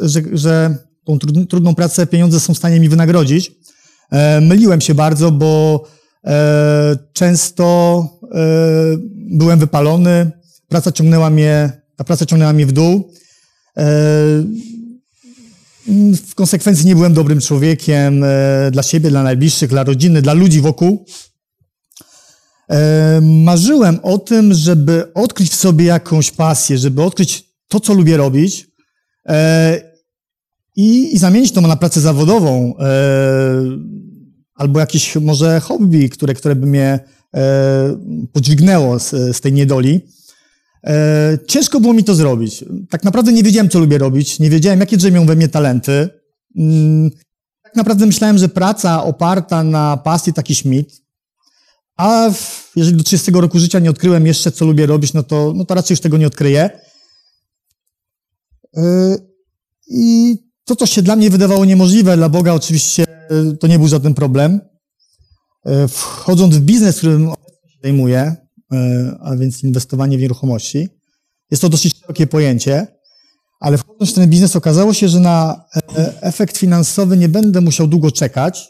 że, 0.00 0.20
że 0.32 0.76
tą 1.04 1.18
trudną 1.48 1.74
pracę 1.74 2.06
pieniądze 2.06 2.40
są 2.40 2.54
w 2.54 2.58
stanie 2.58 2.80
mi 2.80 2.88
wynagrodzić. 2.88 3.52
E, 4.12 4.40
myliłem 4.40 4.80
się 4.80 4.94
bardzo, 4.94 5.30
bo 5.30 5.84
często 7.12 8.04
byłem 9.12 9.58
wypalony, 9.58 10.30
praca 10.70 10.92
ciągnęła 10.92 11.30
mnie, 11.30 11.72
ta 11.96 12.04
praca 12.04 12.26
ciągnęła 12.26 12.52
mnie 12.52 12.66
w 12.66 12.72
dół. 12.72 13.12
W 16.26 16.34
konsekwencji 16.34 16.86
nie 16.86 16.94
byłem 16.94 17.14
dobrym 17.14 17.40
człowiekiem 17.40 18.24
dla 18.72 18.82
siebie, 18.82 19.10
dla 19.10 19.22
najbliższych, 19.22 19.70
dla 19.70 19.84
rodziny, 19.84 20.22
dla 20.22 20.32
ludzi 20.32 20.60
wokół. 20.60 21.06
Marzyłem 23.22 24.00
o 24.02 24.18
tym, 24.18 24.54
żeby 24.54 25.12
odkryć 25.14 25.50
w 25.50 25.54
sobie 25.54 25.84
jakąś 25.84 26.30
pasję, 26.30 26.78
żeby 26.78 27.02
odkryć 27.02 27.44
to, 27.68 27.80
co 27.80 27.94
lubię 27.94 28.16
robić 28.16 28.66
i, 30.76 31.14
i 31.14 31.18
zamienić 31.18 31.52
to 31.52 31.60
na 31.60 31.76
pracę 31.76 32.00
zawodową 32.00 32.74
albo 34.54 34.80
jakieś 34.80 35.16
może 35.16 35.60
hobby, 35.60 36.08
które, 36.08 36.34
które 36.34 36.56
by 36.56 36.66
mnie 36.66 37.00
e, 37.34 37.96
podźwignęło 38.32 38.98
z, 38.98 39.36
z 39.36 39.40
tej 39.40 39.52
niedoli. 39.52 40.00
E, 40.86 41.38
ciężko 41.48 41.80
było 41.80 41.92
mi 41.92 42.04
to 42.04 42.14
zrobić. 42.14 42.64
Tak 42.90 43.04
naprawdę 43.04 43.32
nie 43.32 43.42
wiedziałem, 43.42 43.68
co 43.68 43.78
lubię 43.78 43.98
robić, 43.98 44.38
nie 44.38 44.50
wiedziałem, 44.50 44.80
jakie 44.80 44.96
drzemią 44.96 45.26
we 45.26 45.36
mnie 45.36 45.48
talenty. 45.48 46.08
Mm, 46.56 47.10
tak 47.62 47.76
naprawdę 47.76 48.06
myślałem, 48.06 48.38
że 48.38 48.48
praca 48.48 49.04
oparta 49.04 49.64
na 49.64 49.96
pasji 49.96 50.32
taki 50.32 50.54
śmit, 50.54 51.02
a 51.96 52.30
w, 52.30 52.72
jeżeli 52.76 52.96
do 52.96 53.04
30 53.04 53.30
roku 53.32 53.58
życia 53.58 53.78
nie 53.78 53.90
odkryłem 53.90 54.26
jeszcze, 54.26 54.52
co 54.52 54.64
lubię 54.64 54.86
robić, 54.86 55.12
no 55.12 55.22
to, 55.22 55.52
no 55.56 55.64
to 55.64 55.74
raczej 55.74 55.92
już 55.94 56.00
tego 56.00 56.18
nie 56.18 56.26
odkryję. 56.26 56.70
E, 58.76 59.16
I 59.86 60.36
to, 60.64 60.76
co 60.76 60.86
się 60.86 61.02
dla 61.02 61.16
mnie 61.16 61.30
wydawało 61.30 61.64
niemożliwe, 61.64 62.16
dla 62.16 62.28
Boga 62.28 62.52
oczywiście 62.52 63.10
E, 63.30 63.56
to 63.56 63.66
nie 63.66 63.78
był 63.78 63.88
żaden 63.88 64.14
problem. 64.14 64.60
E, 65.66 65.88
wchodząc 65.88 66.56
w 66.56 66.60
biznes, 66.60 66.98
którym 66.98 67.28
się 67.68 67.78
zajmuję, 67.82 68.36
a 69.20 69.36
więc 69.36 69.62
inwestowanie 69.62 70.18
w 70.18 70.20
nieruchomości, 70.20 70.88
jest 71.50 71.62
to 71.62 71.68
dosyć 71.68 72.00
szerokie 72.00 72.26
pojęcie, 72.26 72.86
ale 73.60 73.78
wchodząc 73.78 74.10
w 74.10 74.14
ten 74.14 74.30
biznes 74.30 74.56
okazało 74.56 74.94
się, 74.94 75.08
że 75.08 75.20
na 75.20 75.64
efekt 76.20 76.56
finansowy 76.56 77.16
nie 77.16 77.28
będę 77.28 77.60
musiał 77.60 77.86
długo 77.86 78.10
czekać, 78.10 78.68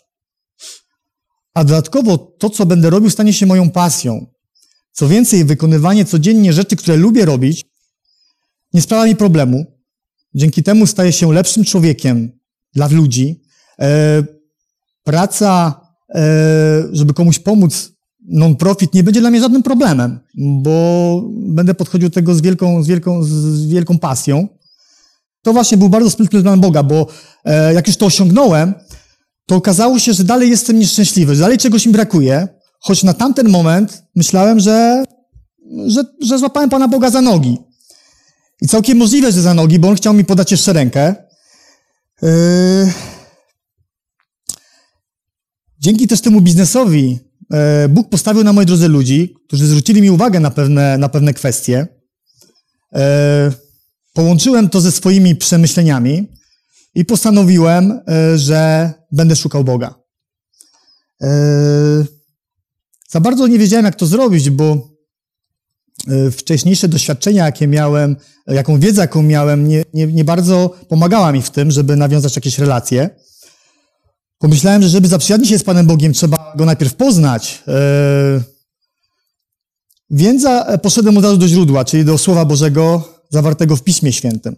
a 1.55 1.65
dodatkowo 1.65 2.19
to, 2.19 2.51
co 2.51 2.67
będę 2.67 2.91
robił, 2.91 3.11
stanie 3.11 3.33
się 3.33 3.47
moją 3.47 3.71
pasją. 3.71 4.27
Co 4.93 5.09
więcej, 5.09 5.45
wykonywanie 5.45 6.05
codziennie 6.05 6.53
rzeczy, 6.53 6.77
które 6.77 6.97
lubię 6.97 7.25
robić, 7.25 7.65
nie 8.73 8.83
sprawia 8.83 9.05
mi 9.05 9.17
problemu. 9.17 9.65
Dzięki 10.35 10.63
temu 10.63 10.87
staję 10.87 11.13
się 11.13 11.33
lepszym 11.33 11.65
człowiekiem 11.65 12.39
dla 12.75 12.89
ludzi 12.89 13.43
praca, 15.05 15.81
e, 16.15 16.83
żeby 16.93 17.15
komuś 17.15 17.39
pomóc, 17.39 17.93
non-profit 18.29 18.95
nie 18.95 19.05
będzie 19.05 19.21
dla 19.21 19.31
mnie 19.31 19.41
żadnym 19.41 19.63
problemem, 19.63 20.19
bo 20.35 21.23
będę 21.33 21.75
podchodził 21.75 22.09
do 22.09 22.15
tego 22.15 22.35
z 22.35 22.41
wielką, 22.41 22.83
z 22.83 22.87
wielką, 22.87 23.23
z 23.25 23.67
wielką 23.67 23.99
pasją. 23.99 24.49
To 25.43 25.53
właśnie 25.53 25.79
był 25.79 25.89
bardzo 25.89 26.11
sprytny 26.11 26.43
plan 26.43 26.61
Boga, 26.61 26.83
bo 26.83 27.07
e, 27.45 27.75
jak 27.75 27.87
już 27.87 27.97
to 27.97 28.07
osiągnąłem, 28.07 28.75
to 29.47 29.57
okazało 29.57 29.99
się, 29.99 30.13
że 30.13 30.25
dalej 30.25 30.51
jestem 30.51 30.79
nieszczęśliwy, 30.79 31.35
że 31.35 31.41
dalej 31.41 31.59
czegoś 31.59 31.87
mi 31.87 31.93
brakuje, 31.93 32.49
choć 32.81 33.03
na 33.03 33.15
tamten 33.15 33.49
moment 33.49 34.03
myślałem, 34.17 34.61
że, 34.61 35.05
że, 35.87 36.05
że 36.23 36.39
złapałem 36.39 36.71
Pana 36.71 36.89
Boga 36.89 37.11
za 37.11 37.21
nogi. 37.21 37.59
I 38.63 38.69
całkiem 38.69 38.99
możliwe, 38.99 39.33
że 39.33 39.43
za 39.43 39.55
nogi, 39.55 39.79
bo 39.79 39.89
On 39.89 39.95
chciał 39.95 40.15
mi 40.15 40.25
podać 40.25 40.51
jeszcze 40.51 40.73
rękę. 40.73 41.15
Yy, 42.23 42.29
Dzięki 45.79 46.09
też 46.09 46.21
temu 46.21 46.41
biznesowi 46.41 47.30
Bóg 47.89 48.09
postawił 48.09 48.45
na 48.45 48.53
mojej 48.53 48.67
drodze 48.67 48.89
ludzi, 48.89 49.35
którzy 49.47 49.67
zwrócili 49.67 50.03
mi 50.03 50.11
uwagę 50.11 50.41
na 50.41 50.51
pewne, 50.51 50.99
na 50.99 51.09
pewne 51.09 51.35
kwestie. 51.35 51.87
E, 52.95 53.53
połączyłem 54.13 54.69
to 54.69 54.81
ze 54.81 54.93
swoimi 54.93 55.37
przemyśleniami 55.37 56.29
i 56.95 57.05
postanowiłem, 57.05 58.01
e, 58.09 58.39
że 58.39 58.93
będę 59.13 59.37
szukał 59.37 59.65
Boga. 59.65 59.95
Za 63.09 63.21
bardzo 63.21 63.47
nie 63.47 63.59
wiedziałem, 63.59 63.85
jak 63.85 63.95
to 63.95 64.07
zrobić, 64.07 64.51
bo 64.51 64.89
wcześniejsze 66.33 66.89
doświadczenia, 66.89 67.45
jakie 67.45 67.69
miałem, 67.69 68.17
jaką 68.47 68.81
wiedzę, 68.81 69.01
jaką 69.01 69.23
miałem, 69.23 69.69
nie, 69.69 69.85
nie, 69.95 70.07
nie 70.07 70.25
bardzo 70.25 70.75
pomagała 70.89 71.33
mi 71.33 71.43
w 71.43 71.51
tym, 71.51 71.71
żeby 71.71 71.97
nawiązać 71.97 72.37
jakieś 72.37 72.59
relacje. 72.59 73.11
Pomyślałem, 74.41 74.83
że 74.83 74.89
żeby 74.89 75.09
zaprzyjaźnić 75.09 75.51
się 75.51 75.59
z 75.59 75.65
Panem 75.65 75.87
Bogiem, 75.87 76.13
trzeba 76.13 76.53
Go 76.57 76.65
najpierw 76.65 76.95
poznać. 76.95 77.63
E, 77.69 78.43
więc 80.11 80.47
poszedłem 80.83 81.19
od 81.19 81.25
razu 81.25 81.37
do 81.37 81.49
źródła, 81.49 81.85
czyli 81.85 82.05
do 82.05 82.19
Słowa 82.19 82.45
Bożego 82.45 83.09
zawartego 83.31 83.77
w 83.77 83.83
Piśmie 83.83 84.13
Świętym. 84.13 84.57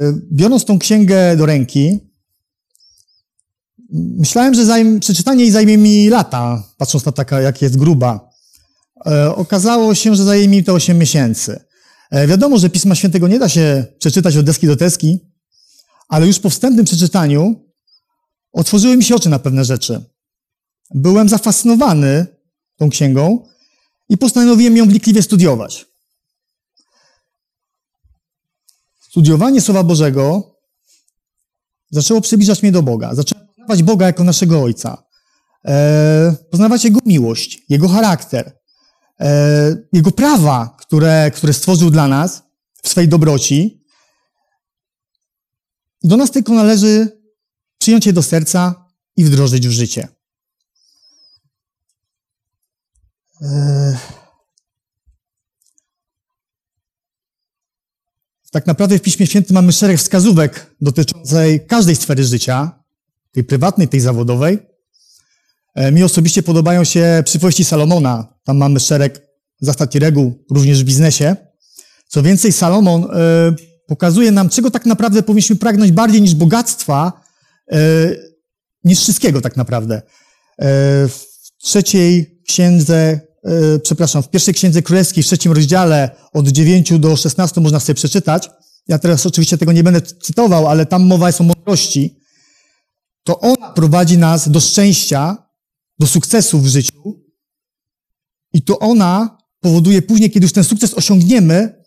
E, 0.00 0.12
biorąc 0.32 0.64
tą 0.64 0.78
księgę 0.78 1.36
do 1.36 1.46
ręki, 1.46 1.98
myślałem, 4.18 4.54
że 4.54 4.64
zajm, 4.64 5.00
przeczytanie 5.00 5.42
jej 5.42 5.52
zajmie 5.52 5.78
mi 5.78 6.08
lata, 6.08 6.62
patrząc 6.78 7.04
na 7.04 7.12
taka, 7.12 7.40
jak 7.40 7.62
jest 7.62 7.76
gruba. 7.76 8.30
E, 9.06 9.34
okazało 9.34 9.94
się, 9.94 10.16
że 10.16 10.24
zajmie 10.24 10.48
mi 10.48 10.64
to 10.64 10.72
8 10.72 10.98
miesięcy. 10.98 11.60
Wiadomo, 12.28 12.58
że 12.58 12.70
Pisma 12.70 12.94
Świętego 12.94 13.28
nie 13.28 13.38
da 13.38 13.48
się 13.48 13.84
przeczytać 13.98 14.36
od 14.36 14.46
deski 14.46 14.66
do 14.66 14.76
deski, 14.76 15.31
ale 16.08 16.26
już 16.26 16.38
po 16.38 16.50
wstępnym 16.50 16.84
przeczytaniu 16.84 17.72
otworzyły 18.52 18.96
mi 18.96 19.04
się 19.04 19.14
oczy 19.14 19.28
na 19.28 19.38
pewne 19.38 19.64
rzeczy. 19.64 20.04
Byłem 20.94 21.28
zafascynowany 21.28 22.26
tą 22.76 22.90
księgą 22.90 23.48
i 24.08 24.18
postanowiłem 24.18 24.76
ją 24.76 24.88
wnikliwie 24.88 25.22
studiować. 25.22 25.86
Studiowanie 29.00 29.60
Słowa 29.60 29.82
Bożego 29.82 30.56
zaczęło 31.90 32.20
przybliżać 32.20 32.62
mnie 32.62 32.72
do 32.72 32.82
Boga. 32.82 33.14
Zacząłem 33.14 33.46
poznawać 33.46 33.82
Boga 33.82 34.06
jako 34.06 34.24
naszego 34.24 34.62
Ojca. 34.62 35.04
E, 35.64 36.34
poznawać 36.50 36.84
Jego 36.84 37.00
miłość, 37.06 37.62
Jego 37.68 37.88
charakter, 37.88 38.58
e, 39.20 39.76
Jego 39.92 40.10
prawa, 40.10 40.76
które, 40.80 41.30
które 41.34 41.52
stworzył 41.52 41.90
dla 41.90 42.08
nas 42.08 42.42
w 42.82 42.88
swej 42.88 43.08
dobroci 43.08 43.81
do 46.04 46.16
nas 46.16 46.30
tylko 46.30 46.52
należy 46.52 47.20
przyjąć 47.78 48.06
je 48.06 48.12
do 48.12 48.22
serca 48.22 48.88
i 49.16 49.24
wdrożyć 49.24 49.68
w 49.68 49.70
życie. 49.70 50.08
Tak 58.52 58.66
naprawdę 58.66 58.98
w 58.98 59.02
Piśmie 59.02 59.26
Świętym 59.26 59.54
mamy 59.54 59.72
szereg 59.72 59.98
wskazówek 59.98 60.76
dotyczącej 60.80 61.66
każdej 61.66 61.96
sfery 61.96 62.24
życia, 62.24 62.84
tej 63.32 63.44
prywatnej, 63.44 63.88
tej 63.88 64.00
zawodowej. 64.00 64.58
E, 65.74 65.92
mi 65.92 66.02
osobiście 66.02 66.42
podobają 66.42 66.84
się 66.84 67.22
przypowieści 67.24 67.64
Salomona. 67.64 68.34
Tam 68.44 68.56
mamy 68.56 68.80
szereg 68.80 69.26
zasad 69.60 69.94
i 69.94 69.98
reguł, 69.98 70.44
również 70.50 70.82
w 70.82 70.86
biznesie. 70.86 71.36
Co 72.08 72.22
więcej, 72.22 72.52
Salomon 72.52 73.04
e, 73.04 73.54
pokazuje 73.86 74.30
nam, 74.30 74.48
czego 74.48 74.70
tak 74.70 74.86
naprawdę 74.86 75.22
powinniśmy 75.22 75.56
pragnąć 75.56 75.92
bardziej 75.92 76.22
niż 76.22 76.34
bogactwa, 76.34 77.12
e, 77.72 77.78
niż 78.84 79.00
wszystkiego 79.00 79.40
tak 79.40 79.56
naprawdę. 79.56 79.94
E, 79.96 80.02
w 81.08 81.26
trzeciej 81.62 82.42
księdze, 82.48 83.20
e, 83.44 83.78
przepraszam, 83.78 84.22
w 84.22 84.30
pierwszej 84.30 84.54
księdze 84.54 84.82
królewskiej, 84.82 85.22
w 85.22 85.26
trzecim 85.26 85.52
rozdziale 85.52 86.10
od 86.32 86.48
9 86.48 86.98
do 86.98 87.16
16 87.16 87.60
można 87.60 87.80
sobie 87.80 87.94
przeczytać. 87.94 88.50
Ja 88.88 88.98
teraz 88.98 89.26
oczywiście 89.26 89.58
tego 89.58 89.72
nie 89.72 89.82
będę 89.82 90.00
cytował, 90.02 90.68
ale 90.68 90.86
tam 90.86 91.06
mowa 91.06 91.26
jest 91.26 91.40
o 91.40 91.44
mądrości. 91.44 92.18
To 93.24 93.40
ona 93.40 93.72
prowadzi 93.72 94.18
nas 94.18 94.48
do 94.48 94.60
szczęścia, 94.60 95.36
do 95.98 96.06
sukcesu 96.06 96.58
w 96.58 96.66
życiu. 96.66 97.22
I 98.52 98.62
to 98.62 98.78
ona 98.78 99.38
powoduje 99.60 100.02
później, 100.02 100.30
kiedy 100.30 100.44
już 100.44 100.52
ten 100.52 100.64
sukces 100.64 100.94
osiągniemy, 100.94 101.81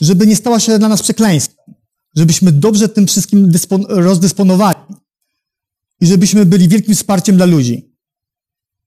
żeby 0.00 0.26
nie 0.26 0.36
stała 0.36 0.60
się 0.60 0.78
dla 0.78 0.88
nas 0.88 1.02
przekleństwem, 1.02 1.74
żebyśmy 2.16 2.52
dobrze 2.52 2.88
tym 2.88 3.06
wszystkim 3.06 3.52
rozdysponowali 3.88 4.80
i 6.00 6.06
żebyśmy 6.06 6.46
byli 6.46 6.68
wielkim 6.68 6.94
wsparciem 6.94 7.36
dla 7.36 7.46
ludzi. 7.46 7.94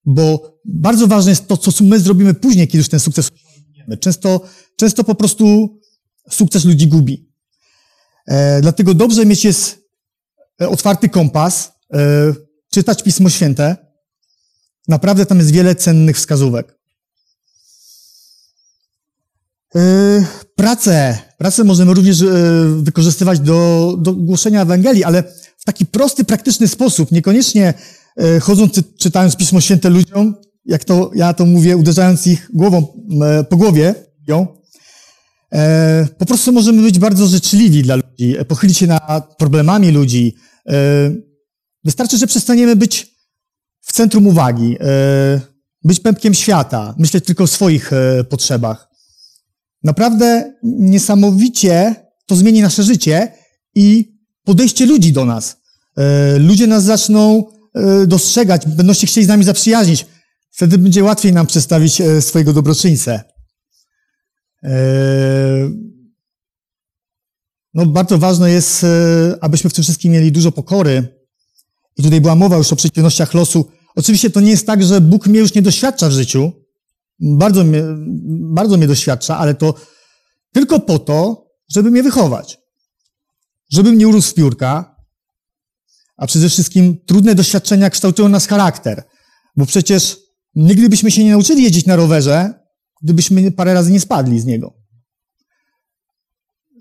Bo 0.05 0.57
bardzo 0.65 1.07
ważne 1.07 1.31
jest 1.31 1.47
to, 1.47 1.57
co 1.57 1.83
my 1.83 1.99
zrobimy 1.99 2.33
później, 2.33 2.67
kiedy 2.67 2.77
już 2.77 2.89
ten 2.89 2.99
sukces 2.99 3.31
osiągniemy. 3.31 3.97
Często, 3.97 4.41
często 4.75 5.03
po 5.03 5.15
prostu 5.15 5.77
sukces 6.29 6.65
ludzi 6.65 6.87
gubi. 6.87 7.31
E, 8.27 8.61
dlatego 8.61 8.93
dobrze 8.93 9.25
mieć 9.25 9.45
jest 9.45 9.79
e, 10.61 10.69
otwarty 10.69 11.09
kompas, 11.09 11.71
e, 11.93 12.33
czytać 12.73 13.03
Pismo 13.03 13.29
Święte. 13.29 13.77
Naprawdę 14.87 15.25
tam 15.25 15.37
jest 15.37 15.51
wiele 15.51 15.75
cennych 15.75 16.17
wskazówek. 16.17 16.80
Pracę. 20.55 21.17
Pracę 21.37 21.63
możemy 21.63 21.93
również 21.93 22.19
yy, 22.19 22.31
wykorzystywać 22.81 23.39
do, 23.39 23.95
do 23.99 24.13
głoszenia 24.13 24.61
Ewangelii, 24.61 25.03
ale 25.03 25.23
w 25.57 25.65
taki 25.65 25.85
prosty, 25.85 26.23
praktyczny 26.23 26.67
sposób, 26.67 27.11
niekoniecznie 27.11 27.73
yy, 28.17 28.39
chodząc, 28.39 28.81
czytając 28.99 29.35
Pismo 29.35 29.61
Święte 29.61 29.89
ludziom, 29.89 30.35
jak 30.65 30.83
to 30.83 31.11
ja 31.15 31.33
to 31.33 31.45
mówię, 31.45 31.77
uderzając 31.77 32.27
ich 32.27 32.49
głową 32.53 32.87
po 33.49 33.57
głowie, 33.57 33.95
ją, 34.27 34.47
po 36.17 36.25
prostu 36.25 36.51
możemy 36.51 36.81
być 36.81 36.99
bardzo 36.99 37.27
życzliwi 37.27 37.83
dla 37.83 37.95
ludzi, 37.95 38.35
pochylić 38.47 38.77
się 38.77 38.87
nad 38.87 39.37
problemami 39.37 39.91
ludzi. 39.91 40.35
Wystarczy, 41.83 42.17
że 42.17 42.27
przestaniemy 42.27 42.75
być 42.75 43.15
w 43.81 43.93
centrum 43.93 44.27
uwagi, 44.27 44.77
być 45.83 45.99
pępkiem 45.99 46.33
świata, 46.33 46.95
myśleć 46.97 47.25
tylko 47.25 47.43
o 47.43 47.47
swoich 47.47 47.91
potrzebach. 48.29 48.90
Naprawdę 49.83 50.53
niesamowicie 50.63 51.95
to 52.25 52.35
zmieni 52.35 52.61
nasze 52.61 52.83
życie 52.83 53.33
i 53.75 54.17
podejście 54.43 54.85
ludzi 54.85 55.13
do 55.13 55.25
nas. 55.25 55.61
E, 55.97 56.39
ludzie 56.39 56.67
nas 56.67 56.83
zaczną 56.83 57.43
e, 57.75 58.07
dostrzegać, 58.07 58.67
będą 58.67 58.93
się 58.93 59.07
chcieli 59.07 59.25
z 59.25 59.29
nami 59.29 59.43
zaprzyjaźnić. 59.43 60.05
Wtedy 60.51 60.77
będzie 60.77 61.03
łatwiej 61.03 61.33
nam 61.33 61.47
przedstawić 61.47 62.01
e, 62.01 62.21
swojego 62.21 62.53
dobroczyńcę. 62.53 63.23
No, 67.73 67.85
bardzo 67.85 68.17
ważne 68.17 68.51
jest, 68.51 68.85
abyśmy 69.41 69.69
w 69.69 69.73
tym 69.73 69.83
wszystkim 69.83 70.11
mieli 70.11 70.31
dużo 70.31 70.51
pokory. 70.51 71.07
I 71.97 72.03
tutaj 72.03 72.21
była 72.21 72.35
mowa 72.35 72.57
już 72.57 72.73
o 72.73 72.75
przeciwnościach 72.75 73.33
losu. 73.33 73.69
Oczywiście 73.95 74.29
to 74.29 74.41
nie 74.41 74.51
jest 74.51 74.67
tak, 74.67 74.83
że 74.83 75.01
Bóg 75.01 75.27
mnie 75.27 75.39
już 75.39 75.53
nie 75.53 75.61
doświadcza 75.61 76.09
w 76.09 76.11
życiu, 76.11 76.51
bardzo 77.21 77.63
mnie, 77.63 77.83
bardzo 78.53 78.77
mnie 78.77 78.87
doświadcza, 78.87 79.37
ale 79.37 79.55
to 79.55 79.73
tylko 80.53 80.79
po 80.79 80.99
to, 80.99 81.47
żeby 81.69 81.91
mnie 81.91 82.03
wychować. 82.03 82.57
Żebym 83.69 83.97
nie 83.97 84.07
urósł 84.07 84.31
w 84.31 84.33
piórka, 84.33 84.95
a 86.17 86.27
przede 86.27 86.49
wszystkim 86.49 86.97
trudne 87.05 87.35
doświadczenia 87.35 87.89
kształtują 87.89 88.29
nas 88.29 88.47
charakter. 88.47 89.03
Bo 89.55 89.65
przecież 89.65 90.17
nigdy 90.55 90.89
byśmy 90.89 91.11
się 91.11 91.23
nie 91.23 91.31
nauczyli 91.31 91.63
jeździć 91.63 91.85
na 91.85 91.95
rowerze, 91.95 92.53
gdybyśmy 93.01 93.51
parę 93.51 93.73
razy 93.73 93.91
nie 93.91 93.99
spadli 93.99 94.39
z 94.39 94.45
niego. 94.45 94.73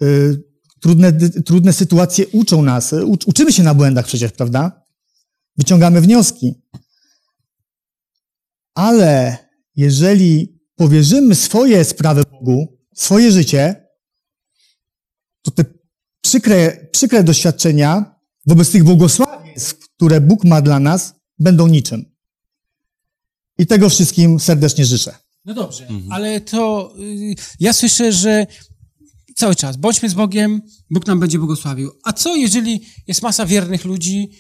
Y, 0.03 0.43
trudne, 0.81 1.13
trudne 1.47 1.73
sytuacje 1.73 2.29
uczą 2.29 2.63
nas. 2.63 2.95
Uczymy 3.27 3.53
się 3.53 3.63
na 3.63 3.75
błędach 3.75 4.07
przecież, 4.07 4.33
prawda? 4.33 4.83
Wyciągamy 5.57 6.01
wnioski. 6.01 6.63
Ale 8.75 9.39
jeżeli 9.77 10.61
powierzymy 10.77 11.35
swoje 11.35 11.85
sprawy 11.85 12.23
Bogu, 12.31 12.79
swoje 12.95 13.33
życie, 13.33 13.87
to 15.43 15.51
te 15.51 15.65
przykre, 16.23 16.89
przykre 16.93 17.25
doświadczenia 17.25 18.15
wobec 18.47 18.71
tych 18.71 18.85
błogosławieństw, 18.85 19.79
które 19.97 20.21
Bóg 20.21 20.45
ma 20.45 20.63
dla 20.63 20.81
nas, 20.81 21.15
będą 21.39 21.67
niczym. 21.67 22.05
I 23.59 23.67
tego 23.67 23.89
wszystkim 23.89 24.41
serdecznie 24.41 24.85
życzę. 24.85 25.15
No 25.45 25.55
dobrze, 25.55 25.87
mhm. 25.87 26.13
ale 26.13 26.41
to 26.41 26.93
y, 27.01 27.35
ja 27.61 27.73
słyszę, 27.73 28.13
że 28.13 28.47
cały 29.37 29.55
czas 29.55 29.77
bądźmy 29.77 30.09
z 30.09 30.15
Bogiem, 30.15 30.63
Bóg 30.91 31.07
nam 31.07 31.21
będzie 31.21 31.39
błogosławił. 31.39 31.91
A 32.05 32.13
co 32.13 32.37
jeżeli 32.37 32.81
jest 33.07 33.23
masa 33.23 33.47
wiernych 33.47 33.85
ludzi 33.85 34.31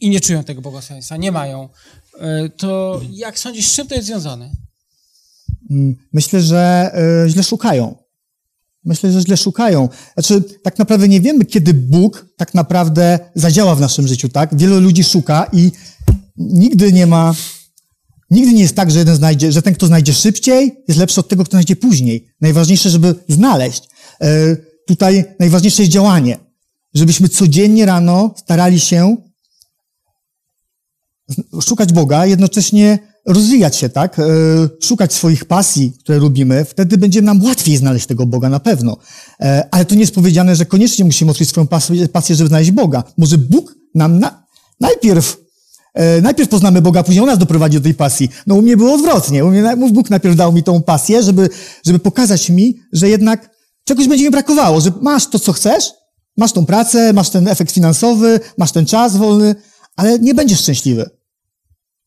i 0.00 0.10
nie 0.10 0.20
czują 0.20 0.44
tego 0.44 0.60
błogosławieństwa, 0.60 1.16
nie 1.16 1.32
mają? 1.32 1.68
Y, 2.14 2.50
to 2.50 3.00
jak 3.10 3.38
sądzisz, 3.38 3.66
z 3.66 3.74
czym 3.74 3.86
to 3.86 3.94
jest 3.94 4.06
związane? 4.06 4.50
Mm, 5.70 5.96
myślę, 6.12 6.40
że 6.40 6.90
e, 7.24 7.28
źle 7.28 7.42
szukają. 7.42 7.94
Myślę, 8.84 9.12
że 9.12 9.20
źle 9.20 9.36
szukają. 9.36 9.88
Znaczy, 10.14 10.42
tak 10.62 10.78
naprawdę 10.78 11.08
nie 11.08 11.20
wiemy, 11.20 11.44
kiedy 11.44 11.74
Bóg 11.74 12.26
tak 12.36 12.54
naprawdę 12.54 13.18
zadziała 13.34 13.74
w 13.74 13.80
naszym 13.80 14.08
życiu, 14.08 14.28
tak? 14.28 14.56
Wielu 14.56 14.80
ludzi 14.80 15.04
szuka 15.04 15.46
i 15.52 15.72
nigdy 16.36 16.92
nie 16.92 17.06
ma, 17.06 17.34
nigdy 18.30 18.52
nie 18.52 18.62
jest 18.62 18.76
tak, 18.76 18.90
że 18.90 18.98
jeden 18.98 19.16
znajdzie, 19.16 19.52
że 19.52 19.62
ten, 19.62 19.74
kto 19.74 19.86
znajdzie 19.86 20.14
szybciej, 20.14 20.84
jest 20.88 21.00
lepszy 21.00 21.20
od 21.20 21.28
tego, 21.28 21.44
kto 21.44 21.50
znajdzie 21.50 21.76
później. 21.76 22.28
Najważniejsze, 22.40 22.90
żeby 22.90 23.14
znaleźć. 23.28 23.82
E, 24.20 24.56
tutaj 24.86 25.24
najważniejsze 25.38 25.82
jest 25.82 25.92
działanie. 25.92 26.38
Żebyśmy 26.94 27.28
codziennie 27.28 27.86
rano 27.86 28.34
starali 28.36 28.80
się 28.80 29.16
szukać 31.62 31.92
Boga, 31.92 32.26
jednocześnie 32.26 32.98
rozwijać 33.28 33.76
się, 33.76 33.88
tak? 33.88 34.18
E, 34.18 34.24
szukać 34.80 35.12
swoich 35.12 35.44
pasji, 35.44 35.92
które 36.00 36.18
lubimy, 36.18 36.64
wtedy 36.64 36.98
będzie 36.98 37.22
nam 37.22 37.44
łatwiej 37.44 37.76
znaleźć 37.76 38.06
tego 38.06 38.26
Boga 38.26 38.48
na 38.48 38.60
pewno. 38.60 38.96
E, 39.40 39.68
ale 39.70 39.84
to 39.84 39.94
nie 39.94 40.00
jest 40.00 40.14
powiedziane, 40.14 40.56
że 40.56 40.66
koniecznie 40.66 41.04
musimy 41.04 41.30
odkryć 41.30 41.48
swoją 41.48 41.66
pasję, 42.12 42.36
żeby 42.36 42.48
znaleźć 42.48 42.70
Boga. 42.70 43.04
Może 43.18 43.38
Bóg 43.38 43.74
nam 43.94 44.18
na, 44.18 44.44
najpierw 44.80 45.36
e, 45.94 46.20
najpierw 46.20 46.48
poznamy 46.48 46.82
Boga, 46.82 47.02
później 47.02 47.22
On 47.22 47.28
nas 47.28 47.38
doprowadzi 47.38 47.76
do 47.76 47.82
tej 47.82 47.94
pasji. 47.94 48.28
No 48.46 48.54
u 48.54 48.62
mnie 48.62 48.76
było 48.76 48.94
odwrotnie. 48.94 49.44
U 49.44 49.50
mnie 49.50 49.76
Bóg 49.92 50.10
najpierw 50.10 50.36
dał 50.36 50.52
mi 50.52 50.62
tą 50.62 50.82
pasję, 50.82 51.22
żeby, 51.22 51.48
żeby 51.86 51.98
pokazać 51.98 52.50
mi, 52.50 52.76
że 52.92 53.08
jednak 53.08 53.50
czegoś 53.84 54.08
będzie 54.08 54.24
mi 54.24 54.30
brakowało, 54.30 54.80
że 54.80 54.92
masz 55.00 55.26
to, 55.26 55.38
co 55.38 55.52
chcesz, 55.52 55.84
masz 56.36 56.52
tą 56.52 56.66
pracę, 56.66 57.12
masz 57.12 57.30
ten 57.30 57.48
efekt 57.48 57.72
finansowy, 57.72 58.40
masz 58.58 58.72
ten 58.72 58.86
czas 58.86 59.16
wolny, 59.16 59.54
ale 59.96 60.18
nie 60.18 60.34
będziesz 60.34 60.60
szczęśliwy. 60.60 61.17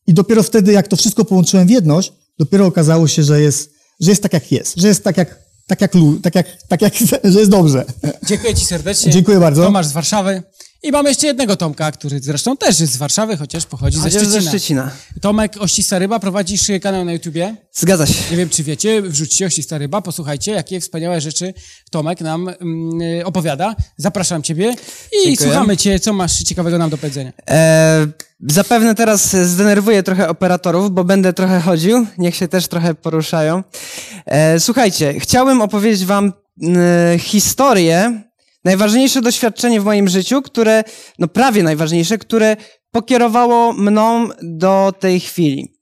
I 0.06 0.14
dopiero 0.14 0.42
wtedy, 0.42 0.72
jak 0.72 0.88
to 0.88 0.96
wszystko 0.96 1.24
połączyłem 1.24 1.66
w 1.66 1.70
jedność, 1.70 2.12
dopiero 2.38 2.66
okazało 2.66 3.08
się, 3.08 3.22
że 3.22 3.40
jest, 3.40 3.74
że 4.00 4.10
jest 4.10 4.22
tak, 4.22 4.32
jak 4.32 4.52
jest. 4.52 4.76
Że 4.76 4.88
jest 4.88 5.04
tak, 5.04 5.16
jak, 5.16 5.38
tak, 5.66 5.80
jak, 5.80 5.92
tak, 6.22 6.34
jak, 6.34 6.46
tak 6.68 6.82
jak, 6.82 6.94
że 7.24 7.38
jest 7.38 7.50
dobrze. 7.50 7.84
Dziękuję 8.26 8.54
Ci 8.54 8.64
serdecznie. 8.64 9.12
Dziękuję 9.12 9.40
bardzo. 9.40 9.64
Tomasz 9.64 9.86
z 9.86 9.92
Warszawy. 9.92 10.42
I 10.84 10.92
mamy 10.92 11.08
jeszcze 11.08 11.26
jednego 11.26 11.56
Tomka, 11.56 11.92
który 11.92 12.20
zresztą 12.20 12.56
też 12.56 12.80
jest 12.80 12.92
z 12.92 12.96
Warszawy, 12.96 13.36
chociaż 13.36 13.66
pochodzi 13.66 13.98
ze 13.98 14.10
Szczecina. 14.10 14.30
ze 14.30 14.42
Szczecina. 14.42 14.90
Tomek 15.20 15.56
Oścista 15.60 15.98
Ryba, 15.98 16.18
prowadzisz 16.18 16.62
kanał 16.82 17.04
na 17.04 17.12
YouTubie. 17.12 17.56
Zgadza 17.72 18.06
się. 18.06 18.30
Nie 18.30 18.36
wiem, 18.36 18.48
czy 18.48 18.62
wiecie, 18.62 19.02
wrzućcie 19.02 19.46
Oścista 19.46 19.78
Ryba, 19.78 20.00
posłuchajcie, 20.00 20.52
jakie 20.52 20.80
wspaniałe 20.80 21.20
rzeczy 21.20 21.54
Tomek 21.90 22.20
nam 22.20 22.48
mm, 22.48 23.26
opowiada. 23.26 23.76
Zapraszam 23.96 24.42
Ciebie 24.42 24.74
i 25.12 25.24
Dziękuję. 25.24 25.36
słuchamy 25.36 25.76
Cię, 25.76 26.00
co 26.00 26.12
masz 26.12 26.42
ciekawego 26.42 26.78
nam 26.78 26.90
do 26.90 26.98
powiedzenia. 26.98 27.32
E, 27.50 28.06
zapewne 28.40 28.94
teraz 28.94 29.36
zdenerwuję 29.36 30.02
trochę 30.02 30.28
operatorów, 30.28 30.90
bo 30.90 31.04
będę 31.04 31.32
trochę 31.32 31.60
chodził, 31.60 32.06
niech 32.18 32.36
się 32.36 32.48
też 32.48 32.68
trochę 32.68 32.94
poruszają. 32.94 33.62
E, 34.26 34.60
słuchajcie, 34.60 35.20
chciałbym 35.20 35.62
opowiedzieć 35.62 36.04
Wam 36.04 36.32
e, 36.62 37.18
historię 37.18 38.22
Najważniejsze 38.64 39.20
doświadczenie 39.20 39.80
w 39.80 39.84
moim 39.84 40.08
życiu, 40.08 40.42
które, 40.42 40.84
no 41.18 41.28
prawie 41.28 41.62
najważniejsze, 41.62 42.18
które 42.18 42.56
pokierowało 42.90 43.72
mną 43.72 44.28
do 44.42 44.92
tej 45.00 45.20
chwili. 45.20 45.78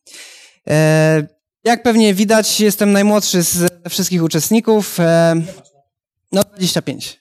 E, 0.69 1.27
jak 1.65 1.83
pewnie 1.83 2.15
widać, 2.15 2.61
jestem 2.61 2.93
najmłodszy 2.93 3.43
z 3.43 3.73
wszystkich 3.89 4.23
uczestników. 4.23 5.01
E, 5.01 5.35
no 6.33 6.43
25. 6.45 7.21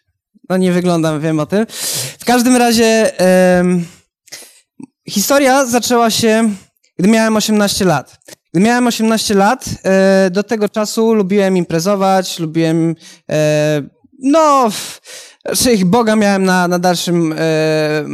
No 0.49 0.57
nie 0.57 0.71
wyglądam, 0.71 1.21
wiem 1.21 1.39
o 1.39 1.45
tym. 1.45 1.65
W 2.19 2.25
każdym 2.25 2.55
razie 2.55 3.11
historia 5.09 5.65
zaczęła 5.65 6.09
się, 6.09 6.53
gdy 6.99 7.09
miałem 7.09 7.37
18 7.37 7.85
lat. 7.85 8.17
Gdy 8.53 8.63
miałem 8.63 8.87
18 8.87 9.35
lat, 9.35 9.65
e, 9.83 10.29
do 10.31 10.43
tego 10.43 10.69
czasu 10.69 11.13
lubiłem 11.13 11.57
imprezować, 11.57 12.39
lubiłem, 12.39 12.95
no 14.19 14.69
Znaczy 15.53 15.85
Boga 15.85 16.15
miałem 16.15 16.43
na, 16.43 16.67
na, 16.67 16.79
dalszym, 16.79 17.33
e, 17.37 18.05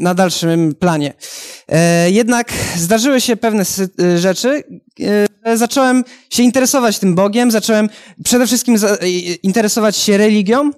na 0.00 0.14
dalszym 0.14 0.74
planie. 0.74 1.14
E, 1.68 2.10
jednak 2.10 2.52
zdarzyły 2.76 3.20
się 3.20 3.36
pewne 3.36 3.62
e, 4.02 4.18
rzeczy. 4.18 4.62
Zacząłem 5.54 6.04
się 6.30 6.42
interesować 6.42 6.98
tym 6.98 7.14
Bogiem, 7.14 7.50
zacząłem 7.50 7.88
przede 8.24 8.46
wszystkim 8.46 8.76
interesować 9.42 9.96
się 9.96 10.16
religią 10.16 10.70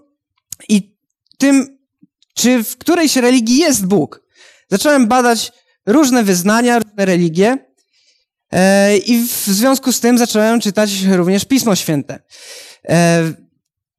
i 0.69 0.97
tym, 1.39 1.78
czy 2.35 2.65
w 2.65 2.77
którejś 2.77 3.16
religii 3.16 3.59
jest 3.59 3.86
Bóg. 3.86 4.23
Zacząłem 4.70 5.07
badać 5.07 5.53
różne 5.86 6.24
wyznania, 6.24 6.78
różne 6.78 7.05
religie 7.05 7.59
i 9.07 9.19
w 9.28 9.47
związku 9.47 9.93
z 9.93 10.01
tym 10.01 10.19
zacząłem 10.19 10.61
czytać 10.61 11.03
również 11.03 11.45
Pismo 11.45 11.74
Święte. 11.77 12.19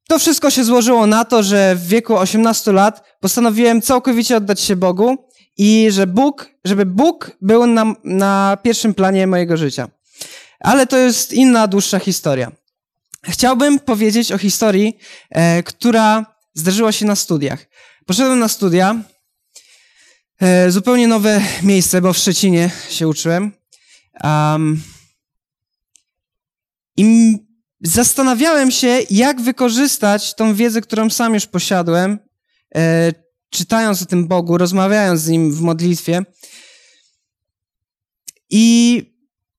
To 0.08 0.20
wszystko 0.20 0.50
się 0.50 0.64
złożyło 0.64 1.08
na 1.08 1.26
to, 1.26 1.44
że 1.44 1.76
w 1.76 1.88
wieku 1.88 2.18
18 2.18 2.72
lat 2.72 3.04
postanowiłem 3.20 3.82
całkowicie 3.82 4.38
oddać 4.38 4.62
się 4.62 4.76
Bogu 4.76 5.30
i 5.58 5.88
że 5.92 6.08
Bóg, 6.08 6.50
żeby 6.66 6.86
Bóg 6.86 7.32
był 7.42 7.68
na, 7.68 7.96
na 8.04 8.58
pierwszym 8.64 8.94
planie 8.94 9.28
mojego 9.28 9.58
życia. 9.58 9.88
Ale 10.60 10.88
to 10.88 10.98
jest 10.98 11.34
inna, 11.34 11.68
dłuższa 11.68 12.00
historia. 12.00 12.52
Chciałbym 13.24 13.80
powiedzieć 13.80 14.32
o 14.32 14.38
historii, 14.38 14.98
e, 15.30 15.64
która 15.64 16.26
zdarzyła 16.54 16.92
się 16.92 17.06
na 17.06 17.16
studiach. 17.16 17.66
Poszedłem 18.06 18.40
na 18.40 18.48
studia, 18.48 18.96
e, 20.42 20.72
zupełnie 20.72 21.08
nowe 21.08 21.42
miejsce, 21.64 22.02
bo 22.02 22.14
w 22.14 22.18
Szczecinie 22.18 22.72
się 22.90 23.08
uczyłem. 23.08 23.52
Um, 24.24 24.84
I 26.98 27.38
zastanawiałem 27.82 28.72
się, 28.72 29.00
jak 29.10 29.42
wykorzystać 29.42 30.36
tą 30.36 30.56
wiedzę, 30.56 30.82
którą 30.82 31.10
sam 31.10 31.34
już 31.34 31.46
posiadłem, 31.46 32.20
e, 32.76 33.12
czytając 33.50 34.02
o 34.02 34.06
tym 34.06 34.28
Bogu, 34.28 34.58
rozmawiając 34.58 35.22
z 35.22 35.28
Nim 35.28 35.52
w 35.52 35.62
modlitwie. 35.62 36.22
I 38.50 39.04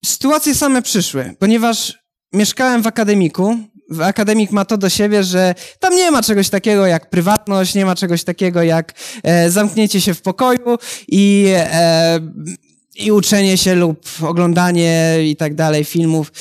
sytuacje 0.04 0.54
same 0.54 0.82
przyszły, 0.82 1.34
ponieważ 1.38 1.98
mieszkałem 2.32 2.82
w 2.82 2.86
akademiku. 2.86 3.56
Akademik 4.02 4.50
ma 4.50 4.64
to 4.64 4.78
do 4.78 4.88
siebie, 4.88 5.24
że 5.24 5.54
tam 5.80 5.96
nie 5.96 6.10
ma 6.10 6.22
czegoś 6.22 6.48
takiego 6.48 6.86
jak 6.86 7.10
prywatność, 7.10 7.74
nie 7.74 7.86
ma 7.86 7.94
czegoś 7.94 8.24
takiego 8.24 8.62
jak 8.62 8.94
e, 9.22 9.50
zamknięcie 9.50 10.00
się 10.00 10.14
w 10.14 10.22
pokoju 10.22 10.78
i, 11.08 11.52
e, 11.56 12.20
i 12.96 13.12
uczenie 13.12 13.58
się 13.58 13.74
lub 13.74 14.06
oglądanie 14.22 15.16
i 15.24 15.36
tak 15.36 15.54
dalej 15.54 15.84
filmów. 15.84 16.32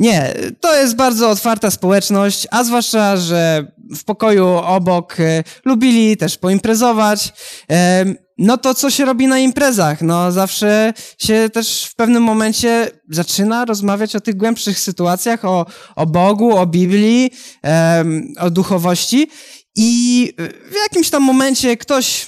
Nie, 0.00 0.34
to 0.60 0.76
jest 0.76 0.96
bardzo 0.96 1.30
otwarta 1.30 1.70
społeczność, 1.70 2.46
a 2.50 2.64
zwłaszcza, 2.64 3.16
że 3.16 3.72
w 3.96 4.04
pokoju 4.04 4.46
obok 4.48 5.20
e, 5.20 5.44
lubili 5.64 6.16
też 6.16 6.38
poimprezować. 6.38 7.32
E, 7.70 8.04
no 8.38 8.58
to 8.58 8.74
co 8.74 8.90
się 8.90 9.04
robi 9.04 9.26
na 9.26 9.38
imprezach? 9.38 10.02
No 10.02 10.32
zawsze 10.32 10.92
się 11.18 11.50
też 11.52 11.84
w 11.84 11.94
pewnym 11.94 12.22
momencie 12.22 12.90
zaczyna 13.10 13.64
rozmawiać 13.64 14.16
o 14.16 14.20
tych 14.20 14.36
głębszych 14.36 14.78
sytuacjach, 14.78 15.44
o, 15.44 15.66
o 15.96 16.06
Bogu, 16.06 16.56
o 16.56 16.66
Biblii, 16.66 17.30
e, 17.64 18.04
o 18.38 18.50
duchowości 18.50 19.28
i 19.76 20.32
w 20.70 20.74
jakimś 20.82 21.10
tam 21.10 21.22
momencie 21.22 21.76
ktoś, 21.76 22.26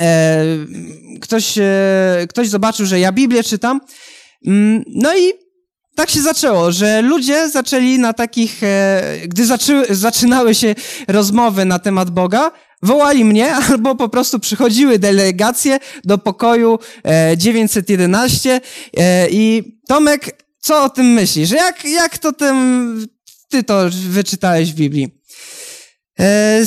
e, 0.00 0.44
ktoś, 1.20 1.58
e, 1.58 2.26
ktoś 2.28 2.48
zobaczył, 2.48 2.86
że 2.86 3.00
ja 3.00 3.12
Biblię 3.12 3.44
czytam, 3.44 3.80
mm, 4.46 4.84
no 4.86 5.18
i 5.18 5.43
tak 5.94 6.10
się 6.10 6.22
zaczęło, 6.22 6.72
że 6.72 7.02
ludzie 7.02 7.48
zaczęli 7.48 7.98
na 7.98 8.12
takich, 8.12 8.62
e, 8.62 9.02
gdy 9.28 9.46
zaczy, 9.46 9.86
zaczynały 9.90 10.54
się 10.54 10.74
rozmowy 11.08 11.64
na 11.64 11.78
temat 11.78 12.10
Boga, 12.10 12.50
wołali 12.82 13.24
mnie 13.24 13.54
albo 13.68 13.94
po 13.94 14.08
prostu 14.08 14.38
przychodziły 14.38 14.98
delegacje 14.98 15.78
do 16.04 16.18
pokoju 16.18 16.78
e, 17.04 17.36
911 17.36 18.60
e, 18.96 19.28
i 19.30 19.74
Tomek, 19.88 20.44
co 20.60 20.84
o 20.84 20.90
tym 20.90 21.06
myślisz? 21.06 21.50
Jak, 21.50 21.84
jak 21.84 22.18
to 22.18 22.32
tym, 22.32 23.06
ty 23.48 23.64
to 23.64 23.84
wyczytałeś 24.10 24.72
w 24.72 24.74
Biblii? 24.74 25.08
E, 26.20 26.60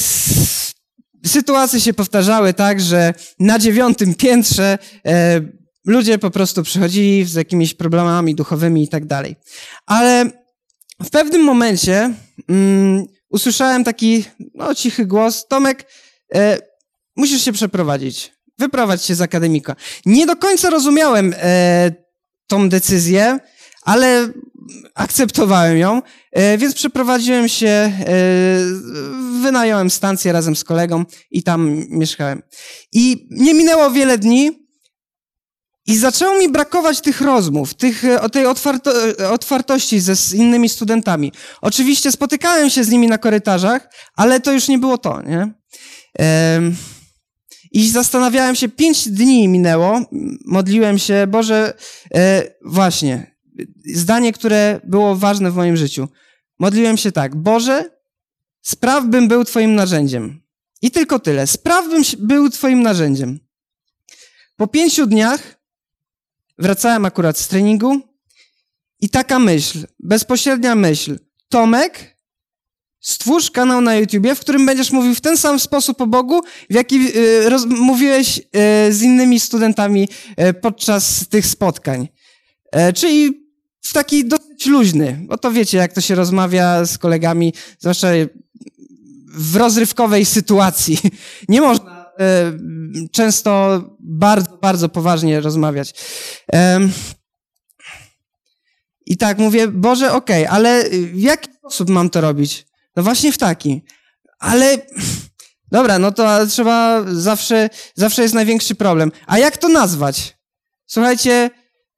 sytuacje 1.25 1.81
się 1.81 1.93
powtarzały 1.93 2.53
tak, 2.53 2.81
że 2.81 3.13
na 3.39 3.59
dziewiątym 3.59 4.15
piętrze 4.15 4.77
e, 5.05 5.41
ludzie 5.87 6.17
po 6.17 6.31
prostu 6.31 6.63
przychodzili 6.63 7.25
z 7.25 7.33
jakimiś 7.33 7.73
problemami 7.73 8.35
duchowymi 8.35 8.83
i 8.83 8.87
tak 8.87 9.05
dalej. 9.05 9.35
Ale 9.85 10.31
w 11.03 11.09
pewnym 11.09 11.43
momencie 11.43 12.13
mm, 12.49 13.05
usłyszałem 13.29 13.83
taki 13.83 14.25
no, 14.55 14.75
cichy 14.75 15.05
głos, 15.05 15.47
Tomek, 15.47 15.85
e, 16.35 16.57
musisz 17.15 17.41
się 17.41 17.51
przeprowadzić. 17.51 18.33
Wyprowadź 18.59 19.03
się 19.03 19.15
z 19.15 19.21
akademika. 19.21 19.75
Nie 20.05 20.25
do 20.25 20.35
końca 20.35 20.69
rozumiałem 20.69 21.33
e, 21.37 21.91
tą 22.47 22.69
decyzję, 22.69 23.39
ale 23.81 24.29
akceptowałem 24.95 25.77
ją, 25.77 26.01
e, 26.31 26.57
więc 26.57 26.75
przeprowadziłem 26.75 27.49
się, 27.49 27.67
e, 27.67 27.91
wynająłem 29.41 29.89
stację 29.89 30.31
razem 30.31 30.55
z 30.55 30.63
kolegą 30.63 31.05
i 31.31 31.43
tam 31.43 31.85
mieszkałem. 31.89 32.41
I 32.91 33.27
nie 33.31 33.53
minęło 33.53 33.91
wiele 33.91 34.17
dni, 34.17 34.66
i 35.87 35.97
zaczęło 35.97 36.39
mi 36.39 36.49
brakować 36.49 37.01
tych 37.01 37.21
rozmów, 37.21 37.73
tych, 37.73 38.05
e, 38.05 38.29
tej 38.29 38.45
otwarto, 38.45 39.09
e, 39.19 39.29
otwartości 39.29 39.99
ze 39.99 40.15
z 40.15 40.33
innymi 40.33 40.69
studentami. 40.69 41.31
Oczywiście 41.61 42.11
spotykałem 42.11 42.69
się 42.69 42.83
z 42.83 42.89
nimi 42.89 43.07
na 43.07 43.17
korytarzach, 43.17 43.89
ale 44.15 44.39
to 44.39 44.51
już 44.51 44.67
nie 44.67 44.77
było 44.77 44.97
to, 44.97 45.21
nie? 45.21 45.53
I 47.71 47.89
zastanawiałem 47.89 48.55
się, 48.55 48.69
pięć 48.69 49.09
dni 49.09 49.47
minęło, 49.47 50.01
modliłem 50.45 50.97
się, 50.99 51.27
Boże, 51.27 51.73
e, 52.15 52.43
właśnie, 52.65 53.35
zdanie, 53.95 54.33
które 54.33 54.81
było 54.83 55.15
ważne 55.15 55.51
w 55.51 55.55
moim 55.55 55.77
życiu. 55.77 56.07
Modliłem 56.59 56.97
się 56.97 57.11
tak, 57.11 57.35
Boże, 57.35 57.89
spraw 58.61 59.05
bym 59.05 59.27
był 59.27 59.43
Twoim 59.43 59.75
narzędziem. 59.75 60.41
I 60.81 60.91
tylko 60.91 61.19
tyle, 61.19 61.47
spraw 61.47 61.89
bym 61.89 62.03
był 62.19 62.49
Twoim 62.49 62.83
narzędziem. 62.83 63.39
Po 64.55 64.67
pięciu 64.67 65.05
dniach 65.05 65.56
wracałem 66.59 67.05
akurat 67.05 67.37
z 67.37 67.47
treningu 67.47 68.01
i 68.99 69.09
taka 69.09 69.39
myśl, 69.39 69.87
bezpośrednia 69.99 70.75
myśl. 70.75 71.19
Tomek, 71.49 72.17
stwórz 72.99 73.51
kanał 73.51 73.81
na 73.81 73.95
YouTubie, 73.95 74.35
w 74.35 74.39
którym 74.39 74.65
będziesz 74.65 74.91
mówił 74.91 75.15
w 75.15 75.21
ten 75.21 75.37
sam 75.37 75.59
sposób 75.59 76.01
o 76.01 76.07
Bogu, 76.07 76.41
w 76.69 76.73
jaki 76.73 77.17
y, 77.17 77.49
roz, 77.49 77.65
mówiłeś 77.65 78.37
y, 78.39 78.41
z 78.93 79.01
innymi 79.01 79.39
studentami 79.39 80.09
y, 80.49 80.53
podczas 80.53 81.27
tych 81.27 81.45
spotkań. 81.45 82.07
E, 82.71 82.93
czyli 82.93 83.47
w 83.81 83.93
taki 83.93 84.25
dosyć 84.25 84.65
luźny, 84.65 85.19
bo 85.21 85.37
to 85.37 85.51
wiecie, 85.51 85.77
jak 85.77 85.93
to 85.93 86.01
się 86.01 86.15
rozmawia 86.15 86.85
z 86.85 86.97
kolegami, 86.97 87.53
zwłaszcza 87.79 88.07
w 89.27 89.55
rozrywkowej 89.55 90.25
sytuacji. 90.25 90.99
Nie 91.49 91.61
e, 91.61 91.76
często 93.11 93.81
bardzo, 93.99 94.57
bardzo 94.57 94.89
poważnie 94.89 95.39
rozmawiać. 95.39 95.93
I 99.05 99.17
tak 99.17 99.37
mówię, 99.37 99.67
Boże, 99.67 100.13
okej, 100.13 100.45
ale 100.45 100.89
w 100.89 101.19
jaki 101.19 101.53
sposób 101.53 101.89
mam 101.89 102.09
to 102.09 102.21
robić? 102.21 102.67
No 102.95 103.03
właśnie 103.03 103.31
w 103.31 103.37
taki. 103.37 103.81
Ale 104.39 104.77
dobra, 105.71 105.99
no 105.99 106.11
to 106.11 106.47
trzeba 106.47 107.03
zawsze, 107.07 107.69
zawsze 107.95 108.21
jest 108.21 108.33
największy 108.33 108.75
problem. 108.75 109.11
A 109.27 109.37
jak 109.37 109.57
to 109.57 109.69
nazwać? 109.69 110.37
Słuchajcie, 110.85 111.49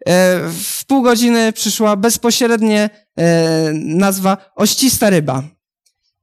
e, 0.06 0.40
w 0.50 0.86
pół 0.86 1.02
godziny 1.02 1.54
przyszła 1.54 1.96
bezpośrednie 1.96 2.90
e, 3.18 3.72
nazwa 3.74 4.52
Oścista 4.56 5.10
Ryba. 5.10 5.44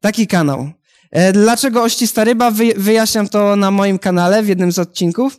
Taki 0.00 0.26
kanał. 0.26 0.70
E, 1.10 1.32
Dlaczego 1.32 1.82
Oścista 1.82 2.24
Ryba? 2.24 2.50
Wy, 2.50 2.74
wyjaśniam 2.76 3.28
to 3.28 3.56
na 3.56 3.70
moim 3.70 3.98
kanale 3.98 4.42
w 4.42 4.48
jednym 4.48 4.72
z 4.72 4.78
odcinków. 4.78 5.38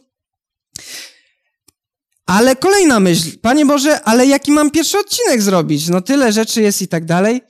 Ale 2.25 2.55
kolejna 2.55 2.99
myśl. 2.99 3.39
Panie 3.41 3.65
Boże, 3.65 4.03
ale 4.03 4.25
jaki 4.25 4.51
mam 4.51 4.71
pierwszy 4.71 4.99
odcinek 4.99 5.41
zrobić? 5.41 5.87
No 5.87 6.01
tyle 6.01 6.31
rzeczy 6.31 6.61
jest 6.61 6.81
i 6.81 6.87
tak 6.87 7.05
dalej. 7.05 7.41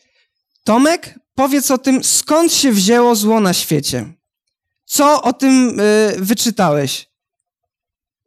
Tomek, 0.64 1.20
powiedz 1.36 1.72
o 1.72 1.78
tym, 1.78 2.04
skąd 2.04 2.54
się 2.54 2.72
wzięło 2.72 3.16
zło 3.16 3.40
na 3.40 3.54
świecie. 3.54 4.14
Co 4.86 5.22
o 5.22 5.34
tym 5.34 5.80
y, 5.80 6.16
wyczytałeś? 6.18 7.10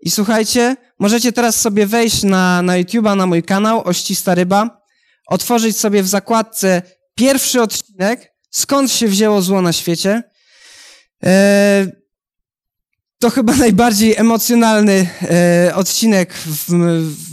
I 0.00 0.10
słuchajcie, 0.10 0.76
możecie 0.98 1.32
teraz 1.32 1.60
sobie 1.60 1.86
wejść 1.86 2.22
na, 2.22 2.62
na 2.62 2.72
YouTube'a, 2.72 3.16
na 3.16 3.26
mój 3.26 3.42
kanał 3.42 3.82
Oścista 3.84 4.34
Ryba, 4.34 4.80
otworzyć 5.26 5.76
sobie 5.78 6.02
w 6.02 6.08
zakładce 6.08 6.82
pierwszy 7.14 7.62
odcinek, 7.62 8.29
skąd 8.50 8.92
się 8.92 9.08
wzięło 9.08 9.42
zło 9.42 9.62
na 9.62 9.72
świecie. 9.72 10.22
E, 11.24 11.86
to 13.18 13.30
chyba 13.30 13.56
najbardziej 13.66 14.16
emocjonalny 14.16 15.08
e, 15.22 15.74
odcinek 15.74 16.34
w, 16.34 16.68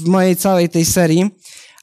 w 0.03 0.07
mojej 0.07 0.35
całej 0.35 0.69
tej 0.69 0.85
serii, 0.85 1.30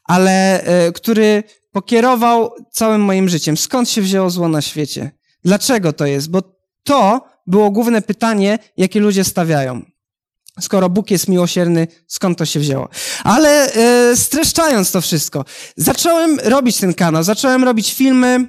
ale 0.05 0.63
e, 0.63 0.93
który 0.93 1.43
pokierował 1.73 2.55
całym 2.73 3.01
moim 3.01 3.29
życiem. 3.29 3.57
Skąd 3.57 3.91
się 3.91 4.03
wzięło 4.03 4.31
zło 4.31 4.49
na 4.49 4.63
świecie? 4.63 5.11
Dlaczego 5.45 5.93
to 5.93 6.07
jest? 6.07 6.31
Bo 6.31 6.43
to 6.83 7.29
było 7.47 7.71
główne 7.71 8.03
pytanie, 8.03 8.59
jakie 8.77 9.01
ludzie 9.01 9.25
stawiają. 9.25 9.83
Skoro 10.61 10.89
Bóg 10.89 11.11
jest 11.11 11.29
miłosierny, 11.29 11.89
skąd 12.07 12.39
to 12.39 12.47
się 12.47 12.61
wzięło? 12.61 12.89
Ale 13.25 13.73
e, 13.73 14.17
streszczając 14.17 14.93
to 14.93 15.01
wszystko, 15.01 15.45
zacząłem 15.77 16.41
robić 16.41 16.77
ten 16.77 16.95
kanał, 16.95 17.23
zacząłem 17.23 17.65
robić 17.65 17.95
filmy, 17.95 18.49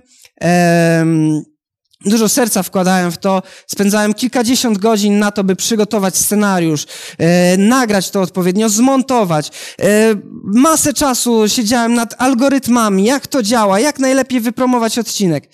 Dużo 2.06 2.30
serca 2.30 2.64
wkładałem 2.64 3.12
w 3.12 3.18
to, 3.18 3.44
spędzałem 3.68 4.14
kilkadziesiąt 4.14 4.78
godzin 4.78 5.20
na 5.20 5.32
to, 5.32 5.44
by 5.44 5.56
przygotować 5.56 6.18
scenariusz, 6.18 6.86
e, 7.18 7.57
nagrać 7.57 8.10
to 8.10 8.22
odpowiednio, 8.22 8.70
zmontować. 8.70 9.52
E, 9.82 10.16
masę 10.44 10.94
czasu 10.94 11.49
siedziałem 11.49 11.94
nad 11.94 12.22
algorytmami, 12.22 13.03
jak 13.03 13.28
to 13.28 13.44
działa, 13.44 13.80
jak 13.80 13.99
najlepiej 13.99 14.41
wypromować 14.41 14.99
odcinek. 14.99 15.49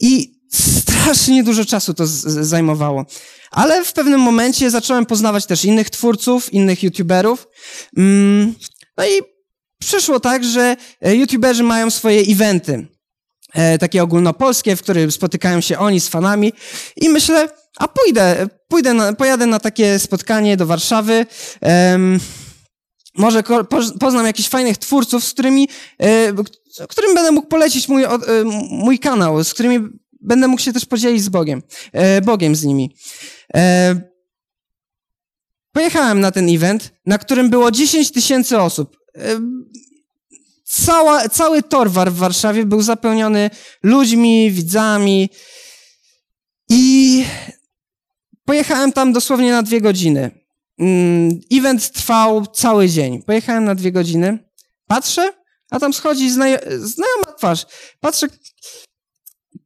I 0.00 0.40
strasznie 0.52 1.44
dużo 1.44 1.64
czasu 1.64 1.94
to 1.94 2.06
zajmowało. 2.06 3.06
Ale 3.50 3.84
w 3.84 3.92
pewnym 3.92 4.20
momencie 4.20 4.70
zacząłem 4.70 5.06
poznawać 5.06 5.46
też 5.46 5.64
innych 5.64 5.90
twórców, 5.90 6.52
innych 6.52 6.82
youtuberów. 6.82 7.46
Mm, 7.96 8.54
no 8.96 9.06
i 9.06 9.22
przyszło 9.78 10.20
tak, 10.20 10.44
że 10.44 10.76
e, 11.00 11.16
youtuberzy 11.16 11.62
mają 11.62 11.90
swoje 11.90 12.20
eventy 12.20 12.97
takie 13.80 14.02
ogólnopolskie, 14.02 14.76
w 14.76 14.82
którym 14.82 15.12
spotykają 15.12 15.60
się 15.60 15.78
oni 15.78 16.00
z 16.00 16.08
fanami 16.08 16.52
i 16.96 17.08
myślę, 17.08 17.48
a 17.78 17.88
pójdę, 17.88 18.48
pójdę 18.68 18.94
na, 18.94 19.12
pojadę 19.12 19.46
na 19.46 19.60
takie 19.60 19.98
spotkanie 19.98 20.56
do 20.56 20.66
Warszawy. 20.66 21.26
em, 21.60 22.20
może 23.14 23.42
poznam 24.00 24.26
jakichś 24.26 24.48
fajnych 24.48 24.78
twórców, 24.78 25.24
z 25.24 25.32
którymi, 25.32 25.68
e, 25.98 26.32
którym 26.88 27.14
będę 27.14 27.32
mógł 27.32 27.48
polecić 27.48 27.88
mój, 27.88 28.04
e, 28.04 28.18
mój 28.70 28.98
kanał, 28.98 29.44
z 29.44 29.54
którymi 29.54 29.88
będę 30.20 30.48
mógł 30.48 30.62
się 30.62 30.72
też 30.72 30.84
podzielić 30.84 31.22
z 31.22 31.28
Bogiem, 31.28 31.62
e, 31.92 32.20
Bogiem 32.20 32.56
z 32.56 32.64
nimi. 32.64 32.96
E, 33.54 34.00
pojechałem 35.72 36.20
na 36.20 36.30
ten 36.30 36.48
event, 36.48 36.92
na 37.06 37.18
którym 37.18 37.50
było 37.50 37.70
10 37.70 38.12
tysięcy 38.12 38.58
osób. 38.58 38.96
Cała, 40.70 41.28
cały 41.28 41.62
Torwar 41.62 42.12
w 42.12 42.16
Warszawie 42.16 42.66
był 42.66 42.82
zapełniony 42.82 43.50
ludźmi, 43.82 44.50
widzami 44.50 45.30
i 46.68 47.24
pojechałem 48.44 48.92
tam 48.92 49.12
dosłownie 49.12 49.52
na 49.52 49.62
dwie 49.62 49.80
godziny. 49.80 50.30
Mm, 50.78 51.40
Event 51.52 51.92
trwał 51.92 52.46
cały 52.46 52.88
dzień. 52.88 53.22
Pojechałem 53.22 53.64
na 53.64 53.74
dwie 53.74 53.92
godziny. 53.92 54.38
Patrzę, 54.86 55.32
a 55.70 55.80
tam 55.80 55.92
schodzi 55.92 56.30
znajo 56.30 56.58
znajoma 56.68 57.32
twarz. 57.38 57.66
Patrzę, 58.00 58.26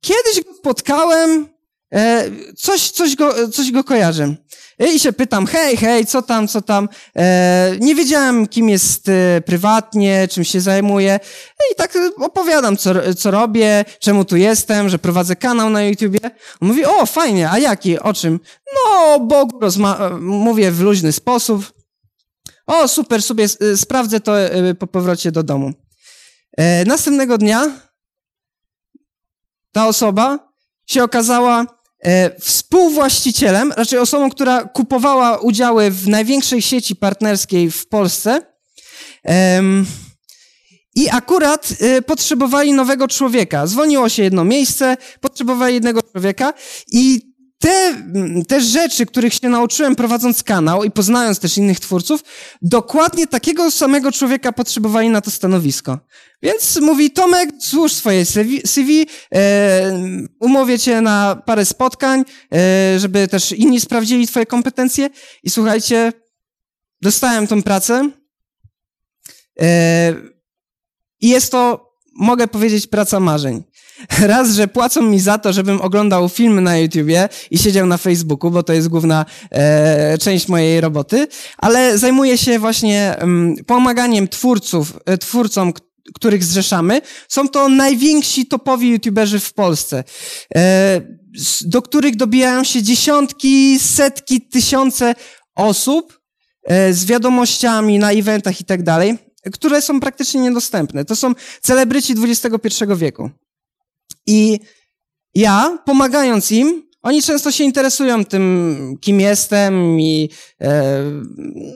kiedyś 0.00 0.44
go 0.44 0.54
spotkałem, 0.54 1.48
e, 1.92 2.30
coś, 2.56 2.90
coś, 2.90 3.16
go, 3.16 3.48
coś 3.48 3.72
go 3.72 3.84
kojarzę. 3.84 4.34
I 4.78 5.00
się 5.00 5.12
pytam, 5.12 5.46
hej, 5.46 5.76
hej, 5.76 6.06
co 6.06 6.22
tam, 6.22 6.48
co 6.48 6.62
tam. 6.62 6.88
E, 7.16 7.76
nie 7.80 7.94
wiedziałem, 7.94 8.48
kim 8.48 8.68
jest 8.68 9.08
e, 9.08 9.40
prywatnie, 9.40 10.28
czym 10.30 10.44
się 10.44 10.60
zajmuje. 10.60 11.20
I 11.72 11.74
tak 11.76 11.96
e, 11.96 12.10
opowiadam, 12.16 12.76
co, 12.76 13.14
co 13.14 13.30
robię, 13.30 13.84
czemu 14.00 14.24
tu 14.24 14.36
jestem, 14.36 14.88
że 14.88 14.98
prowadzę 14.98 15.36
kanał 15.36 15.70
na 15.70 15.82
YouTubie. 15.82 16.20
On 16.60 16.68
mówi, 16.68 16.84
o, 16.84 17.06
fajnie, 17.06 17.50
a 17.50 17.58
jaki, 17.58 17.98
o 17.98 18.14
czym? 18.14 18.40
No, 18.74 19.14
o 19.14 19.20
Bogu 19.20 19.60
rozma- 19.60 20.20
mówię 20.20 20.70
w 20.70 20.80
luźny 20.80 21.12
sposób. 21.12 21.72
O, 22.66 22.88
super, 22.88 23.22
sobie 23.22 23.44
e, 23.44 23.76
sprawdzę 23.76 24.20
to 24.20 24.40
e, 24.40 24.74
po 24.74 24.86
powrocie 24.86 25.32
do 25.32 25.42
domu. 25.42 25.72
E, 26.56 26.84
następnego 26.84 27.38
dnia 27.38 27.70
ta 29.72 29.86
osoba 29.86 30.52
się 30.86 31.04
okazała 31.04 31.62
e, 31.62 31.66
współwłaścicielem, 32.40 33.72
raczej 33.76 33.98
osobą, 33.98 34.30
która 34.30 34.64
kupowała 34.64 35.38
udziały 35.38 35.90
w 35.90 36.08
największej 36.08 36.62
sieci 36.62 36.96
partnerskiej 36.96 37.70
w 37.70 37.88
Polsce. 37.88 38.42
I 40.94 41.10
akurat 41.10 41.74
e, 41.80 42.02
potrzebowali 42.02 42.72
nowego 42.72 43.08
człowieka. 43.08 43.66
Zwolniło 43.66 44.08
się 44.08 44.22
jedno 44.22 44.44
miejsce, 44.44 44.96
potrzebowali 45.20 45.74
jednego 45.74 46.02
człowieka 46.02 46.52
i 46.92 47.31
te, 47.62 47.94
te 48.48 48.60
rzeczy, 48.60 49.06
których 49.06 49.34
się 49.34 49.48
nauczyłem 49.48 49.96
prowadząc 49.96 50.42
kanał 50.42 50.84
i 50.84 50.90
poznając 50.90 51.38
też 51.38 51.58
innych 51.58 51.80
twórców, 51.80 52.24
dokładnie 52.62 53.26
takiego 53.26 53.70
samego 53.70 54.12
człowieka 54.12 54.52
potrzebowali 54.52 55.08
na 55.08 55.20
to 55.20 55.30
stanowisko. 55.30 55.98
Więc 56.42 56.80
mówi, 56.80 57.10
Tomek, 57.10 57.50
złóż 57.60 57.92
swoje 57.92 58.26
CV, 58.26 58.62
CV 58.66 59.06
e, 59.34 60.28
umówię 60.40 60.78
cię 60.78 61.00
na 61.00 61.42
parę 61.46 61.64
spotkań, 61.64 62.24
e, 62.54 62.98
żeby 62.98 63.28
też 63.28 63.52
inni 63.52 63.80
sprawdzili 63.80 64.26
twoje 64.26 64.46
kompetencje 64.46 65.10
i 65.42 65.50
słuchajcie, 65.50 66.12
dostałem 67.02 67.46
tą 67.46 67.62
pracę 67.62 68.10
e, 69.60 70.14
i 71.20 71.28
jest 71.28 71.52
to, 71.52 71.92
mogę 72.14 72.48
powiedzieć, 72.48 72.86
praca 72.86 73.20
marzeń. 73.20 73.62
Raz, 74.32 74.54
że 74.54 74.68
płacą 74.68 75.02
mi 75.02 75.20
za 75.20 75.38
to, 75.38 75.52
żebym 75.52 75.80
oglądał 75.80 76.28
filmy 76.28 76.60
na 76.60 76.78
YouTubie 76.78 77.28
i 77.50 77.58
siedział 77.58 77.86
na 77.86 77.96
Facebooku, 77.96 78.50
bo 78.50 78.62
to 78.62 78.72
jest 78.72 78.88
główna 78.88 79.26
e, 79.50 80.18
część 80.18 80.48
mojej 80.48 80.80
roboty, 80.80 81.26
ale 81.58 81.98
zajmuję 81.98 82.38
się 82.38 82.58
właśnie 82.58 83.16
mm, 83.18 83.56
pomaganiem 83.64 84.28
twórców, 84.28 84.98
e, 85.06 85.18
twórcom, 85.18 85.72
których 86.14 86.44
zrzeszamy. 86.44 87.00
Są 87.28 87.48
to 87.48 87.68
najwięksi 87.68 88.46
topowi 88.46 88.90
YouTuberzy 88.90 89.40
w 89.40 89.52
Polsce, 89.52 90.04
e, 90.54 91.00
do 91.62 91.82
których 91.82 92.16
dobijają 92.16 92.64
się 92.64 92.82
dziesiątki, 92.82 93.78
setki, 93.78 94.40
tysiące 94.40 95.14
osób 95.54 96.20
e, 96.64 96.92
z 96.92 97.04
wiadomościami 97.04 97.98
na 97.98 98.12
eventach 98.12 98.60
i 98.60 98.64
tak 98.64 98.82
dalej, 98.82 99.18
które 99.52 99.82
są 99.82 100.00
praktycznie 100.00 100.40
niedostępne. 100.40 101.04
To 101.04 101.16
są 101.16 101.34
celebryci 101.60 102.14
XXI 102.22 102.84
wieku. 102.96 103.30
I 104.26 104.60
ja, 105.34 105.78
pomagając 105.84 106.52
im, 106.52 106.82
oni 107.02 107.22
często 107.22 107.50
się 107.50 107.64
interesują 107.64 108.24
tym, 108.24 108.96
kim 109.00 109.20
jestem 109.20 110.00
i 110.00 110.30
e, 110.60 111.02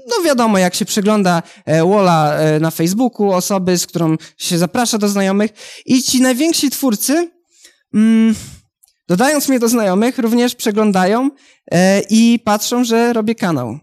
no 0.08 0.24
wiadomo, 0.24 0.58
jak 0.58 0.74
się 0.74 0.84
przegląda 0.84 1.42
e, 1.64 1.84
Walla 1.84 2.34
e, 2.34 2.60
na 2.60 2.70
Facebooku, 2.70 3.32
osoby, 3.32 3.78
z 3.78 3.86
którą 3.86 4.16
się 4.38 4.58
zaprasza 4.58 4.98
do 4.98 5.08
znajomych 5.08 5.50
i 5.86 6.02
ci 6.02 6.20
najwięksi 6.20 6.70
twórcy, 6.70 7.30
mm, 7.94 8.34
dodając 9.08 9.48
mnie 9.48 9.58
do 9.58 9.68
znajomych, 9.68 10.18
również 10.18 10.54
przeglądają 10.54 11.30
e, 11.70 12.00
i 12.10 12.38
patrzą, 12.44 12.84
że 12.84 13.12
robię 13.12 13.34
kanał. 13.34 13.78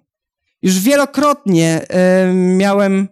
Już 0.61 0.79
wielokrotnie 0.79 1.85
e, 1.89 2.33
miałem 2.33 3.07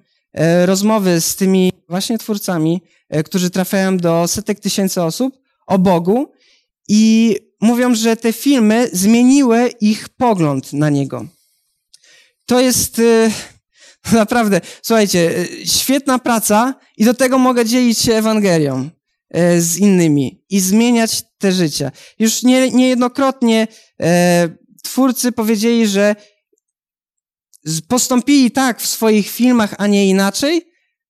rozmowy 0.66 1.22
z 1.22 1.36
tymi 1.36 1.72
właśnie 1.90 2.18
twórcami, 2.18 2.82
e, 3.10 3.24
którzy 3.24 3.50
trafiają 3.50 3.98
do 3.98 4.28
setek 4.28 4.60
tysięcy 4.60 5.02
osób 5.02 5.38
o 5.68 5.80
Bogu 5.80 6.32
i 6.88 7.36
mówią, 7.62 7.96
że 7.96 8.18
te 8.18 8.34
filmy 8.34 8.90
zmieniły 8.94 9.72
ich 9.82 10.10
pogląd 10.10 10.74
na 10.74 10.90
Niego. 10.90 11.26
To 12.46 12.60
jest 12.60 13.00
e, 13.00 13.32
naprawdę, 14.22 14.62
słuchajcie, 14.82 15.34
e, 15.38 15.66
świetna 15.66 16.20
praca 16.20 16.76
i 16.98 17.06
do 17.06 17.14
tego 17.14 17.38
mogę 17.38 17.66
dzielić 17.66 18.00
się 18.00 18.14
Ewangelią 18.14 18.90
e, 19.30 19.62
z 19.62 19.78
innymi 19.78 20.44
i 20.50 20.60
zmieniać 20.60 21.24
te 21.38 21.52
życia. 21.52 21.92
Już 22.20 22.44
nie, 22.44 22.72
niejednokrotnie 22.72 23.68
e, 24.02 24.50
twórcy 24.84 25.32
powiedzieli, 25.32 25.88
że 25.88 26.16
postąpili 27.88 28.52
tak 28.52 28.82
w 28.82 28.88
swoich 28.88 29.30
filmach, 29.30 29.76
a 29.78 29.88
nie 29.88 30.08
inaczej, 30.08 30.62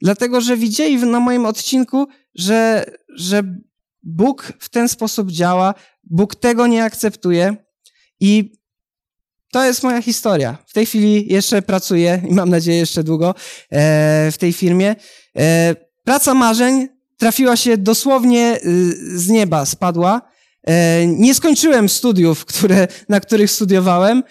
dlatego 0.01 0.41
że 0.41 0.57
widzieli 0.57 0.97
na 0.97 1.19
moim 1.19 1.45
odcinku, 1.45 2.07
że, 2.35 2.85
że 3.15 3.43
Bóg 4.03 4.53
w 4.59 4.69
ten 4.69 4.89
sposób 4.89 5.31
działa, 5.31 5.73
Bóg 6.03 6.35
tego 6.35 6.67
nie 6.67 6.83
akceptuje 6.83 7.55
i 8.19 8.61
to 9.51 9.65
jest 9.65 9.83
moja 9.83 10.01
historia. 10.01 10.57
W 10.67 10.73
tej 10.73 10.85
chwili 10.85 11.33
jeszcze 11.33 11.61
pracuję 11.61 12.21
i 12.29 12.33
mam 12.33 12.49
nadzieję 12.49 12.77
jeszcze 12.77 13.03
długo 13.03 13.29
e, 13.29 14.31
w 14.31 14.37
tej 14.37 14.53
firmie. 14.53 14.95
E, 15.37 15.75
praca 16.03 16.33
marzeń 16.33 16.87
trafiła 17.17 17.55
się 17.55 17.77
dosłownie 17.77 18.59
y, 18.65 19.19
z 19.19 19.29
nieba, 19.29 19.65
spadła. 19.65 20.21
E, 20.63 21.07
nie 21.07 21.35
skończyłem 21.35 21.89
studiów, 21.89 22.45
które, 22.45 22.87
na 23.09 23.19
których 23.19 23.51
studiowałem, 23.51 24.23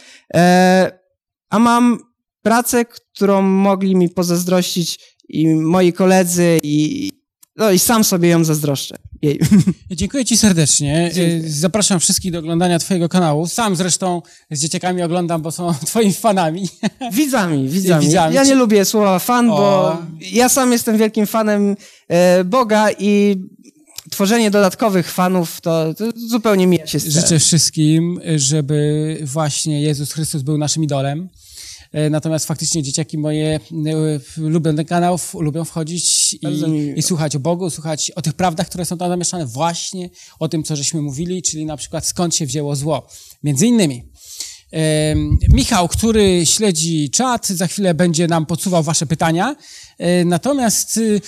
a 1.51 1.59
mam 1.59 1.99
pracę, 2.43 2.85
którą 2.85 3.43
mogli 3.43 3.97
mi 3.97 4.09
pozazdrościć 4.09 4.99
i 5.29 5.49
moi 5.49 5.93
koledzy 5.93 6.59
i, 6.63 7.11
no 7.57 7.71
i 7.71 7.79
sam 7.79 8.05
sobie 8.05 8.29
ją 8.29 8.45
zazdroszczę. 8.45 8.97
Jej. 9.23 9.41
Dziękuję 9.91 10.25
Ci 10.25 10.37
serdecznie. 10.37 11.11
Dziękuję. 11.15 11.51
Zapraszam 11.51 12.01
wszystkich 12.01 12.33
do 12.33 12.39
oglądania 12.39 12.79
Twojego 12.79 13.09
kanału. 13.09 13.47
Sam 13.47 13.77
zresztą 13.77 14.23
z 14.51 14.61
dzieciakami 14.61 15.03
oglądam, 15.03 15.43
bo 15.43 15.53
są 15.53 15.75
Twoimi 15.87 16.13
fanami. 16.13 16.69
Widzami, 17.13 17.69
widzami. 17.69 18.07
Widzami. 18.07 18.35
Ja 18.35 18.45
nie 18.45 18.55
lubię 18.55 18.85
słowa 18.85 19.19
fan, 19.19 19.51
O. 19.51 19.57
bo 19.57 19.97
ja 20.33 20.49
sam 20.49 20.73
jestem 20.73 20.99
wielkim 20.99 21.27
fanem 21.27 21.77
e, 22.09 22.45
Boga 22.45 22.91
i 22.99 23.37
tworzenie 24.11 24.51
dodatkowych 24.51 25.13
fanów 25.13 25.61
to, 25.61 25.95
to 25.95 26.05
zupełnie 26.17 26.67
mija 26.67 26.87
się 26.87 27.01
z 27.01 27.03
celem. 27.03 27.21
Życzę 27.21 27.39
wszystkim, 27.39 28.21
żeby 28.37 29.19
właśnie 29.23 29.83
Jezus 29.83 30.13
Chrystus 30.13 30.43
był 30.43 30.59
naszym 30.59 30.85
idolem. 30.85 31.29
E, 31.93 32.11
Natomiast 32.11 32.47
faktycznie 32.47 32.83
dzieciaki 32.83 33.19
moje 33.19 33.55
e, 33.57 33.61
lubią 34.37 34.77
ten 34.77 34.85
kanał, 34.85 35.19
lubią 35.41 35.65
wchodzić 35.65 36.33
i, 36.35 36.39
i 36.97 37.03
słuchać 37.03 37.37
o 37.37 37.41
Bogu, 37.41 37.71
słuchać 37.71 38.11
o 38.11 38.23
tych 38.23 38.35
prawdach, 38.35 38.69
które 38.69 38.85
są 38.85 38.99
tam 38.99 39.09
zamieszane, 39.09 39.47
właśnie 39.47 40.11
o 40.39 40.49
tym, 40.49 40.63
co 40.63 40.77
żeśmy 40.77 41.03
mówili, 41.03 41.43
czyli 41.43 41.67
na 41.67 41.77
przykład 41.77 42.07
skąd 42.07 42.35
się 42.35 42.47
wzięło 42.47 42.77
zło. 42.77 43.07
Między 43.43 43.67
innymi. 43.67 44.10
Michał, 45.49 45.89
który 45.89 46.47
śledzi 46.47 47.11
czat, 47.11 47.49
za 47.49 47.67
chwilę 47.67 47.95
będzie 47.95 48.29
nam 48.29 48.47
podsuwał 48.47 48.83
wasze 48.83 49.07
pytania. 49.07 49.57
E, 49.99 50.25
Natomiast 50.25 50.97
y, 50.97 51.21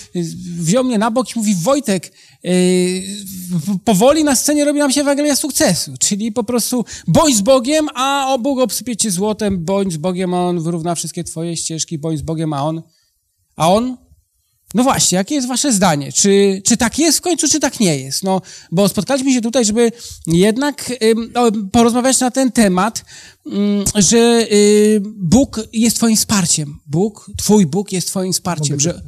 wziął 0.58 0.84
mnie 0.84 0.98
na 0.98 1.10
bok 1.10 1.36
i 1.36 1.38
mówi, 1.38 1.54
Wojtek, 1.54 2.12
y, 2.44 3.02
powoli 3.84 4.24
na 4.24 4.36
scenie 4.36 4.64
robi 4.64 4.78
nam 4.78 4.92
się 4.92 5.00
Ewangelia 5.00 5.36
sukcesu, 5.36 5.94
czyli 5.98 6.32
po 6.32 6.44
prostu 6.44 6.84
bądź 7.08 7.36
z 7.36 7.40
Bogiem, 7.40 7.88
a 7.94 8.34
o 8.34 8.38
Bóg 8.38 8.60
obsypie 8.60 8.96
cię 8.96 9.10
złotem, 9.10 9.64
bądź 9.64 9.92
z 9.92 9.96
Bogiem, 9.96 10.34
a 10.34 10.48
On 10.48 10.62
wyrówna 10.62 10.94
wszystkie 10.94 11.24
twoje 11.24 11.56
ścieżki, 11.56 11.98
bądź 11.98 12.18
z 12.18 12.22
Bogiem, 12.22 12.52
a 12.52 12.64
On, 12.64 12.82
a 13.56 13.72
On 13.72 13.96
No 14.74 14.82
właśnie, 14.82 15.16
jakie 15.16 15.34
jest 15.34 15.48
wasze 15.48 15.72
zdanie? 15.72 16.12
Czy, 16.12 16.62
czy 16.64 16.76
tak 16.76 16.98
jest 16.98 17.18
w 17.18 17.20
końcu, 17.20 17.48
czy 17.48 17.60
tak 17.60 17.80
nie 17.80 17.98
jest? 17.98 18.22
No, 18.22 18.42
bo 18.72 18.88
spotkaliśmy 18.88 19.32
się 19.32 19.40
tutaj, 19.40 19.64
żeby 19.64 19.92
jednak 20.26 20.92
ym, 21.02 21.32
porozmawiać 21.72 22.20
na 22.20 22.30
ten 22.30 22.52
temat, 22.52 23.04
ym, 23.46 23.84
że 23.94 24.46
y, 24.52 25.00
Bóg 25.16 25.60
jest 25.72 25.96
twoim 25.96 26.16
wsparciem. 26.16 26.78
Bóg, 26.86 27.30
twój 27.36 27.66
Bóg 27.66 27.92
jest 27.92 28.06
twoim 28.06 28.32
wsparciem. 28.32 28.80
Że... 28.80 29.02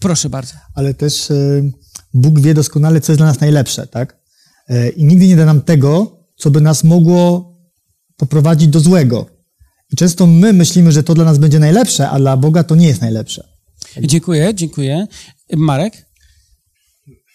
Proszę 0.00 0.30
bardzo. 0.30 0.54
Ale 0.74 0.94
też 0.94 1.30
y, 1.30 1.72
Bóg 2.14 2.40
wie 2.40 2.54
doskonale, 2.54 3.00
co 3.00 3.12
jest 3.12 3.20
dla 3.20 3.26
nas 3.26 3.40
najlepsze, 3.40 3.86
tak? 3.86 4.18
Y, 4.70 4.88
I 4.88 5.04
nigdy 5.04 5.28
nie 5.28 5.36
da 5.36 5.44
nam 5.44 5.60
tego, 5.60 6.18
co 6.36 6.50
by 6.50 6.60
nas 6.60 6.84
mogło 6.84 7.52
poprowadzić 8.16 8.68
do 8.68 8.80
złego. 8.80 9.26
I 9.92 9.96
często 9.96 10.26
my 10.26 10.52
myślimy, 10.52 10.92
że 10.92 11.02
to 11.02 11.14
dla 11.14 11.24
nas 11.24 11.38
będzie 11.38 11.58
najlepsze, 11.58 12.10
a 12.10 12.18
dla 12.18 12.36
Boga 12.36 12.64
to 12.64 12.74
nie 12.74 12.86
jest 12.86 13.00
najlepsze. 13.00 13.55
Dziękuję, 14.00 14.54
dziękuję. 14.54 15.06
Marek? 15.56 16.06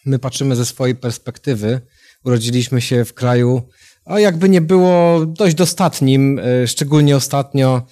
My 0.06 0.20
patrzymy 0.20 0.56
ze 0.56 0.66
swojej 0.66 0.96
perspektywy. 0.96 1.82
Urodziliśmy 2.26 2.82
się 2.82 3.06
w 3.06 3.14
kraju, 3.14 3.62
a 4.06 4.20
jakby 4.20 4.50
nie 4.50 4.62
było, 4.62 5.26
dość 5.26 5.56
dostatnim, 5.56 6.40
e, 6.40 6.68
szczególnie 6.68 7.16
ostatnio. 7.16 7.86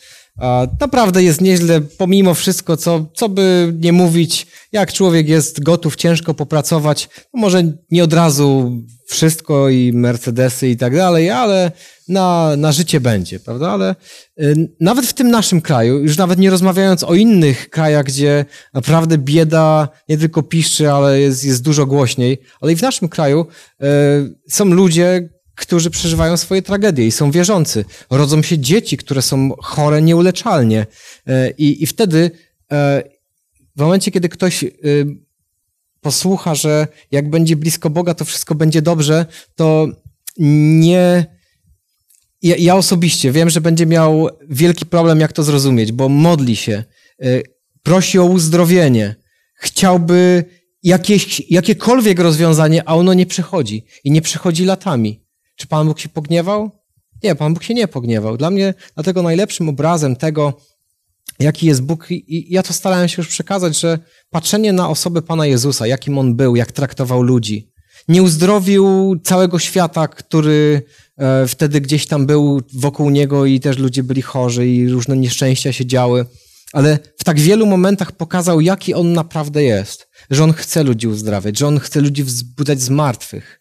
Naprawdę 0.80 1.24
jest 1.24 1.42
nieźle, 1.42 1.82
pomimo 1.82 2.34
wszystko, 2.34 2.78
co, 2.78 3.06
co 3.16 3.30
by 3.30 3.74
nie 3.80 3.94
mówić, 3.94 4.48
jak 4.72 4.94
człowiek 4.94 5.30
jest 5.30 5.64
gotów 5.64 5.96
ciężko 5.96 6.34
popracować, 6.34 7.10
może 7.34 7.64
nie 7.92 8.04
od 8.04 8.14
razu 8.14 8.72
wszystko 9.08 9.70
i 9.70 9.94
Mercedesy 9.94 10.70
i 10.70 10.78
tak 10.78 10.96
dalej, 10.96 11.30
ale 11.30 11.72
na, 12.08 12.56
na 12.58 12.72
życie 12.72 13.02
będzie, 13.02 13.40
prawda? 13.40 13.72
Ale 13.72 13.96
y, 14.42 14.70
nawet 14.80 15.06
w 15.06 15.14
tym 15.14 15.32
naszym 15.32 15.62
kraju, 15.62 16.00
już 16.00 16.18
nawet 16.18 16.40
nie 16.40 16.50
rozmawiając 16.50 17.04
o 17.04 17.16
innych 17.16 17.70
krajach, 17.70 18.06
gdzie 18.06 18.46
naprawdę 18.74 19.18
bieda 19.18 19.90
nie 20.10 20.18
tylko 20.18 20.44
piszczy, 20.44 20.92
ale 20.92 21.20
jest, 21.20 21.46
jest 21.46 21.64
dużo 21.64 21.86
głośniej, 21.86 22.42
ale 22.62 22.72
i 22.72 22.76
w 22.76 22.82
naszym 22.82 23.10
kraju 23.10 23.46
y, 23.84 23.86
są 24.50 24.66
ludzie, 24.66 25.30
którzy 25.60 25.90
przeżywają 25.90 26.38
swoje 26.38 26.62
tragedie 26.62 27.08
i 27.08 27.12
są 27.12 27.32
wierzący. 27.32 27.86
Rodzą 28.10 28.42
się 28.44 28.60
dzieci, 28.60 28.98
które 28.98 29.22
są 29.22 29.52
chore 29.62 30.02
nieuleczalnie. 30.02 30.86
Y, 31.30 31.54
I, 31.58 31.84
i 31.84 31.88
wtedy, 31.88 32.32
w 33.76 33.82
momencie, 33.82 34.12
kiedy 34.12 34.30
ktoś 34.30 34.66
posłucha, 36.02 36.56
że 36.56 36.88
jak 37.12 37.30
będzie 37.30 37.56
blisko 37.56 37.90
Boga, 37.90 38.14
to 38.14 38.26
wszystko 38.26 38.56
będzie 38.56 38.82
dobrze, 38.82 39.26
to 39.56 39.88
nie 40.38 41.26
ja, 42.42 42.56
ja, 42.60 42.76
osobiście 42.76 43.32
wiem, 43.32 43.50
że 43.50 43.62
będzie 43.62 43.86
miał 43.86 44.30
wielki 44.50 44.86
problem, 44.86 45.20
jak 45.20 45.34
to 45.34 45.44
zrozumieć, 45.44 45.92
bo 45.92 46.10
modli 46.10 46.56
się, 46.56 46.84
prosi 47.84 48.20
o 48.20 48.26
uzdrowienie, 48.26 49.16
chciałby 49.56 50.46
jakieś, 50.84 51.50
jakiekolwiek 51.50 52.20
rozwiązanie, 52.20 52.90
a 52.90 52.96
ono 52.96 53.14
nie 53.14 53.26
przychodzi. 53.26 53.86
I 54.04 54.12
nie 54.12 54.22
przychodzi 54.22 54.66
latami. 54.66 55.22
Czy 55.60 55.68
Pan 55.68 55.88
Bóg 55.88 56.00
się 56.00 56.10
pogniewał? 56.10 56.72
Nie, 57.24 57.36
Pan 57.36 57.54
Bóg 57.54 57.64
się 57.64 57.74
nie 57.74 57.88
pogniewał. 57.88 58.38
Dla 58.38 58.50
mnie 58.50 58.74
dlatego 58.96 59.24
najlepszym 59.24 59.70
obrazem 59.70 60.16
tego, 60.16 60.54
jaki 61.40 61.68
jest 61.68 61.82
Bóg, 61.82 62.08
i 62.12 62.54
ja 62.54 62.64
to 62.64 62.74
starałem 62.74 63.08
się 63.08 63.16
już 63.18 63.28
przekazać, 63.28 63.80
że 63.80 64.00
patrzenie 64.30 64.74
na 64.74 64.90
osobę 64.90 65.22
Pana 65.22 65.46
Jezusa, 65.46 65.88
jakim 65.88 66.18
On 66.18 66.36
był, 66.36 66.56
jak 66.56 66.72
traktował 66.72 67.22
ludzi, 67.22 67.72
nie 68.08 68.24
uzdrowił 68.24 69.16
całego 69.24 69.60
świata, 69.60 70.08
który 70.08 70.82
e, 71.18 71.48
wtedy 71.48 71.82
gdzieś 71.82 72.06
tam 72.06 72.26
był 72.26 72.62
wokół 72.74 73.10
niego 73.10 73.46
i 73.46 73.60
też 73.60 73.78
ludzie 73.78 74.04
byli 74.04 74.22
chorzy 74.22 74.68
i 74.68 74.90
różne 74.90 75.18
nieszczęścia 75.18 75.74
się 75.74 75.86
działy. 75.86 76.26
Ale 76.74 77.00
w 77.18 77.24
tak 77.24 77.40
wielu 77.40 77.66
momentach 77.66 78.12
pokazał, 78.12 78.62
jaki 78.62 78.94
on 78.94 79.14
naprawdę 79.14 79.64
jest. 79.64 80.10
Że 80.30 80.44
on 80.44 80.54
chce 80.54 80.84
ludzi 80.84 81.08
uzdrawiać, 81.08 81.58
że 81.58 81.68
on 81.68 81.80
chce 81.80 82.02
ludzi 82.02 82.24
wzbudzać 82.24 82.82
z 82.82 82.90
martwych. 82.90 83.59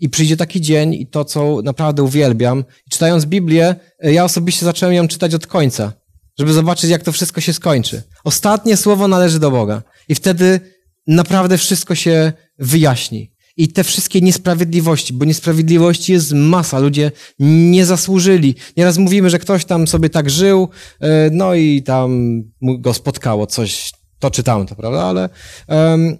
I 0.00 0.08
przyjdzie 0.08 0.36
taki 0.36 0.60
dzień 0.60 0.94
i 0.94 1.06
to, 1.06 1.24
co 1.24 1.62
naprawdę 1.64 2.02
uwielbiam. 2.02 2.64
I 2.86 2.90
czytając 2.90 3.26
Biblię, 3.26 3.74
e, 3.98 4.12
ja 4.12 4.24
osobiście 4.24 4.66
zacząłem 4.66 4.94
ją 4.94 5.08
czytać 5.08 5.34
od 5.34 5.46
końca, 5.46 5.92
żeby 6.38 6.52
zobaczyć, 6.52 6.90
jak 6.90 7.02
to 7.02 7.12
wszystko 7.12 7.40
się 7.40 7.52
skończy. 7.52 8.02
Ostatnie 8.24 8.76
słowo 8.76 9.08
należy 9.08 9.38
do 9.38 9.50
Boga. 9.50 9.82
I 10.08 10.14
wtedy 10.14 10.60
naprawdę 11.06 11.58
wszystko 11.58 11.94
się 11.94 12.32
wyjaśni 12.58 13.32
i 13.56 13.68
te 13.68 13.84
wszystkie 13.84 14.20
niesprawiedliwości, 14.20 15.12
bo 15.12 15.24
niesprawiedliwości 15.24 16.12
jest 16.12 16.32
masa, 16.32 16.78
ludzie 16.78 17.12
nie 17.38 17.86
zasłużyli. 17.86 18.54
Nieraz 18.76 18.98
mówimy, 18.98 19.30
że 19.30 19.38
ktoś 19.38 19.64
tam 19.64 19.86
sobie 19.86 20.10
tak 20.10 20.30
żył, 20.30 20.68
e, 21.00 21.30
no 21.30 21.54
i 21.54 21.82
tam 21.82 22.42
go 22.62 22.94
spotkało 22.94 23.46
coś, 23.46 23.92
to 24.18 24.30
czy 24.30 24.42
tamto, 24.42 24.76
prawda? 24.76 25.02
Ale 25.02 25.28
um, 25.68 26.18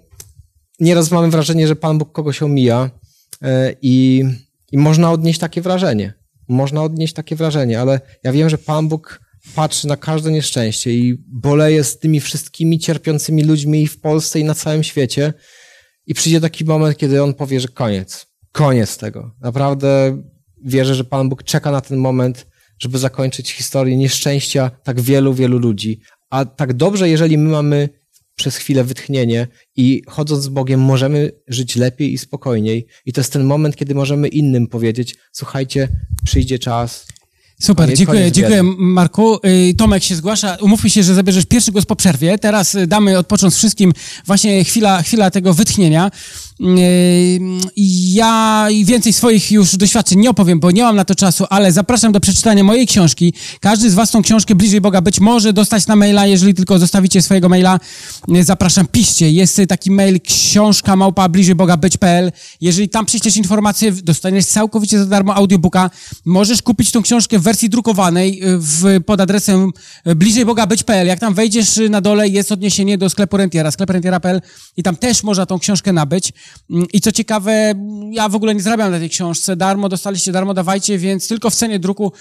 nieraz 0.79 1.11
mamy 1.11 1.29
wrażenie, 1.29 1.67
że 1.67 1.75
Pan 1.75 1.97
Bóg 1.97 2.11
kogoś 2.11 2.41
omija 2.41 2.89
i, 3.81 4.23
i 4.71 4.77
można 4.77 5.11
odnieść 5.11 5.39
takie 5.39 5.61
wrażenie. 5.61 6.13
Można 6.47 6.83
odnieść 6.83 7.13
takie 7.13 7.35
wrażenie, 7.35 7.81
ale 7.81 8.01
ja 8.23 8.31
wiem, 8.31 8.49
że 8.49 8.57
Pan 8.57 8.87
Bóg 8.87 9.21
patrzy 9.55 9.87
na 9.87 9.97
każde 9.97 10.31
nieszczęście 10.31 10.93
i 10.93 11.17
boleje 11.27 11.83
z 11.83 11.99
tymi 11.99 12.19
wszystkimi 12.19 12.79
cierpiącymi 12.79 13.43
ludźmi 13.43 13.81
i 13.81 13.87
w 13.87 13.99
Polsce 13.99 14.39
i 14.39 14.43
na 14.43 14.53
całym 14.53 14.83
świecie. 14.83 15.33
I 16.07 16.13
przyjdzie 16.13 16.41
taki 16.41 16.65
moment, 16.65 16.97
kiedy 16.97 17.23
on 17.23 17.33
powie, 17.33 17.59
że 17.59 17.67
koniec. 17.67 18.27
Koniec 18.51 18.97
tego. 18.97 19.35
Naprawdę 19.41 20.21
wierzę, 20.65 20.95
że 20.95 21.03
Pan 21.03 21.29
Bóg 21.29 21.43
czeka 21.43 21.71
na 21.71 21.81
ten 21.81 21.97
moment, 21.97 22.47
żeby 22.79 22.97
zakończyć 22.97 23.51
historię 23.51 23.97
nieszczęścia 23.97 24.71
tak 24.83 25.01
wielu, 25.01 25.33
wielu 25.33 25.59
ludzi. 25.59 26.01
A 26.29 26.45
tak 26.45 26.73
dobrze, 26.73 27.09
jeżeli 27.09 27.37
my 27.37 27.49
mamy 27.49 27.89
przez 28.41 28.55
chwilę 28.55 28.83
wytchnienie 28.83 29.47
i 29.75 30.01
chodząc 30.07 30.43
z 30.43 30.47
Bogiem 30.47 30.79
możemy 30.79 31.31
żyć 31.47 31.75
lepiej 31.75 32.13
i 32.13 32.17
spokojniej. 32.17 32.85
I 33.05 33.13
to 33.13 33.21
jest 33.21 33.33
ten 33.33 33.43
moment, 33.43 33.75
kiedy 33.75 33.95
możemy 33.95 34.27
innym 34.27 34.67
powiedzieć: 34.67 35.15
Słuchajcie, 35.31 35.87
przyjdzie 36.25 36.59
czas, 36.59 37.07
Super, 37.61 37.93
dziękuję, 37.93 38.31
dziękuję 38.31 38.63
Marku. 38.77 39.39
Y, 39.45 39.73
Tomek 39.77 40.03
się 40.03 40.15
zgłasza. 40.15 40.57
Umówmy 40.61 40.89
się, 40.89 41.03
że 41.03 41.15
zabierzesz 41.15 41.45
pierwszy 41.45 41.71
głos 41.71 41.85
po 41.85 41.95
przerwie. 41.95 42.37
Teraz 42.37 42.75
y, 42.75 42.87
damy 42.87 43.17
odpocząć 43.17 43.53
wszystkim 43.53 43.93
właśnie 44.25 44.63
chwila, 44.63 45.01
chwila 45.01 45.31
tego 45.31 45.53
wytchnienia. 45.53 46.11
Ja 47.77 48.67
więcej 48.83 49.13
swoich 49.13 49.51
już 49.51 49.77
doświadczeń 49.77 50.19
nie 50.19 50.29
opowiem, 50.29 50.59
bo 50.59 50.71
nie 50.71 50.83
mam 50.83 50.95
na 50.95 51.05
to 51.05 51.15
czasu, 51.15 51.45
ale 51.49 51.71
zapraszam 51.71 52.11
do 52.11 52.19
przeczytania 52.19 52.63
mojej 52.63 52.87
książki. 52.87 53.33
Każdy 53.59 53.91
z 53.91 53.93
Was 53.93 54.11
tą 54.11 54.21
książkę 54.21 54.55
Bliżej 54.55 54.81
Boga 54.81 55.01
być 55.01 55.19
może 55.19 55.53
dostać 55.53 55.87
na 55.87 55.95
maila, 55.95 56.25
jeżeli 56.25 56.53
tylko 56.53 56.79
zostawicie 56.79 57.21
swojego 57.21 57.49
maila. 57.49 57.79
Zapraszam, 58.41 58.87
piszcie. 58.87 59.31
Jest 59.31 59.61
taki 59.69 59.91
mail 59.91 60.21
książka 60.21 60.95
małpa 60.95 61.29
bliżej 61.29 61.55
Boga 61.55 61.77
być.pl. 61.77 62.31
Jeżeli 62.61 62.89
tam 62.89 63.05
przyślesz 63.05 63.37
informację, 63.37 63.91
dostaniesz 63.91 64.45
całkowicie 64.45 64.99
za 64.99 65.05
darmo 65.05 65.35
audiobooka. 65.35 65.89
Możesz 66.25 66.61
kupić 66.61 66.91
tą 66.91 67.01
książkę 67.01 67.39
w 67.39 67.43
wersji 67.43 67.69
drukowanej 67.69 68.43
y, 68.43 68.57
w, 68.57 69.03
pod 69.05 69.21
adresem 69.21 69.71
bliżej 70.05 70.45
Boga 70.45 70.67
być.pl. 70.67 71.07
Jak 71.07 71.19
tam 71.19 71.33
wejdziesz 71.33 71.79
na 71.89 72.01
dole, 72.01 72.27
jest 72.27 72.51
odniesienie 72.51 72.97
do 72.97 73.09
sklepu 73.09 73.37
Rentiera, 73.37 73.71
sklep 73.71 73.89
rentiera.pl 73.89 74.41
i 74.77 74.83
tam 74.83 74.95
też 74.95 75.23
można 75.23 75.45
tą 75.45 75.59
książkę 75.59 75.93
nabyć. 75.93 76.33
Mm, 76.69 76.87
I 76.93 77.01
co 77.01 77.11
ciekawe, 77.11 77.73
ja 78.11 78.29
w 78.29 78.35
ogóle 78.35 78.55
nie 78.55 78.61
zarabiam 78.61 78.91
na 78.91 78.99
tej 78.99 79.09
książce. 79.09 79.55
Darmo 79.55 79.89
dostaliście, 79.89 80.31
darmo 80.31 80.53
dawajcie, 80.53 80.97
więc 80.97 81.27
tylko 81.27 81.49
w 81.49 81.55
cenie 81.55 81.79
druku 81.79 82.11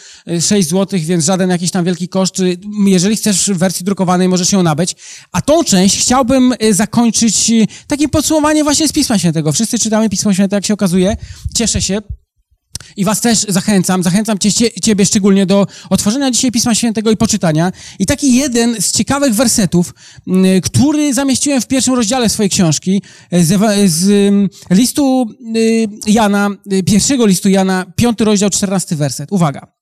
6 0.40 0.52
y, 0.52 0.62
zł, 0.62 1.00
więc 1.02 1.24
żaden 1.24 1.50
jakiś 1.50 1.70
tam 1.70 1.84
wielki 1.84 2.08
koszt. 2.08 2.40
Y, 2.40 2.58
jeżeli 2.86 3.16
chcesz 3.16 3.50
w 3.50 3.58
wersji 3.58 3.84
drukowanej, 3.84 4.28
możesz 4.28 4.52
ją 4.52 4.62
nabyć. 4.62 4.96
A 5.32 5.42
tą 5.42 5.64
część 5.64 5.98
chciałbym 5.98 6.54
y, 6.62 6.74
zakończyć 6.74 7.52
takim 7.86 8.10
podsumowaniem 8.10 8.64
właśnie 8.64 8.88
z 8.88 8.92
Pisma 8.92 9.18
Świętego. 9.18 9.52
Wszyscy 9.52 9.78
czytamy 9.78 10.08
Pismo 10.08 10.34
Święte, 10.34 10.56
jak 10.56 10.66
się 10.66 10.74
okazuje. 10.74 11.16
Cieszę 11.54 11.82
się. 11.82 12.19
I 12.96 13.04
was 13.04 13.20
też 13.20 13.46
zachęcam, 13.48 14.02
zachęcam 14.02 14.38
cię, 14.38 14.70
ciebie 14.82 15.06
szczególnie 15.06 15.46
do 15.46 15.66
otworzenia 15.90 16.30
dzisiaj 16.30 16.52
Pisma 16.52 16.74
Świętego 16.74 17.10
i 17.10 17.16
poczytania. 17.16 17.72
I 17.98 18.06
taki 18.06 18.36
jeden 18.36 18.82
z 18.82 18.92
ciekawych 18.92 19.34
wersetów, 19.34 19.94
mm, 20.26 20.60
który 20.60 21.14
zamieściłem 21.14 21.60
w 21.60 21.66
pierwszym 21.66 21.94
rozdziale 21.94 22.28
swojej 22.28 22.50
książki, 22.50 23.02
z, 23.32 23.60
z 23.90 24.10
mm, 24.10 24.48
listu 24.70 25.26
y, 25.56 25.88
Jana, 26.06 26.48
y, 26.72 26.82
pierwszego 26.82 27.26
listu 27.26 27.48
Jana, 27.48 27.86
piąty 27.96 28.24
rozdział, 28.24 28.50
czternasty 28.50 28.96
werset. 28.96 29.32
Uwaga. 29.32 29.72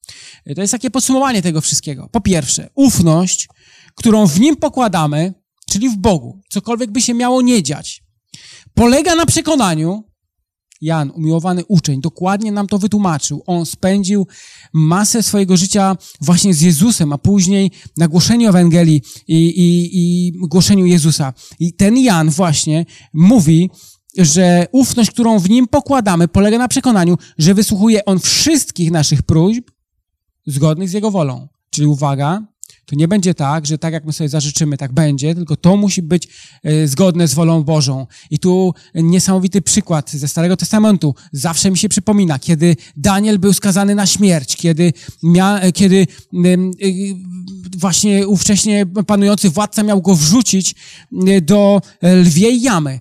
To 0.55 0.61
jest 0.61 0.71
takie 0.71 0.89
podsumowanie 0.89 1.41
tego 1.41 1.61
wszystkiego. 1.61 2.09
Po 2.11 2.21
pierwsze, 2.21 2.69
ufność, 2.75 3.47
którą 3.95 4.27
w 4.27 4.39
Nim 4.39 4.55
pokładamy, 4.55 5.33
czyli 5.69 5.89
w 5.89 5.97
Bogu, 5.97 6.41
cokolwiek 6.49 6.91
by 6.91 7.01
się 7.01 7.13
miało 7.13 7.41
nie 7.41 7.63
dziać, 7.63 8.03
polega 8.73 9.15
na 9.15 9.25
przekonaniu, 9.25 10.08
Jan, 10.81 11.11
umiłowany 11.11 11.65
uczeń, 11.65 12.01
dokładnie 12.01 12.51
nam 12.51 12.67
to 12.67 12.77
wytłumaczył. 12.79 13.43
On 13.45 13.65
spędził 13.65 14.27
masę 14.73 15.23
swojego 15.23 15.57
życia 15.57 15.95
właśnie 16.21 16.53
z 16.53 16.61
Jezusem, 16.61 17.13
a 17.13 17.17
później 17.17 17.71
na 17.97 18.07
głoszeniu 18.07 18.49
Ewangelii 18.49 19.01
i, 19.27 19.35
i, 19.35 19.89
i 19.93 20.31
głoszeniu 20.47 20.85
Jezusa. 20.85 21.33
I 21.59 21.73
ten 21.73 21.97
Jan 21.97 22.29
właśnie 22.29 22.85
mówi, 23.13 23.69
że 24.17 24.67
ufność, 24.71 25.11
którą 25.11 25.39
w 25.39 25.49
nim 25.49 25.67
pokładamy, 25.67 26.27
polega 26.27 26.57
na 26.57 26.67
przekonaniu, 26.67 27.17
że 27.37 27.53
wysłuchuje 27.53 28.05
on 28.05 28.19
wszystkich 28.19 28.91
naszych 28.91 29.21
próśb 29.21 29.71
zgodnych 30.47 30.89
z 30.89 30.93
jego 30.93 31.11
wolą. 31.11 31.47
Czyli 31.69 31.87
uwaga, 31.87 32.41
To 32.89 32.95
nie 32.95 33.07
będzie 33.07 33.33
tak, 33.33 33.65
że 33.65 33.77
tak 33.77 33.93
jak 33.93 34.05
my 34.05 34.13
sobie 34.13 34.29
zażyczymy, 34.29 34.77
tak 34.77 34.93
będzie, 34.93 35.35
tylko 35.35 35.55
to 35.55 35.77
musi 35.77 36.01
być 36.01 36.27
e, 36.63 36.87
zgodne 36.87 37.27
z 37.27 37.33
wolą 37.33 37.63
Bożą. 37.63 38.07
I 38.29 38.39
tu 38.39 38.73
niesamowity 38.95 39.61
przykład 39.61 40.11
ze 40.11 40.27
Starego 40.27 40.57
Testamentu. 40.57 41.15
Zawsze 41.31 41.71
mi 41.71 41.77
się 41.77 41.89
przypomina, 41.89 42.39
kiedy 42.39 42.75
Daniel 42.97 43.39
był 43.39 43.53
skazany 43.53 43.95
na 43.95 44.05
śmierć, 44.05 44.55
kiedy, 44.55 44.93
mia, 45.23 45.59
e, 45.59 45.71
kiedy 45.71 46.07
e, 46.33 46.37
właśnie 47.77 48.27
ówcześnie 48.27 48.85
panujący 49.07 49.49
władca 49.49 49.83
miał 49.83 50.01
go 50.01 50.15
wrzucić 50.15 50.75
do 51.41 51.81
lwiej 52.01 52.61
jamy. 52.61 52.99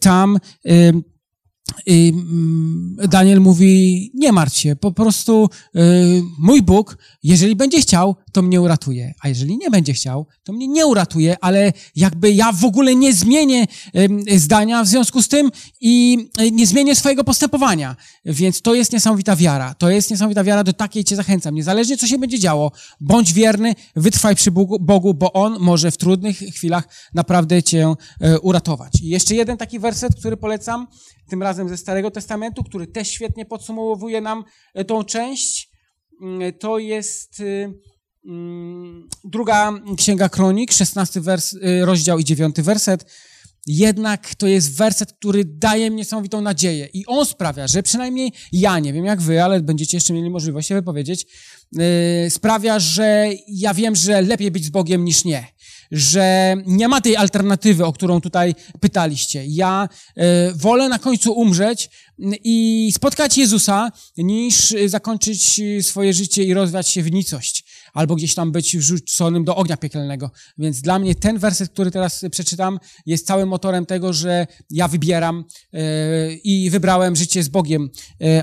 Tam 0.00 0.38
i 1.86 2.12
mm, 2.14 2.96
Daniel 3.08 3.40
mówi, 3.40 4.10
nie 4.14 4.32
martw 4.32 4.58
się, 4.58 4.76
po 4.76 4.92
prostu 4.92 5.50
y, 5.76 5.80
mój 6.38 6.62
Bóg, 6.62 6.98
jeżeli 7.22 7.56
będzie 7.56 7.80
chciał, 7.80 8.16
to 8.32 8.42
mnie 8.42 8.60
uratuje, 8.60 9.14
a 9.20 9.28
jeżeli 9.28 9.58
nie 9.58 9.70
będzie 9.70 9.92
chciał, 9.92 10.26
to 10.44 10.52
mnie 10.52 10.68
nie 10.68 10.86
uratuje, 10.86 11.36
ale 11.40 11.72
jakby 11.96 12.32
ja 12.32 12.52
w 12.52 12.64
ogóle 12.64 12.94
nie 12.94 13.14
zmienię 13.14 13.66
y, 14.30 14.38
zdania 14.38 14.84
w 14.84 14.88
związku 14.88 15.22
z 15.22 15.28
tym 15.28 15.50
i 15.80 16.18
y, 16.40 16.50
nie 16.50 16.66
zmienię 16.66 16.96
swojego 16.96 17.24
postępowania. 17.24 17.96
Więc 18.24 18.62
to 18.62 18.74
jest 18.74 18.92
niesamowita 18.92 19.36
wiara. 19.36 19.74
To 19.74 19.90
jest 19.90 20.10
niesamowita 20.10 20.44
wiara, 20.44 20.64
do 20.64 20.72
takiej 20.72 21.04
cię 21.04 21.16
zachęcam. 21.16 21.54
Niezależnie 21.54 21.96
co 21.96 22.06
się 22.06 22.18
będzie 22.18 22.38
działo, 22.38 22.72
bądź 23.00 23.32
wierny, 23.32 23.74
wytrwaj 23.96 24.36
przy 24.36 24.50
Bogu, 24.50 24.78
Bogu 24.80 25.14
bo 25.14 25.32
On 25.32 25.56
może 25.60 25.90
w 25.90 25.96
trudnych 25.96 26.36
chwilach 26.36 26.88
naprawdę 27.14 27.62
cię 27.62 27.94
uratować. 28.42 28.92
I 29.02 29.08
jeszcze 29.08 29.34
jeden 29.34 29.56
taki 29.56 29.78
werset, 29.78 30.14
który 30.14 30.36
polecam, 30.36 30.86
tym 31.28 31.42
razem 31.42 31.68
ze 31.68 31.76
Starego 31.76 32.10
Testamentu, 32.10 32.64
który 32.64 32.86
też 32.86 33.10
świetnie 33.10 33.46
podsumowuje 33.46 34.20
nam 34.20 34.44
e, 34.74 34.84
tą 34.84 35.04
część. 35.04 35.70
Mm, 36.22 36.52
to 36.52 36.78
jest 36.78 37.40
y, 37.40 37.72
mm, 38.26 39.08
druga 39.24 39.72
Księga 39.96 40.28
Kronik, 40.28 40.72
16 40.72 41.20
wers, 41.20 41.52
y, 41.52 41.84
rozdział 41.84 42.18
i 42.18 42.24
9 42.24 42.62
werset. 42.62 43.04
Jednak 43.66 44.34
to 44.34 44.46
jest 44.46 44.76
werset, 44.76 45.12
który 45.12 45.44
daje 45.44 45.90
mi 45.90 45.96
niesamowitą 45.96 46.40
nadzieję 46.40 46.88
i 46.92 47.06
on 47.06 47.26
sprawia, 47.26 47.66
że 47.66 47.82
przynajmniej 47.82 48.32
ja, 48.52 48.78
nie 48.78 48.92
wiem 48.92 49.04
jak 49.04 49.22
wy, 49.22 49.42
ale 49.42 49.60
będziecie 49.60 49.96
jeszcze 49.96 50.12
mieli 50.12 50.30
możliwość 50.30 50.68
się 50.68 50.74
wypowiedzieć, 50.74 51.26
yy, 51.72 51.82
sprawia, 52.30 52.78
że 52.78 53.28
ja 53.48 53.74
wiem, 53.74 53.94
że 53.94 54.22
lepiej 54.22 54.50
być 54.50 54.64
z 54.64 54.70
Bogiem 54.70 55.04
niż 55.04 55.24
nie 55.24 55.46
że 55.90 56.56
nie 56.66 56.88
ma 56.88 57.00
tej 57.00 57.16
alternatywy, 57.16 57.84
o 57.84 57.92
którą 57.92 58.20
tutaj 58.20 58.54
pytaliście. 58.80 59.44
Ja 59.46 59.88
y, 60.18 60.22
wolę 60.54 60.88
na 60.88 60.98
końcu 60.98 61.32
umrzeć 61.32 61.90
i 62.44 62.90
spotkać 62.94 63.38
Jezusa, 63.38 63.90
niż 64.16 64.74
zakończyć 64.86 65.60
swoje 65.82 66.12
życie 66.12 66.44
i 66.44 66.54
rozwiać 66.54 66.88
się 66.88 67.02
w 67.02 67.12
nicość 67.12 67.64
albo 67.94 68.14
gdzieś 68.14 68.34
tam 68.34 68.52
być 68.52 68.76
wrzuconym 68.76 69.44
do 69.44 69.56
ognia 69.56 69.76
piekielnego. 69.76 70.30
Więc 70.58 70.80
dla 70.80 70.98
mnie 70.98 71.14
ten 71.14 71.38
werset, 71.38 71.70
który 71.70 71.90
teraz 71.90 72.24
przeczytam, 72.30 72.78
jest 73.06 73.26
całym 73.26 73.48
motorem 73.48 73.86
tego, 73.86 74.12
że 74.12 74.46
ja 74.70 74.88
wybieram 74.88 75.44
yy, 75.72 75.80
i 76.44 76.70
wybrałem 76.70 77.16
życie 77.16 77.42
z 77.42 77.48
Bogiem. 77.48 77.90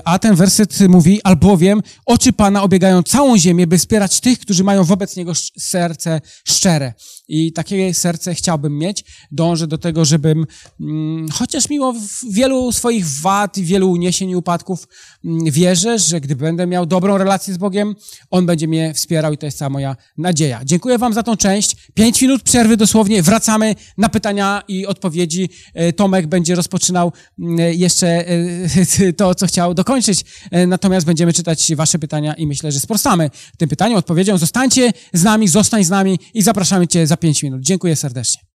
A 0.04 0.18
ten 0.18 0.34
werset 0.34 0.80
mówi, 0.88 1.22
albowiem 1.22 1.82
oczy 2.06 2.32
Pana 2.32 2.62
obiegają 2.62 3.02
całą 3.02 3.38
ziemię, 3.38 3.66
by 3.66 3.78
wspierać 3.78 4.20
tych, 4.20 4.38
którzy 4.38 4.64
mają 4.64 4.84
wobec 4.84 5.16
Niego 5.16 5.32
serce 5.58 6.20
szczere. 6.48 6.92
I 7.34 7.52
takie 7.52 7.94
serce 7.94 8.34
chciałbym 8.34 8.78
mieć. 8.78 9.04
Dążę 9.30 9.66
do 9.66 9.78
tego, 9.78 10.04
żebym, 10.04 10.46
mm, 10.80 11.28
chociaż 11.28 11.68
mimo 11.68 11.94
wielu 12.30 12.72
swoich 12.72 13.06
wad 13.06 13.58
i 13.58 13.64
wielu 13.64 13.90
uniesień 13.90 14.30
i 14.30 14.36
upadków, 14.36 14.88
mm, 15.24 15.44
wierzę, 15.44 15.98
że 15.98 16.20
gdy 16.20 16.36
będę 16.36 16.66
miał 16.66 16.86
dobrą 16.86 17.18
relację 17.18 17.54
z 17.54 17.58
Bogiem, 17.58 17.94
On 18.30 18.46
będzie 18.46 18.68
mnie 18.68 18.94
wspierał 18.94 19.32
i 19.32 19.38
to 19.38 19.46
jest 19.46 19.58
cała 19.58 19.68
moja 19.68 19.96
nadzieja. 20.18 20.60
Dziękuję 20.64 20.98
Wam 20.98 21.12
za 21.12 21.22
tą 21.22 21.36
część. 21.36 21.76
Pięć 21.94 22.22
minut 22.22 22.42
przerwy 22.42 22.76
dosłownie. 22.76 23.22
Wracamy 23.22 23.74
na 23.98 24.08
pytania 24.08 24.62
i 24.68 24.86
odpowiedzi. 24.86 25.48
E, 25.74 25.92
Tomek 25.92 26.26
będzie 26.26 26.54
rozpoczynał 26.54 27.12
mm, 27.38 27.58
jeszcze 27.74 28.28
e, 28.28 29.12
to, 29.18 29.34
co 29.34 29.46
chciał 29.46 29.74
dokończyć. 29.74 30.24
E, 30.50 30.66
natomiast 30.66 31.06
będziemy 31.06 31.32
czytać 31.32 31.74
Wasze 31.74 31.98
pytania 31.98 32.34
i 32.34 32.46
myślę, 32.46 32.72
że 32.72 32.80
sprostamy 32.80 33.30
tym 33.58 33.68
pytaniom, 33.68 33.98
odpowiedzią. 33.98 34.38
Zostańcie 34.38 34.92
z 35.12 35.22
nami, 35.22 35.48
zostań 35.48 35.84
z 35.84 35.90
nami 35.90 36.18
i 36.34 36.42
zapraszamy 36.42 36.88
Cię 36.88 37.06
za 37.06 37.21
pięć 37.22 37.42
minut. 37.42 37.62
Dziękuję 37.62 37.96
serdecznie. 37.96 38.51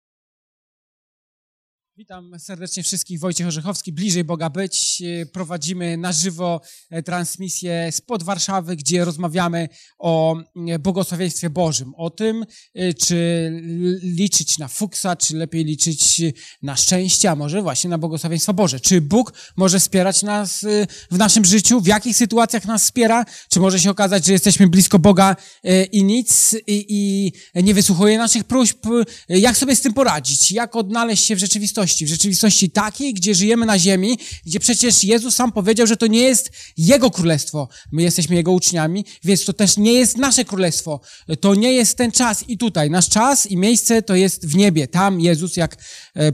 Witam 1.97 2.39
serdecznie 2.39 2.83
wszystkich. 2.83 3.19
Wojciech 3.19 3.47
Orzechowski, 3.47 3.91
bliżej 3.91 4.23
Boga 4.23 4.49
być. 4.49 5.03
Prowadzimy 5.33 5.97
na 5.97 6.11
żywo 6.11 6.61
e, 6.89 7.03
transmisję 7.03 7.91
spod 7.91 8.23
Warszawy, 8.23 8.75
gdzie 8.75 9.05
rozmawiamy 9.05 9.69
o 9.99 10.35
e, 10.67 10.79
błogosławieństwie 10.79 11.49
Bożym. 11.49 11.93
O 11.95 12.09
tym, 12.09 12.45
e, 12.75 12.93
czy 12.93 13.49
liczyć 14.03 14.57
na 14.57 14.67
fuksa, 14.67 15.15
czy 15.15 15.37
lepiej 15.37 15.63
liczyć 15.63 16.21
na 16.61 16.75
szczęście, 16.75 17.31
a 17.31 17.35
może 17.35 17.61
właśnie 17.61 17.89
na 17.89 17.97
błogosławieństwo 17.97 18.53
Boże. 18.53 18.79
Czy 18.79 19.01
Bóg 19.01 19.33
może 19.55 19.79
wspierać 19.79 20.23
nas 20.23 20.65
w 21.11 21.17
naszym 21.17 21.45
życiu? 21.45 21.81
W 21.81 21.87
jakich 21.87 22.17
sytuacjach 22.17 22.65
nas 22.65 22.83
wspiera? 22.83 23.25
Czy 23.49 23.59
może 23.59 23.79
się 23.79 23.89
okazać, 23.89 24.25
że 24.25 24.33
jesteśmy 24.33 24.67
blisko 24.67 24.99
Boga 24.99 25.35
i 25.91 26.03
nic 26.03 26.55
i 26.67 27.31
nie 27.55 27.73
wysłuchuje 27.73 28.17
naszych 28.17 28.43
próśb? 28.43 28.85
Jak 29.29 29.57
sobie 29.57 29.75
z 29.75 29.81
tym 29.81 29.93
poradzić? 29.93 30.51
Jak 30.51 30.75
odnaleźć 30.75 31.23
się 31.23 31.35
w 31.35 31.39
rzeczywistości? 31.39 31.82
Rzeczywistości, 31.83 32.05
w 32.05 32.09
rzeczywistości 32.09 32.69
takiej, 32.69 33.13
gdzie 33.13 33.35
żyjemy 33.35 33.65
na 33.65 33.79
ziemi, 33.79 34.17
gdzie 34.45 34.59
przecież 34.59 35.03
Jezus 35.03 35.35
sam 35.35 35.51
powiedział, 35.51 35.87
że 35.87 35.97
to 35.97 36.07
nie 36.07 36.21
jest 36.21 36.51
Jego 36.77 37.11
królestwo. 37.11 37.67
My 37.91 38.01
jesteśmy 38.01 38.35
Jego 38.35 38.51
uczniami, 38.51 39.05
więc 39.23 39.45
to 39.45 39.53
też 39.53 39.77
nie 39.77 39.93
jest 39.93 40.17
nasze 40.17 40.45
królestwo. 40.45 41.01
To 41.39 41.55
nie 41.55 41.73
jest 41.73 41.97
ten 41.97 42.11
czas 42.11 42.43
i 42.47 42.57
tutaj. 42.57 42.89
Nasz 42.89 43.09
czas 43.09 43.45
i 43.45 43.57
miejsce 43.57 44.01
to 44.01 44.15
jest 44.15 44.47
w 44.47 44.55
niebie. 44.55 44.87
Tam 44.87 45.21
Jezus, 45.21 45.57
jak 45.57 45.77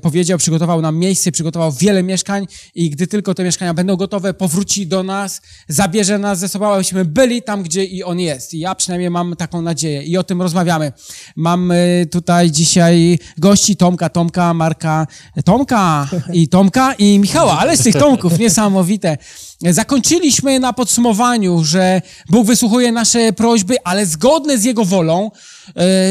powiedział, 0.02 0.38
przygotował 0.38 0.82
nam 0.82 0.98
miejsce, 0.98 1.32
przygotował 1.32 1.72
wiele 1.72 2.04
mieszkań 2.04 2.48
i 2.76 2.90
gdy 2.90 3.08
tylko 3.08 3.34
te 3.34 3.44
mieszkania 3.44 3.74
będą 3.74 3.96
gotowe, 3.96 4.34
powróci 4.34 4.88
do 4.88 5.04
nas, 5.04 5.42
zabierze 5.68 6.18
nas 6.18 6.40
ze 6.40 6.50
sobą, 6.50 6.74
abyśmy 6.74 7.06
byli 7.06 7.42
tam, 7.42 7.64
gdzie 7.64 7.86
i 7.86 8.04
On 8.04 8.20
jest. 8.20 8.54
I 8.54 8.60
ja 8.60 8.76
przynajmniej 8.76 9.10
mam 9.10 9.36
taką 9.36 9.62
nadzieję 9.62 10.04
i 10.04 10.18
o 10.18 10.24
tym 10.24 10.42
rozmawiamy. 10.42 10.92
Mam 11.36 11.72
e, 11.72 11.76
tutaj 12.06 12.52
dzisiaj 12.52 13.20
gości 13.38 13.76
Tomka, 13.76 14.10
Tomka, 14.10 14.54
Marka, 14.54 15.08
Tomka 15.46 16.10
i 16.34 16.48
Tomka 16.48 16.94
i 16.94 17.20
Michała, 17.20 17.60
ale 17.60 17.78
z 17.78 17.84
tych 17.84 17.96
Tomków 17.96 18.40
niesamowite. 18.40 19.18
Zakończyliśmy 19.62 20.60
na 20.60 20.74
podsumowaniu, 20.74 21.64
że 21.64 22.02
Bóg 22.30 22.48
wysłuchuje 22.48 22.92
nasze 22.92 23.34
prośby, 23.34 23.76
ale 23.84 24.06
zgodne 24.06 24.58
z 24.58 24.64
Jego 24.64 24.86
wolą, 24.86 25.32
e, 25.32 25.59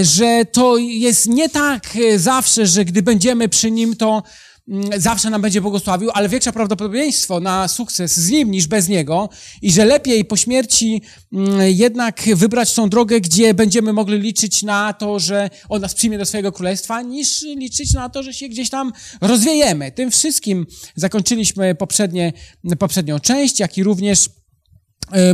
że 0.03 0.45
to 0.53 0.77
jest 0.77 1.27
nie 1.27 1.49
tak 1.49 1.99
zawsze, 2.17 2.67
że 2.67 2.85
gdy 2.85 3.03
będziemy 3.03 3.49
przy 3.49 3.71
Nim, 3.71 3.97
to 3.97 4.23
Mm, 4.69 5.01
zawsze 5.01 5.31
nam 5.31 5.43
będzie 5.43 5.61
błogosławił, 5.61 6.11
ale 6.15 6.29
większe 6.29 6.53
prawdopodobieństwo 6.53 7.41
na 7.41 7.69
sukces 7.69 8.17
z 8.17 8.31
Nim 8.31 8.51
niż 8.51 8.67
bez 8.67 8.89
Niego 8.89 9.29
i 9.63 9.73
że 9.73 9.85
lepiej 9.85 10.25
po 10.25 10.37
śmierci 10.37 11.03
mm, 11.33 11.61
jednak 11.71 12.23
wybrać 12.35 12.75
tą 12.75 12.89
drogę, 12.89 13.21
gdzie 13.21 13.55
będziemy 13.55 13.93
mogli 13.93 14.19
liczyć 14.19 14.63
na 14.63 14.93
to, 14.93 15.19
że 15.19 15.51
On 15.69 15.81
nas 15.81 15.95
przyjmie 15.95 16.19
do 16.19 16.27
swojego 16.27 16.53
królestwa, 16.53 17.03
niż 17.03 17.43
liczyć 17.43 17.93
na 17.93 18.09
to, 18.09 18.23
że 18.23 18.35
się 18.35 18.49
gdzieś 18.49 18.71
tam 18.71 18.93
rozwiejemy. 19.21 19.93
Tym 19.93 20.11
wszystkim 20.11 20.67
zakończyliśmy 20.97 21.75
poprzednie, 21.75 22.33
poprzednią 22.79 23.21
część, 23.21 23.61
jak 23.61 23.79
i 23.79 23.83
również 23.83 24.29
E, 24.29 24.48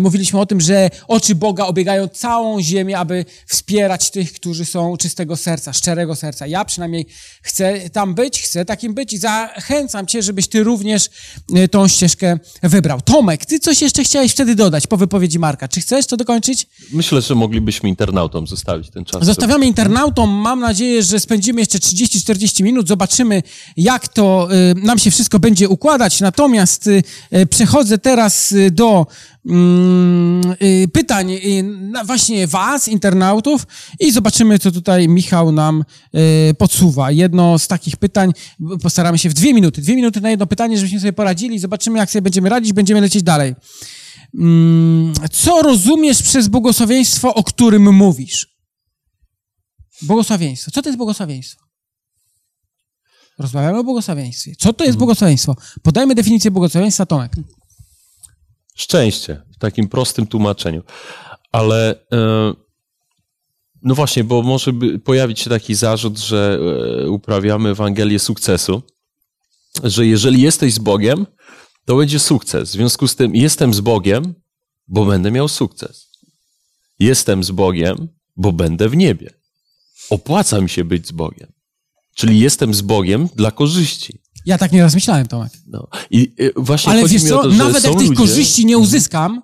mówiliśmy 0.00 0.40
o 0.40 0.46
tym, 0.46 0.60
że 0.60 0.90
oczy 1.08 1.34
Boga 1.34 1.64
obiegają 1.64 2.08
całą 2.08 2.62
ziemię, 2.62 2.98
aby 2.98 3.24
wspierać 3.46 4.10
tych, 4.10 4.32
którzy 4.32 4.64
są 4.64 4.96
czystego 4.96 5.36
serca, 5.36 5.72
szczerego 5.72 6.16
serca. 6.16 6.46
Ja 6.46 6.64
przynajmniej 6.64 7.06
chcę 7.42 7.90
tam 7.90 8.14
być, 8.14 8.42
chcę 8.42 8.64
takim 8.64 8.94
być 8.94 9.12
i 9.12 9.18
zachęcam 9.18 10.06
Cię, 10.06 10.22
żebyś 10.22 10.48
Ty 10.48 10.64
również 10.64 11.10
e, 11.54 11.68
tą 11.68 11.88
ścieżkę 11.88 12.38
wybrał. 12.62 13.00
Tomek, 13.00 13.46
Ty 13.46 13.58
coś 13.58 13.82
jeszcze 13.82 14.04
chciałeś 14.04 14.32
wtedy 14.32 14.54
dodać 14.54 14.86
po 14.86 14.96
wypowiedzi 14.96 15.38
Marka. 15.38 15.68
Czy 15.68 15.80
chcesz 15.80 16.06
to 16.06 16.16
dokończyć? 16.16 16.66
Myślę, 16.92 17.22
że 17.22 17.34
moglibyśmy 17.34 17.88
internautom 17.88 18.46
zostawić 18.46 18.90
ten 18.90 19.04
czas. 19.04 19.24
Zostawiamy 19.24 19.66
internautom. 19.66 20.30
Mam 20.30 20.60
nadzieję, 20.60 21.02
że 21.02 21.20
spędzimy 21.20 21.60
jeszcze 21.60 21.78
30-40 21.78 22.62
minut. 22.62 22.88
Zobaczymy, 22.88 23.42
jak 23.76 24.08
to 24.08 24.48
y, 24.72 24.74
nam 24.74 24.98
się 24.98 25.10
wszystko 25.10 25.38
będzie 25.38 25.68
układać. 25.68 26.20
Natomiast 26.20 26.90
przechodzę 27.50 27.98
teraz 27.98 28.54
do 28.70 29.06
pytań 30.92 31.30
y, 31.32 31.64
właśnie 32.06 32.46
was, 32.46 32.88
internautów 32.88 33.66
i 34.00 34.12
zobaczymy, 34.12 34.58
co 34.58 34.72
tutaj 34.72 35.08
Michał 35.08 35.52
nam 35.52 35.84
y, 36.50 36.54
podsuwa. 36.54 37.10
Jedno 37.10 37.58
z 37.58 37.68
takich 37.68 37.96
pytań, 37.96 38.32
postaramy 38.82 39.18
się 39.18 39.28
w 39.28 39.34
dwie 39.34 39.54
minuty, 39.54 39.80
dwie 39.80 39.96
minuty 39.96 40.20
na 40.20 40.30
jedno 40.30 40.46
pytanie, 40.46 40.76
żebyśmy 40.76 41.00
sobie 41.00 41.12
poradzili, 41.12 41.58
zobaczymy, 41.58 41.98
jak 41.98 42.10
sobie 42.10 42.22
będziemy 42.22 42.48
radzić, 42.48 42.72
będziemy 42.72 43.00
lecieć 43.00 43.22
dalej. 43.22 43.54
Mm, 44.34 45.12
co 45.32 45.62
rozumiesz 45.62 46.22
przez 46.22 46.48
błogosławieństwo, 46.48 47.34
o 47.34 47.44
którym 47.44 47.94
mówisz? 47.94 48.56
Błogosławieństwo. 50.02 50.70
Co 50.70 50.82
to 50.82 50.88
jest 50.88 50.96
błogosławieństwo? 50.96 51.64
Rozmawiamy 53.38 53.78
o 53.78 53.84
błogosławieństwie. 53.84 54.52
Co 54.58 54.72
to 54.72 54.84
jest 54.84 54.94
mhm. 54.94 54.98
błogosławieństwo? 54.98 55.56
Podajmy 55.82 56.14
definicję 56.14 56.50
błogosławieństwa, 56.50 57.06
Tomek 57.06 57.32
szczęście 58.74 59.42
w 59.55 59.59
takim 59.59 59.88
prostym 59.88 60.26
tłumaczeniu. 60.26 60.82
Ale 61.52 62.06
e, 62.12 62.55
no 63.82 63.94
właśnie, 63.94 64.24
bo 64.24 64.42
może 64.42 64.72
pojawić 65.05 65.40
się 65.40 65.51
taki 65.51 65.74
zarzut, 65.74 66.18
że 66.18 66.59
e, 67.05 67.10
uprawiamy 67.10 67.68
Ewangelię 67.68 68.18
sukcesu, 68.18 68.82
że 69.84 70.06
jeżeli 70.06 70.42
jesteś 70.42 70.74
z 70.74 70.78
Bogiem, 70.78 71.26
to 71.84 71.96
będzie 71.96 72.18
sukces. 72.18 72.68
W 72.68 72.72
związku 72.72 73.09
z 73.09 73.16
tym 73.16 73.36
jestem 73.36 73.74
z 73.74 73.80
Bogiem, 73.80 74.34
bo 74.88 75.05
będę 75.05 75.30
miał 75.30 75.48
sukces. 75.48 76.10
Jestem 76.98 77.44
z 77.44 77.51
Bogiem, 77.51 78.09
bo 78.36 78.52
będę 78.52 78.88
w 78.88 78.96
niebie. 78.96 79.34
Opłaca 80.10 80.60
mi 80.60 80.68
się 80.68 80.84
być 80.84 81.06
z 81.06 81.12
Bogiem. 81.12 81.52
Czyli 82.14 82.40
jestem 82.40 82.74
z 82.74 82.80
Bogiem 82.80 83.28
dla 83.34 83.51
korzyści. 83.51 84.23
Ja 84.46 84.58
tak 84.58 84.72
nieraz 84.72 84.94
myślałem, 84.94 85.26
Tomek. 85.26 85.52
No. 85.66 85.88
I 86.10 86.32
e, 86.38 86.50
właśnie 86.62 86.92
Ale 86.92 87.08
wiesz 87.08 87.22
mi 87.22 87.28
co, 87.28 87.40
o 87.40 87.42
to, 87.42 87.50
że 87.50 87.56
nawet 87.58 87.84
jak 87.84 87.92
tych 87.92 88.02
ludzie, 88.08 88.16
korzyści 88.16 88.66
nie 88.66 88.78
uzyskam, 88.78 89.42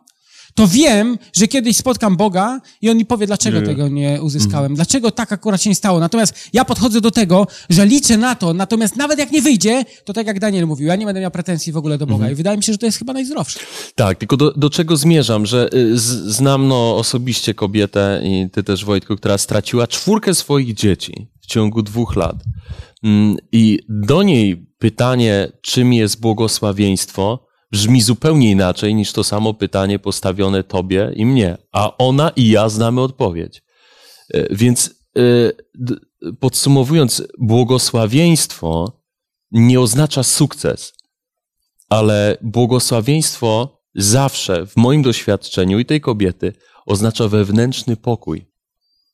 to 0.55 0.68
wiem, 0.68 1.18
że 1.36 1.48
kiedyś 1.48 1.77
spotkam 1.77 2.16
Boga 2.16 2.60
i 2.82 2.90
on 2.90 2.97
mi 2.97 3.06
powie, 3.06 3.27
dlaczego 3.27 3.60
Nie. 3.60 3.66
tego 3.66 3.89
nie 3.89 4.22
uzyskałem, 4.22 4.64
Mhm. 4.64 4.74
dlaczego 4.74 5.10
tak 5.10 5.32
akurat 5.32 5.62
się 5.62 5.70
nie 5.70 5.74
stało. 5.74 6.01
Natomiast 6.01 6.35
ja 6.52 6.64
podchodzę 6.64 7.01
do 7.01 7.10
tego, 7.10 7.47
że 7.70 7.86
liczę 7.86 8.16
na 8.16 8.35
to, 8.35 8.55
natomiast 8.55 8.97
nawet 8.97 9.18
jak 9.18 9.31
nie 9.32 9.43
wyjdzie, 9.43 9.85
to 10.05 10.12
tak 10.12 10.27
jak 10.27 10.40
Daniel 10.40 10.66
mówił, 10.66 10.86
ja 10.86 10.97
nie 10.97 11.06
będę 11.06 11.20
miał 11.20 11.31
pretensji 11.31 11.72
w 11.72 11.77
ogóle 11.77 11.98
do 11.98 12.06
Boga 12.06 12.14
Mhm. 12.16 12.32
i 12.32 12.35
wydaje 12.35 12.56
mi 12.56 12.62
się, 12.62 12.72
że 12.72 12.78
to 12.78 12.86
jest 12.86 12.98
chyba 12.98 13.12
najzdrowsze. 13.12 13.60
Tak, 13.94 14.18
tylko 14.18 14.36
do, 14.36 14.52
do 14.52 14.70
czego 14.70 14.97
zmierzam, 14.97 15.47
że 15.47 15.68
y, 15.74 15.98
z, 15.98 16.05
znam 16.35 16.68
no, 16.68 16.97
osobiście 16.97 17.55
kobietę 17.55 18.20
i 18.24 18.51
ty 18.52 18.62
też 18.62 18.85
Wojtku, 18.85 19.16
która 19.16 19.39
straciła 19.39 19.86
czwórkę 19.86 20.35
swoich 20.35 20.74
dzieci 20.74 21.27
ciągu 21.51 21.82
dwóch 21.82 22.16
lat. 22.16 22.36
Mm, 23.05 23.36
I 23.52 23.78
do 23.89 24.22
niej 24.22 24.66
pytanie, 24.78 25.52
czym 25.62 25.93
jest 25.93 26.20
błogosławieństwo, 26.20 27.47
brzmi 27.72 28.01
zupełnie 28.02 28.51
inaczej 28.51 28.94
niż 28.94 29.12
to 29.12 29.24
samo 29.24 29.55
pytanie 29.55 29.98
postawione 29.98 30.64
tobie 30.64 31.12
i 31.16 31.27
mnie. 31.27 31.56
A 31.72 31.97
ona 31.97 32.31
i 32.36 32.48
ja 32.48 32.68
znamy 32.68 33.01
odpowiedź. 33.01 33.62
Y, 34.35 34.48
Więc 34.51 34.94
d- 35.74 35.97
podsumowując, 36.40 37.22
błogosławieństwo 37.39 39.02
nie 39.52 39.81
oznacza 39.81 40.22
sukces 40.22 40.93
ale 41.90 42.36
błogosławieństwo 42.43 43.81
zawsze 43.94 44.66
w 44.66 44.77
moim 44.77 45.02
doświadczeniu 45.02 45.78
i 45.78 45.85
tej 45.85 46.01
kobiety 46.01 46.52
oznacza 46.86 47.28
wewnętrzny 47.28 47.97
pokój, 47.97 48.47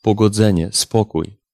pogodzenie, 0.03 0.69
spokój, 0.73 1.27
e, 1.27 1.46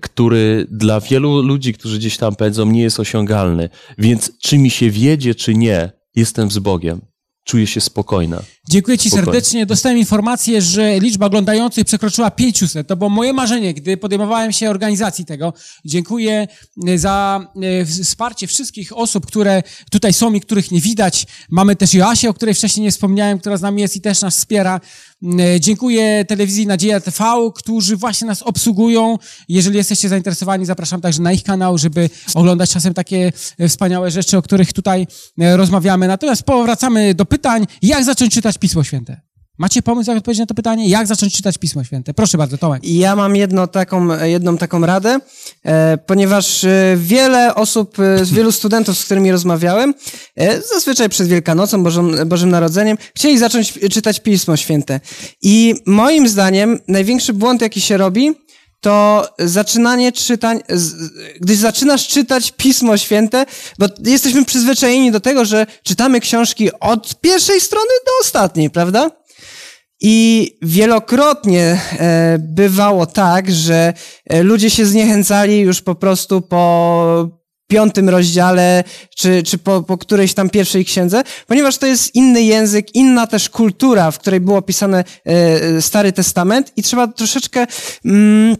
który 0.00 0.66
dla 0.70 1.00
wielu 1.00 1.42
ludzi, 1.42 1.74
którzy 1.74 1.98
gdzieś 1.98 2.16
tam 2.16 2.36
pędzą, 2.36 2.66
nie 2.66 2.82
jest 2.82 3.00
osiągalny. 3.00 3.68
Więc 3.98 4.38
czy 4.38 4.58
mi 4.58 4.70
się 4.70 4.90
wiedzie, 4.90 5.34
czy 5.34 5.54
nie, 5.54 5.90
jestem 6.14 6.50
z 6.50 6.58
Bogiem. 6.58 7.00
Czuję 7.46 7.66
się 7.66 7.80
spokojna. 7.80 8.42
Dziękuję 8.68 8.98
Ci 8.98 9.08
Spokojnie. 9.08 9.24
serdecznie. 9.26 9.66
Dostałem 9.66 9.98
informację, 9.98 10.62
że 10.62 10.98
liczba 11.00 11.26
oglądających 11.26 11.84
przekroczyła 11.84 12.30
500. 12.30 12.88
To 12.88 12.96
było 12.96 13.10
moje 13.10 13.32
marzenie, 13.32 13.74
gdy 13.74 13.96
podejmowałem 13.96 14.52
się 14.52 14.70
organizacji 14.70 15.24
tego. 15.24 15.52
Dziękuję 15.84 16.48
e, 16.86 16.98
za 16.98 17.46
e, 17.62 17.84
wsparcie 17.84 18.46
wszystkich 18.46 18.96
osób, 18.96 19.26
które 19.26 19.62
tutaj 19.90 20.12
są 20.12 20.32
i 20.32 20.40
których 20.40 20.70
nie 20.70 20.80
widać. 20.80 21.26
Mamy 21.50 21.76
też 21.76 21.94
Joasię, 21.94 22.30
o 22.30 22.34
której 22.34 22.54
wcześniej 22.54 22.84
nie 22.84 22.90
wspomniałem, 22.90 23.38
która 23.38 23.56
z 23.56 23.62
nami 23.62 23.82
jest 23.82 23.96
i 23.96 24.00
też 24.00 24.20
nas 24.20 24.36
wspiera. 24.36 24.80
E, 25.26 25.60
Dziękuję 25.60 26.24
telewizji 26.24 26.66
Nadzieja 26.66 27.00
TV, 27.00 27.24
którzy 27.54 27.96
właśnie 27.96 28.26
nas 28.26 28.42
obsługują. 28.42 29.18
Jeżeli 29.48 29.76
jesteście 29.76 30.08
zainteresowani, 30.08 30.66
zapraszam 30.66 31.00
także 31.00 31.22
na 31.22 31.32
ich 31.32 31.42
kanał, 31.42 31.78
żeby 31.78 32.10
oglądać 32.34 32.70
czasem 32.70 32.94
takie 32.94 33.32
e, 33.58 33.68
wspaniałe 33.68 34.10
rzeczy, 34.10 34.36
o 34.36 34.42
których 34.42 34.72
tutaj 34.72 35.06
e, 35.40 35.56
rozmawiamy. 35.56 36.08
Natomiast 36.08 36.42
powracamy 36.42 37.14
do 37.14 37.24
pytań. 37.24 37.66
Jak 37.82 38.04
zacząć 38.04 38.34
czytać 38.34 38.58
Pismo 38.58 38.84
Święte? 38.84 39.20
Macie 39.58 39.82
pomysł, 39.82 40.10
jak 40.10 40.18
odpowiedzieć 40.18 40.40
na 40.40 40.46
to 40.46 40.54
pytanie? 40.54 40.88
Jak 40.88 41.06
zacząć 41.06 41.36
czytać 41.36 41.58
Pismo 41.58 41.84
Święte? 41.84 42.14
Proszę 42.14 42.38
bardzo, 42.38 42.58
Tomek. 42.58 42.82
Ja 42.84 43.16
mam 43.16 43.36
jedno 43.36 43.66
taką, 43.66 44.24
jedną 44.24 44.58
taką 44.58 44.86
radę, 44.86 45.18
e, 45.64 45.98
ponieważ 46.06 46.64
e, 46.64 46.96
wiele 46.96 47.54
osób, 47.54 47.98
e, 47.98 48.24
wielu 48.24 48.52
studentów, 48.52 48.98
z 48.98 49.04
którymi 49.04 49.32
rozmawiałem, 49.32 49.94
e, 50.36 50.62
zazwyczaj 50.62 51.08
przed 51.08 51.28
Wielkanocą, 51.28 51.82
Bożym, 51.82 52.28
Bożym 52.28 52.50
Narodzeniem, 52.50 52.98
chcieli 53.14 53.38
zacząć 53.38 53.72
czytać 53.92 54.20
Pismo 54.20 54.56
Święte. 54.56 55.00
I 55.42 55.74
moim 55.86 56.28
zdaniem 56.28 56.80
największy 56.88 57.32
błąd, 57.32 57.62
jaki 57.62 57.80
się 57.80 57.96
robi, 57.96 58.34
to 58.80 59.28
zaczynanie 59.38 60.12
czytań, 60.12 60.60
gdy 61.40 61.56
zaczynasz 61.56 62.08
czytać 62.08 62.52
Pismo 62.52 62.96
Święte, 62.96 63.46
bo 63.78 63.86
jesteśmy 64.04 64.44
przyzwyczajeni 64.44 65.10
do 65.12 65.20
tego, 65.20 65.44
że 65.44 65.66
czytamy 65.82 66.20
książki 66.20 66.70
od 66.80 67.20
pierwszej 67.20 67.60
strony 67.60 67.90
do 68.06 68.10
ostatniej, 68.26 68.70
prawda? 68.70 69.10
I 70.00 70.50
wielokrotnie 70.62 71.80
e, 71.98 72.36
bywało 72.38 73.06
tak, 73.06 73.52
że 73.52 73.92
e, 74.26 74.42
ludzie 74.42 74.70
się 74.70 74.86
zniechęcali 74.86 75.60
już 75.60 75.82
po 75.82 75.94
prostu 75.94 76.40
po 76.40 77.28
piątym 77.68 78.08
rozdziale, 78.08 78.84
czy, 79.16 79.42
czy 79.42 79.58
po, 79.58 79.82
po 79.82 79.98
którejś 79.98 80.34
tam 80.34 80.50
pierwszej 80.50 80.84
księdze, 80.84 81.22
ponieważ 81.46 81.78
to 81.78 81.86
jest 81.86 82.14
inny 82.14 82.42
język, 82.42 82.94
inna 82.94 83.26
też 83.26 83.50
kultura, 83.50 84.10
w 84.10 84.18
której 84.18 84.40
było 84.40 84.62
pisane 84.62 85.04
e, 85.24 85.82
Stary 85.82 86.12
Testament 86.12 86.72
i 86.76 86.82
trzeba 86.82 87.06
troszeczkę 87.06 87.66
mm, 88.04 88.56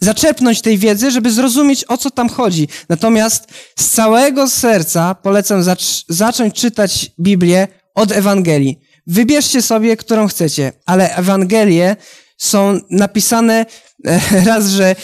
zaczerpnąć 0.00 0.60
tej 0.60 0.78
wiedzy, 0.78 1.10
żeby 1.10 1.30
zrozumieć, 1.30 1.84
o 1.88 1.96
co 1.96 2.10
tam 2.10 2.28
chodzi. 2.28 2.68
Natomiast 2.88 3.46
z 3.78 3.88
całego 3.88 4.48
serca 4.48 5.14
polecam 5.14 5.60
zacz- 5.60 6.04
zacząć 6.08 6.54
czytać 6.54 7.10
Biblię 7.20 7.68
od 7.94 8.12
Ewangelii. 8.12 8.78
Wybierzcie 9.06 9.62
sobie, 9.62 9.96
którą 9.96 10.28
chcecie, 10.28 10.72
ale 10.86 11.16
Ewangelie 11.16 11.96
są 12.36 12.80
napisane 12.90 13.66
e, 14.06 14.20
raz, 14.50 14.68
że 14.68 14.96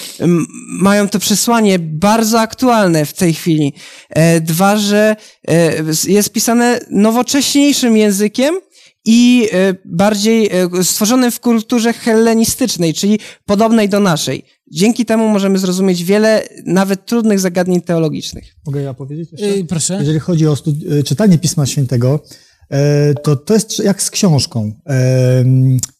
mają 0.80 1.08
to 1.08 1.18
przesłanie 1.18 1.78
bardzo 1.78 2.40
aktualne 2.40 3.06
w 3.06 3.12
tej 3.12 3.34
chwili. 3.34 3.72
E, 4.10 4.40
Dwa, 4.40 4.76
że 4.76 5.16
e, 5.48 5.72
jest 6.06 6.32
pisane 6.32 6.80
nowocześniejszym 6.90 7.96
językiem 7.96 8.54
i 9.04 9.48
bardziej 9.84 10.50
stworzonym 10.82 11.30
w 11.30 11.40
kulturze 11.40 11.92
hellenistycznej, 11.92 12.94
czyli 12.94 13.18
podobnej 13.44 13.88
do 13.88 14.00
naszej. 14.00 14.44
Dzięki 14.70 15.04
temu 15.04 15.28
możemy 15.28 15.58
zrozumieć 15.58 16.04
wiele 16.04 16.48
nawet 16.66 17.06
trudnych 17.06 17.40
zagadnień 17.40 17.80
teologicznych. 17.80 18.44
Mogę 18.66 18.82
ja 18.82 18.94
powiedzieć 18.94 19.32
jeszcze? 19.32 19.46
Yy, 19.46 19.64
proszę. 19.64 19.96
Jeżeli 20.00 20.20
chodzi 20.20 20.46
o 20.46 20.56
e, 20.98 21.02
czytanie 21.02 21.38
Pisma 21.38 21.66
Świętego, 21.66 22.20
to 23.22 23.36
to 23.36 23.54
jest 23.54 23.78
jak 23.78 24.02
z 24.02 24.10
książką. 24.10 24.72
E, 24.86 25.44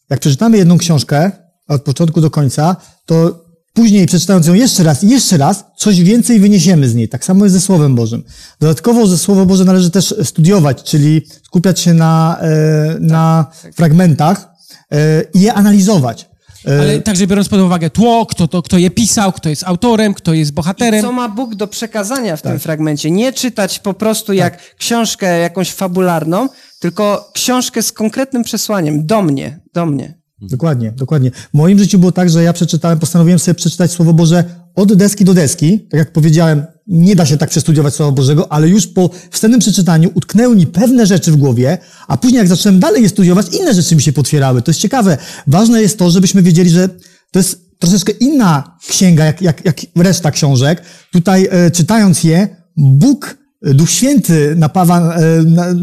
Jak 0.09 0.19
przeczytamy 0.19 0.57
jedną 0.57 0.77
książkę 0.77 1.31
od 1.67 1.81
początku 1.81 2.21
do 2.21 2.29
końca, 2.31 2.75
to 3.05 3.45
później 3.73 4.05
przeczytając 4.05 4.47
ją 4.47 4.53
jeszcze 4.53 4.83
raz 4.83 5.03
i 5.03 5.09
jeszcze 5.09 5.37
raz, 5.37 5.65
coś 5.77 6.01
więcej 6.03 6.39
wyniesiemy 6.39 6.89
z 6.89 6.95
niej. 6.95 7.09
Tak 7.09 7.25
samo 7.25 7.45
jest 7.45 7.55
ze 7.55 7.61
Słowem 7.61 7.95
Bożym. 7.95 8.23
Dodatkowo 8.59 9.07
ze 9.07 9.17
Słowo 9.17 9.45
Boże 9.45 9.65
należy 9.65 9.91
też 9.91 10.15
studiować, 10.23 10.83
czyli 10.83 11.21
skupiać 11.45 11.79
się 11.79 11.93
na, 11.93 12.37
e, 12.41 12.97
na 12.99 13.45
fragmentach 13.75 14.47
e, 14.91 15.23
i 15.33 15.41
je 15.41 15.53
analizować. 15.53 16.28
E, 16.67 16.79
Ale 16.79 17.01
także 17.01 17.27
biorąc 17.27 17.49
pod 17.49 17.59
uwagę 17.59 17.89
tło, 17.89 18.25
kto, 18.25 18.47
to, 18.47 18.61
kto 18.61 18.77
je 18.77 18.91
pisał, 18.91 19.31
kto 19.31 19.49
jest 19.49 19.63
autorem, 19.63 20.13
kto 20.13 20.33
jest 20.33 20.53
bohaterem. 20.53 21.01
Co 21.01 21.11
ma 21.11 21.29
Bóg 21.29 21.55
do 21.55 21.67
przekazania 21.67 22.37
w 22.37 22.41
tym 22.41 22.59
fragmencie? 22.59 23.11
Nie 23.11 23.33
czytać 23.33 23.79
po 23.79 23.93
prostu 23.93 24.33
jak 24.33 24.75
książkę 24.75 25.39
jakąś 25.39 25.73
fabularną, 25.73 26.49
tylko 26.79 27.31
książkę 27.33 27.83
z 27.83 27.91
konkretnym 27.91 28.43
przesłaniem. 28.43 29.05
Do 29.05 29.21
mnie, 29.21 29.59
do 29.73 29.85
mnie. 29.85 30.19
Dokładnie, 30.41 30.91
dokładnie. 30.91 31.31
W 31.31 31.53
moim 31.53 31.79
życiu 31.79 31.99
było 31.99 32.11
tak, 32.11 32.29
że 32.29 32.43
ja 32.43 32.53
przeczytałem, 32.53 32.99
postanowiłem 32.99 33.39
sobie 33.39 33.55
przeczytać 33.55 33.91
Słowo 33.91 34.13
Boże 34.13 34.43
od 34.75 34.93
deski 34.93 35.25
do 35.25 35.33
deski. 35.33 35.79
Tak 35.79 35.97
jak 35.97 36.11
powiedziałem, 36.11 36.65
nie 36.89 37.15
da 37.15 37.25
się 37.25 37.37
tak 37.37 37.49
przestudiować 37.49 37.93
Słowa 37.93 38.11
Bożego, 38.11 38.51
ale 38.51 38.69
już 38.69 38.87
po 38.87 39.09
wstępnym 39.31 39.59
przeczytaniu 39.59 40.11
utknęły 40.13 40.55
mi 40.55 40.67
pewne 40.67 41.05
rzeczy 41.05 41.31
w 41.31 41.35
głowie, 41.35 41.77
a 42.07 42.17
później 42.17 42.37
jak 42.37 42.47
zacząłem 42.47 42.79
dalej 42.79 43.03
je 43.03 43.09
studiować, 43.09 43.47
inne 43.59 43.73
rzeczy 43.73 43.95
mi 43.95 44.01
się 44.01 44.13
potwierały. 44.13 44.61
To 44.61 44.71
jest 44.71 44.79
ciekawe. 44.79 45.17
Ważne 45.47 45.81
jest 45.81 45.97
to, 45.97 46.09
żebyśmy 46.11 46.41
wiedzieli, 46.43 46.69
że 46.69 46.89
to 47.31 47.39
jest 47.39 47.79
troszeczkę 47.79 48.11
inna 48.11 48.77
księga, 48.87 49.25
jak, 49.25 49.41
jak, 49.41 49.65
jak 49.65 49.77
reszta 49.95 50.31
książek. 50.31 50.81
Tutaj 51.11 51.47
e, 51.51 51.71
czytając 51.71 52.23
je, 52.23 52.47
Bóg 52.77 53.37
e, 53.65 53.73
Duch 53.73 53.89
Święty 53.89 54.55
napawa, 54.57 55.15
e, 55.15 55.43
na, 55.43 55.73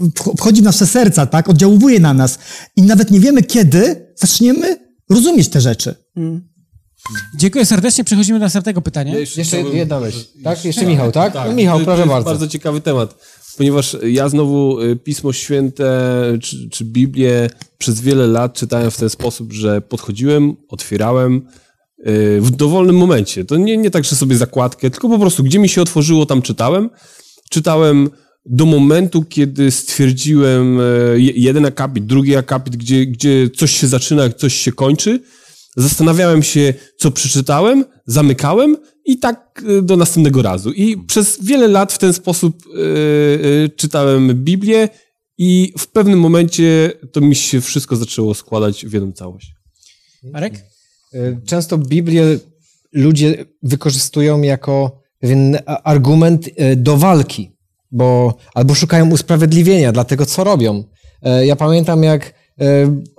wch- 0.00 0.36
wchodzi 0.38 0.60
w 0.60 0.64
nasze 0.64 0.86
serca, 0.86 1.26
tak? 1.26 1.48
Oddziałuje 1.48 2.00
na 2.00 2.14
nas. 2.14 2.38
I 2.76 2.82
nawet 2.82 3.10
nie 3.10 3.20
wiemy, 3.20 3.42
kiedy 3.42 4.12
zaczniemy 4.16 4.76
rozumieć 5.10 5.48
te 5.48 5.60
rzeczy. 5.60 5.94
Dziękuję 7.36 7.66
serdecznie. 7.66 8.04
Przechodzimy 8.04 8.38
do 8.38 8.44
następnego 8.44 8.82
pytania. 8.82 9.18
Jeszcze 9.18 9.42
chciałbym- 9.44 9.76
jedna 9.76 10.00
myśl. 10.00 10.18
Tak? 10.44 10.64
Jeszcze 10.64 10.86
Michał, 10.86 11.12
tak? 11.12 11.34
no 11.34 11.52
Michał, 11.52 11.78
to, 11.78 11.84
proszę 11.84 11.96
to 11.96 12.02
jest 12.02 12.12
bardzo. 12.12 12.30
bardzo 12.30 12.48
ciekawy 12.48 12.80
temat, 12.80 13.14
ponieważ 13.56 13.96
ja 14.02 14.28
znowu 14.28 14.80
y, 14.80 14.96
Pismo 14.96 15.32
Święte 15.32 15.92
czy, 16.42 16.68
czy 16.70 16.84
Biblię 16.84 17.50
przez 17.78 18.00
wiele 18.00 18.26
lat 18.26 18.54
czytałem 18.54 18.90
w 18.90 18.96
ten 18.96 19.10
sposób, 19.10 19.52
że 19.52 19.80
podchodziłem, 19.80 20.56
otwierałem 20.68 21.36
y, 21.36 22.38
w 22.40 22.50
dowolnym 22.50 22.96
momencie. 22.96 23.44
To 23.44 23.56
nie, 23.56 23.76
nie 23.76 23.90
tak, 23.90 24.04
że 24.04 24.16
sobie 24.16 24.36
zakładkę, 24.36 24.90
tylko 24.90 25.08
po 25.08 25.18
prostu 25.18 25.42
gdzie 25.44 25.58
mi 25.58 25.68
się 25.68 25.82
otworzyło, 25.82 26.26
tam 26.26 26.42
czytałem. 26.42 26.90
Czytałem 27.50 28.10
do 28.46 28.66
momentu, 28.66 29.22
kiedy 29.22 29.70
stwierdziłem 29.70 30.78
je- 31.16 31.32
jeden 31.36 31.66
akapit, 31.66 32.06
drugi 32.06 32.36
akapit, 32.36 32.76
gdzie, 32.76 33.06
gdzie 33.06 33.50
coś 33.56 33.70
się 33.80 33.86
zaczyna, 33.86 34.28
coś 34.30 34.54
się 34.54 34.72
kończy 34.72 35.20
zastanawiałem 35.76 36.42
się, 36.42 36.74
co 36.96 37.10
przeczytałem, 37.10 37.84
zamykałem 38.06 38.76
i 39.04 39.18
tak 39.18 39.62
y, 39.78 39.82
do 39.82 39.96
następnego 39.96 40.42
razu. 40.42 40.72
I 40.72 40.96
przez 40.96 41.44
wiele 41.44 41.68
lat 41.68 41.92
w 41.92 41.98
ten 41.98 42.12
sposób 42.12 42.66
y, 42.66 42.78
y, 43.64 43.70
czytałem 43.76 44.34
Biblię 44.34 44.88
i 45.38 45.72
w 45.78 45.86
pewnym 45.86 46.20
momencie 46.20 46.92
to 47.12 47.20
mi 47.20 47.34
się 47.34 47.60
wszystko 47.60 47.96
zaczęło 47.96 48.34
składać 48.34 48.86
w 48.86 48.92
jedną 48.92 49.12
całość. 49.12 49.54
Marek? 50.22 50.54
Często 51.46 51.78
Biblię 51.78 52.38
ludzie 52.92 53.44
wykorzystują 53.62 54.42
jako 54.42 55.00
pewien 55.18 55.58
argument 55.66 56.50
do 56.76 56.96
walki, 56.96 57.52
bo 57.90 58.36
albo 58.54 58.74
szukają 58.74 59.10
usprawiedliwienia 59.10 59.92
dla 59.92 60.04
tego, 60.04 60.26
co 60.26 60.44
robią. 60.44 60.84
Ja 61.42 61.56
pamiętam, 61.56 62.02
jak 62.02 62.34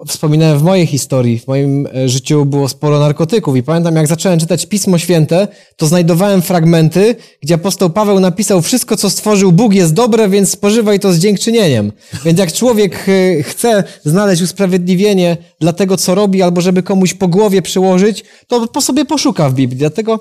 wspominałem 0.08 0.60
w 0.60 0.64
mojej 0.64 0.86
historii, 0.86 1.40
w 1.40 1.48
moim 1.48 1.88
e, 1.88 2.10
życiu 2.10 2.46
było 2.46 2.70
sporo 2.70 3.00
narkotyków 3.00 3.58
i 3.58 3.64
pamiętam, 3.64 3.96
jak 3.96 4.08
zacząłem 4.08 4.40
czytać 4.40 4.66
Pismo 4.66 4.98
Święte, 4.98 5.48
to 5.76 5.88
znajdowałem 5.88 6.42
fragmenty, 6.42 7.16
gdzie 7.42 7.56
apostoł 7.56 7.90
Paweł 7.90 8.20
napisał 8.20 8.62
wszystko, 8.62 8.98
co 8.98 9.10
stworzył 9.10 9.52
Bóg 9.52 9.74
jest 9.74 9.94
dobre, 9.94 10.30
więc 10.30 10.50
spożywaj 10.50 11.00
to 11.00 11.14
z 11.14 11.20
dziękczynieniem. 11.20 11.92
Więc 12.26 12.40
jak 12.40 12.54
człowiek 12.54 13.06
e, 13.10 13.44
chce 13.44 13.84
znaleźć 14.04 14.42
usprawiedliwienie 14.42 15.38
dla 15.60 15.74
tego, 15.74 15.98
co 15.98 16.16
robi, 16.16 16.42
albo 16.42 16.62
żeby 16.62 16.84
komuś 16.84 17.14
po 17.14 17.28
głowie 17.28 17.62
przyłożyć, 17.62 18.24
to 18.48 18.68
po 18.68 18.82
sobie 18.82 19.06
poszuka 19.06 19.50
w 19.50 19.54
Biblii. 19.54 19.80
Dlatego 19.80 20.20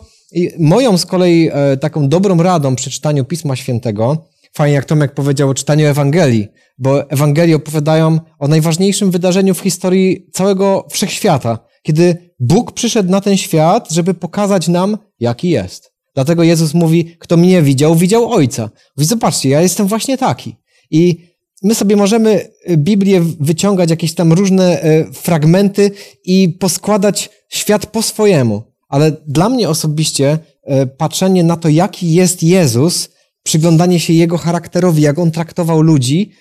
moją 0.58 0.98
z 0.98 1.06
kolei 1.06 1.50
e, 1.52 1.76
taką 1.76 2.08
dobrą 2.08 2.42
radą 2.42 2.76
przy 2.76 2.90
czytaniu 2.90 3.24
Pisma 3.24 3.56
Świętego, 3.56 4.16
fajnie 4.52 4.74
jak 4.74 4.84
Tomek 4.84 5.14
powiedział 5.14 5.50
o 5.50 5.54
czytaniu 5.54 5.86
Ewangelii, 5.86 6.48
bo 6.80 7.10
Ewangelii 7.10 7.54
opowiadają 7.54 8.18
o 8.38 8.48
najważniejszym 8.48 9.10
wydarzeniu 9.10 9.54
w 9.54 9.60
historii 9.60 10.26
całego 10.32 10.86
wszechświata, 10.90 11.58
kiedy 11.82 12.32
Bóg 12.40 12.72
przyszedł 12.72 13.10
na 13.10 13.20
ten 13.20 13.36
świat, 13.36 13.90
żeby 13.90 14.14
pokazać 14.14 14.68
nam, 14.68 14.98
jaki 15.20 15.48
jest. 15.48 15.92
Dlatego 16.14 16.42
Jezus 16.42 16.74
mówi, 16.74 17.16
kto 17.18 17.36
mnie 17.36 17.62
widział, 17.62 17.96
widział 17.96 18.32
Ojca. 18.32 18.70
Mówi, 18.96 19.08
zobaczcie, 19.08 19.48
ja 19.48 19.60
jestem 19.60 19.86
właśnie 19.86 20.18
taki. 20.18 20.56
I 20.90 21.30
my 21.62 21.74
sobie 21.74 21.96
możemy 21.96 22.50
y, 22.70 22.76
Biblię 22.76 23.20
wyciągać, 23.40 23.90
jakieś 23.90 24.14
tam 24.14 24.32
różne 24.32 24.82
e, 24.82 25.12
fragmenty 25.12 25.90
i 26.24 26.48
poskładać 26.48 27.30
świat 27.48 27.86
po 27.86 28.02
swojemu. 28.02 28.62
Ale 28.88 29.16
dla 29.26 29.48
mnie 29.48 29.68
osobiście 29.68 30.38
e, 30.62 30.86
patrzenie 30.86 31.44
na 31.44 31.56
to, 31.56 31.68
jaki 31.68 32.12
jest 32.12 32.42
Jezus, 32.42 33.10
przyglądanie 33.42 34.00
się 34.00 34.12
Jego 34.12 34.38
charakterowi, 34.38 35.02
jak 35.02 35.18
On 35.18 35.30
traktował 35.30 35.82
ludzi, 35.82 36.32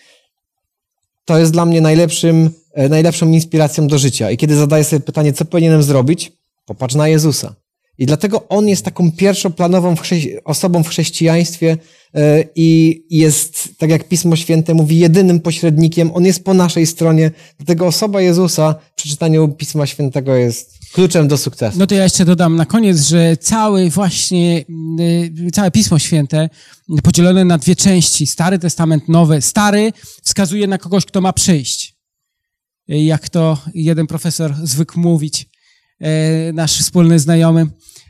to 1.30 1.40
jest 1.40 1.52
dla 1.52 1.66
mnie 1.66 1.82
najlepszym, 1.82 2.50
e, 2.74 2.90
najlepszą 2.90 3.32
inspiracją 3.32 3.88
do 3.88 3.98
życia. 3.98 4.32
I 4.32 4.38
kiedy 4.38 4.56
zadaję 4.56 4.84
sobie 4.84 5.00
pytanie, 5.00 5.34
co 5.34 5.46
powinienem 5.46 5.84
zrobić, 5.84 6.32
popatrz 6.66 6.96
na 6.96 7.08
Jezusa. 7.08 7.56
I 7.98 8.06
dlatego 8.06 8.48
On 8.48 8.68
jest 8.68 8.86
taką 8.86 9.12
pierwszoplanową 9.12 9.96
w 9.96 10.02
osobą 10.46 10.84
w 10.84 10.88
chrześcijaństwie 10.88 11.78
e, 12.16 12.44
i 12.56 13.02
jest, 13.10 13.70
tak 13.78 13.90
jak 13.90 14.08
Pismo 14.08 14.36
Święte 14.36 14.74
mówi, 14.74 15.00
jedynym 15.00 15.40
pośrednikiem. 15.40 16.12
On 16.14 16.26
jest 16.26 16.44
po 16.44 16.54
naszej 16.54 16.86
stronie. 16.86 17.32
Dlatego 17.58 17.88
osoba 17.88 18.22
Jezusa 18.22 18.76
w 18.92 18.96
przeczytaniu 18.96 19.48
Pisma 19.48 19.86
Świętego 19.86 20.36
jest 20.36 20.79
kluczem 20.94 21.28
do 21.28 21.38
sukcesu. 21.38 21.80
No 21.80 21.88
to 21.88 21.96
ja 21.96 22.04
jeszcze 22.04 22.26
dodam 22.26 22.56
na 22.56 22.66
koniec, 22.66 23.08
że 23.08 23.38
cały 23.38 23.90
właśnie, 23.90 24.66
y, 25.00 25.52
całe 25.54 25.72
Pismo 25.72 26.00
Święte 26.00 26.50
podzielone 27.04 27.46
na 27.46 27.58
dwie 27.58 27.76
części, 27.76 28.28
Stary 28.28 28.60
Testament, 28.60 29.10
Nowy. 29.10 29.42
Stary 29.42 29.94
wskazuje 30.24 30.68
na 30.68 30.78
kogoś, 30.78 31.06
kto 31.06 31.22
ma 31.22 31.34
przyjść. 31.34 31.96
Y, 32.90 32.98
Jak 32.98 33.30
to 33.30 33.58
jeden 33.74 34.08
profesor 34.08 34.56
zwykł 34.64 35.00
mówić, 35.00 35.50
y, 36.50 36.54
nasz 36.54 36.80
wspólny 36.80 37.20
znajomy. 37.20 37.68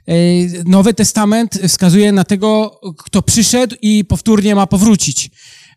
Y, 0.09 0.63
Nowy 0.65 0.93
Testament 0.93 1.59
wskazuje 1.67 2.11
na 2.11 2.23
tego, 2.23 2.79
kto 2.97 3.21
przyszedł 3.21 3.75
i 3.81 4.05
powtórnie 4.05 4.55
ma 4.55 4.67
powrócić. 4.67 5.29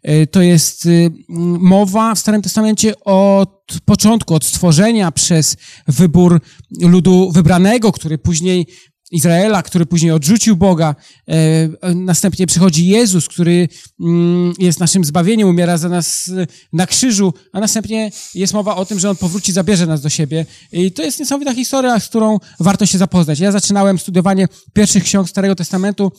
Y, 0.09 0.27
To 0.27 0.43
jest 0.43 0.87
y, 0.87 1.11
mowa 1.59 2.15
w 2.15 2.19
Starym 2.19 2.43
Testamencie 2.43 3.01
od 3.05 3.63
początku, 3.85 4.35
od 4.35 4.45
stworzenia 4.45 5.13
przez 5.13 5.57
wybór 5.89 6.41
ludu 6.81 7.31
wybranego, 7.33 7.93
który 7.93 8.19
później 8.19 8.67
Izraela, 9.13 9.63
który 9.63 9.87
później 9.87 10.13
odrzucił 10.13 10.57
Boga. 10.57 10.95
E, 11.29 11.95
Następnie 11.95 12.47
przychodzi 12.47 12.87
Jezus, 12.87 13.29
który 13.29 13.69
mm, 14.01 14.53
jest 14.59 14.81
naszym 14.81 15.05
zbawieniem, 15.05 15.49
umiera 15.49 15.79
za 15.79 15.89
nas 15.89 16.29
y, 16.29 16.47
na 16.73 16.87
krzyżu, 16.87 17.35
a 17.53 17.61
następnie 17.61 18.11
jest 18.35 18.55
mowa 18.55 18.77
o 18.77 18.85
tym, 18.87 18.99
że 18.99 19.11
On 19.11 19.17
powróci, 19.17 19.53
zabierze 19.53 19.87
nas 19.87 20.01
do 20.01 20.09
siebie. 20.09 20.47
I 20.73 20.93
to 20.93 21.03
jest 21.03 21.21
niesamowita 21.21 21.55
historia, 21.55 22.01
z 22.01 22.09
którą 22.09 22.39
warto 22.61 22.87
się 22.87 22.99
zapoznać. 22.99 23.39
Ja 23.39 23.53
zaczynałem 23.53 23.99
studiowanie 23.99 24.49
pierwszych 24.73 25.05
ksiąg 25.05 25.29
Starego 25.29 25.55
Testamentu 25.55 26.13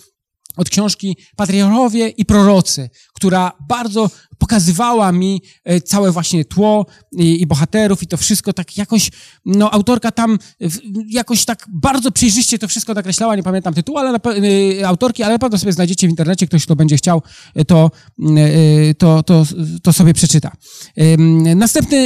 od 0.58 0.70
książki 0.70 1.18
Patriarchowie 1.36 2.10
i 2.10 2.26
Prorocy, 2.26 2.90
która 3.24 3.52
bardzo 3.68 4.10
pokazywała 4.38 5.12
mi 5.12 5.42
e, 5.64 5.82
całe 5.82 6.12
właśnie 6.12 6.46
tło 6.46 6.86
i, 7.12 7.42
i 7.42 7.48
bohaterów 7.48 8.04
i 8.04 8.08
to 8.08 8.18
wszystko 8.18 8.54
tak 8.54 8.78
jakoś, 8.78 9.12
no 9.46 9.72
autorka 9.72 10.12
tam 10.12 10.40
jakoś 11.08 11.46
tak 11.46 11.66
bardzo 11.70 12.12
przejrzyście 12.12 12.60
to 12.60 12.68
wszystko 12.68 12.94
nakreślała, 12.94 13.36
nie 13.36 13.44
pamiętam 13.44 13.74
tytułu, 13.74 13.98
ale 13.98 14.12
na, 14.12 14.20
y, 14.34 14.88
autorki, 14.88 15.24
ale 15.24 15.34
na 15.34 15.40
pewno 15.40 15.58
sobie 15.58 15.74
znajdziecie 15.74 16.08
w 16.08 16.10
internecie, 16.10 16.48
ktoś 16.48 16.66
kto 16.66 16.76
będzie 16.76 16.98
chciał, 16.98 17.22
y, 17.60 17.66
to, 17.66 17.92
y, 18.20 18.96
to, 18.98 19.24
to, 19.24 19.46
to 19.84 19.94
sobie 19.94 20.14
przeczyta. 20.14 20.52
Ym, 21.02 21.58
Następne 21.60 21.98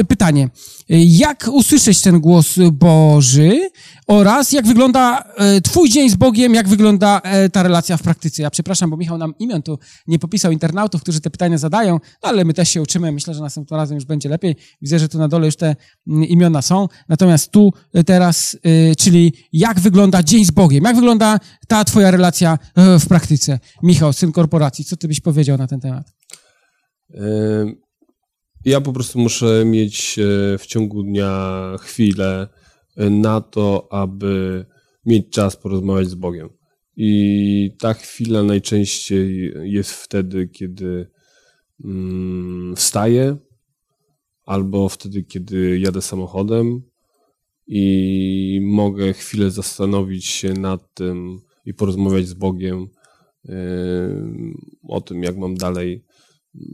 y, 0.00 0.04
pytanie. 0.08 0.48
Jak 0.88 1.48
usłyszeć 1.52 2.00
ten 2.00 2.20
głos 2.20 2.54
Boży 2.72 3.70
oraz 4.06 4.52
jak 4.52 4.66
wygląda 4.66 5.24
e, 5.36 5.60
twój 5.60 5.88
dzień 5.88 6.10
z 6.10 6.14
Bogiem, 6.14 6.54
jak 6.54 6.68
wygląda 6.68 7.20
e, 7.24 7.48
ta 7.48 7.62
relacja 7.62 7.96
w 7.96 8.02
praktyce? 8.02 8.42
Ja 8.42 8.50
przepraszam, 8.50 8.90
bo 8.90 8.96
Michał 8.96 9.18
nam 9.18 9.34
imion 9.38 9.62
tu 9.62 9.78
nie 10.06 10.18
popisał 10.18 10.47
internautów, 10.50 11.02
którzy 11.02 11.20
te 11.20 11.30
pytania 11.30 11.58
zadają, 11.58 11.92
no 12.22 12.28
ale 12.28 12.44
my 12.44 12.54
też 12.54 12.68
się 12.68 12.82
uczymy. 12.82 13.12
Myślę, 13.12 13.34
że 13.34 13.40
następnym 13.40 13.80
razem 13.80 13.94
już 13.94 14.04
będzie 14.04 14.28
lepiej. 14.28 14.56
Widzę, 14.82 14.98
że 14.98 15.08
tu 15.08 15.18
na 15.18 15.28
dole 15.28 15.46
już 15.46 15.56
te 15.56 15.76
mm, 16.08 16.24
imiona 16.24 16.62
są. 16.62 16.88
Natomiast 17.08 17.50
tu 17.50 17.72
e, 17.94 18.04
teraz, 18.04 18.56
e, 18.62 18.94
czyli 18.96 19.32
jak 19.52 19.80
wygląda 19.80 20.22
dzień 20.22 20.44
z 20.44 20.50
Bogiem? 20.50 20.84
Jak 20.84 20.96
wygląda 20.96 21.38
ta 21.68 21.84
twoja 21.84 22.10
relacja 22.10 22.58
e, 22.76 22.98
w 22.98 23.08
praktyce? 23.08 23.58
Michał, 23.82 24.12
syn 24.12 24.32
korporacji, 24.32 24.84
co 24.84 24.96
ty 24.96 25.08
byś 25.08 25.20
powiedział 25.20 25.58
na 25.58 25.66
ten 25.66 25.80
temat? 25.80 26.12
Em, 27.14 27.74
Ja 28.64 28.80
po 28.80 28.92
prostu 28.92 29.18
muszę 29.18 29.64
mieć 29.64 30.18
e, 30.18 30.58
w 30.58 30.66
ciągu 30.66 31.02
dnia 31.02 31.60
chwilę 31.80 32.48
e, 32.96 33.10
na 33.10 33.40
to, 33.40 33.88
aby 33.90 34.64
mieć 35.06 35.30
czas 35.30 35.56
porozmawiać 35.56 36.08
z 36.08 36.14
Bogiem. 36.14 36.48
I 37.00 37.70
ta 37.78 37.94
chwila 37.94 38.42
najczęściej 38.42 39.52
jest 39.62 39.92
wtedy, 39.92 40.48
kiedy 40.48 41.10
mm, 41.84 42.76
wstaję, 42.76 43.36
albo 44.46 44.88
wtedy, 44.88 45.24
kiedy 45.24 45.78
jadę 45.78 46.02
samochodem 46.02 46.82
i 47.66 48.60
mogę 48.62 49.12
chwilę 49.12 49.50
zastanowić 49.50 50.26
się 50.26 50.52
nad 50.52 50.94
tym 50.94 51.40
i 51.64 51.74
porozmawiać 51.74 52.26
z 52.28 52.34
Bogiem 52.34 52.88
em, 53.48 54.54
o 54.88 55.00
tym, 55.00 55.22
jak 55.22 55.36
mam 55.36 55.54
dalej 55.54 56.04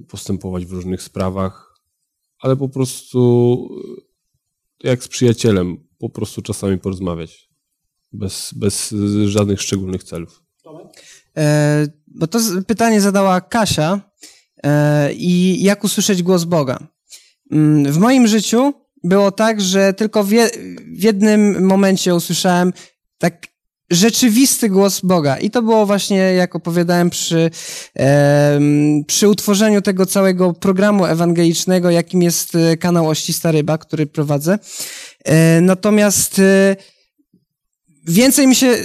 postępować 0.08 0.66
w 0.66 0.72
różnych 0.72 1.02
sprawach, 1.02 1.80
ale 2.38 2.56
po 2.56 2.68
prostu 2.68 3.68
jak 4.84 5.04
z 5.04 5.08
przyjacielem, 5.08 5.88
po 5.98 6.10
prostu 6.10 6.42
czasami 6.42 6.78
porozmawiać. 6.78 7.53
Bez, 8.14 8.50
bez 8.56 8.92
e, 8.92 9.28
żadnych 9.28 9.62
szczególnych 9.62 10.04
celów. 10.04 10.42
E, 11.36 11.86
bo 12.06 12.26
to 12.26 12.38
pytanie 12.66 13.00
zadała 13.00 13.40
Kasia 13.40 14.00
e, 14.64 15.12
i 15.12 15.62
jak 15.62 15.84
usłyszeć 15.84 16.22
głos 16.22 16.44
Boga. 16.44 16.78
Mm, 17.50 17.92
W 17.92 17.98
moim 17.98 18.26
życiu 18.26 18.74
było 19.04 19.30
tak, 19.32 19.60
że 19.60 19.94
tylko 19.94 20.24
w, 20.24 20.30
je, 20.30 20.50
w 20.98 21.02
jednym 21.02 21.66
momencie 21.66 22.14
usłyszałem 22.14 22.72
tak 23.18 23.46
rzeczywisty 23.90 24.68
głos 24.68 25.00
Boga. 25.00 25.38
I 25.38 25.50
to 25.50 25.62
było 25.62 25.86
właśnie, 25.86 26.16
jak 26.16 26.56
opowiadałem, 26.56 27.10
przy, 27.10 27.50
em, 27.94 29.04
przy 29.06 29.28
utworzeniu 29.28 29.82
tego 29.82 30.06
całego 30.06 30.52
programu 30.52 31.06
ewangelicznego, 31.06 31.90
jakim 31.90 32.22
jest 32.22 32.54
e, 32.54 32.76
kanał 32.76 33.08
Oścista 33.08 33.52
Ryba, 33.52 33.78
który 33.78 34.06
prowadzę. 34.06 34.58
E, 35.24 35.60
Natomiast 35.60 36.38
e, 36.38 36.76
więcej 38.04 38.46
mi 38.46 38.54
się 38.54 38.66
e, 38.66 38.80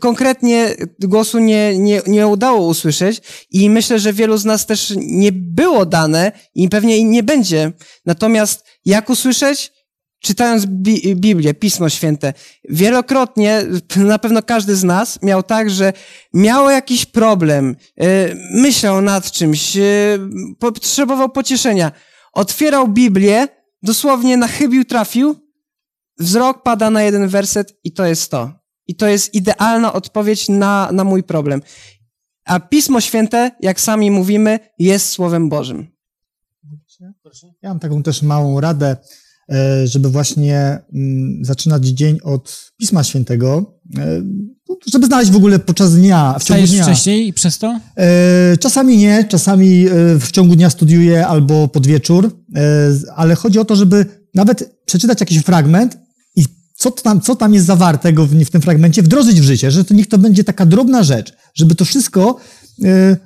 konkretnie, 0.00 0.74
głosu 1.00 1.38
nie, 1.38 1.78
nie, 1.78 2.02
nie 2.06 2.26
udało 2.26 2.66
usłyszeć 2.66 3.22
i 3.50 3.70
myślę, 3.70 3.98
że 3.98 4.12
wielu 4.12 4.36
z 4.36 4.44
nas 4.44 4.66
też 4.66 4.94
nie 4.96 5.32
było 5.32 5.86
dane 5.86 6.32
i 6.54 6.68
pewnie 6.68 7.04
nie 7.04 7.22
będzie. 7.22 7.72
Natomiast 8.06 8.64
jak 8.84 9.10
usłyszeć? 9.10 9.72
Czytając 10.20 10.66
Bi- 10.66 11.16
Biblię, 11.16 11.54
Pismo 11.54 11.88
Święte, 11.88 12.32
wielokrotnie, 12.68 13.62
na 13.96 14.18
pewno 14.18 14.42
każdy 14.42 14.76
z 14.76 14.84
nas 14.84 15.22
miał 15.22 15.42
tak, 15.42 15.70
że 15.70 15.92
miał 16.34 16.70
jakiś 16.70 17.06
problem, 17.06 17.76
e, 18.00 18.34
myślał 18.50 19.00
nad 19.00 19.30
czymś, 19.30 19.76
e, 19.76 19.82
potrzebował 20.58 21.28
pocieszenia. 21.28 21.92
Otwierał 22.32 22.88
Biblię, 22.88 23.48
dosłownie 23.82 24.36
na 24.36 24.48
chybił 24.48 24.84
trafił, 24.84 25.36
wzrok 26.22 26.62
pada 26.62 26.90
na 26.90 27.02
jeden 27.02 27.28
werset 27.28 27.74
i 27.84 27.92
to 27.92 28.04
jest 28.06 28.30
to. 28.30 28.52
I 28.86 28.94
to 28.94 29.06
jest 29.06 29.34
idealna 29.34 29.92
odpowiedź 29.92 30.48
na, 30.48 30.88
na 30.92 31.04
mój 31.04 31.22
problem. 31.22 31.62
A 32.44 32.60
Pismo 32.60 33.00
Święte, 33.00 33.50
jak 33.60 33.80
sami 33.80 34.10
mówimy, 34.10 34.58
jest 34.78 35.08
Słowem 35.08 35.48
Bożym. 35.48 35.86
Ja 37.62 37.68
mam 37.68 37.78
taką 37.78 38.02
też 38.02 38.22
małą 38.22 38.60
radę, 38.60 38.96
e, 39.52 39.86
żeby 39.86 40.08
właśnie 40.08 40.78
mm, 40.94 41.44
zaczynać 41.44 41.86
dzień 41.86 42.18
od 42.22 42.72
Pisma 42.76 43.04
Świętego, 43.04 43.78
e, 43.98 44.22
żeby 44.92 45.06
znaleźć 45.06 45.30
w 45.30 45.36
ogóle 45.36 45.58
podczas 45.58 45.94
dnia, 45.94 46.30
w 46.38 46.44
ciągu 46.44 46.62
Wstajesz 46.62 46.70
dnia. 46.70 46.82
wcześniej 46.82 47.28
i 47.28 47.32
przez 47.32 47.58
to? 47.58 47.80
E, 47.96 48.56
Czasami 48.56 48.96
nie, 48.96 49.24
czasami 49.24 49.86
w 50.20 50.30
ciągu 50.32 50.56
dnia 50.56 50.70
studiuję 50.70 51.26
albo 51.26 51.68
pod 51.68 51.86
wieczór, 51.86 52.36
ale 53.16 53.34
chodzi 53.34 53.58
o 53.58 53.64
to, 53.64 53.76
żeby 53.76 54.06
nawet 54.34 54.76
przeczytać 54.84 55.20
jakiś 55.20 55.38
fragment 55.38 55.98
co 56.82 56.90
tam, 56.90 57.20
co 57.20 57.36
tam 57.36 57.54
jest 57.54 57.66
zawartego 57.66 58.26
w, 58.26 58.34
w 58.34 58.50
tym 58.50 58.60
fragmencie, 58.60 59.02
wdrożyć 59.02 59.40
w 59.40 59.44
życie, 59.44 59.70
że 59.70 59.84
to 59.84 59.94
niech 59.94 60.08
to 60.08 60.18
będzie 60.18 60.44
taka 60.44 60.66
drobna 60.66 61.02
rzecz, 61.02 61.32
żeby 61.54 61.74
to 61.74 61.84
wszystko 61.84 62.36
e, 62.84 63.16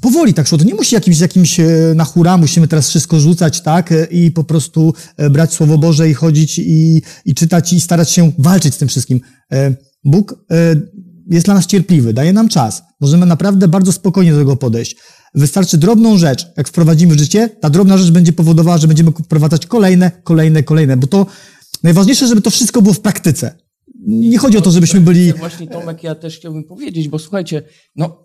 powoli 0.00 0.34
tak 0.34 0.46
szło. 0.48 0.58
To 0.58 0.64
nie 0.64 0.74
musi 0.74 0.94
jakimś, 0.94 1.20
jakimś 1.20 1.60
e, 1.60 1.66
na 1.94 2.04
hura, 2.04 2.36
musimy 2.36 2.68
teraz 2.68 2.88
wszystko 2.88 3.20
rzucać, 3.20 3.62
tak, 3.62 3.92
e, 3.92 4.04
i 4.04 4.30
po 4.30 4.44
prostu 4.44 4.94
brać 5.30 5.52
Słowo 5.52 5.78
Boże 5.78 6.10
i 6.10 6.14
chodzić 6.14 6.58
i, 6.58 7.02
i 7.24 7.34
czytać 7.34 7.72
i 7.72 7.80
starać 7.80 8.10
się 8.10 8.32
walczyć 8.38 8.74
z 8.74 8.78
tym 8.78 8.88
wszystkim. 8.88 9.20
Bóg 10.04 10.44
jest 11.30 11.46
dla 11.46 11.54
nas 11.54 11.66
cierpliwy, 11.66 12.12
daje 12.12 12.32
nam 12.32 12.48
czas. 12.48 12.82
Możemy 13.00 13.26
naprawdę 13.26 13.68
bardzo 13.68 13.92
spokojnie 13.92 14.32
do 14.32 14.38
tego 14.38 14.56
podejść. 14.56 14.96
Wystarczy 15.34 15.78
drobną 15.78 16.18
rzecz, 16.18 16.46
jak 16.56 16.68
wprowadzimy 16.68 17.14
w 17.14 17.18
życie, 17.18 17.48
ta 17.48 17.70
drobna 17.70 17.98
rzecz 17.98 18.10
będzie 18.10 18.32
powodowała, 18.32 18.78
że 18.78 18.88
będziemy 18.88 19.10
wprowadzać 19.10 19.66
kolejne, 19.66 20.10
kolejne, 20.24 20.62
kolejne, 20.62 20.96
bo 20.96 21.06
to 21.06 21.26
najważniejsze, 21.82 22.26
żeby 22.26 22.40
to 22.40 22.50
wszystko 22.50 22.82
było 22.82 22.94
w 22.94 23.00
praktyce. 23.00 23.54
Nie 24.06 24.38
chodzi 24.38 24.58
o 24.58 24.60
to, 24.60 24.70
żebyśmy 24.70 25.00
byli... 25.00 25.32
Właśnie 25.32 25.66
Tomek, 25.66 26.02
ja 26.02 26.14
też 26.14 26.36
chciałbym 26.36 26.64
powiedzieć, 26.64 27.08
bo 27.08 27.18
słuchajcie, 27.18 27.62
no, 27.96 28.24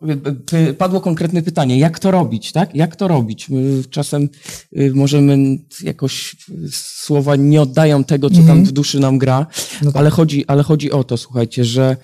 padło 0.78 1.02
konkretne 1.02 1.42
pytanie, 1.42 1.80
jak 1.80 2.00
to 2.00 2.12
robić, 2.12 2.52
tak? 2.52 2.76
Jak 2.76 2.96
to 2.96 3.08
robić? 3.08 3.50
My 3.50 3.84
czasem 3.90 4.30
y, 4.78 4.92
możemy 4.96 5.58
jakoś 5.84 6.36
y, 6.50 6.70
słowa 6.72 7.36
nie 7.36 7.62
oddają 7.62 8.04
tego, 8.04 8.30
co 8.30 8.44
tam 8.44 8.66
w 8.66 8.72
duszy 8.72 9.00
nam 9.00 9.18
gra, 9.18 9.48
ale, 9.94 10.10
chodzi, 10.10 10.46
ale 10.48 10.64
chodzi 10.64 10.92
o 10.92 11.04
to, 11.04 11.18
słuchajcie, 11.18 11.66
że 11.66 11.98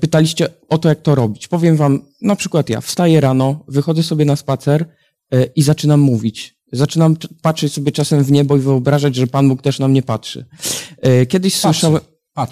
pytaliście 0.00 0.48
o 0.68 0.78
to, 0.78 0.88
jak 0.88 1.02
to 1.02 1.14
robić. 1.14 1.48
Powiem 1.48 1.76
wam, 1.76 2.02
na 2.22 2.36
przykład 2.36 2.70
ja 2.70 2.80
wstaję 2.80 3.20
rano, 3.20 3.64
wychodzę 3.68 4.02
sobie 4.02 4.24
na 4.24 4.36
spacer 4.36 4.86
y, 5.34 5.50
i 5.56 5.62
zaczynam 5.62 6.00
mówić. 6.00 6.59
Zaczynam 6.72 7.16
patrzeć 7.42 7.72
sobie 7.72 7.92
czasem 7.92 8.24
w 8.24 8.32
niebo 8.32 8.56
i 8.56 8.60
wyobrażać, 8.60 9.16
że 9.16 9.26
Pan 9.26 9.48
Bóg 9.48 9.62
też 9.62 9.78
na 9.78 9.88
mnie 9.88 10.02
patrzy. 10.02 10.46
Y, 11.22 11.26
Kiedyś 11.26 11.56
słyszałem... 11.56 12.00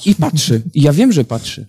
I 0.07 0.15
patrzy. 0.15 0.62
I 0.74 0.82
ja 0.82 0.93
wiem, 0.93 1.12
że 1.12 1.24
patrzy. 1.24 1.66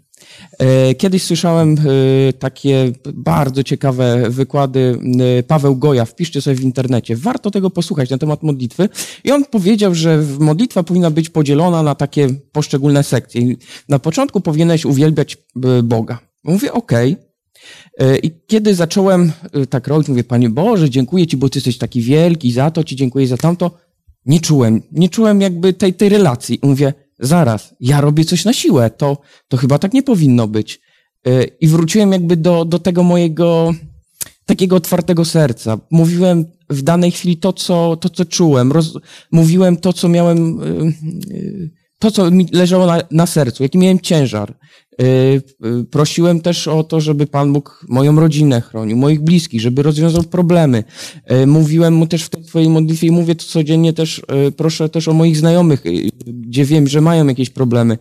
E, 0.60 0.96
Kiedyś 0.96 1.24
słyszałem 1.24 1.76
e, 1.78 2.34
takie 2.34 2.92
bardzo 3.14 3.64
ciekawe 3.64 4.30
wykłady 4.30 5.00
e, 5.40 5.44
Paweł 5.44 5.76
Goja, 5.76 6.06
wpiszcie 6.06 6.42
sobie 6.42 6.56
w 6.56 6.62
internecie. 6.62 7.16
Warto 7.16 7.52
tego 7.52 7.70
posłuchać 7.70 8.10
na 8.10 8.18
temat 8.18 8.44
modlitwy. 8.44 8.90
I 9.24 9.32
on 9.32 9.46
powiedział, 9.46 9.96
że 9.96 10.24
modlitwa 10.40 10.84
powinna 10.84 11.12
być 11.12 11.30
podzielona 11.30 11.84
na 11.84 11.96
takie 11.96 12.30
poszczególne 12.52 13.04
sekcje. 13.04 13.42
Na 13.90 14.00
początku 14.00 14.42
powinieneś 14.42 14.86
uwielbiać 14.86 15.38
e, 15.64 15.84
Boga. 15.84 16.20
Mówię, 16.44 16.74
okej. 16.74 17.12
E, 17.12 17.29
I 18.24 18.32
kiedy 18.48 18.76
zacząłem 18.76 19.32
e, 19.54 19.66
tak 19.66 19.88
robić, 19.88 20.08
mówię, 20.08 20.24
Panie 20.24 20.50
Boże, 20.50 20.90
dziękuję 20.90 21.28
Ci, 21.28 21.38
bo 21.38 21.50
Ty 21.50 21.58
jesteś 21.58 21.78
taki 21.78 22.02
wielki, 22.02 22.52
za 22.52 22.72
to 22.72 22.84
Ci 22.84 22.96
dziękuję, 22.96 23.28
za 23.28 23.38
tamto. 23.38 23.72
Nie 24.26 24.40
czułem, 24.40 24.82
nie 24.92 25.10
czułem 25.10 25.42
jakby 25.42 25.74
tej, 25.74 25.94
tej 25.94 26.10
relacji. 26.10 26.60
I 26.64 26.68
mówię, 26.68 26.94
zaraz, 27.20 27.76
ja 27.80 28.02
robię 28.02 28.26
coś 28.26 28.46
na 28.46 28.54
siłę, 28.54 28.90
to, 28.90 29.18
to 29.48 29.58
chyba 29.58 29.80
tak 29.80 29.94
nie 29.94 30.04
powinno 30.04 30.48
być. 30.48 30.80
E, 31.26 31.44
I 31.44 31.68
wróciłem 31.68 32.12
jakby 32.12 32.38
do, 32.38 32.66
do 32.66 32.80
tego 32.80 33.04
mojego 33.04 33.74
takiego 34.46 34.76
otwartego 34.76 35.26
serca. 35.26 35.78
Mówiłem 35.92 36.46
w 36.70 36.82
danej 36.82 37.12
chwili 37.12 37.38
to, 37.38 37.54
co, 37.54 37.98
to, 37.98 38.10
co 38.10 38.26
czułem. 38.26 38.72
Roz, 38.72 38.94
mówiłem 39.32 39.78
to, 39.78 39.94
co 39.94 40.10
miałem, 40.10 40.60
to, 42.00 42.12
co 42.12 42.32
mi 42.32 42.48
leżało 42.52 42.86
na, 42.86 43.02
na 43.12 43.26
sercu, 43.26 43.64
jaki 43.64 43.78
miałem 43.78 44.00
ciężar. 44.00 44.58
Y, 45.02 45.04
y, 45.66 45.86
Prosiłem 45.92 46.42
też 46.42 46.68
o 46.68 46.84
to, 46.84 47.02
żeby 47.02 47.28
Pan 47.28 47.54
Bóg 47.54 47.86
moją 47.90 48.20
rodzinę 48.20 48.62
chronił, 48.62 48.98
moich 48.98 49.20
bliskich, 49.20 49.62
żeby 49.62 49.84
rozwiązał 49.84 50.24
problemy. 50.24 50.84
Y, 51.32 51.48
Mówiłem 51.48 51.94
mu 51.94 52.08
też 52.08 52.24
w 52.24 52.30
tej 52.30 52.44
swojej 52.44 52.70
modlitwie 52.70 53.08
i 53.08 53.12
mówię 53.12 53.36
to 53.36 53.46
codziennie 53.46 53.94
też, 53.94 54.22
proszę 54.58 54.90
też 54.90 55.08
o 55.08 55.14
moich 55.14 55.38
znajomych, 55.38 55.84
gdzie 56.26 56.66
wiem, 56.66 56.88
że 56.88 57.02
mają 57.02 57.28
jakieś 57.28 57.50
problemy. 57.50 57.98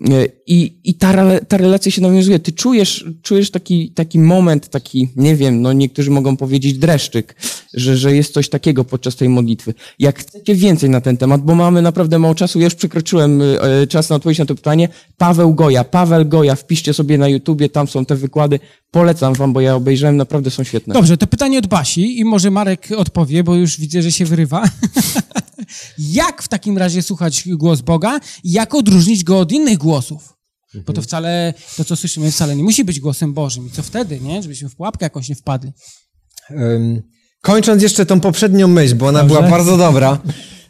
Y, 0.00 0.32
I, 0.46 0.78
i 0.84 0.94
ta, 0.94 1.40
ta 1.48 1.56
relacja 1.56 1.92
się 1.92 2.02
nawiązuje. 2.02 2.38
Ty 2.38 2.52
czujesz, 2.52 3.04
czujesz 3.22 3.50
taki, 3.50 3.90
taki 3.90 4.18
moment, 4.18 4.68
taki, 4.68 5.08
nie 5.16 5.36
wiem, 5.36 5.62
no 5.62 5.72
niektórzy 5.72 6.10
mogą 6.10 6.36
powiedzieć 6.36 6.78
dreszczyk, 6.78 7.36
że, 7.74 7.96
że 7.96 8.16
jest 8.16 8.32
coś 8.32 8.48
takiego 8.48 8.84
podczas 8.84 9.16
tej 9.16 9.28
modlitwy. 9.28 9.74
Jak 9.98 10.18
chcecie 10.18 10.54
więcej 10.54 10.90
na 10.90 11.00
ten 11.00 11.16
temat, 11.16 11.42
bo 11.42 11.54
mamy 11.54 11.82
naprawdę 11.82 12.18
mało 12.18 12.34
czasu, 12.34 12.58
ja 12.58 12.64
już 12.64 12.74
przekroczyłem 12.74 13.42
y, 13.42 13.86
czas 13.88 14.10
na 14.10 14.16
odpowiedź 14.16 14.38
na 14.38 14.46
to 14.46 14.54
pytanie. 14.54 14.88
Paweł 15.16 15.54
Goja, 15.54 15.84
Paweł 15.84 16.26
Goja, 16.26 16.54
wpiszcie 16.54 16.94
sobie 16.94 17.18
na 17.18 17.28
YouTubie, 17.28 17.68
tam 17.68 17.88
są 17.88 18.04
te 18.04 18.16
wykłady. 18.16 18.60
Polecam 18.90 19.34
wam, 19.34 19.52
bo 19.52 19.60
ja 19.60 19.74
obejrzałem, 19.74 20.16
naprawdę 20.16 20.50
są 20.50 20.64
świetne. 20.64 20.94
Dobrze, 20.94 21.16
to 21.16 21.26
pytanie 21.26 21.58
od 21.58 21.66
Basi 21.66 22.20
i 22.20 22.24
może 22.24 22.50
Marek 22.50 22.88
odpowie, 22.96 23.44
bo 23.44 23.54
już 23.54 23.80
widzę, 23.80 24.02
że 24.02 24.12
się 24.12 24.24
wyrywa. 24.24 24.64
jak 25.98 26.42
w 26.42 26.48
takim 26.48 26.78
razie 26.78 27.02
słuchać 27.02 27.48
głos 27.48 27.80
Boga 27.80 28.20
i 28.44 28.52
jak 28.52 28.74
odróżnić 28.74 29.24
go 29.24 29.38
od 29.38 29.52
innych 29.52 29.78
głosów? 29.78 30.32
Bo 30.86 30.92
to 30.92 31.02
wcale, 31.02 31.54
to 31.76 31.84
co 31.84 31.96
słyszymy 31.96 32.30
wcale 32.32 32.56
nie 32.56 32.62
musi 32.62 32.84
być 32.84 33.00
głosem 33.00 33.32
Bożym. 33.34 33.66
I 33.66 33.70
co 33.70 33.82
wtedy, 33.82 34.20
nie? 34.20 34.42
Żebyśmy 34.42 34.68
w 34.68 34.76
pułapkę 34.76 35.06
jakąś 35.06 35.28
nie 35.28 35.34
wpadli. 35.34 35.72
Kończąc 37.42 37.82
jeszcze 37.82 38.06
tą 38.06 38.20
poprzednią 38.20 38.68
myśl, 38.68 38.94
bo 38.94 39.06
ona 39.06 39.18
Dobrze. 39.20 39.34
była 39.36 39.50
bardzo 39.50 39.76
dobra. 39.76 40.18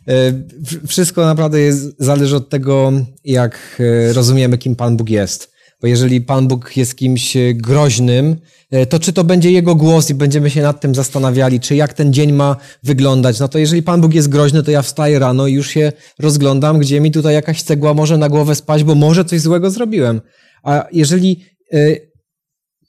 w- 0.07 0.89
Wszystko 0.89 1.25
naprawdę 1.27 1.61
jest, 1.61 1.97
zależy 1.99 2.37
od 2.37 2.49
tego, 2.49 2.93
jak 3.25 3.77
y, 3.81 4.13
rozumiemy, 4.13 4.59
kim 4.59 4.77
Pan 4.77 4.97
Bóg 4.97 5.11
jest. 5.11 5.56
Bo 5.81 5.87
jeżeli 5.87 6.21
Pan 6.21 6.49
Bóg 6.49 6.77
jest 6.77 6.97
kimś 6.97 7.37
y, 7.37 7.55
groźnym, 7.55 8.37
y, 8.75 8.87
to 8.87 8.99
czy 8.99 9.13
to 9.13 9.25
będzie 9.25 9.53
Jego 9.53 9.75
głos 9.75 10.11
i 10.11 10.15
będziemy 10.15 10.51
się 10.51 10.63
nad 10.63 10.81
tym 10.81 10.95
zastanawiali, 10.95 11.61
czy 11.61 11.77
jak 11.77 11.95
ten 11.95 12.13
dzień 12.13 12.33
ma 12.33 12.57
wyglądać. 12.83 13.41
No 13.41 13.49
to 13.49 13.59
jeżeli 13.59 13.83
Pan 13.83 14.01
Bóg 14.01 14.15
jest 14.15 14.29
groźny, 14.29 14.63
to 14.63 14.71
ja 14.71 14.83
wstaję 14.83 15.19
rano 15.19 15.47
i 15.47 15.53
już 15.53 15.69
się 15.69 15.93
rozglądam, 16.19 16.79
gdzie 16.79 17.01
mi 17.01 17.11
tutaj 17.11 17.35
jakaś 17.35 17.63
cegła 17.63 17.95
może 17.95 18.19
na 18.19 18.29
głowę 18.29 18.55
spaść, 18.55 18.85
bo 18.85 18.95
może 18.95 19.25
coś 19.25 19.41
złego 19.41 19.71
zrobiłem. 19.71 20.21
A 20.63 20.87
jeżeli 20.93 21.45
y, 21.75 22.11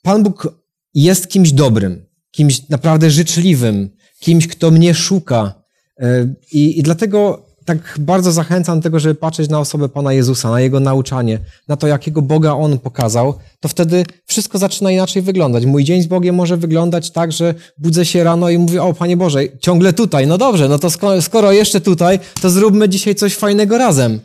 Pan 0.02 0.22
Bóg 0.22 0.54
jest 0.94 1.28
kimś 1.28 1.52
dobrym, 1.52 2.06
kimś 2.30 2.68
naprawdę 2.68 3.10
życzliwym, 3.10 3.90
kimś, 4.20 4.46
kto 4.46 4.70
mnie 4.70 4.94
szuka. 4.94 5.62
E, 6.00 6.34
I, 6.52 6.78
I 6.78 6.82
dlatego 6.82 7.47
tak 7.68 7.96
bardzo 7.98 8.32
zachęcam 8.32 8.78
do 8.78 8.82
tego, 8.82 8.98
żeby 8.98 9.14
patrzeć 9.14 9.50
na 9.50 9.60
osobę 9.60 9.88
Pana 9.88 10.12
Jezusa, 10.12 10.50
na 10.50 10.60
Jego 10.60 10.80
nauczanie, 10.80 11.38
na 11.68 11.76
to, 11.76 11.86
jakiego 11.86 12.22
Boga 12.22 12.52
On 12.52 12.78
pokazał, 12.78 13.34
to 13.60 13.68
wtedy 13.68 14.04
wszystko 14.26 14.58
zaczyna 14.58 14.90
inaczej 14.90 15.22
wyglądać. 15.22 15.66
Mój 15.66 15.84
dzień 15.84 16.02
z 16.02 16.06
Bogiem 16.06 16.34
może 16.34 16.56
wyglądać 16.56 17.10
tak, 17.10 17.32
że 17.32 17.54
budzę 17.78 18.06
się 18.06 18.24
rano 18.24 18.50
i 18.50 18.58
mówię, 18.58 18.82
o 18.82 18.94
Panie 18.94 19.16
Boże, 19.16 19.40
ciągle 19.60 19.92
tutaj, 19.92 20.26
no 20.26 20.38
dobrze, 20.38 20.68
no 20.68 20.78
to 20.78 20.90
skoro, 20.90 21.22
skoro 21.22 21.52
jeszcze 21.52 21.80
tutaj, 21.80 22.18
to 22.40 22.50
zróbmy 22.50 22.88
dzisiaj 22.88 23.14
coś 23.14 23.34
fajnego 23.34 23.78
razem. 23.78 24.20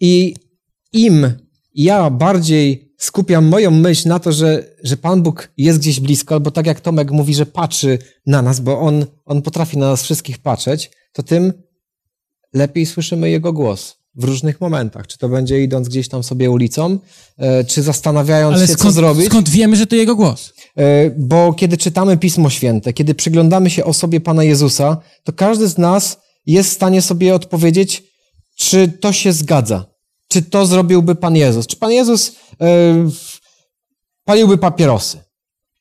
I 0.00 0.34
im 0.92 1.32
ja 1.74 2.10
bardziej 2.10 2.94
skupiam 2.98 3.46
moją 3.46 3.70
myśl 3.70 4.08
na 4.08 4.18
to, 4.18 4.32
że, 4.32 4.64
że 4.84 4.96
Pan 4.96 5.22
Bóg 5.22 5.48
jest 5.56 5.78
gdzieś 5.78 6.00
blisko, 6.00 6.34
albo 6.34 6.50
tak 6.50 6.66
jak 6.66 6.80
Tomek 6.80 7.10
mówi, 7.10 7.34
że 7.34 7.46
patrzy 7.46 7.98
na 8.26 8.42
nas, 8.42 8.60
bo 8.60 8.80
On, 8.80 9.06
on 9.24 9.42
potrafi 9.42 9.78
na 9.78 9.86
nas 9.86 10.02
wszystkich 10.02 10.38
patrzeć, 10.38 10.90
to 11.12 11.22
tym 11.22 11.52
lepiej 12.54 12.86
słyszymy 12.86 13.30
Jego 13.30 13.52
głos 13.52 13.96
w 14.14 14.24
różnych 14.24 14.60
momentach. 14.60 15.06
Czy 15.06 15.18
to 15.18 15.28
będzie 15.28 15.62
idąc 15.62 15.88
gdzieś 15.88 16.08
tam 16.08 16.22
sobie 16.22 16.50
ulicą, 16.50 16.98
e, 17.38 17.64
czy 17.64 17.82
zastanawiając 17.82 18.56
Ale 18.56 18.66
się, 18.66 18.72
co 18.72 18.78
skąd, 18.78 18.94
zrobić. 18.94 19.26
skąd 19.26 19.48
wiemy, 19.48 19.76
że 19.76 19.86
to 19.86 19.96
jego 19.96 20.16
głos? 20.16 20.52
E, 20.76 21.10
Bo 21.10 21.52
kiedy 21.54 21.76
czytamy 21.76 22.16
Pismo 22.16 22.50
Święte, 22.50 22.92
kiedy 22.92 23.14
przyglądamy 23.14 23.70
się 23.70 23.84
osobie 23.84 24.20
Pana 24.20 24.44
Jezusa, 24.44 24.96
to 25.24 25.32
każdy 25.32 25.68
z 25.68 25.78
nas 25.78 26.18
jest 26.46 26.70
w 26.70 26.72
stanie 26.72 27.02
sobie 27.02 27.34
odpowiedzieć, 27.34 28.02
czy 28.56 28.88
to 28.88 29.12
się 29.12 29.32
zgadza. 29.32 29.86
Czy 30.28 30.42
to 30.42 30.66
zrobiłby 30.66 31.14
Pan 31.14 31.36
Jezus? 31.36 31.66
Czy 31.66 31.76
Pan 31.76 31.92
Jezus 31.92 32.32
w- 33.10 33.38
paliłby 34.24 34.58
papierosy? 34.58 35.18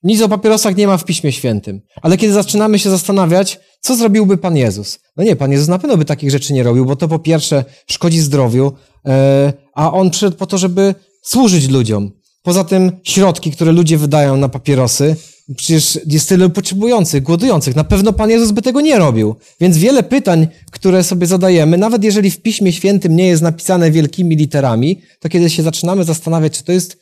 Nic 0.03 0.21
o 0.21 0.29
papierosach 0.29 0.75
nie 0.75 0.87
ma 0.87 0.97
w 0.97 1.05
Piśmie 1.05 1.31
Świętym. 1.31 1.81
Ale 2.01 2.17
kiedy 2.17 2.33
zaczynamy 2.33 2.79
się 2.79 2.89
zastanawiać, 2.89 3.59
co 3.81 3.95
zrobiłby 3.95 4.37
Pan 4.37 4.57
Jezus? 4.57 4.99
No 5.17 5.23
nie, 5.23 5.35
Pan 5.35 5.51
Jezus 5.51 5.67
na 5.67 5.79
pewno 5.79 5.97
by 5.97 6.05
takich 6.05 6.31
rzeczy 6.31 6.53
nie 6.53 6.63
robił, 6.63 6.85
bo 6.85 6.95
to 6.95 7.07
po 7.07 7.19
pierwsze 7.19 7.65
szkodzi 7.87 8.19
zdrowiu, 8.19 8.71
e, 9.05 9.53
a 9.73 9.91
On 9.91 10.09
przyszedł 10.09 10.37
po 10.37 10.45
to, 10.45 10.57
żeby 10.57 10.95
służyć 11.21 11.69
ludziom. 11.69 12.11
Poza 12.43 12.63
tym 12.63 12.91
środki, 13.03 13.51
które 13.51 13.71
ludzie 13.71 13.97
wydają 13.97 14.37
na 14.37 14.49
papierosy, 14.49 15.15
Przecież 15.55 15.99
jest 16.07 16.29
tyle 16.29 16.49
potrzebujących, 16.49 17.23
głodujących. 17.23 17.75
Na 17.75 17.83
pewno 17.83 18.13
Pan 18.13 18.29
Jezus 18.29 18.51
by 18.51 18.61
tego 18.61 18.81
nie 18.81 18.99
robił. 18.99 19.35
Więc 19.61 19.77
wiele 19.77 20.03
pytań, 20.03 20.47
które 20.71 21.03
sobie 21.03 21.27
zadajemy, 21.27 21.77
nawet 21.77 22.03
jeżeli 22.03 22.31
w 22.31 22.41
Piśmie 22.41 22.73
Świętym 22.73 23.15
nie 23.15 23.27
jest 23.27 23.41
napisane 23.41 23.91
wielkimi 23.91 24.35
literami, 24.35 25.01
to 25.19 25.29
kiedy 25.29 25.49
się 25.49 25.63
zaczynamy 25.63 26.03
zastanawiać, 26.03 26.57
czy 26.57 26.63
to 26.63 26.71
jest, 26.71 26.97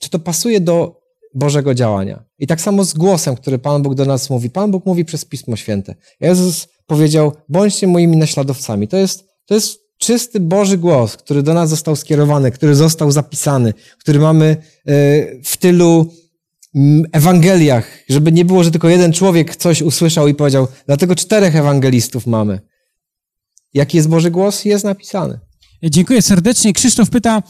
czy 0.00 0.10
to 0.10 0.18
pasuje 0.18 0.60
do 0.60 1.03
Bożego 1.34 1.74
działania. 1.74 2.24
I 2.38 2.46
tak 2.46 2.60
samo 2.60 2.84
z 2.84 2.94
głosem, 2.94 3.36
który 3.36 3.58
Pan 3.58 3.82
Bóg 3.82 3.94
do 3.94 4.04
nas 4.04 4.30
mówi. 4.30 4.50
Pan 4.50 4.70
Bóg 4.70 4.86
mówi 4.86 5.04
przez 5.04 5.24
Pismo 5.24 5.56
Święte. 5.56 5.94
Jezus 6.20 6.68
powiedział, 6.86 7.32
bądźcie 7.48 7.86
moimi 7.86 8.16
naśladowcami. 8.16 8.88
To 8.88 8.96
jest, 8.96 9.24
to 9.46 9.54
jest 9.54 9.80
czysty 9.98 10.40
Boży 10.40 10.78
głos, 10.78 11.16
który 11.16 11.42
do 11.42 11.54
nas 11.54 11.70
został 11.70 11.96
skierowany, 11.96 12.50
który 12.50 12.74
został 12.74 13.10
zapisany, 13.10 13.74
który 13.98 14.18
mamy 14.18 14.46
e, 14.46 14.92
w 15.42 15.56
tylu 15.56 16.10
Ewangeliach, 17.12 17.98
żeby 18.08 18.32
nie 18.32 18.44
było, 18.44 18.64
że 18.64 18.70
tylko 18.70 18.88
jeden 18.88 19.12
człowiek 19.12 19.56
coś 19.56 19.82
usłyszał 19.82 20.28
i 20.28 20.34
powiedział, 20.34 20.68
dlatego 20.86 21.14
czterech 21.14 21.56
ewangelistów 21.56 22.26
mamy. 22.26 22.60
Jaki 23.74 23.96
jest 23.96 24.08
Boży 24.08 24.30
głos? 24.30 24.64
Jest 24.64 24.84
napisany. 24.84 25.38
Dziękuję 25.82 26.22
serdecznie. 26.22 26.72
Krzysztof 26.72 27.10
pyta, 27.10 27.42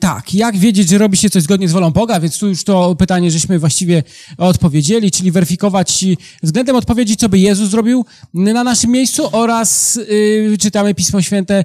tak, 0.00 0.34
jak 0.34 0.56
wiedzieć, 0.56 0.88
że 0.88 0.98
robi 0.98 1.16
się 1.16 1.30
coś 1.30 1.42
zgodnie 1.42 1.68
z 1.68 1.72
wolą 1.72 1.90
Boga? 1.90 2.20
Więc 2.20 2.38
tu 2.38 2.48
już 2.48 2.64
to 2.64 2.96
pytanie 2.96 3.30
żeśmy 3.30 3.58
właściwie 3.58 4.02
odpowiedzieli, 4.38 5.10
czyli 5.10 5.30
weryfikować 5.30 6.04
względem 6.42 6.76
odpowiedzi, 6.76 7.16
co 7.16 7.28
by 7.28 7.38
Jezus 7.38 7.70
zrobił 7.70 8.04
na 8.34 8.64
naszym 8.64 8.90
miejscu 8.90 9.28
oraz 9.32 9.96
y, 9.96 10.56
czytamy 10.60 10.94
Pismo 10.94 11.22
Święte, 11.22 11.64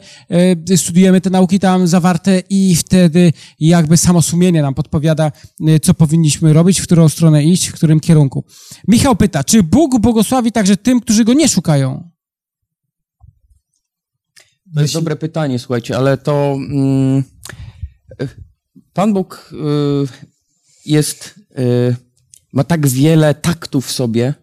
y, 0.69 0.77
studujemy 0.77 1.21
te 1.21 1.29
nauki 1.29 1.59
tam 1.59 1.87
zawarte 1.87 2.41
i 2.49 2.75
wtedy 2.75 3.33
jakby 3.59 3.97
samo 3.97 4.21
sumienie 4.21 4.61
nam 4.61 4.73
podpowiada, 4.73 5.31
y, 5.69 5.79
co 5.79 5.93
powinniśmy 5.93 6.53
robić, 6.53 6.79
w 6.79 6.83
którą 6.83 7.09
stronę 7.09 7.43
iść, 7.43 7.67
w 7.67 7.73
którym 7.73 7.99
kierunku. 7.99 8.45
Michał 8.87 9.15
pyta, 9.15 9.43
czy 9.43 9.63
Bóg 9.63 9.99
błogosławi 9.99 10.51
także 10.51 10.77
tym, 10.77 10.99
którzy 10.99 11.25
Go 11.25 11.33
nie 11.33 11.49
szukają? 11.49 12.09
To 14.75 14.81
jest 14.81 14.93
dobre 14.93 15.15
pytanie, 15.15 15.59
słuchajcie, 15.59 15.97
ale 15.97 16.17
to 16.17 16.57
mm, 16.69 17.23
Pan 18.93 19.13
Bóg 19.13 19.49
y, 19.53 19.57
jest, 20.85 21.35
y, 21.59 21.95
ma 22.53 22.63
tak 22.63 22.87
wiele 22.87 23.35
taktów 23.35 23.85
w 23.87 23.91
sobie, 23.91 24.33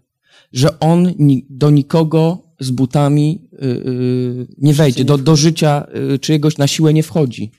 że 0.53 0.81
On 0.81 1.15
do 1.51 1.71
nikogo 1.71 2.43
z 2.61 2.71
butami 2.71 3.49
y, 3.63 4.47
nie 4.59 4.75
wejdzie, 4.75 5.05
do, 5.05 5.19
do 5.19 5.37
życia 5.37 5.87
czyjegoś 6.21 6.59
na 6.59 6.67
siłę 6.67 6.95
nie 6.95 7.03
wchodzi. 7.03 7.53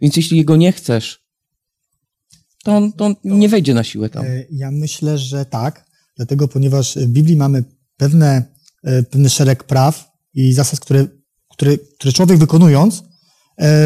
Więc 0.00 0.16
jeśli 0.16 0.38
Jego 0.38 0.56
nie 0.56 0.72
chcesz, 0.72 1.22
to 2.64 2.76
on, 2.76 2.92
to 2.92 3.04
on 3.04 3.14
nie 3.24 3.48
wejdzie 3.48 3.74
na 3.74 3.84
siłę 3.84 4.10
tam. 4.10 4.24
E, 4.24 4.44
Ja 4.50 4.70
myślę, 4.70 5.18
że 5.18 5.44
tak, 5.44 5.86
dlatego 6.16 6.48
ponieważ 6.48 6.96
w 6.96 7.06
Biblii 7.06 7.36
mamy 7.36 7.64
pewne, 7.96 8.42
e, 8.84 9.02
pewny 9.02 9.28
szereg 9.28 9.64
praw 9.64 10.12
i 10.34 10.52
zasad, 10.52 10.80
które, 10.80 11.06
które, 11.50 11.78
które 11.78 12.12
człowiek 12.12 12.38
wykonując 12.38 13.04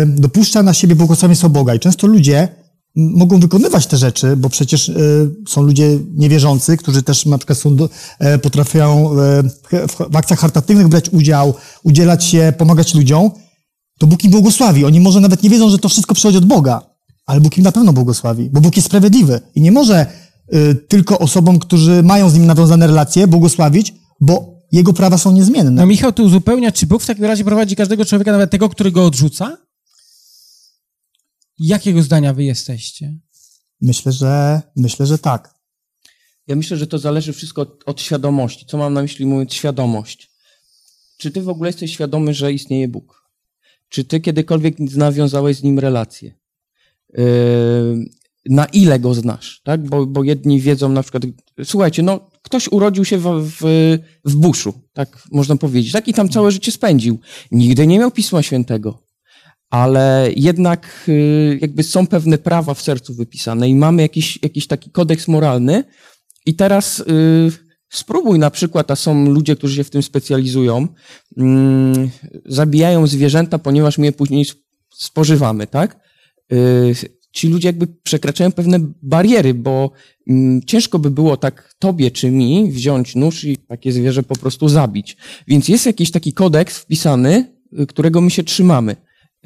dopuszcza 0.07 0.63
na 0.63 0.75
siebie 0.75 0.97
błogosławieństwo 0.97 1.49
Boga. 1.49 1.75
I 1.75 1.81
często 1.81 2.07
ludzie 2.07 2.49
mogą 2.97 3.41
wykonywać 3.41 3.87
te 3.87 3.97
rzeczy, 3.97 4.37
bo 4.37 4.51
przecież 4.51 4.89
e, 4.89 4.95
są 5.49 5.63
ludzie 5.63 5.99
niewierzący, 6.15 6.77
którzy 6.77 7.03
też 7.03 7.27
na 7.27 7.39
przykład 7.39 7.59
są 7.59 7.77
e, 8.19 8.39
potrafią 8.39 9.11
e, 9.13 9.43
w, 9.89 10.17
akcjach 10.17 10.41
charytatywnych 10.41 10.89
brać 10.89 11.09
udział, 11.09 11.55
udzielać 11.83 12.25
się, 12.25 12.53
pomagać 12.59 12.95
ludziom, 12.95 13.31
to 13.99 14.07
Bóg 14.07 14.25
im 14.25 14.31
błogosławi. 14.31 14.85
Oni 14.85 15.01
może 15.01 15.21
nawet 15.21 15.43
nie 15.43 15.51
wiedzą, 15.51 15.71
że 15.71 15.79
to 15.79 15.89
wszystko 15.89 16.15
przychodzi 16.15 16.39
od 16.39 16.45
Boga, 16.45 16.81
ale 17.27 17.41
Bóg 17.41 17.59
im 17.59 17.65
na 17.65 17.73
pewno 17.73 17.93
błogosławi, 17.93 18.51
bo 18.51 18.61
Bóg 18.61 18.77
jest 18.77 18.87
sprawiedliwy 18.87 19.41
i 19.55 19.61
nie 19.61 19.73
może 19.73 20.07
tylko 20.89 21.19
osobom, 21.19 21.59
którzy 21.59 22.03
mają 22.03 22.31
z 22.31 22.35
nim 22.35 22.47
nawiązane 22.47 22.87
relacje, 22.87 23.27
błogosławić, 23.27 23.95
bo 24.21 24.56
jego 24.73 24.93
prawa 24.93 25.19
są 25.19 25.33
niezmienne. 25.33 25.71
No 25.71 25.87
Michał 25.87 26.13
tu 26.13 26.25
uzupełnia, 26.25 26.73
czy 26.73 26.87
Bóg 26.87 27.03
w 27.03 27.07
takim 27.07 27.25
razie 27.25 27.45
prowadzi 27.45 27.77
każdego 27.77 28.05
człowieka, 28.05 28.33
nawet 28.33 28.51
tego, 28.51 28.69
który 28.69 28.91
go 28.91 29.07
odrzuca? 29.07 29.59
Jakiego 31.59 32.03
zdania 32.03 32.35
wy 32.35 32.45
jesteście? 32.45 33.19
Myślę, 33.81 34.13
że 34.13 34.63
myślę, 34.77 35.07
że 35.07 35.19
tak. 35.19 35.55
Ja 36.47 36.57
myślę, 36.57 36.77
że 36.77 36.87
to 36.87 36.99
zależy 36.99 37.33
wszystko 37.33 37.63
od, 37.63 37.83
od 37.87 38.01
świadomości. 38.01 38.67
Co 38.67 38.79
mam 38.79 38.95
na 38.95 39.03
myśli 39.03 39.27
mówiąc 39.27 39.55
świadomość? 39.55 40.31
Czy 41.19 41.31
ty 41.31 41.43
w 41.43 41.49
ogóle 41.49 41.69
jesteś 41.69 41.93
świadomy, 41.93 42.35
że 42.35 42.53
istnieje 42.53 42.89
Bóg? 42.89 43.31
Czy 43.89 44.05
ty 44.05 44.21
kiedykolwiek 44.21 44.79
nawiązałeś 44.79 45.57
z 45.57 45.63
Nim 45.63 45.79
relację? 45.79 46.35
Yy, 47.15 47.25
na 48.47 48.65
ile 48.65 49.01
Go 49.01 49.15
znasz? 49.15 49.61
Tak? 49.65 49.89
Bo, 49.89 50.07
bo 50.07 50.25
jedni 50.25 50.61
wiedzą 50.61 50.89
na 50.89 51.03
przykład, 51.03 51.23
słuchajcie, 51.65 52.03
no 52.03 52.31
ktoś 52.47 52.69
urodził 52.69 53.05
się 53.05 53.19
w, 53.19 53.51
w, 53.61 53.63
w 54.25 54.37
buszu, 54.37 54.73
tak 54.93 55.23
można 55.33 55.57
powiedzieć, 55.57 55.93
tak? 55.93 56.09
I 56.09 56.15
tam 56.15 56.29
całe 56.29 56.51
życie 56.51 56.73
spędził. 56.73 57.21
Nigdy 57.51 57.87
nie 57.87 57.99
miał 57.99 58.11
Pisma 58.11 58.43
Świętego. 58.43 59.03
Ale 59.71 60.31
jednak 60.37 61.05
yy, 61.07 61.59
jakby 61.61 61.83
są 61.83 62.07
pewne 62.07 62.39
prawa 62.39 62.75
w 62.75 62.83
sercu 62.83 63.15
wypisane 63.15 63.69
i 63.69 63.75
mamy 63.75 64.03
jakiś, 64.03 64.39
jakiś 64.43 64.67
taki 64.67 64.91
kodeks 64.91 65.29
moralny, 65.29 65.85
i 66.47 66.55
teraz 66.55 67.01
y, 67.01 67.53
spróbuj 67.91 68.39
na 68.39 68.51
przykład, 68.51 68.91
a 68.91 68.97
są 68.97 69.31
ludzie, 69.31 69.57
którzy 69.57 69.77
się 69.77 69.85
w 69.85 69.91
tym 69.91 70.03
specjalizują, 70.03 70.89
mm, 71.37 72.11
zabijają 72.47 73.07
zwierzęta, 73.07 73.59
ponieważ 73.59 73.99
my 73.99 74.07
je 74.07 74.13
później 74.13 74.43
sp- 74.51 74.63
spożywamy, 74.95 75.67
tak? 75.67 76.01
Y, 76.53 76.95
ci 77.37 77.49
ludzie 77.49 77.69
jakby 77.69 77.87
przekraczają 77.87 78.53
pewne 78.53 78.79
bariery, 79.03 79.55
bo 79.55 79.91
mm, 80.29 80.61
ciężko 80.67 80.99
by 80.99 81.11
było 81.11 81.37
tak 81.37 81.75
tobie 81.79 82.11
czy 82.11 82.31
mi 82.31 82.73
wziąć 82.73 83.15
nóż 83.15 83.45
i 83.45 83.57
takie 83.57 83.93
zwierzę 83.93 84.23
po 84.23 84.37
prostu 84.37 84.69
zabić. 84.69 85.17
Więc 85.49 85.69
jest 85.69 85.87
jakiś 85.87 86.11
taki 86.11 86.33
kodeks 86.33 86.79
wpisany, 86.79 87.55
y, 87.81 87.87
którego 87.87 88.21
my 88.21 88.31
się 88.31 88.45
trzymamy. 88.45 88.97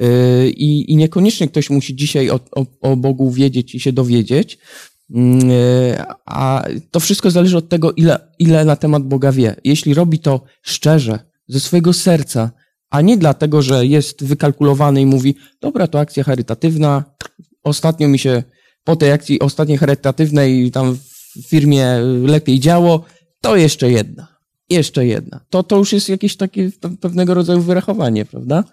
Y, 0.01 0.51
I, 0.51 0.97
niekoniecznie 0.97 1.49
ktoś 1.49 1.71
musi 1.71 1.97
dzisiaj 1.97 2.31
o, 2.31 2.41
o, 2.53 2.67
o 2.81 2.97
Bogu 2.97 3.31
wiedzieć 3.31 3.75
i 3.75 3.81
się 3.81 3.93
dowiedzieć, 3.93 4.59
Mm, 5.15 5.51
e, 5.51 6.07
A 6.27 6.65
to 6.91 7.01
wszystko 7.01 7.31
zależy 7.31 7.57
od 7.57 7.69
tego, 7.69 7.93
ile, 7.93 8.19
ile 8.39 8.65
na 8.65 8.77
temat 8.77 9.03
Boga 9.03 9.33
wie. 9.33 9.57
Jeśli 9.65 9.95
robi 9.95 10.19
to 10.19 10.41
szczerze, 10.63 11.19
ze 11.49 11.61
swojego 11.61 11.93
serca, 11.93 12.51
a 12.91 13.01
nie 13.01 13.17
dlatego, 13.17 13.63
że 13.63 13.87
jest 13.87 14.25
wykalkulowany 14.25 15.01
i 15.01 15.07
mówi, 15.07 15.35
dobra, 15.61 15.87
to 15.87 16.01
akcja 16.01 16.25
charytatywna, 16.25 17.05
ostatnio 17.63 18.09
mi 18.09 18.19
się 18.19 18.43
po 18.85 18.97
tej 18.97 19.13
akcji 19.13 19.41
ostatniej 19.41 19.79
charytatywnej 19.79 20.71
tam 20.71 20.97
w 20.97 21.49
firmie 21.49 21.87
lepiej 22.25 22.61
działo, 22.61 23.05
to 23.41 23.57
jeszcze 23.57 23.91
jedna, 23.91 24.29
jeszcze 24.71 25.07
jedna. 25.07 25.41
To, 25.51 25.63
to 25.63 25.77
już 25.77 25.93
jest 25.93 26.09
jakieś 26.09 26.37
takie 26.37 26.69
pe- 26.69 26.97
pewnego 26.97 27.35
rodzaju 27.35 27.61
wyrachowanie, 27.61 28.25
prawda? 28.25 28.65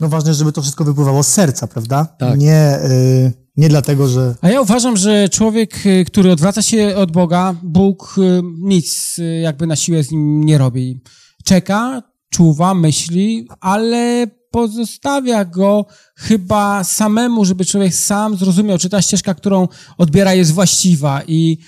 No 0.00 0.08
ważne, 0.08 0.34
żeby 0.34 0.52
to 0.52 0.62
wszystko 0.62 0.84
wypływało 0.84 1.22
z 1.22 1.28
serca, 1.28 1.66
prawda? 1.66 2.04
Tak. 2.18 2.38
Nie, 2.38 2.78
y, 2.84 3.32
nie 3.56 3.68
dlatego, 3.68 4.08
że 4.08 4.34
A 4.40 4.50
ja 4.50 4.60
uważam, 4.60 4.96
że 4.96 5.28
człowiek, 5.28 5.86
y, 5.86 6.04
który 6.04 6.32
odwraca 6.32 6.62
się 6.62 6.96
od 6.96 7.12
Boga, 7.12 7.54
Bóg 7.62 8.14
y, 8.18 8.42
nic 8.58 9.18
y, 9.18 9.40
jakby 9.40 9.66
na 9.66 9.76
siłę 9.76 10.04
z 10.04 10.10
nim 10.10 10.44
nie 10.44 10.58
robi. 10.58 11.00
Czeka, 11.44 12.02
czuwa, 12.30 12.74
myśli, 12.74 13.48
ale 13.60 14.26
pozostawia 14.50 15.44
go 15.44 15.86
chyba 16.16 16.84
samemu, 16.84 17.44
żeby 17.44 17.64
człowiek 17.64 17.94
sam 17.94 18.36
zrozumiał, 18.36 18.78
czy 18.78 18.88
ta 18.88 19.02
ścieżka, 19.02 19.34
którą 19.34 19.68
odbiera, 19.98 20.34
jest 20.34 20.52
właściwa. 20.52 21.22
I 21.26 21.58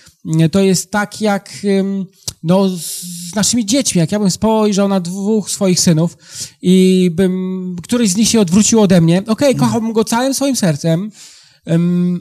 y, 0.41 0.49
to 0.49 0.61
jest 0.61 0.91
tak 0.91 1.21
jak 1.21 1.51
no, 2.43 2.69
z 2.69 3.35
naszymi 3.35 3.67
dziećmi. 3.67 3.99
Jak 3.99 4.13
ja 4.13 4.19
bym 4.19 4.31
spojrzał 4.31 4.89
na 4.89 5.01
dwóch 5.01 5.51
swoich 5.51 5.81
synów 5.81 6.17
i 6.63 7.11
bym 7.15 7.77
któryś 7.83 8.11
z 8.11 8.17
nich 8.17 8.29
się 8.29 8.41
odwrócił 8.41 8.81
ode 8.81 9.01
mnie, 9.01 9.23
okej, 9.27 9.57
kochałbym 9.57 9.93
go 9.93 10.05
całym 10.05 10.35
swoim 10.35 10.57
sercem, 10.57 11.11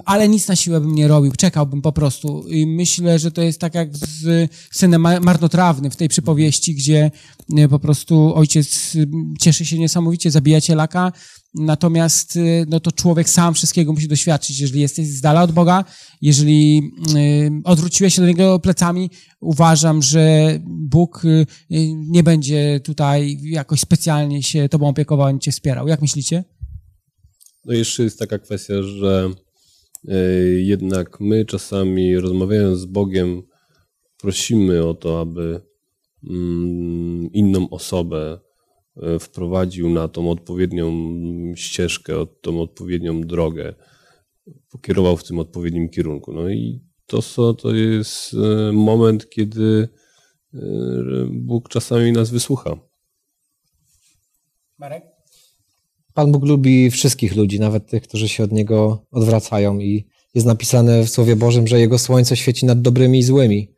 ale 0.05 0.29
nic 0.29 0.47
na 0.47 0.55
siłę 0.55 0.81
bym 0.81 0.95
nie 0.95 1.07
robił, 1.07 1.31
czekałbym 1.31 1.81
po 1.81 1.91
prostu. 1.91 2.47
I 2.47 2.67
myślę, 2.67 3.19
że 3.19 3.31
to 3.31 3.41
jest 3.41 3.59
tak 3.59 3.75
jak 3.75 3.97
z 3.97 4.49
synem 4.71 5.01
ma- 5.01 5.19
marnotrawnym 5.19 5.91
w 5.91 5.95
tej 5.95 6.09
przypowieści, 6.09 6.75
gdzie 6.75 7.11
y, 7.59 7.67
po 7.69 7.79
prostu 7.79 8.35
ojciec 8.35 8.97
cieszy 9.39 9.65
się 9.65 9.79
niesamowicie, 9.79 10.31
zabija 10.31 10.61
cielaka, 10.61 11.11
natomiast 11.55 12.35
y, 12.35 12.65
no 12.69 12.79
to 12.79 12.91
człowiek 12.91 13.29
sam 13.29 13.53
wszystkiego 13.53 13.93
musi 13.93 14.07
doświadczyć. 14.07 14.59
Jeżeli 14.59 14.81
jesteś 14.81 15.07
z 15.07 15.21
dala 15.21 15.43
od 15.43 15.51
Boga, 15.51 15.85
jeżeli 16.21 16.91
y, 17.15 17.51
odwróciłeś 17.63 18.15
się 18.15 18.21
do 18.21 18.27
Niego 18.27 18.59
plecami, 18.59 19.09
uważam, 19.39 20.01
że 20.01 20.53
Bóg 20.65 21.23
nie 22.09 22.23
będzie 22.23 22.79
tutaj 22.79 23.37
jakoś 23.43 23.79
specjalnie 23.79 24.43
się 24.43 24.69
Tobą 24.69 24.87
opiekował, 24.87 25.27
ani 25.27 25.39
Cię 25.39 25.51
wspierał. 25.51 25.87
Jak 25.87 26.01
myślicie? 26.01 26.43
No 27.65 27.73
jeszcze 27.73 28.03
jest 28.03 28.19
taka 28.19 28.39
kwestia, 28.39 28.83
że 28.83 29.29
e, 30.07 30.15
jednak 30.45 31.19
my 31.19 31.45
czasami 31.45 32.17
rozmawiając 32.19 32.79
z 32.79 32.85
Bogiem 32.85 33.43
prosimy 34.17 34.87
o 34.87 34.93
to, 34.93 35.21
aby 35.21 35.61
mm, 36.29 37.31
inną 37.33 37.69
osobę 37.69 38.39
e, 38.97 39.19
wprowadził 39.19 39.89
na 39.89 40.07
tą 40.07 40.31
odpowiednią 40.31 40.91
ścieżkę, 41.55 42.13
tą 42.41 42.61
odpowiednią 42.61 43.21
drogę, 43.21 43.73
pokierował 44.71 45.17
w 45.17 45.23
tym 45.23 45.39
odpowiednim 45.39 45.89
kierunku. 45.89 46.33
No 46.33 46.49
i 46.49 46.81
to, 47.05 47.53
to 47.53 47.73
jest 47.75 48.33
e, 48.33 48.71
moment, 48.71 49.29
kiedy 49.29 49.89
Bóg 51.31 51.69
czasami 51.69 52.11
nas 52.11 52.29
wysłucha. 52.29 52.77
Marek? 54.77 55.10
Pan 56.13 56.31
Bóg 56.31 56.45
lubi 56.45 56.91
wszystkich 56.91 57.35
ludzi, 57.35 57.59
nawet 57.59 57.87
tych, 57.87 58.03
którzy 58.03 58.29
się 58.29 58.43
od 58.43 58.51
Niego 58.51 59.05
odwracają 59.11 59.79
i 59.79 60.05
jest 60.35 60.47
napisane 60.47 61.03
w 61.03 61.09
Słowie 61.09 61.35
Bożym, 61.35 61.67
że 61.67 61.79
Jego 61.79 61.97
słońce 61.97 62.35
świeci 62.35 62.65
nad 62.65 62.81
dobrymi 62.81 63.19
i 63.19 63.23
złymi. 63.23 63.71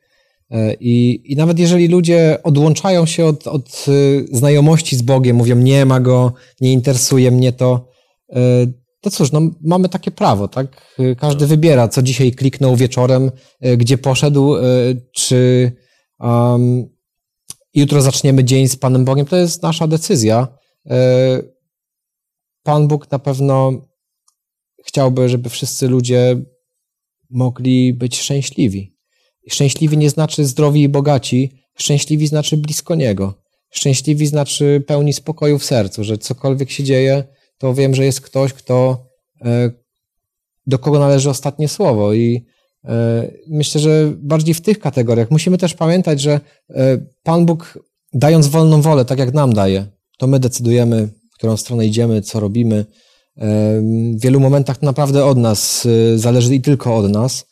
E, 0.51 0.73
I, 0.73 1.21
I 1.33 1.35
nawet 1.35 1.59
jeżeli 1.59 1.87
ludzie 1.87 2.37
odłączają 2.43 3.05
się 3.05 3.25
od, 3.25 3.47
od 3.47 3.85
znajomości 4.31 4.95
z 4.95 5.01
Bogiem, 5.01 5.35
mówią 5.35 5.55
nie 5.55 5.85
ma 5.85 5.99
Go, 5.99 6.33
nie 6.61 6.73
interesuje 6.73 7.31
mnie 7.31 7.51
to, 7.51 7.93
to 9.03 9.09
cóż, 9.09 9.31
no, 9.31 9.41
mamy 9.61 9.89
takie 9.89 10.11
prawo, 10.11 10.47
tak? 10.47 10.97
Każdy 11.17 11.47
wybiera, 11.47 11.87
co 11.87 12.01
dzisiaj 12.01 12.31
kliknął 12.31 12.75
wieczorem, 12.75 13.31
e, 13.61 13.77
gdzie 13.77 13.97
poszedł, 13.97 14.55
e, 14.55 14.61
czy 15.11 15.71
um, 16.19 16.85
jutro 17.73 18.01
zaczniemy 18.01 18.43
dzień 18.43 18.67
z 18.67 18.75
Panem 18.75 19.05
Bogiem. 19.05 19.25
To 19.25 19.35
jest 19.35 19.63
nasza 19.63 19.87
decyzja. 19.87 20.47
Pan 22.63 22.87
Bóg 22.87 23.11
na 23.11 23.19
pewno 23.19 23.71
chciałby, 24.85 25.29
żeby 25.29 25.49
wszyscy 25.49 25.87
ludzie 25.87 26.41
mogli 27.29 27.93
być 27.93 28.19
szczęśliwi. 28.19 28.97
Szczęśliwi 29.49 29.97
nie 29.97 30.09
znaczy 30.09 30.45
zdrowi 30.45 30.81
i 30.81 30.89
bogaci, 30.89 31.51
szczęśliwi 31.75 32.27
znaczy 32.27 32.57
blisko 32.57 32.95
Niego. 32.95 33.33
Szczęśliwi 33.71 34.27
znaczy 34.27 34.83
pełni 34.87 35.13
spokoju 35.13 35.59
w 35.59 35.65
sercu, 35.65 36.03
że 36.03 36.17
cokolwiek 36.17 36.71
się 36.71 36.83
dzieje, 36.83 37.23
to 37.57 37.73
wiem, 37.73 37.95
że 37.95 38.05
jest 38.05 38.21
ktoś, 38.21 38.53
kto, 38.53 39.05
e, 39.41 39.71
do 40.67 40.79
kogo 40.79 40.99
należy 40.99 41.29
ostatnie 41.29 41.67
słowo. 41.67 42.13
I 42.13 42.45
e, 42.85 43.31
myślę, 43.47 43.81
że 43.81 44.13
bardziej 44.17 44.53
w 44.53 44.61
tych 44.61 44.79
kategoriach. 44.79 45.31
Musimy 45.31 45.57
też 45.57 45.73
pamiętać, 45.73 46.21
że 46.21 46.39
e, 46.69 46.97
Pan 47.23 47.45
Bóg, 47.45 47.79
dając 48.13 48.47
wolną 48.47 48.81
wolę, 48.81 49.05
tak 49.05 49.19
jak 49.19 49.33
nam 49.33 49.53
daje, 49.53 49.87
to 50.17 50.27
my 50.27 50.39
decydujemy, 50.39 51.09
którą 51.43 51.57
stronę 51.57 51.85
idziemy, 51.85 52.21
co 52.21 52.39
robimy. 52.39 52.85
W 54.15 54.21
wielu 54.21 54.39
momentach 54.39 54.81
naprawdę 54.81 55.25
od 55.25 55.37
nas 55.37 55.87
zależy 56.15 56.55
i 56.55 56.61
tylko 56.61 56.95
od 56.95 57.11
nas. 57.11 57.45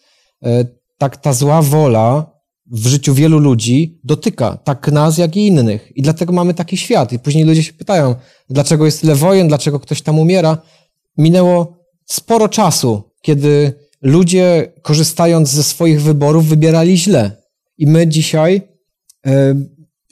Tak 0.97 1.17
ta 1.17 1.33
zła 1.33 1.61
wola 1.61 2.31
w 2.71 2.87
życiu 2.87 3.13
wielu 3.13 3.39
ludzi 3.39 3.99
dotyka 4.03 4.57
tak 4.57 4.91
nas, 4.91 5.17
jak 5.17 5.35
i 5.35 5.47
innych. 5.47 5.91
I 5.95 6.01
dlatego 6.01 6.33
mamy 6.33 6.53
taki 6.53 6.77
świat. 6.77 7.13
I 7.13 7.19
później 7.19 7.43
ludzie 7.43 7.63
się 7.63 7.73
pytają, 7.73 8.15
dlaczego 8.49 8.85
jest 8.85 9.01
tyle 9.01 9.15
wojen, 9.15 9.47
dlaczego 9.47 9.79
ktoś 9.79 10.01
tam 10.01 10.19
umiera. 10.19 10.57
Minęło 11.17 11.77
sporo 12.05 12.49
czasu, 12.49 13.03
kiedy 13.21 13.73
ludzie, 14.01 14.73
korzystając 14.81 15.49
ze 15.49 15.63
swoich 15.63 16.01
wyborów, 16.01 16.45
wybierali 16.45 16.97
źle. 16.97 17.31
I 17.77 17.87
my 17.87 18.07
dzisiaj 18.07 18.61
e, 19.25 19.55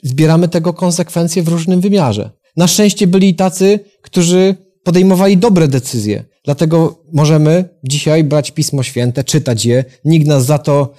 zbieramy 0.04 0.48
tego 0.48 0.74
konsekwencje 0.74 1.44
w 1.44 1.48
różnym 1.48 1.82
wymiarze. 1.82 2.39
Na 2.60 2.68
szczęście 2.68 3.07
byli 3.07 3.36
tacy, 3.36 3.80
którzy 4.02 4.56
podejmowali 4.84 5.38
dobre 5.38 5.68
decyzje. 5.68 6.26
Dlatego 6.45 7.03
możemy 7.14 7.69
dzisiaj 7.84 8.23
brać 8.23 8.52
Pismo 8.52 8.84
Święte, 8.84 9.23
czytać 9.23 9.65
je. 9.65 9.86
Nikt 10.06 10.27
nas 10.27 10.45
za 10.45 10.57
to 10.57 10.94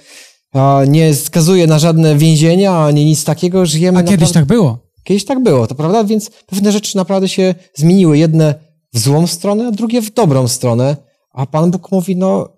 nie 0.87 1.15
skazuje 1.15 1.67
na 1.67 1.79
żadne 1.79 2.15
więzienia, 2.15 2.77
ani 2.77 3.05
nic 3.05 3.23
takiego. 3.23 3.65
Żyjemy 3.65 3.99
A 3.99 4.03
kiedyś 4.03 4.31
tak 4.31 4.45
było. 4.45 4.79
Kiedyś 5.03 5.25
tak 5.25 5.43
było, 5.43 5.67
to 5.67 5.75
prawda? 5.75 6.03
Więc 6.03 6.31
pewne 6.47 6.71
rzeczy 6.71 6.97
naprawdę 6.97 7.29
się 7.29 7.55
zmieniły. 7.75 8.17
Jedne 8.17 8.55
w 8.93 8.99
złą 8.99 9.27
stronę, 9.27 9.67
a 9.67 9.71
drugie 9.71 10.01
w 10.01 10.13
dobrą 10.13 10.47
stronę. 10.47 10.97
A 11.31 11.45
Pan 11.45 11.71
Bóg 11.71 11.91
mówi, 11.91 12.15
no 12.15 12.49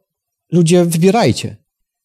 ludzie 0.52 0.86
wybierajcie. 0.86 1.58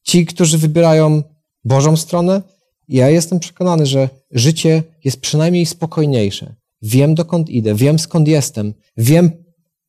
Ci, 0.02 0.26
którzy 0.26 0.58
wybierają 0.58 1.22
Bożą 1.64 1.96
stronę, 1.96 2.42
ja 2.88 3.10
jestem 3.10 3.40
przekonany, 3.40 3.86
że 3.86 4.08
życie 4.30 4.82
jest 5.04 5.20
przynajmniej 5.20 5.66
spokojniejsze. 5.66 6.54
Wiem, 6.82 7.14
dokąd 7.14 7.50
idę, 7.50 7.74
wiem, 7.74 7.98
skąd 7.98 8.28
jestem, 8.28 8.74
wiem, 8.96 9.30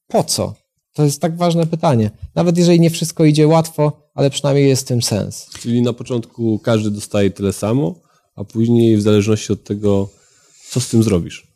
po 0.07 0.24
co. 0.24 0.56
To 0.94 1.03
jest 1.03 1.22
tak 1.22 1.38
ważne 1.38 1.66
pytanie. 1.68 2.11
Nawet 2.36 2.57
jeżeli 2.57 2.80
nie 2.80 2.90
wszystko 2.90 3.26
idzie 3.26 3.48
łatwo, 3.48 4.11
ale 4.14 4.30
przynajmniej 4.30 4.70
jest 4.70 4.82
w 4.82 4.88
tym 4.88 5.02
sens. 5.02 5.49
Czyli 5.60 5.82
na 5.82 5.94
początku 5.94 6.60
każdy 6.60 6.91
dostaje 6.91 7.32
tyle 7.32 7.53
samo, 7.53 7.95
a 8.36 8.44
później 8.44 8.98
w 8.98 9.02
zależności 9.02 9.53
od 9.53 9.64
tego, 9.64 10.10
co 10.70 10.80
z 10.80 10.90
tym 10.90 11.03
zrobisz. 11.03 11.49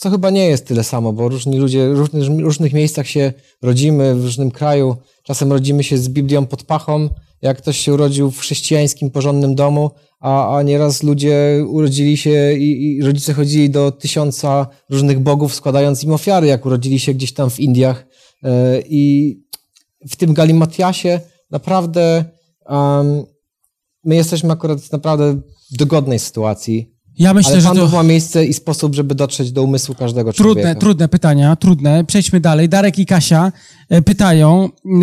To 0.00 0.10
chyba 0.10 0.30
nie 0.30 0.46
jest 0.46 0.66
tyle 0.66 0.84
samo, 0.84 1.12
bo 1.12 1.28
różni 1.28 1.58
ludzie 1.58 1.88
w 1.88 1.98
różnych, 1.98 2.40
różnych 2.40 2.72
miejscach 2.72 3.06
się 3.06 3.32
rodzimy, 3.62 4.14
w 4.14 4.24
różnym 4.24 4.50
kraju. 4.50 4.96
Czasem 5.22 5.52
rodzimy 5.52 5.84
się 5.84 5.98
z 5.98 6.08
Biblią 6.08 6.46
pod 6.46 6.62
pachą, 6.62 7.08
jak 7.42 7.58
ktoś 7.58 7.78
się 7.78 7.94
urodził 7.94 8.30
w 8.30 8.38
chrześcijańskim, 8.38 9.10
porządnym 9.10 9.54
domu, 9.54 9.90
a, 10.20 10.56
a 10.56 10.62
nieraz 10.62 11.02
ludzie 11.02 11.64
urodzili 11.68 12.16
się 12.16 12.52
i, 12.52 12.96
i 12.96 13.02
rodzice 13.02 13.32
chodzili 13.32 13.70
do 13.70 13.92
tysiąca 13.92 14.66
różnych 14.90 15.20
bogów, 15.20 15.54
składając 15.54 16.04
im 16.04 16.12
ofiary, 16.12 16.46
jak 16.46 16.66
urodzili 16.66 16.98
się 16.98 17.14
gdzieś 17.14 17.32
tam 17.32 17.50
w 17.50 17.60
Indiach. 17.60 18.06
E, 18.42 18.80
I 18.80 19.36
w 20.10 20.16
tym 20.16 20.34
Galimatiasie 20.34 21.20
naprawdę 21.50 22.24
um, 22.66 23.24
my 24.04 24.14
jesteśmy 24.14 24.52
akurat 24.52 24.80
w 24.80 24.92
naprawdę 24.92 25.40
dogodnej 25.70 26.18
sytuacji. 26.18 26.91
Ja 27.18 27.34
myślę, 27.34 27.52
ale 27.52 27.60
że 27.60 27.68
to 27.68 27.88
ma 27.88 28.02
miejsce 28.02 28.44
i 28.44 28.54
sposób, 28.54 28.94
żeby 28.94 29.14
dotrzeć 29.14 29.52
do 29.52 29.62
umysłu 29.62 29.94
każdego 29.94 30.32
trudne, 30.32 30.62
człowieka. 30.62 30.80
Trudne 30.80 31.08
pytania, 31.08 31.56
trudne. 31.56 32.04
Przejdźmy 32.04 32.40
dalej. 32.40 32.68
Darek 32.68 32.98
i 32.98 33.06
Kasia 33.06 33.52
e, 33.88 34.02
pytają 34.02 34.68
yy, 34.84 35.02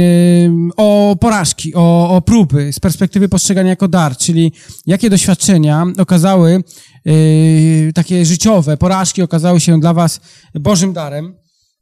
o 0.77 1.15
porażki, 1.19 1.75
o, 1.75 2.09
o 2.15 2.21
próby 2.21 2.73
z 2.73 2.79
perspektywy 2.79 3.29
postrzegania 3.29 3.69
jako 3.69 3.87
dar, 3.87 4.17
czyli 4.17 4.51
jakie 4.85 5.09
doświadczenia 5.09 5.85
okazały, 5.97 6.63
yy, 7.05 7.93
takie 7.93 8.25
życiowe, 8.25 8.77
porażki 8.77 9.21
okazały 9.21 9.59
się 9.59 9.79
dla 9.79 9.93
was 9.93 10.21
Bożym 10.55 10.93
darem. 10.93 11.35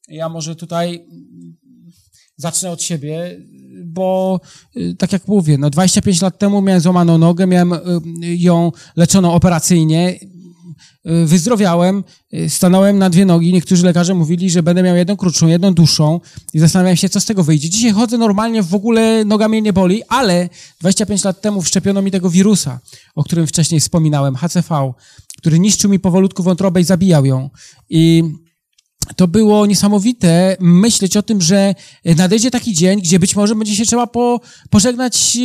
Ja 0.10 0.30
może 0.30 0.56
tutaj 0.56 1.06
zacznę 2.38 2.72
od 2.72 2.82
siebie, 2.82 3.38
bo 3.98 4.40
y, 4.78 4.95
tak 4.95 5.14
jak 5.14 5.28
mówię, 5.28 5.57
no 5.57 5.69
25 5.69 6.22
lat 6.22 6.40
temu 6.40 6.61
miałem 6.61 6.82
złamaną 6.82 7.18
nogę, 7.18 7.48
miałem 7.48 7.74
y, 7.74 7.80
ją 8.22 8.72
leczoną 8.95 9.34
operacyjnie, 9.34 10.19
y, 11.06 11.26
wyzdrowiałem, 11.26 12.03
stanąłem 12.48 12.98
na 12.98 13.10
dwie 13.10 13.26
nogi. 13.26 13.53
Niektórzy 13.53 13.86
lekarze 13.86 14.14
mówili, 14.14 14.49
że 14.49 14.64
będę 14.64 14.84
miał 14.84 14.95
jedną 14.95 15.18
krótszą, 15.18 15.48
jedną 15.48 15.74
dłuższą 15.74 16.19
i 16.53 16.60
zastanawiałem 16.60 16.98
się, 16.98 17.10
co 17.10 17.19
z 17.19 17.26
tego 17.26 17.44
wyjdzie. 17.44 17.69
Dzisiaj 17.69 17.91
chodzę 17.91 18.18
normalnie, 18.18 18.64
w 18.64 18.76
ogóle 18.76 19.26
noga 19.26 19.48
mnie 19.48 19.61
nie 19.61 19.74
boli, 19.74 20.03
ale 20.07 20.49
25 20.80 21.24
lat 21.24 21.41
temu 21.41 21.61
wszczepiono 21.61 22.02
mi 22.02 22.11
tego 22.11 22.30
wirusa, 22.30 22.80
o 23.15 23.24
którym 23.24 23.48
wcześniej 23.48 23.80
wspominałem, 23.80 24.36
HCV, 24.36 24.94
który 25.38 25.60
niszczył 25.60 25.90
mi 25.90 25.99
powolutku 25.99 26.44
wątrobę 26.44 26.82
i 26.82 26.84
zabijał 26.84 27.26
ją. 27.26 27.49
I 27.90 28.24
to 29.16 29.28
było 29.28 29.66
niesamowite 29.66 30.58
myśleć 30.60 31.18
o 31.18 31.22
tym, 31.22 31.42
że 31.42 31.76
nadejdzie 32.06 32.52
taki 32.52 32.74
dzień, 32.74 33.02
gdzie 33.02 33.20
być 33.20 33.36
może 33.36 33.56
będzie 33.56 33.76
się 33.76 33.86
trzeba 33.86 34.08
po, 34.08 34.42
pożegnać 34.70 35.38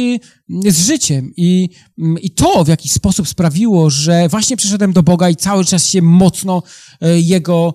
z 0.67 0.87
życiem. 0.87 1.33
I, 1.37 1.69
I 2.23 2.31
to 2.31 2.65
w 2.65 2.69
jakiś 2.69 2.93
sposób 2.93 3.29
sprawiło, 3.29 3.91
że 3.91 4.29
właśnie 4.29 4.57
przyszedłem 4.57 4.93
do 4.93 5.03
Boga 5.03 5.31
i 5.31 5.37
cały 5.37 5.65
czas 5.65 5.87
się 5.87 6.03
mocno 6.03 6.63
e, 7.01 7.21
Jego 7.21 7.75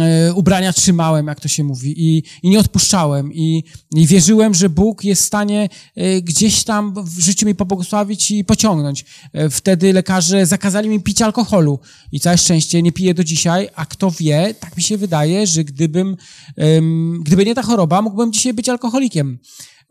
e, 0.00 0.34
ubrania 0.34 0.72
trzymałem, 0.72 1.26
jak 1.26 1.40
to 1.40 1.48
się 1.48 1.64
mówi, 1.64 1.94
i, 1.96 2.22
i 2.42 2.50
nie 2.50 2.58
odpuszczałem. 2.58 3.32
I, 3.32 3.64
I 3.94 4.06
wierzyłem, 4.06 4.54
że 4.54 4.68
Bóg 4.68 5.04
jest 5.04 5.22
w 5.22 5.26
stanie 5.26 5.68
e, 5.96 6.22
gdzieś 6.22 6.64
tam 6.64 6.94
w 7.04 7.20
życiu 7.20 7.46
mi 7.46 7.54
pobłogosławić 7.54 8.30
i 8.30 8.44
pociągnąć. 8.44 9.04
Wtedy 9.50 9.92
lekarze 9.92 10.46
zakazali 10.46 10.88
mi 10.88 11.00
pić 11.00 11.22
alkoholu 11.22 11.80
i 12.12 12.20
całe 12.20 12.38
szczęście 12.38 12.82
nie 12.82 12.92
piję 12.92 13.14
do 13.14 13.24
dzisiaj, 13.24 13.68
a 13.74 13.86
kto 13.86 14.10
wie, 14.10 14.54
tak 14.60 14.76
mi 14.76 14.82
się 14.82 14.96
wydaje, 14.96 15.46
że 15.46 15.64
gdybym, 15.64 16.16
gdyby 17.20 17.44
nie 17.44 17.54
ta 17.54 17.62
choroba, 17.62 18.02
mógłbym 18.02 18.32
dzisiaj 18.32 18.54
być 18.54 18.68
alkoholikiem. 18.68 19.38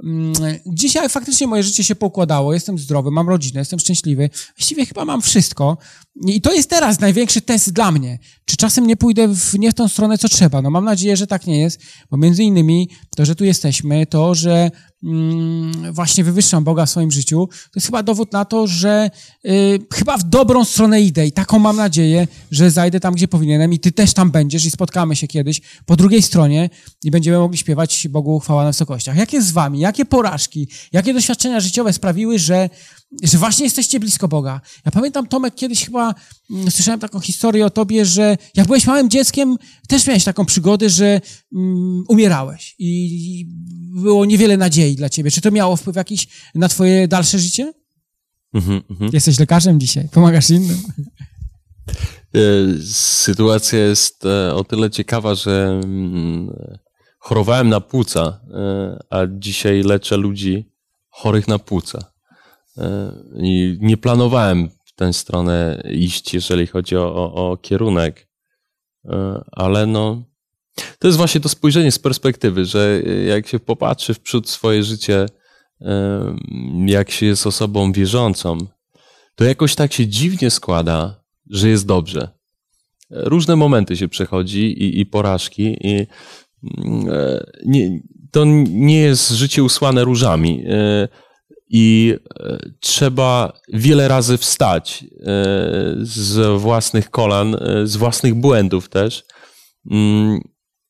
Mm, 0.03 0.33
dzisiaj 0.65 1.09
faktycznie 1.09 1.47
moje 1.47 1.63
życie 1.63 1.83
się 1.83 1.95
pokładało, 1.95 2.53
jestem 2.53 2.77
zdrowy, 2.77 3.11
mam 3.11 3.29
rodzinę, 3.29 3.59
jestem 3.59 3.79
szczęśliwy. 3.79 4.29
Właściwie 4.57 4.85
chyba 4.85 5.05
mam 5.05 5.21
wszystko. 5.21 5.77
I 6.25 6.41
to 6.41 6.53
jest 6.53 6.69
teraz 6.69 6.99
największy 6.99 7.41
test 7.41 7.73
dla 7.73 7.91
mnie. 7.91 8.19
Czy 8.45 8.57
czasem 8.57 8.87
nie 8.87 8.97
pójdę 8.97 9.27
w, 9.27 9.59
nie 9.59 9.71
w 9.71 9.73
tą 9.73 9.87
stronę, 9.87 10.17
co 10.17 10.29
trzeba? 10.29 10.61
No 10.61 10.69
mam 10.69 10.85
nadzieję, 10.85 11.17
że 11.17 11.27
tak 11.27 11.47
nie 11.47 11.59
jest, 11.59 11.81
bo 12.11 12.17
między 12.17 12.43
innymi 12.43 12.89
to, 13.15 13.25
że 13.25 13.35
tu 13.35 13.45
jesteśmy, 13.45 14.05
to, 14.05 14.35
że 14.35 14.71
mm, 15.03 15.93
właśnie 15.93 16.23
wywyższam 16.23 16.63
Boga 16.63 16.85
w 16.85 16.89
swoim 16.89 17.11
życiu, 17.11 17.47
to 17.47 17.71
jest 17.75 17.87
chyba 17.87 18.03
dowód 18.03 18.33
na 18.33 18.45
to, 18.45 18.67
że 18.67 19.09
y, 19.45 19.79
chyba 19.93 20.17
w 20.17 20.23
dobrą 20.23 20.65
stronę 20.65 21.01
idę 21.01 21.27
i 21.27 21.31
taką 21.31 21.59
mam 21.59 21.75
nadzieję, 21.75 22.27
że 22.51 22.71
zajdę 22.71 22.99
tam, 22.99 23.13
gdzie 23.13 23.27
powinienem 23.27 23.73
i 23.73 23.79
ty 23.79 23.91
też 23.91 24.13
tam 24.13 24.31
będziesz 24.31 24.65
i 24.65 24.71
spotkamy 24.71 25.15
się 25.15 25.27
kiedyś 25.27 25.61
po 25.85 25.95
drugiej 25.95 26.21
stronie 26.21 26.69
i 27.03 27.11
będziemy 27.11 27.37
mogli 27.37 27.57
śpiewać 27.57 28.07
Bogu 28.07 28.39
chwała 28.39 28.63
na 28.63 28.69
wysokościach. 28.69 29.17
Jak 29.17 29.33
jest 29.33 29.47
z 29.47 29.51
wami? 29.51 29.79
Jakie 29.79 30.05
porażki, 30.05 30.67
jakie 30.91 31.13
doświadczenia 31.13 31.59
życiowe 31.59 31.93
sprawiły, 31.93 32.39
że 32.39 32.69
że 33.23 33.37
właśnie 33.37 33.65
jesteście 33.65 33.99
blisko 33.99 34.27
Boga. 34.27 34.61
Ja 34.85 34.91
pamiętam, 34.91 35.27
Tomek, 35.27 35.55
kiedyś 35.55 35.85
chyba 35.85 36.15
mm, 36.51 36.71
słyszałem 36.71 36.99
taką 36.99 37.19
historię 37.19 37.65
o 37.65 37.69
tobie, 37.69 38.05
że 38.05 38.37
jak 38.55 38.67
byłeś 38.67 38.85
małym 38.85 39.09
dzieckiem, 39.09 39.57
też 39.87 40.07
miałeś 40.07 40.23
taką 40.23 40.45
przygodę, 40.45 40.89
że 40.89 41.21
mm, 41.55 42.03
umierałeś 42.07 42.75
i 42.79 43.45
było 44.01 44.25
niewiele 44.25 44.57
nadziei 44.57 44.95
dla 44.95 45.09
ciebie. 45.09 45.31
Czy 45.31 45.41
to 45.41 45.51
miało 45.51 45.75
wpływ 45.75 45.95
jakiś 45.95 46.27
na 46.55 46.69
twoje 46.69 47.07
dalsze 47.07 47.39
życie? 47.39 47.73
Mhm, 48.53 48.81
mhm. 48.89 49.11
Jesteś 49.13 49.39
lekarzem 49.39 49.79
dzisiaj, 49.79 50.09
pomagasz 50.11 50.49
innym. 50.49 50.77
E, 52.35 52.39
sytuacja 52.93 53.79
jest 53.79 54.25
e, 54.25 54.55
o 54.55 54.63
tyle 54.63 54.89
ciekawa, 54.89 55.35
że 55.35 55.81
mm, 55.83 56.55
chorowałem 57.19 57.69
na 57.69 57.81
płuca, 57.81 58.39
e, 58.53 58.99
a 59.09 59.17
dzisiaj 59.29 59.83
leczę 59.83 60.17
ludzi 60.17 60.71
chorych 61.09 61.47
na 61.47 61.59
płuca. 61.59 62.16
I 63.35 63.77
nie 63.81 63.97
planowałem 63.97 64.69
w 64.85 64.93
tę 64.95 65.13
stronę 65.13 65.83
iść, 65.91 66.33
jeżeli 66.33 66.67
chodzi 66.67 66.97
o, 66.97 67.15
o, 67.15 67.51
o 67.51 67.57
kierunek, 67.57 68.27
ale 69.51 69.85
no, 69.85 70.23
to 70.99 71.07
jest 71.07 71.17
właśnie 71.17 71.41
to 71.41 71.49
spojrzenie 71.49 71.91
z 71.91 71.99
perspektywy, 71.99 72.65
że 72.65 73.01
jak 73.27 73.47
się 73.47 73.59
popatrzy 73.59 74.13
w 74.13 74.19
przód 74.19 74.49
swoje 74.49 74.83
życie, 74.83 75.25
jak 76.85 77.11
się 77.11 77.25
jest 77.25 77.47
osobą 77.47 77.91
wierzącą, 77.91 78.57
to 79.35 79.43
jakoś 79.43 79.75
tak 79.75 79.93
się 79.93 80.07
dziwnie 80.07 80.51
składa, 80.51 81.23
że 81.49 81.69
jest 81.69 81.85
dobrze. 81.85 82.29
Różne 83.09 83.55
momenty 83.55 83.97
się 83.97 84.07
przechodzi 84.07 84.83
i, 84.83 84.99
i 84.99 85.05
porażki, 85.05 85.77
i 85.81 86.07
mm, 86.77 87.09
e, 87.09 87.43
nie, 87.65 87.99
to 88.31 88.45
nie 88.69 88.99
jest 88.99 89.29
życie 89.29 89.63
usłane 89.63 90.03
różami. 90.03 90.63
E, 91.67 91.77
I 91.77 92.15
e, 92.39 92.57
trzeba 92.79 93.53
wiele 93.73 94.07
razy 94.07 94.37
wstać 94.37 95.05
z 96.01 96.61
własnych 96.61 97.09
kolan, 97.09 97.55
z 97.83 97.95
własnych 97.95 98.35
błędów 98.35 98.89
też 98.89 99.23
mm, 99.91 100.39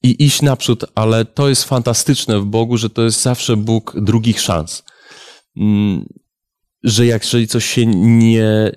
i 0.03 0.25
iść 0.25 0.41
naprzód, 0.41 0.85
ale 0.95 1.25
to 1.25 1.49
jest 1.49 1.63
fantastyczne 1.63 2.39
w 2.39 2.45
Bogu, 2.45 2.77
że 2.77 2.89
to 2.89 3.03
jest 3.03 3.21
zawsze 3.21 3.57
Bóg 3.57 3.95
drugich 4.01 4.41
szans. 4.41 4.83
Mm, 5.57 6.05
że 6.83 7.05
jak 7.05 7.23
jeżeli 7.23 7.47
coś 7.47 7.65
się 7.65 7.85
nie, 7.85 8.71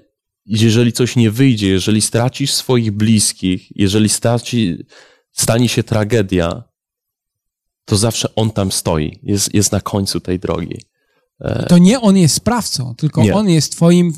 jeżeli 0.47 0.93
coś 0.93 1.17
nie 1.17 1.31
wyjdzie, 1.31 1.69
jeżeli 1.69 2.01
stracisz 2.01 2.53
swoich 2.53 2.93
bliskich, 2.93 3.77
jeżeli 3.77 4.09
straci, 4.09 4.77
stanie 5.33 5.69
się 5.69 5.83
tragedia, 5.83 6.63
to 7.85 7.97
zawsze 7.97 8.35
on 8.35 8.51
tam 8.51 8.73
stoi, 8.73 9.19
jest, 9.23 9.55
jest 9.55 9.73
na 9.73 9.81
końcu 9.81 10.21
tej 10.21 10.39
drogi. 10.39 10.81
E, 11.41 11.67
to 11.67 11.79
nie 11.79 12.01
on 12.01 12.17
jest 12.17 12.35
sprawcą, 12.35 12.95
tylko 12.95 13.23
nie. 13.23 13.35
on 13.35 13.49
jest 13.49 13.73
twoim 13.73 14.13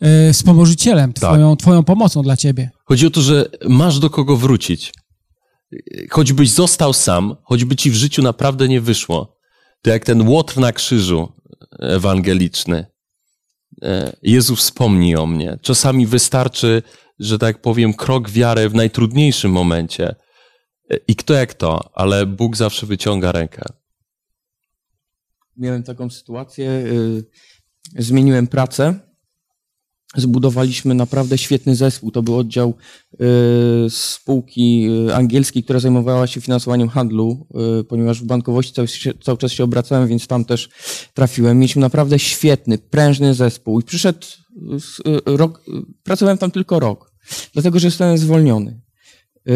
e, 0.00 0.32
wspomożycielem, 0.32 1.12
tak. 1.12 1.30
twoją, 1.30 1.56
tak. 1.56 1.60
twoją 1.60 1.84
pomocą 1.84 2.22
dla 2.22 2.36
ciebie. 2.36 2.70
Chodzi 2.84 3.06
o 3.06 3.10
to, 3.10 3.22
że 3.22 3.44
masz 3.68 3.98
do 3.98 4.10
kogo 4.10 4.36
wrócić. 4.36 4.92
Choćbyś 6.10 6.50
został 6.50 6.92
sam, 6.92 7.36
choćby 7.42 7.76
ci 7.76 7.90
w 7.90 7.94
życiu 7.94 8.22
naprawdę 8.22 8.68
nie 8.68 8.80
wyszło, 8.80 9.36
to 9.82 9.90
jak 9.90 10.04
ten 10.04 10.28
łotr 10.28 10.58
na 10.58 10.72
krzyżu 10.72 11.32
ewangeliczny, 11.80 12.86
E, 13.82 14.16
Jezu 14.22 14.56
wspomni 14.56 15.16
o 15.16 15.26
mnie. 15.26 15.58
Czasami 15.62 16.06
wystarczy, 16.06 16.82
że 17.18 17.38
tak 17.38 17.60
powiem, 17.60 17.94
krok 17.94 18.30
wiary 18.30 18.68
w 18.68 18.74
najtrudniejszym 18.74 19.52
momencie. 19.52 20.14
I 21.08 21.16
kto 21.16 21.34
jak 21.34 21.54
to, 21.54 21.90
ale 21.94 22.26
Bóg 22.26 22.56
zawsze 22.56 22.86
wyciąga 22.86 23.32
rękę. 23.32 23.62
Miałem 25.56 25.82
taką 25.82 26.10
sytuację, 26.10 26.70
y, 26.70 27.24
zmieniłem 27.98 28.46
pracę 28.46 28.94
zbudowaliśmy 30.16 30.94
naprawdę 30.94 31.38
świetny 31.38 31.76
zespół. 31.76 32.10
To 32.10 32.22
był 32.22 32.36
oddział 32.36 32.74
y, 33.14 33.90
spółki 33.90 34.88
y, 35.08 35.14
angielskiej, 35.14 35.64
która 35.64 35.80
zajmowała 35.80 36.26
się 36.26 36.40
finansowaniem 36.40 36.88
handlu, 36.88 37.46
ponieważ 37.88 38.22
w 38.22 38.26
bankowości 38.26 38.72
cały, 38.72 38.88
cały, 39.22 39.38
czas 39.38 39.52
się 39.52 39.64
obracałem, 39.64 40.08
więc 40.08 40.26
tam 40.26 40.44
też 40.44 40.68
trafiłem. 41.14 41.58
Mieliśmy 41.58 41.80
naprawdę 41.80 42.18
świetny, 42.18 42.78
prężny 42.78 43.34
zespół 43.34 43.80
i 43.80 43.82
przyszedł 43.82 44.26
rok, 45.26 45.64
pracowałem 46.02 46.38
tam 46.38 46.50
tylko 46.50 46.80
rok, 46.80 47.12
dlatego 47.52 47.78
że 47.78 47.90
zostałem 47.90 48.18
zwolniony. 48.18 48.83
Yy, 49.46 49.54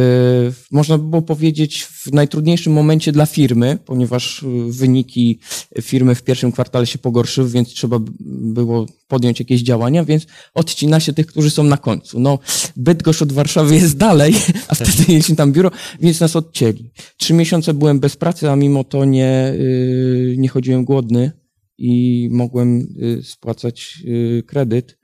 można 0.70 0.98
by 0.98 1.04
było 1.04 1.22
powiedzieć, 1.22 1.84
w 1.84 2.12
najtrudniejszym 2.12 2.72
momencie 2.72 3.12
dla 3.12 3.26
firmy, 3.26 3.78
ponieważ 3.84 4.42
yy, 4.42 4.72
wyniki 4.72 5.40
firmy 5.82 6.14
w 6.14 6.22
pierwszym 6.22 6.52
kwartale 6.52 6.86
się 6.86 6.98
pogorszyły, 6.98 7.48
więc 7.48 7.68
trzeba 7.68 7.98
było 8.20 8.86
podjąć 9.08 9.38
jakieś 9.40 9.62
działania, 9.62 10.04
więc 10.04 10.26
odcina 10.54 11.00
się 11.00 11.12
tych, 11.12 11.26
którzy 11.26 11.50
są 11.50 11.64
na 11.64 11.76
końcu. 11.76 12.20
No, 12.20 12.38
Bydgoszcz 12.76 13.22
od 13.22 13.32
Warszawy 13.32 13.74
jest 13.74 13.96
dalej, 13.96 14.34
a 14.68 14.74
wtedy 14.74 15.04
mieliśmy 15.08 15.36
tam 15.36 15.52
biuro, 15.52 15.70
więc 16.00 16.20
nas 16.20 16.36
odcięli. 16.36 16.90
Trzy 17.16 17.34
miesiące 17.34 17.74
byłem 17.74 18.00
bez 18.00 18.16
pracy, 18.16 18.50
a 18.50 18.56
mimo 18.56 18.84
to 18.84 19.04
nie, 19.04 19.54
yy, 19.58 20.34
nie 20.38 20.48
chodziłem 20.48 20.84
głodny 20.84 21.32
i 21.78 22.28
mogłem 22.32 22.86
spłacać 23.22 24.02
kredyt. 24.46 24.97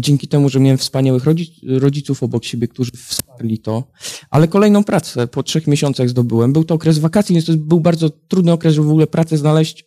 Dzięki 0.00 0.28
temu, 0.28 0.48
że 0.48 0.60
miałem 0.60 0.78
wspaniałych 0.78 1.24
rodziców 1.66 2.22
obok 2.22 2.44
siebie, 2.44 2.68
którzy 2.68 2.90
wsparli 2.90 3.58
to. 3.58 3.84
Ale 4.30 4.48
kolejną 4.48 4.84
pracę 4.84 5.26
po 5.26 5.42
trzech 5.42 5.66
miesiącach 5.66 6.08
zdobyłem. 6.08 6.52
Był 6.52 6.64
to 6.64 6.74
okres 6.74 6.98
wakacji, 6.98 7.34
więc 7.34 7.46
to 7.46 7.52
był 7.56 7.80
bardzo 7.80 8.10
trudny 8.10 8.52
okres, 8.52 8.74
żeby 8.74 8.86
w 8.86 8.90
ogóle 8.90 9.06
pracę 9.06 9.38
znaleźć. 9.38 9.84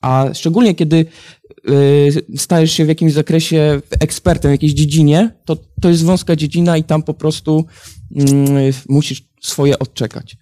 A 0.00 0.26
szczególnie 0.34 0.74
kiedy 0.74 1.06
y, 1.70 2.36
stajesz 2.36 2.72
się 2.72 2.84
w 2.84 2.88
jakimś 2.88 3.12
zakresie 3.12 3.80
ekspertem 4.00 4.50
w 4.50 4.54
jakiejś 4.54 4.72
dziedzinie, 4.72 5.34
to, 5.44 5.56
to 5.80 5.88
jest 5.88 6.04
wąska 6.04 6.36
dziedzina 6.36 6.76
i 6.76 6.84
tam 6.84 7.02
po 7.02 7.14
prostu 7.14 7.64
mm, 8.16 8.72
musisz 8.88 9.28
swoje 9.40 9.78
odczekać. 9.78 10.36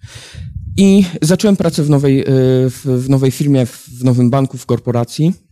I 0.77 1.05
zacząłem 1.21 1.55
pracę 1.55 1.83
w 1.83 1.89
nowej, 1.89 2.21
y, 2.21 2.25
w 2.69 3.05
nowej 3.09 3.31
firmie, 3.31 3.65
w 3.65 4.03
nowym 4.03 4.29
banku, 4.29 4.57
w 4.57 4.65
korporacji. 4.65 5.46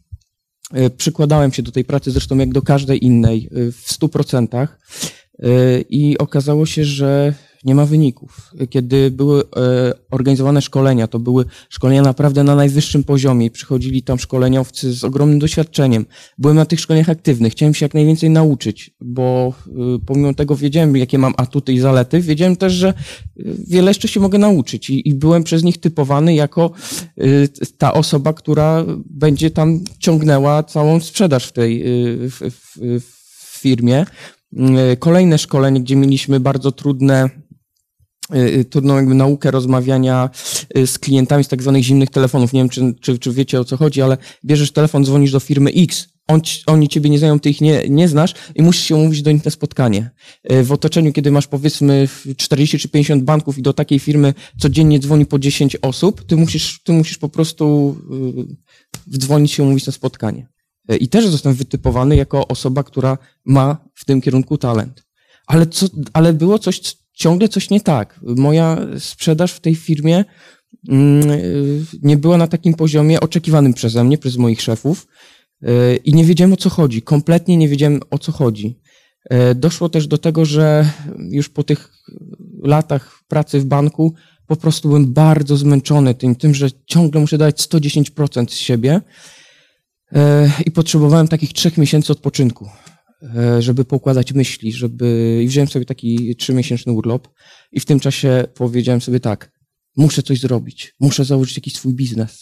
E, 0.73 0.89
przykładałem 0.89 1.53
się 1.53 1.63
do 1.63 1.71
tej 1.71 1.85
pracy, 1.85 2.11
zresztą 2.11 2.37
jak 2.37 2.53
do 2.53 2.61
każdej 2.61 3.05
innej, 3.05 3.49
e, 3.51 3.71
w 3.71 3.91
stu 3.91 4.09
procentach. 4.09 4.79
E, 5.39 5.81
i 5.81 6.17
okazało 6.17 6.65
się, 6.65 6.85
że 6.85 7.33
nie 7.65 7.75
ma 7.75 7.85
wyników. 7.85 8.51
Kiedy 8.69 9.11
były 9.11 9.43
organizowane 10.11 10.61
szkolenia, 10.61 11.07
to 11.07 11.19
były 11.19 11.45
szkolenia 11.69 12.01
naprawdę 12.01 12.43
na 12.43 12.55
najwyższym 12.55 13.03
poziomie. 13.03 13.51
Przychodzili 13.51 14.03
tam 14.03 14.19
szkoleniowcy 14.19 14.93
z 14.93 15.03
ogromnym 15.03 15.39
doświadczeniem. 15.39 16.05
Byłem 16.37 16.57
na 16.57 16.65
tych 16.65 16.79
szkoleniach 16.79 17.09
aktywnych. 17.09 17.53
Chciałem 17.53 17.73
się 17.73 17.85
jak 17.85 17.93
najwięcej 17.93 18.29
nauczyć, 18.29 18.95
bo 19.01 19.53
pomimo 20.05 20.33
tego 20.33 20.55
wiedziałem, 20.55 20.97
jakie 20.97 21.17
mam 21.17 21.33
atuty 21.37 21.73
i 21.73 21.79
zalety, 21.79 22.21
wiedziałem 22.21 22.55
też, 22.55 22.73
że 22.73 22.93
wiele 23.67 23.89
jeszcze 23.89 24.07
się 24.07 24.19
mogę 24.19 24.37
nauczyć 24.37 24.89
i, 24.89 25.09
i 25.09 25.13
byłem 25.13 25.43
przez 25.43 25.63
nich 25.63 25.77
typowany 25.77 26.35
jako 26.35 26.71
ta 27.77 27.93
osoba, 27.93 28.33
która 28.33 28.85
będzie 29.09 29.51
tam 29.51 29.79
ciągnęła 29.99 30.63
całą 30.63 30.99
sprzedaż 30.99 31.45
w 31.45 31.51
tej 31.51 31.83
w, 31.83 32.39
w, 32.51 32.79
w 33.01 33.59
firmie. 33.59 34.05
Kolejne 34.99 35.37
szkolenie, 35.37 35.81
gdzie 35.81 35.95
mieliśmy 35.95 36.39
bardzo 36.39 36.71
trudne 36.71 37.29
trudną 38.69 38.95
jakby 38.95 39.15
naukę 39.15 39.51
rozmawiania 39.51 40.29
y, 40.77 40.87
z 40.87 40.99
klientami 40.99 41.43
z 41.43 41.47
tak 41.47 41.61
zwanych 41.61 41.83
zimnych 41.83 42.09
telefonów. 42.09 42.53
Nie 42.53 42.59
wiem, 42.59 42.69
czy, 42.69 42.93
czy, 43.01 43.19
czy 43.19 43.31
wiecie 43.31 43.59
o 43.59 43.65
co 43.65 43.77
chodzi, 43.77 44.01
ale 44.01 44.17
bierzesz 44.45 44.71
telefon, 44.71 45.05
dzwonisz 45.05 45.31
do 45.31 45.39
firmy 45.39 45.71
X, 45.71 46.07
on, 46.27 46.41
oni 46.65 46.87
ciebie 46.87 47.09
nie 47.09 47.19
znają, 47.19 47.39
ty 47.39 47.49
ich 47.49 47.61
nie, 47.61 47.83
nie 47.89 48.07
znasz 48.07 48.33
i 48.55 48.61
musisz 48.61 48.83
się 48.83 48.95
umówić 48.95 49.21
do 49.21 49.31
nich 49.31 49.45
na 49.45 49.51
spotkanie. 49.51 50.11
W 50.63 50.71
otoczeniu, 50.71 51.13
kiedy 51.13 51.31
masz 51.31 51.47
powiedzmy 51.47 52.07
40 52.37 52.79
czy 52.79 52.89
50 52.89 53.23
banków 53.23 53.57
i 53.57 53.61
do 53.61 53.73
takiej 53.73 53.99
firmy 53.99 54.33
codziennie 54.59 54.99
dzwoni 54.99 55.25
po 55.25 55.39
10 55.39 55.77
osób, 55.81 56.25
ty 56.27 56.35
musisz, 56.35 56.83
ty 56.83 56.93
musisz 56.93 57.17
po 57.17 57.29
prostu 57.29 57.95
wdzwonić 59.07 59.51
się 59.51 59.63
umówić 59.63 59.85
na 59.85 59.93
spotkanie. 59.93 60.47
I 60.99 61.07
też 61.07 61.27
zostałem 61.27 61.57
wytypowany 61.57 62.15
jako 62.15 62.47
osoba, 62.47 62.83
która 62.83 63.17
ma 63.45 63.77
w 63.95 64.05
tym 64.05 64.21
kierunku 64.21 64.57
talent. 64.57 65.03
Ale, 65.47 65.67
co, 65.67 65.87
ale 66.13 66.33
było 66.33 66.59
coś, 66.59 66.79
ciągle 67.15 67.49
coś 67.49 67.69
nie 67.69 67.81
tak. 67.81 68.19
Moja 68.23 68.77
sprzedaż 68.99 69.53
w 69.53 69.59
tej 69.59 69.75
firmie 69.75 70.25
mm, 70.89 71.31
y, 71.31 71.81
nie 72.01 72.17
była 72.17 72.37
na 72.37 72.47
takim 72.47 72.73
poziomie 72.73 73.19
oczekiwanym 73.19 73.73
przeze 73.73 74.03
mnie, 74.03 74.17
przez 74.17 74.37
moich 74.37 74.61
szefów 74.61 75.07
y, 75.63 75.95
i 75.95 76.13
nie 76.13 76.25
wiedziałem 76.25 76.53
o 76.53 76.57
co 76.57 76.69
chodzi. 76.69 77.01
Kompletnie 77.01 77.57
nie 77.57 77.69
wiedziałem 77.69 77.99
o 78.09 78.19
co 78.19 78.31
chodzi. 78.31 78.79
Y, 79.33 79.55
doszło 79.55 79.89
też 79.89 80.07
do 80.07 80.17
tego, 80.17 80.45
że 80.45 80.89
już 81.29 81.49
po 81.49 81.63
tych 81.63 81.89
latach 82.63 83.19
pracy 83.27 83.59
w 83.59 83.65
banku 83.65 84.13
po 84.47 84.55
prostu 84.55 84.87
byłem 84.87 85.13
bardzo 85.13 85.57
zmęczony 85.57 86.13
tym, 86.13 86.35
tym 86.35 86.53
że 86.53 86.67
ciągle 86.85 87.21
muszę 87.21 87.37
dać 87.37 87.61
110% 87.61 88.51
z 88.51 88.55
siebie 88.55 89.01
i 90.65 90.71
potrzebowałem 90.71 91.27
takich 91.27 91.53
trzech 91.53 91.77
miesięcy 91.77 92.11
odpoczynku. 92.11 92.69
E, 93.21 93.61
żeby 93.61 93.85
poukładać 93.85 94.33
myśli, 94.33 94.73
żeby... 94.73 95.39
I 95.43 95.47
wziąłem 95.47 95.67
sobie 95.67 95.85
taki 95.85 96.35
trzymiesięczny 96.35 96.93
urlop 96.93 97.27
i 97.71 97.79
w 97.79 97.85
tym 97.85 97.99
czasie 97.99 98.43
powiedziałem 98.55 99.01
sobie 99.01 99.19
tak, 99.19 99.51
muszę 99.97 100.23
coś 100.23 100.39
zrobić, 100.39 100.95
muszę 100.99 101.25
założyć 101.25 101.55
jakiś 101.55 101.75
swój 101.75 101.93
biznes. 101.93 102.39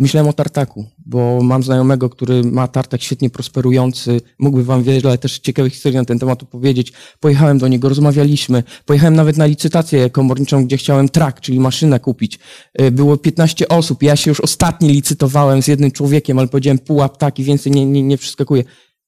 Myślałem 0.00 0.28
o 0.28 0.32
tartaku, 0.32 0.84
bo 1.06 1.42
mam 1.42 1.62
znajomego, 1.62 2.10
który 2.10 2.44
ma 2.44 2.68
tartak 2.68 3.02
świetnie 3.02 3.30
prosperujący. 3.30 4.20
Mógłby 4.38 4.64
wam 4.64 4.82
wiele 4.82 5.18
też 5.18 5.38
ciekawych 5.38 5.72
historii 5.72 5.98
na 5.98 6.04
ten 6.04 6.18
temat 6.18 6.42
opowiedzieć. 6.42 6.92
Pojechałem 7.20 7.58
do 7.58 7.68
niego, 7.68 7.88
rozmawialiśmy. 7.88 8.62
Pojechałem 8.86 9.14
nawet 9.14 9.36
na 9.36 9.46
licytację 9.46 10.10
komorniczą, 10.10 10.64
gdzie 10.64 10.76
chciałem 10.76 11.08
trak, 11.08 11.40
czyli 11.40 11.60
maszynę 11.60 12.00
kupić. 12.00 12.38
Y, 12.80 12.90
było 12.90 13.16
15 13.16 13.68
osób. 13.68 14.02
Ja 14.02 14.16
się 14.16 14.30
już 14.30 14.40
ostatni 14.40 14.88
licytowałem 14.88 15.62
z 15.62 15.68
jednym 15.68 15.90
człowiekiem, 15.90 16.38
ale 16.38 16.48
powiedziałem 16.48 16.78
pół 16.78 17.02
aptaki, 17.02 17.44
więcej 17.44 17.72
nie, 17.72 17.86
nie, 17.86 18.02
nie 18.02 18.18
przeskakuję. 18.18 18.64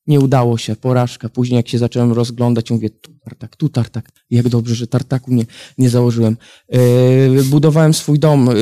Nie 0.06 0.20
udało 0.20 0.58
się, 0.58 0.76
porażka. 0.76 1.28
Później 1.28 1.56
jak 1.56 1.68
się 1.68 1.78
zacząłem 1.78 2.12
rozglądać, 2.12 2.70
mówię, 2.70 2.90
tu 2.90 3.12
tartak, 3.24 3.56
tu 3.56 3.68
tartak. 3.68 4.10
Jak 4.30 4.48
dobrze, 4.48 4.74
że 4.74 4.86
tartaku 4.86 5.32
nie, 5.32 5.44
nie 5.78 5.90
założyłem. 5.90 6.36
Yy, 6.68 7.44
budowałem 7.44 7.94
swój 7.94 8.18
dom, 8.18 8.46
yy, 8.46 8.54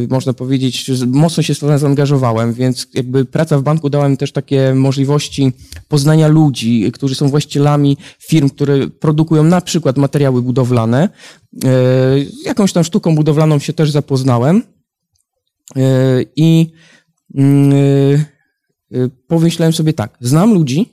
yy, 0.00 0.08
można 0.10 0.32
powiedzieć, 0.32 0.90
mocno 1.06 1.42
się 1.42 1.54
zaangażowałem, 1.54 2.54
więc 2.54 2.86
jakby 2.94 3.24
praca 3.24 3.58
w 3.58 3.62
banku 3.62 3.90
dała 3.90 4.08
mi 4.08 4.16
też 4.16 4.32
takie 4.32 4.74
możliwości 4.74 5.52
poznania 5.88 6.28
ludzi, 6.28 6.92
którzy 6.92 7.14
są 7.14 7.28
właścicielami 7.28 7.96
firm, 8.28 8.48
które 8.48 8.88
produkują 8.88 9.44
na 9.44 9.60
przykład 9.60 9.96
materiały 9.96 10.42
budowlane. 10.42 11.08
Yy, 11.52 11.70
jakąś 12.44 12.72
tam 12.72 12.84
sztuką 12.84 13.14
budowlaną 13.14 13.58
się 13.58 13.72
też 13.72 13.90
zapoznałem. 13.90 14.62
Yy, 15.76 15.82
I 16.36 16.72
yy, 17.34 18.33
pomyślałem 19.28 19.72
sobie 19.72 19.92
tak, 19.92 20.16
znam 20.20 20.54
ludzi, 20.54 20.90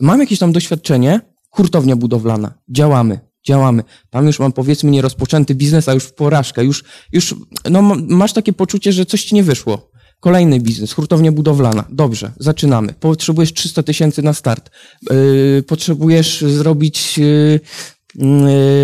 mam 0.00 0.20
jakieś 0.20 0.38
tam 0.38 0.52
doświadczenie, 0.52 1.20
hurtownia 1.50 1.96
budowlana, 1.96 2.54
działamy, 2.68 3.20
działamy. 3.46 3.82
Tam 4.10 4.26
już 4.26 4.38
mam 4.38 4.52
powiedzmy 4.52 4.90
nierozpoczęty 4.90 5.54
biznes, 5.54 5.88
a 5.88 5.94
już 5.94 6.12
porażkę, 6.12 6.64
już, 6.64 6.84
już 7.12 7.34
no, 7.70 7.82
masz 8.08 8.32
takie 8.32 8.52
poczucie, 8.52 8.92
że 8.92 9.06
coś 9.06 9.24
ci 9.24 9.34
nie 9.34 9.42
wyszło. 9.42 9.90
Kolejny 10.20 10.60
biznes, 10.60 10.92
hurtownia 10.92 11.32
budowlana. 11.32 11.84
Dobrze, 11.90 12.32
zaczynamy. 12.36 12.94
Potrzebujesz 13.00 13.52
300 13.52 13.82
tysięcy 13.82 14.22
na 14.22 14.32
start. 14.32 14.70
Yy, 15.10 15.62
potrzebujesz 15.66 16.40
zrobić 16.40 17.18
yy, 17.18 17.60
Y, 17.60 17.60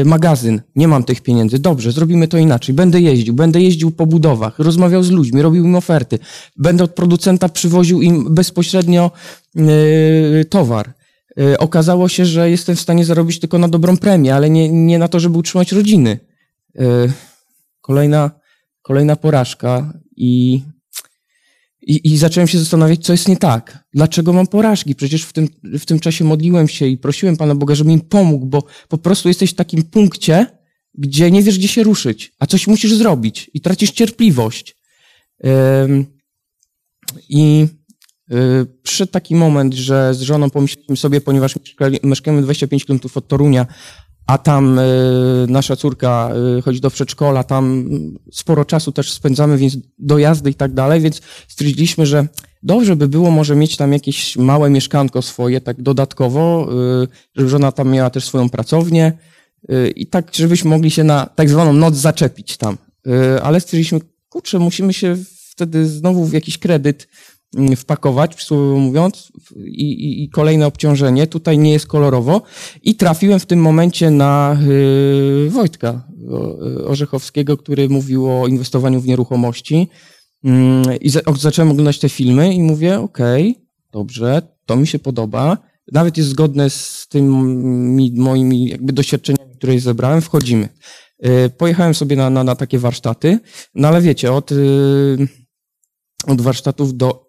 magazyn, 0.04 0.60
nie 0.76 0.88
mam 0.88 1.04
tych 1.04 1.20
pieniędzy, 1.20 1.58
dobrze, 1.58 1.92
zrobimy 1.92 2.28
to 2.28 2.38
inaczej, 2.38 2.74
będę 2.74 3.00
jeździł, 3.00 3.34
będę 3.34 3.60
jeździł 3.60 3.90
po 3.90 4.06
budowach, 4.06 4.58
rozmawiał 4.58 5.02
z 5.02 5.10
ludźmi, 5.10 5.42
robił 5.42 5.64
im 5.64 5.74
oferty, 5.74 6.18
będę 6.56 6.84
od 6.84 6.94
producenta 6.94 7.48
przywoził 7.48 8.02
im 8.02 8.34
bezpośrednio 8.34 9.10
y, 9.56 10.44
towar. 10.50 10.92
Y, 11.40 11.58
okazało 11.58 12.08
się, 12.08 12.26
że 12.26 12.50
jestem 12.50 12.76
w 12.76 12.80
stanie 12.80 13.04
zarobić 13.04 13.40
tylko 13.40 13.58
na 13.58 13.68
dobrą 13.68 13.96
premię, 13.96 14.34
ale 14.34 14.50
nie, 14.50 14.68
nie 14.68 14.98
na 14.98 15.08
to, 15.08 15.20
żeby 15.20 15.38
utrzymać 15.38 15.72
rodziny. 15.72 16.18
Kolejna, 17.80 18.30
kolejna 18.82 19.16
porażka 19.16 19.92
i 20.16 20.62
i, 21.86 22.12
I 22.12 22.18
zacząłem 22.18 22.48
się 22.48 22.58
zastanawiać, 22.58 23.04
co 23.04 23.12
jest 23.12 23.28
nie 23.28 23.36
tak. 23.36 23.84
Dlaczego 23.92 24.32
mam 24.32 24.46
porażki? 24.46 24.94
Przecież 24.94 25.22
w 25.22 25.32
tym, 25.32 25.48
w 25.64 25.86
tym 25.86 26.00
czasie 26.00 26.24
modliłem 26.24 26.68
się 26.68 26.86
i 26.86 26.98
prosiłem 26.98 27.36
Pana 27.36 27.54
Boga, 27.54 27.74
żeby 27.74 27.90
mi 27.90 28.00
pomógł, 28.00 28.46
bo 28.46 28.62
po 28.88 28.98
prostu 28.98 29.28
jesteś 29.28 29.50
w 29.50 29.54
takim 29.54 29.82
punkcie, 29.82 30.46
gdzie 30.94 31.30
nie 31.30 31.42
wiesz, 31.42 31.58
gdzie 31.58 31.68
się 31.68 31.82
ruszyć, 31.82 32.32
a 32.38 32.46
coś 32.46 32.66
musisz 32.66 32.94
zrobić 32.94 33.50
i 33.54 33.60
tracisz 33.60 33.90
cierpliwość. 33.90 34.76
I 37.28 37.66
y, 38.32 38.36
przyszedł 38.82 39.12
taki 39.12 39.34
moment, 39.34 39.74
że 39.74 40.14
z 40.14 40.20
żoną 40.20 40.50
pomyśleliśmy 40.50 40.96
sobie, 40.96 41.20
ponieważ 41.20 41.54
mieszkamy 42.02 42.42
25 42.42 42.84
km 42.84 43.00
od 43.14 43.28
Torunia, 43.28 43.66
a 44.26 44.38
tam 44.38 44.78
y, 44.78 44.82
nasza 45.48 45.76
córka 45.76 46.30
y, 46.58 46.62
chodzi 46.62 46.80
do 46.80 46.90
przedszkola, 46.90 47.44
tam 47.44 47.88
sporo 48.32 48.64
czasu 48.64 48.92
też 48.92 49.12
spędzamy, 49.12 49.58
więc 49.58 49.76
dojazdy 49.98 50.50
i 50.50 50.54
tak 50.54 50.72
dalej, 50.72 51.00
więc 51.00 51.20
stwierdziliśmy, 51.48 52.06
że 52.06 52.26
dobrze 52.62 52.96
by 52.96 53.08
było 53.08 53.30
może 53.30 53.56
mieć 53.56 53.76
tam 53.76 53.92
jakieś 53.92 54.36
małe 54.36 54.70
mieszkanko 54.70 55.22
swoje, 55.22 55.60
tak 55.60 55.82
dodatkowo, 55.82 56.68
y, 57.02 57.08
żeby 57.36 57.48
żona 57.48 57.72
tam 57.72 57.90
miała 57.90 58.10
też 58.10 58.24
swoją 58.24 58.48
pracownię 58.48 59.12
i 59.96 60.06
tak, 60.06 60.34
żebyśmy 60.34 60.70
mogli 60.70 60.90
się 60.90 61.04
na 61.04 61.26
tak 61.26 61.48
zwaną 61.50 61.72
noc 61.72 61.94
zaczepić 61.94 62.56
tam. 62.56 62.78
Ale 63.42 63.60
stwierdziliśmy, 63.60 64.00
kurczę, 64.28 64.58
musimy 64.58 64.92
się 64.92 65.16
wtedy 65.54 65.86
znowu 65.86 66.24
w 66.24 66.32
jakiś 66.32 66.58
kredyt 66.58 67.08
wpakować, 67.76 68.34
przysłowiowo 68.34 68.78
mówiąc, 68.78 69.32
i, 69.56 69.92
i, 69.92 70.24
i, 70.24 70.28
kolejne 70.28 70.66
obciążenie. 70.66 71.26
Tutaj 71.26 71.58
nie 71.58 71.72
jest 71.72 71.86
kolorowo. 71.86 72.42
I 72.82 72.94
trafiłem 72.94 73.40
w 73.40 73.46
tym 73.46 73.60
momencie 73.60 74.10
na 74.10 74.56
y, 75.46 75.50
Wojtka 75.50 76.08
y, 76.78 76.86
Orzechowskiego, 76.86 77.56
który 77.56 77.88
mówił 77.88 78.30
o 78.30 78.46
inwestowaniu 78.46 79.00
w 79.00 79.06
nieruchomości. 79.06 79.88
Y, 80.44 80.96
I 80.96 81.10
za, 81.10 81.20
zacząłem 81.38 81.70
oglądać 81.70 81.98
te 81.98 82.08
filmy 82.08 82.54
i 82.54 82.62
mówię, 82.62 83.00
okej, 83.00 83.50
okay, 83.50 83.64
dobrze, 83.92 84.42
to 84.66 84.76
mi 84.76 84.86
się 84.86 84.98
podoba. 84.98 85.58
Nawet 85.92 86.16
jest 86.16 86.28
zgodne 86.28 86.70
z 86.70 87.06
tymi 87.08 88.12
moimi 88.16 88.68
jakby 88.68 88.92
doświadczeniami, 88.92 89.56
które 89.56 89.80
zebrałem, 89.80 90.20
wchodzimy. 90.20 90.68
Y, 91.26 91.50
pojechałem 91.50 91.94
sobie 91.94 92.16
na, 92.16 92.30
na, 92.30 92.44
na 92.44 92.54
takie 92.56 92.78
warsztaty, 92.78 93.38
no 93.74 93.88
ale 93.88 94.00
wiecie, 94.00 94.32
od, 94.32 94.50
od 96.26 96.40
warsztatów 96.40 96.96
do 96.96 97.23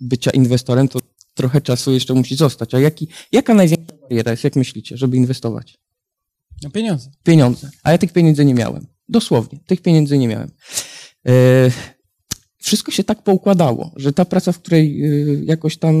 bycia 0.00 0.30
inwestorem, 0.30 0.88
to 0.88 0.98
trochę 1.34 1.60
czasu 1.60 1.92
jeszcze 1.92 2.14
musi 2.14 2.36
zostać. 2.36 2.74
A 2.74 2.80
jaki, 2.80 3.08
jaka 3.32 3.54
największa 3.54 3.92
bariera 4.02 4.30
jest, 4.30 4.44
jak 4.44 4.56
myślicie, 4.56 4.96
żeby 4.96 5.16
inwestować? 5.16 5.78
No 6.62 6.70
pieniądze. 6.70 7.10
Pieniądze. 7.22 7.70
A 7.82 7.92
ja 7.92 7.98
tych 7.98 8.12
pieniędzy 8.12 8.44
nie 8.44 8.54
miałem. 8.54 8.86
Dosłownie, 9.08 9.58
tych 9.66 9.82
pieniędzy 9.82 10.18
nie 10.18 10.28
miałem. 10.28 10.50
E, 11.26 11.70
wszystko 12.58 12.92
się 12.92 13.04
tak 13.04 13.22
poukładało, 13.22 13.92
że 13.96 14.12
ta 14.12 14.24
praca, 14.24 14.52
w 14.52 14.58
której 14.58 15.04
e, 15.04 15.08
jakoś 15.44 15.76
tam 15.76 15.94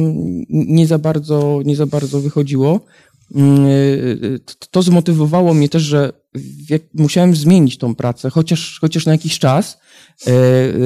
nie 0.48 0.86
za 0.86 0.98
bardzo, 0.98 1.60
nie 1.64 1.76
za 1.76 1.86
bardzo 1.86 2.20
wychodziło, 2.20 2.80
to 4.70 4.82
zmotywowało 4.82 5.54
mnie 5.54 5.68
też, 5.68 5.82
że 5.82 6.12
musiałem 6.94 7.36
zmienić 7.36 7.78
tą 7.78 7.94
pracę, 7.94 8.30
chociaż, 8.30 8.78
chociaż 8.80 9.06
na 9.06 9.12
jakiś 9.12 9.38
czas. 9.38 9.78
E, 10.26 10.30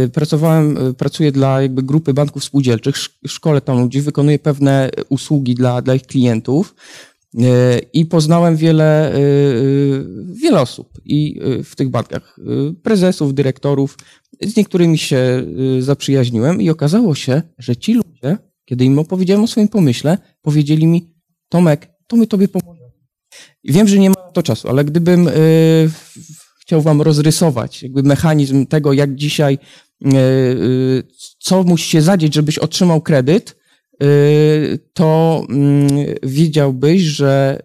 e, 0.02 0.08
pracowałem, 0.08 0.78
e, 0.78 0.94
pracuję 0.94 1.32
dla 1.32 1.62
jakby 1.62 1.82
grupy 1.82 2.14
banków 2.14 2.44
spółdzielczych, 2.44 2.96
szkole 3.26 3.60
tam 3.60 3.80
ludzi, 3.80 4.00
wykonuję 4.00 4.38
pewne 4.38 4.90
usługi 5.08 5.54
dla, 5.54 5.82
dla 5.82 5.94
ich 5.94 6.02
klientów 6.02 6.74
i 7.92 8.06
poznałem 8.06 8.56
wiele, 8.56 9.12
wiele 10.42 10.60
osób 10.60 10.88
i 11.04 11.40
w 11.64 11.76
tych 11.76 11.88
bankach, 11.88 12.36
prezesów, 12.82 13.34
dyrektorów, 13.34 13.98
z 14.42 14.56
niektórymi 14.56 14.98
się 14.98 15.46
zaprzyjaźniłem 15.80 16.62
i 16.62 16.70
okazało 16.70 17.14
się, 17.14 17.42
że 17.58 17.76
ci 17.76 17.94
ludzie, 17.94 18.38
kiedy 18.64 18.84
im 18.84 18.98
opowiedziałem 18.98 19.44
o 19.44 19.46
swoim 19.46 19.68
pomyśle, 19.68 20.18
powiedzieli 20.42 20.86
mi, 20.86 21.14
Tomek, 21.48 21.93
to 22.06 22.16
my 22.16 22.26
tobie 22.26 22.48
pomożemy. 22.48 22.90
Wiem, 23.64 23.88
że 23.88 23.98
nie 23.98 24.10
ma 24.10 24.14
to 24.14 24.42
czasu, 24.42 24.68
ale 24.68 24.84
gdybym 24.84 25.28
chciał 26.64 26.82
wam 26.82 27.02
rozrysować 27.02 27.82
jakby 27.82 28.02
mechanizm 28.02 28.66
tego, 28.66 28.92
jak 28.92 29.14
dzisiaj, 29.14 29.58
e, 30.04 30.08
e, 30.08 30.14
co 31.38 31.62
musi 31.62 31.90
się 31.90 32.02
zadzieć, 32.02 32.34
żebyś 32.34 32.58
otrzymał 32.58 33.00
kredyt, 33.00 33.56
e, 34.00 34.06
to 34.92 35.42
mm, 35.48 35.88
wiedziałbyś, 36.22 37.02
że 37.02 37.62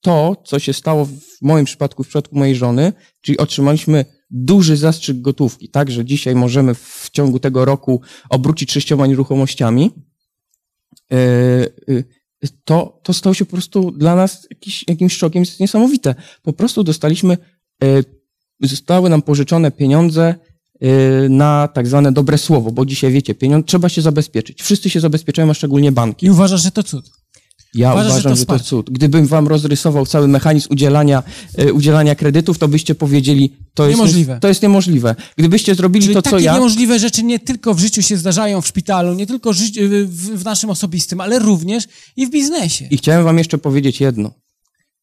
to, 0.00 0.42
co 0.44 0.58
się 0.58 0.72
stało 0.72 1.04
w 1.04 1.12
moim 1.42 1.64
przypadku, 1.64 2.04
w 2.04 2.08
przypadku 2.08 2.38
mojej 2.38 2.56
żony, 2.56 2.92
czyli 3.20 3.38
otrzymaliśmy 3.38 4.04
duży 4.30 4.76
zastrzyk 4.76 5.20
gotówki, 5.20 5.68
tak, 5.68 5.90
że 5.90 6.04
dzisiaj 6.04 6.34
możemy 6.34 6.74
w 6.74 7.08
ciągu 7.12 7.38
tego 7.38 7.64
roku 7.64 8.00
obrócić 8.28 8.72
sześcioma 8.72 9.06
nieruchomościami, 9.06 9.90
to, 12.64 13.00
to 13.02 13.12
stało 13.12 13.34
się 13.34 13.44
po 13.44 13.52
prostu 13.52 13.90
dla 13.90 14.16
nas 14.16 14.46
jakiś, 14.50 14.84
jakimś 14.88 15.16
szokiem, 15.16 15.42
jest 15.42 15.60
niesamowite. 15.60 16.14
Po 16.42 16.52
prostu 16.52 16.84
dostaliśmy 16.84 17.36
Y, 17.84 18.04
zostały 18.62 19.10
nam 19.10 19.22
pożyczone 19.22 19.70
pieniądze 19.70 20.34
y, 20.82 21.28
na 21.28 21.68
tak 21.68 21.86
zwane 21.86 22.12
dobre 22.12 22.38
słowo, 22.38 22.72
bo 22.72 22.86
dzisiaj 22.86 23.12
wiecie, 23.12 23.34
pieniądze 23.34 23.66
trzeba 23.66 23.88
się 23.88 24.02
zabezpieczyć. 24.02 24.62
Wszyscy 24.62 24.90
się 24.90 25.00
zabezpieczają, 25.00 25.50
a 25.50 25.54
szczególnie 25.54 25.92
banki. 25.92 26.26
I 26.26 26.30
uważasz, 26.30 26.62
że 26.62 26.70
to 26.70 26.82
cud? 26.82 27.10
Ja 27.74 27.92
Uważasz, 27.92 28.12
uważam, 28.12 28.36
że 28.36 28.46
to, 28.46 28.52
że 28.52 28.58
to 28.58 28.64
cud. 28.64 28.90
Gdybym 28.90 29.26
wam 29.26 29.48
rozrysował 29.48 30.06
cały 30.06 30.28
mechanizm 30.28 30.68
udzielania, 30.70 31.22
y, 31.60 31.72
udzielania 31.72 32.14
kredytów, 32.14 32.58
to 32.58 32.68
byście 32.68 32.94
powiedzieli, 32.94 33.56
to 33.74 33.86
jest 33.86 33.98
niemożliwe. 33.98 34.38
To 34.40 34.48
jest 34.48 34.62
niemożliwe. 34.62 35.16
Gdybyście 35.36 35.74
zrobili 35.74 36.04
Czyli 36.04 36.14
to, 36.14 36.22
co 36.22 36.38
ja... 36.38 36.54
niemożliwe 36.54 36.98
rzeczy 36.98 37.22
nie 37.22 37.38
tylko 37.38 37.74
w 37.74 37.78
życiu 37.78 38.02
się 38.02 38.16
zdarzają 38.16 38.60
w 38.60 38.66
szpitalu, 38.66 39.14
nie 39.14 39.26
tylko 39.26 39.50
w 40.08 40.44
naszym 40.44 40.70
osobistym, 40.70 41.20
ale 41.20 41.38
również 41.38 41.84
i 42.16 42.26
w 42.26 42.30
biznesie. 42.30 42.84
I 42.90 42.96
chciałem 42.96 43.24
wam 43.24 43.38
jeszcze 43.38 43.58
powiedzieć 43.58 44.00
jedno. 44.00 44.30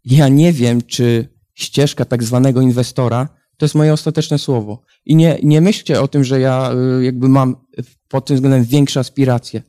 Ja 0.05 0.27
nie 0.27 0.53
wiem, 0.53 0.81
czy 0.81 1.29
ścieżka 1.53 2.05
tak 2.05 2.23
zwanego 2.23 2.61
inwestora, 2.61 3.29
to 3.57 3.65
jest 3.65 3.75
moje 3.75 3.93
ostateczne 3.93 4.39
słowo. 4.39 4.81
I 5.05 5.15
nie, 5.15 5.39
nie 5.43 5.61
myślcie 5.61 6.01
o 6.01 6.07
tym, 6.07 6.23
że 6.23 6.39
ja 6.39 6.71
y, 6.99 7.03
jakby 7.03 7.29
mam 7.29 7.55
pod 8.07 8.25
tym 8.25 8.35
względem 8.35 8.63
większe 8.63 8.99
aspiracje, 8.99 9.63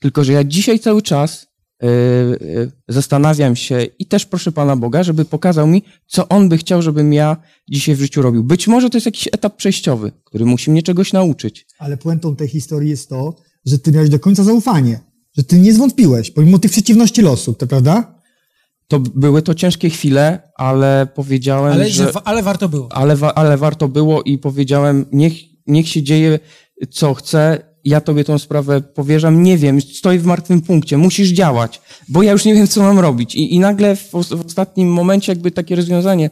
tylko 0.00 0.24
że 0.24 0.32
ja 0.32 0.44
dzisiaj 0.44 0.78
cały 0.78 1.02
czas 1.02 1.42
e, 1.42 1.46
e, 1.46 1.51
zastanawiam 2.88 3.56
się 3.56 3.86
i 3.98 4.06
też 4.06 4.26
proszę 4.26 4.52
Pana 4.52 4.76
Boga, 4.76 5.02
żeby 5.02 5.24
pokazał 5.24 5.66
mi, 5.66 5.82
co 6.06 6.28
On 6.28 6.48
by 6.48 6.58
chciał, 6.58 6.82
żebym 6.82 7.12
ja 7.12 7.36
dzisiaj 7.70 7.94
w 7.94 8.00
życiu 8.00 8.22
robił. 8.22 8.44
Być 8.44 8.68
może 8.68 8.90
to 8.90 8.96
jest 8.96 9.06
jakiś 9.06 9.28
etap 9.32 9.56
przejściowy, 9.56 10.12
który 10.24 10.44
musi 10.44 10.70
mnie 10.70 10.82
czegoś 10.82 11.12
nauczyć. 11.12 11.66
Ale 11.78 11.96
puentą 11.96 12.36
tej 12.36 12.48
historii 12.48 12.90
jest 12.90 13.08
to, 13.08 13.34
że 13.66 13.78
ty 13.78 13.92
miałeś 13.92 14.10
do 14.10 14.18
końca 14.18 14.44
zaufanie, 14.44 15.00
że 15.36 15.44
ty 15.44 15.58
nie 15.58 15.72
zwątpiłeś, 15.74 16.30
pomimo 16.30 16.58
tych 16.58 16.70
przeciwności 16.70 17.22
losu, 17.22 17.54
to 17.54 17.66
prawda? 17.66 18.14
To 18.88 19.00
były 19.00 19.42
to 19.42 19.54
ciężkie 19.54 19.90
chwile, 19.90 20.52
ale 20.56 21.06
powiedziałem, 21.14 21.72
Ale, 21.72 21.88
że... 21.90 22.12
ale 22.24 22.42
warto 22.42 22.68
było. 22.68 22.88
ale, 22.92 23.16
wa- 23.16 23.34
ale 23.34 23.56
warto 23.56 23.88
było 23.88 24.22
i 24.22 24.38
powiedziałem, 24.38 25.06
niech, 25.12 25.32
niech 25.66 25.88
się 25.88 26.02
dzieje 26.02 26.38
co 26.90 27.14
chce, 27.14 27.71
ja 27.84 28.00
tobie 28.00 28.24
tą 28.24 28.38
sprawę 28.38 28.80
powierzam, 28.80 29.42
nie 29.42 29.58
wiem, 29.58 29.80
stoję 29.80 30.18
w 30.18 30.24
martwym 30.24 30.60
punkcie, 30.60 30.98
musisz 30.98 31.28
działać, 31.28 31.80
bo 32.08 32.22
ja 32.22 32.32
już 32.32 32.44
nie 32.44 32.54
wiem, 32.54 32.68
co 32.68 32.82
mam 32.82 32.98
robić. 32.98 33.34
I, 33.34 33.54
i 33.54 33.58
nagle 33.58 33.96
w, 33.96 34.10
w 34.12 34.46
ostatnim 34.46 34.88
momencie 34.88 35.32
jakby 35.32 35.50
takie 35.50 35.76
rozwiązanie 35.76 36.30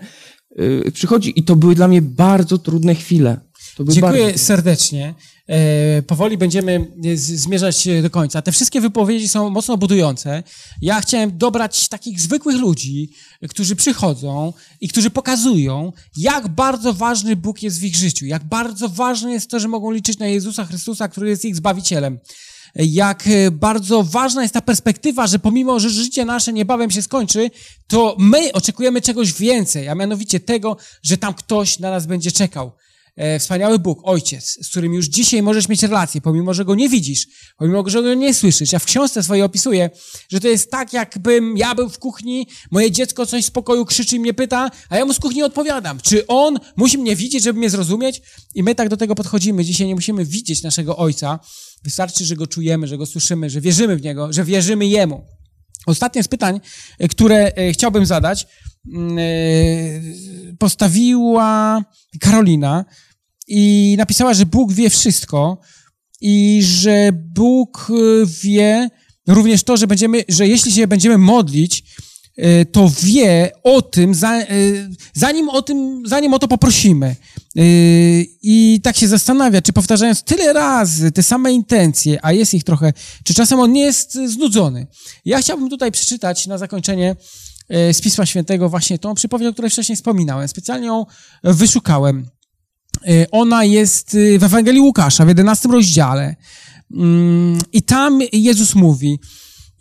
y, 0.61 0.93
przychodzi 0.93 1.41
i 1.41 1.43
to 1.43 1.57
były 1.57 1.75
dla 1.75 1.89
mnie 1.89 2.03
bardzo 2.03 2.59
trudne 2.59 2.95
chwile. 2.95 3.41
Dziękuję 3.89 4.25
bardzo... 4.25 4.39
serdecznie. 4.39 5.15
E, 5.49 6.03
powoli 6.03 6.39
będziemy 6.39 6.87
e, 7.05 7.17
z, 7.17 7.27
zmierzać 7.27 7.87
e, 7.87 8.03
do 8.03 8.11
końca. 8.11 8.43
Te 8.43 8.53
wszystkie 8.53 8.81
wypowiedzi 8.81 9.29
są 9.29 9.51
mocno 9.51 9.77
budujące. 9.77 10.43
Ja 10.83 11.01
chciałem 11.01 11.39
dobrać 11.39 11.89
takich 11.89 12.21
zwykłych 12.21 12.57
ludzi, 12.57 13.11
e, 13.41 13.49
którzy 13.49 13.77
przychodzą 13.77 14.53
i 14.81 14.89
którzy 14.89 15.11
pokazują, 15.11 15.93
jak 16.17 16.49
bardzo 16.49 16.93
ważny 16.93 17.37
Bóg 17.37 17.63
jest 17.63 17.81
w 17.81 17.85
ich 17.85 17.97
życiu, 17.97 18.27
jak 18.27 18.45
bardzo 18.45 18.89
ważne 18.89 19.33
jest 19.33 19.51
to, 19.51 19.61
że 19.61 19.69
mogą 19.69 19.91
liczyć 19.91 20.19
na 20.19 20.27
Jezusa 20.27 20.65
Chrystusa, 20.65 21.09
który 21.09 21.29
jest 21.29 21.45
ich 21.45 21.57
Zbawicielem. 21.57 22.19
Jak 22.75 23.25
bardzo 23.53 24.03
ważna 24.03 24.43
jest 24.43 24.55
ta 24.55 24.61
perspektywa, 24.61 25.27
że 25.27 25.39
pomimo, 25.39 25.81
że 25.81 25.91
życie 25.91 26.25
nasze 26.25 26.53
niebawem 26.53 26.91
się 26.91 27.03
skończy, 27.03 27.51
to 27.87 28.17
my 28.19 28.53
oczekujemy 28.53 29.01
czegoś 29.01 29.33
więcej, 29.33 29.89
a 29.89 29.95
mianowicie 29.95 30.41
tego, 30.41 30.77
że 31.03 31.17
tam 31.17 31.35
ktoś 31.35 31.79
na 31.79 31.91
nas 31.91 32.07
będzie 32.07 32.33
czekał 32.33 32.73
wspaniały 33.39 33.79
Bóg, 33.79 34.01
Ojciec, 34.03 34.59
z 34.63 34.69
którym 34.69 34.95
już 34.95 35.07
dzisiaj 35.07 35.43
możesz 35.43 35.69
mieć 35.69 35.83
relację, 35.83 36.21
pomimo, 36.21 36.55
że 36.55 36.65
go 36.65 36.75
nie 36.75 36.89
widzisz, 36.89 37.27
pomimo, 37.59 37.85
że 37.87 38.03
go 38.03 38.15
nie 38.15 38.35
słyszysz. 38.35 38.73
Ja 38.73 38.79
w 38.79 38.85
książce 38.85 39.23
swojej 39.23 39.43
opisuję, 39.43 39.91
że 40.33 40.41
to 40.41 40.49
jest 40.49 40.71
tak, 40.71 40.93
jakbym 40.93 41.57
ja 41.57 41.75
był 41.75 41.89
w 41.89 41.99
kuchni, 41.99 42.47
moje 42.71 42.91
dziecko 42.91 43.27
coś 43.27 43.45
z 43.45 43.51
pokoju 43.51 43.85
krzyczy 43.85 44.17
i 44.17 44.21
mnie 44.21 44.35
pyta, 44.35 44.71
a 44.89 44.97
ja 44.97 45.05
mu 45.05 45.15
z 45.15 45.19
kuchni 45.19 45.43
odpowiadam. 45.43 46.01
Czy 46.01 46.27
on 46.27 46.59
musi 46.77 46.99
mnie 46.99 47.17
widzieć, 47.17 47.45
żeby 47.45 47.59
mnie 47.59 47.71
zrozumieć? 47.71 48.23
I 48.55 48.63
my 48.63 48.75
tak 48.75 48.89
do 48.89 48.97
tego 48.97 49.15
podchodzimy. 49.15 49.65
Dzisiaj 49.65 49.87
nie 49.87 49.95
musimy 49.95 50.25
widzieć 50.25 50.63
naszego 50.63 50.97
Ojca. 50.97 51.39
Wystarczy, 51.85 52.25
że 52.25 52.37
go 52.37 52.47
czujemy, 52.47 52.87
że 52.87 52.99
go 52.99 53.07
słyszymy, 53.07 53.51
że 53.51 53.61
wierzymy 53.61 53.97
w 53.97 54.03
niego, 54.03 54.33
że 54.33 54.45
wierzymy 54.45 54.87
jemu. 54.87 55.25
Ostatnie 55.87 56.23
z 56.23 56.29
pytań, 56.29 56.61
e, 56.99 57.09
które 57.09 57.53
e, 57.55 57.73
chciałbym 57.73 58.07
zadać, 58.07 58.47
mm, 58.95 59.19
e, 59.19 59.23
postawiła 60.59 61.83
Karolina 62.21 62.85
i 63.51 63.95
napisała, 63.99 64.35
że 64.35 64.47
Bóg 64.47 64.73
wie 64.73 64.91
wszystko 64.91 65.59
i 66.21 66.61
że 66.65 67.11
Bóg 67.13 67.91
e, 67.91 68.27
wie 68.43 68.89
również 69.29 69.63
to, 69.63 69.77
że 69.77 69.87
będziemy, 69.87 70.25
że 70.29 70.49
jeśli 70.49 70.73
się 70.73 70.87
będziemy 70.87 71.19
modlić, 71.19 71.85
e, 72.37 72.65
to 72.65 72.91
wie 73.03 73.53
o 73.63 73.83
tym, 73.83 74.13
e, 74.25 74.47
zanim 75.15 75.49
o 75.49 75.63
tym, 75.63 76.03
zanim 76.07 76.35
o 76.35 76.39
to 76.39 76.49
poprosimy. 76.49 77.17
I 78.43 78.81
tak 78.83 78.97
się 78.97 79.09
zastanawia, 79.09 79.63
czy 79.63 79.73
powtarzając 79.73 80.23
tyle 80.23 80.53
razy 80.53 81.13
te 81.13 81.23
same 81.23 81.53
intencje, 81.53 82.19
a 82.23 82.33
jest 82.33 82.55
ich 82.55 82.65
trochę, 82.65 82.93
czy 83.25 83.35
czasem 83.35 83.61
on 83.61 83.73
nie 83.73 83.83
jest 83.83 84.15
znudzony. 84.15 84.87
Ja 85.25 85.41
chciałbym 85.41 85.71
tutaj 85.71 85.93
przeczytać 85.93 86.47
na 86.47 86.59
zakończenie 86.59 87.17
z 87.69 88.01
Pisma 88.01 88.27
Świętego 88.27 88.69
właśnie 88.69 88.99
tą 88.99 89.15
przypowieść, 89.15 89.51
o 89.51 89.53
której 89.53 89.71
wcześniej 89.71 89.97
wspominałem. 89.97 90.49
Specjalnie 90.49 90.87
ją 90.87 91.07
wyszukałem. 91.45 92.31
E, 93.09 93.31
Ona 93.31 93.65
jest 93.65 94.15
e, 94.15 94.39
w 94.39 94.45
Ewangelii 94.45 94.81
Łukasza, 94.81 95.25
w 95.25 95.29
11 95.29 95.69
rozdziale. 95.69 96.37
Mm, 96.97 97.59
I 97.73 97.83
tam 97.83 98.19
Jezus 98.33 98.75
mówi, 98.75 99.19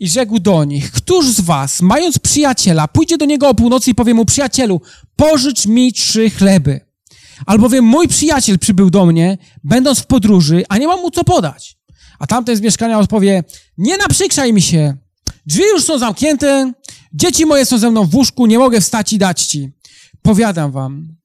i 0.00 0.08
rzekł 0.08 0.38
do 0.38 0.64
nich, 0.64 0.92
któż 0.92 1.28
z 1.28 1.40
was, 1.40 1.82
mając 1.82 2.18
przyjaciela, 2.18 2.88
pójdzie 2.88 3.18
do 3.18 3.24
niego 3.24 3.48
o 3.48 3.54
północy 3.54 3.90
i 3.90 3.94
powie 3.94 4.14
mu, 4.14 4.24
przyjacielu, 4.24 4.80
pożycz 5.16 5.66
mi 5.66 5.92
trzy 5.92 6.30
chleby. 6.30 6.80
Albowiem 7.46 7.84
mój 7.84 8.08
przyjaciel 8.08 8.58
przybył 8.58 8.90
do 8.90 9.06
mnie, 9.06 9.38
będąc 9.64 9.98
w 9.98 10.06
podróży, 10.06 10.64
a 10.68 10.78
nie 10.78 10.86
mam 10.86 11.00
mu 11.00 11.10
co 11.10 11.24
podać. 11.24 11.76
A 12.18 12.26
tamten 12.26 12.56
z 12.56 12.60
mieszkania 12.60 12.98
odpowie, 12.98 13.44
nie 13.78 13.96
naprzykrzaj 13.96 14.52
mi 14.52 14.62
się, 14.62 14.96
drzwi 15.46 15.62
już 15.62 15.84
są 15.84 15.98
zamknięte, 15.98 16.72
dzieci 17.14 17.46
moje 17.46 17.66
są 17.66 17.78
ze 17.78 17.90
mną 17.90 18.04
w 18.04 18.14
łóżku, 18.14 18.46
nie 18.46 18.58
mogę 18.58 18.80
wstać 18.80 19.12
i 19.12 19.18
dać 19.18 19.42
ci. 19.42 19.70
Powiadam 20.22 20.72
wam, 20.72 21.16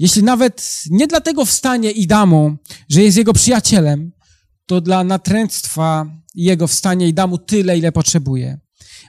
jeśli 0.00 0.22
nawet 0.22 0.84
nie 0.90 1.06
dlatego 1.06 1.44
wstanie 1.44 1.90
i 1.90 2.06
da 2.06 2.26
mu, 2.26 2.56
że 2.88 3.02
jest 3.02 3.16
jego 3.16 3.32
przyjacielem, 3.32 4.12
to 4.66 4.80
dla 4.80 5.04
natręctwa 5.04 6.06
jego 6.34 6.66
wstanie 6.66 7.08
i 7.08 7.14
da 7.14 7.26
mu 7.26 7.38
tyle, 7.38 7.78
ile 7.78 7.92
potrzebuje. 7.92 8.58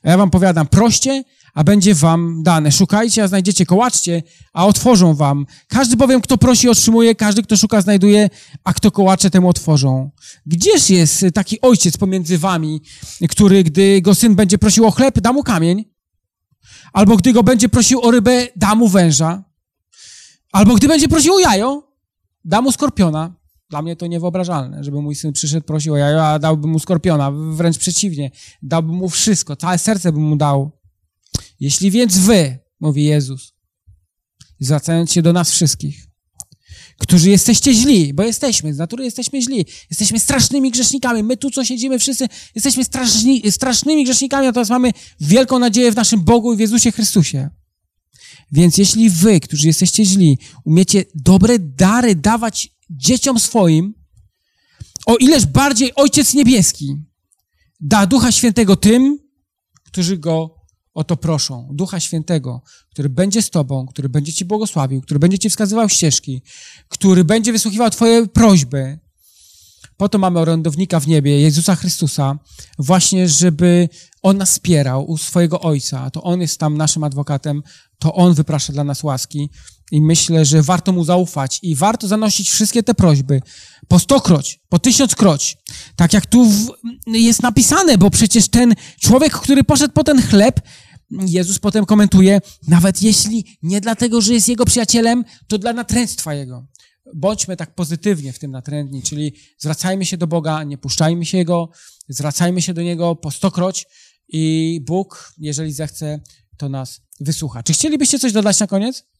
A 0.03 0.09
ja 0.09 0.17
wam 0.17 0.29
powiadam, 0.29 0.67
proście, 0.67 1.23
a 1.53 1.63
będzie 1.63 1.95
wam 1.95 2.43
dane. 2.43 2.71
Szukajcie, 2.71 3.23
a 3.23 3.27
znajdziecie, 3.27 3.65
kołaczcie, 3.65 4.23
a 4.53 4.65
otworzą 4.65 5.13
wam. 5.13 5.45
Każdy 5.67 5.97
bowiem, 5.97 6.21
kto 6.21 6.37
prosi, 6.37 6.69
otrzymuje, 6.69 7.15
każdy, 7.15 7.43
kto 7.43 7.57
szuka, 7.57 7.81
znajduje, 7.81 8.29
a 8.63 8.73
kto 8.73 8.91
kołacze, 8.91 9.29
temu 9.29 9.49
otworzą. 9.49 10.11
Gdzież 10.45 10.89
jest 10.89 11.25
taki 11.33 11.61
ojciec 11.61 11.97
pomiędzy 11.97 12.37
wami, 12.37 12.81
który, 13.29 13.63
gdy 13.63 14.01
go 14.01 14.15
syn 14.15 14.35
będzie 14.35 14.57
prosił 14.57 14.85
o 14.85 14.91
chleb, 14.91 15.19
da 15.19 15.33
mu 15.33 15.43
kamień? 15.43 15.85
Albo 16.93 17.17
gdy 17.17 17.33
go 17.33 17.43
będzie 17.43 17.69
prosił 17.69 18.01
o 18.01 18.11
rybę, 18.11 18.47
da 18.55 18.75
mu 18.75 18.87
węża? 18.87 19.50
Albo 20.51 20.75
gdy 20.75 20.87
będzie 20.87 21.07
prosił 21.07 21.33
o 21.33 21.39
jajo, 21.39 21.83
da 22.45 22.61
mu 22.61 22.71
skorpiona. 22.71 23.35
Dla 23.69 23.81
mnie 23.81 23.95
to 23.95 24.07
niewyobrażalne, 24.07 24.83
żeby 24.83 25.01
mój 25.01 25.15
syn 25.15 25.33
przyszedł, 25.33 25.65
prosił 25.65 25.93
o 25.93 25.97
jajo, 25.97 26.27
a 26.27 26.39
dałbym 26.39 26.71
mu 26.71 26.79
skorpiona. 26.79 27.31
Wręcz 27.31 27.77
przeciwnie. 27.77 28.31
Dałbym 28.61 28.95
mu 28.95 29.09
wszystko, 29.09 29.55
całe 29.55 29.77
serce 29.77 30.11
bym 30.11 30.23
mu 30.23 30.35
dał. 30.35 30.71
Jeśli 31.59 31.91
więc 31.91 32.17
wy, 32.17 32.59
mówi 32.79 33.03
Jezus, 33.03 33.53
zwracając 34.59 35.11
się 35.11 35.21
do 35.21 35.33
nas 35.33 35.51
wszystkich, 35.51 36.07
którzy 36.97 37.29
jesteście 37.29 37.73
źli, 37.73 38.13
bo 38.13 38.23
jesteśmy, 38.23 38.73
z 38.73 38.77
natury 38.77 39.03
jesteśmy 39.03 39.41
źli, 39.41 39.65
jesteśmy 39.89 40.19
strasznymi 40.19 40.71
grzesznikami. 40.71 41.23
My 41.23 41.37
tu, 41.37 41.51
co 41.51 41.65
siedzimy, 41.65 41.99
wszyscy 41.99 42.27
jesteśmy 42.55 42.83
straszni, 42.83 43.51
strasznymi 43.51 44.03
grzesznikami, 44.03 44.45
natomiast 44.47 44.71
mamy 44.71 44.91
wielką 45.19 45.59
nadzieję 45.59 45.91
w 45.91 45.95
naszym 45.95 46.21
Bogu 46.21 46.53
i 46.53 46.57
w 46.57 46.59
Jezusie 46.59 46.91
Chrystusie. 46.91 47.49
Więc 48.51 48.77
jeśli 48.77 49.09
wy, 49.09 49.39
którzy 49.39 49.67
jesteście 49.67 50.05
źli, 50.05 50.37
umiecie 50.63 51.05
dobre 51.15 51.59
dary 51.59 52.15
dawać 52.15 52.69
dzieciom 52.89 53.39
swoim, 53.39 53.93
o 55.05 55.15
ileż 55.15 55.45
bardziej 55.45 55.95
Ojciec 55.95 56.33
Niebieski 56.33 56.95
da 57.81 58.05
Ducha 58.05 58.31
Świętego 58.31 58.75
tym, 58.75 59.19
którzy 59.83 60.17
Go 60.17 60.55
o 60.93 61.03
to 61.03 61.17
proszą. 61.17 61.69
Ducha 61.73 61.99
Świętego, 61.99 62.61
który 62.89 63.09
będzie 63.09 63.41
z 63.41 63.49
Tobą, 63.49 63.85
który 63.85 64.09
będzie 64.09 64.33
Ci 64.33 64.45
błogosławił, 64.45 65.01
który 65.01 65.19
będzie 65.19 65.39
Ci 65.39 65.49
wskazywał 65.49 65.89
ścieżki, 65.89 66.41
który 66.87 67.23
będzie 67.23 67.51
wysłuchiwał 67.51 67.89
Twoje 67.89 68.27
prośby. 68.27 68.99
Po 70.01 70.09
to 70.09 70.17
mamy 70.17 70.39
orędownika 70.39 70.99
w 70.99 71.07
niebie, 71.07 71.41
Jezusa 71.41 71.75
Chrystusa, 71.75 72.39
właśnie, 72.79 73.29
żeby 73.29 73.89
On 74.21 74.37
nas 74.37 74.51
wspierał 74.51 75.11
u 75.11 75.17
swojego 75.17 75.61
Ojca. 75.61 76.09
To 76.09 76.23
On 76.23 76.41
jest 76.41 76.59
tam 76.59 76.77
naszym 76.77 77.03
adwokatem, 77.03 77.63
to 77.99 78.13
On 78.13 78.33
wyprasza 78.33 78.73
dla 78.73 78.83
nas 78.83 79.03
łaski 79.03 79.49
i 79.91 80.01
myślę, 80.01 80.45
że 80.45 80.61
warto 80.61 80.91
Mu 80.91 81.03
zaufać 81.03 81.59
i 81.61 81.75
warto 81.75 82.07
zanosić 82.07 82.49
wszystkie 82.49 82.83
te 82.83 82.95
prośby 82.95 83.41
po 83.87 83.99
stokroć, 83.99 84.59
po 84.69 84.79
tysiąckroć. 84.79 85.57
Tak 85.95 86.13
jak 86.13 86.25
tu 86.25 86.45
w, 86.45 86.71
jest 87.07 87.43
napisane, 87.43 87.97
bo 87.97 88.09
przecież 88.09 88.49
ten 88.49 88.73
człowiek, 89.01 89.33
który 89.33 89.63
poszedł 89.63 89.93
po 89.93 90.03
ten 90.03 90.21
chleb, 90.21 90.61
Jezus 91.11 91.59
potem 91.59 91.85
komentuje, 91.85 92.41
nawet 92.67 93.01
jeśli 93.01 93.57
nie 93.63 93.81
dlatego, 93.81 94.21
że 94.21 94.33
jest 94.33 94.47
jego 94.47 94.65
przyjacielem, 94.65 95.25
to 95.47 95.57
dla 95.57 95.73
natręctwa 95.73 96.33
jego. 96.33 96.65
Bądźmy 97.15 97.57
tak 97.57 97.75
pozytywnie 97.75 98.33
w 98.33 98.39
tym 98.39 98.51
natrętni, 98.51 99.03
czyli 99.03 99.33
zwracajmy 99.57 100.05
się 100.05 100.17
do 100.17 100.27
Boga, 100.27 100.63
nie 100.63 100.77
puszczajmy 100.77 101.25
się 101.25 101.37
Jego, 101.37 101.69
zwracajmy 102.09 102.61
się 102.61 102.73
do 102.73 102.81
Niego 102.81 103.15
po 103.15 103.31
stokroć 103.31 103.85
i 104.27 104.79
Bóg, 104.85 105.33
jeżeli 105.37 105.73
zechce, 105.73 106.19
to 106.57 106.69
nas 106.69 107.01
wysłucha. 107.19 107.63
Czy 107.63 107.73
chcielibyście 107.73 108.19
coś 108.19 108.31
dodać 108.31 108.59
na 108.59 108.67
koniec? 108.67 109.10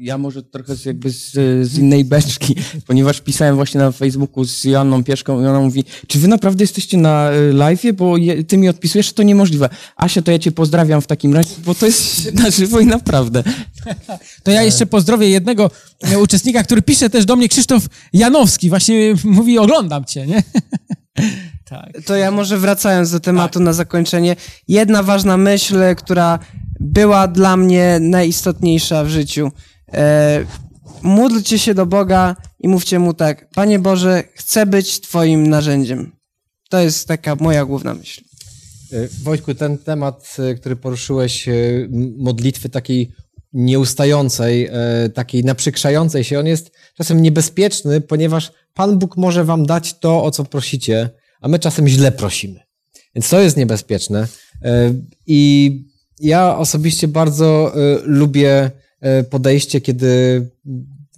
Ja 0.00 0.18
może 0.18 0.42
trochę 0.42 0.76
z, 0.76 0.84
jakby 0.84 1.10
z, 1.10 1.32
z 1.68 1.78
innej 1.78 2.04
beczki, 2.04 2.54
ponieważ 2.86 3.20
pisałem 3.20 3.56
właśnie 3.56 3.80
na 3.80 3.92
Facebooku 3.92 4.44
z 4.44 4.64
Joanną 4.64 5.04
Pieszką 5.04 5.42
i 5.42 5.46
ona 5.46 5.60
mówi, 5.60 5.84
czy 6.06 6.18
wy 6.18 6.28
naprawdę 6.28 6.64
jesteście 6.64 6.98
na 6.98 7.32
y, 7.32 7.52
live'ie, 7.52 7.92
bo 7.92 8.16
je, 8.16 8.44
ty 8.44 8.58
mi 8.58 8.68
odpisujesz, 8.68 9.12
to 9.12 9.22
niemożliwe. 9.22 9.68
Asia, 9.96 10.22
to 10.22 10.32
ja 10.32 10.38
cię 10.38 10.52
pozdrawiam 10.52 11.00
w 11.00 11.06
takim 11.06 11.34
razie, 11.34 11.54
bo 11.64 11.74
to 11.74 11.86
jest 11.86 12.32
na 12.42 12.50
żywo 12.50 12.80
i 12.80 12.86
naprawdę. 12.86 13.42
To 14.42 14.50
ja 14.50 14.62
jeszcze 14.62 14.86
pozdrowię 14.86 15.28
jednego 15.28 15.70
e, 16.02 16.18
uczestnika, 16.18 16.62
który 16.62 16.82
pisze 16.82 17.10
też 17.10 17.24
do 17.24 17.36
mnie, 17.36 17.48
Krzysztof 17.48 17.82
Janowski. 18.12 18.68
Właśnie 18.68 19.14
mówi, 19.24 19.58
oglądam 19.58 20.04
cię, 20.04 20.26
nie? 20.26 20.42
Tak. 21.64 21.92
To 22.06 22.16
ja 22.16 22.30
może 22.30 22.58
wracając 22.58 23.10
do 23.10 23.20
tematu 23.20 23.60
na 23.60 23.72
zakończenie. 23.72 24.36
Jedna 24.68 25.02
ważna 25.02 25.36
myśl, 25.36 25.76
która 25.96 26.38
była 26.80 27.28
dla 27.28 27.56
mnie 27.56 27.98
najistotniejsza 28.00 29.04
w 29.04 29.08
życiu. 29.08 29.50
E, 29.92 30.44
módlcie 31.02 31.58
się 31.58 31.74
do 31.74 31.86
Boga 31.86 32.36
i 32.60 32.68
mówcie 32.68 32.98
Mu 32.98 33.14
tak, 33.14 33.50
Panie 33.50 33.78
Boże, 33.78 34.24
chcę 34.34 34.66
być 34.66 35.00
Twoim 35.00 35.46
narzędziem. 35.46 36.12
To 36.70 36.80
jest 36.80 37.08
taka 37.08 37.36
moja 37.36 37.64
główna 37.64 37.94
myśl. 37.94 38.28
E, 38.92 39.08
Wojtku, 39.22 39.54
ten 39.54 39.78
temat, 39.78 40.36
e, 40.38 40.54
który 40.54 40.76
poruszyłeś, 40.76 41.48
e, 41.48 41.52
modlitwy 42.18 42.68
takiej 42.68 43.12
nieustającej, 43.52 44.70
takiej 45.14 45.44
naprzykrzającej 45.44 46.24
się, 46.24 46.38
on 46.38 46.46
jest 46.46 46.70
czasem 46.96 47.22
niebezpieczny, 47.22 48.00
ponieważ 48.00 48.52
Pan 48.74 48.98
Bóg 48.98 49.16
może 49.16 49.44
wam 49.44 49.66
dać 49.66 49.98
to, 49.98 50.24
o 50.24 50.30
co 50.30 50.44
prosicie, 50.44 51.10
a 51.40 51.48
my 51.48 51.58
czasem 51.58 51.88
źle 51.88 52.12
prosimy. 52.12 52.60
Więc 53.14 53.28
to 53.28 53.40
jest 53.40 53.56
niebezpieczne. 53.56 54.26
I 55.26 55.72
ja 56.20 56.58
osobiście 56.58 57.08
bardzo 57.08 57.72
lubię 58.02 58.70
podejście, 59.30 59.80
kiedy 59.80 60.42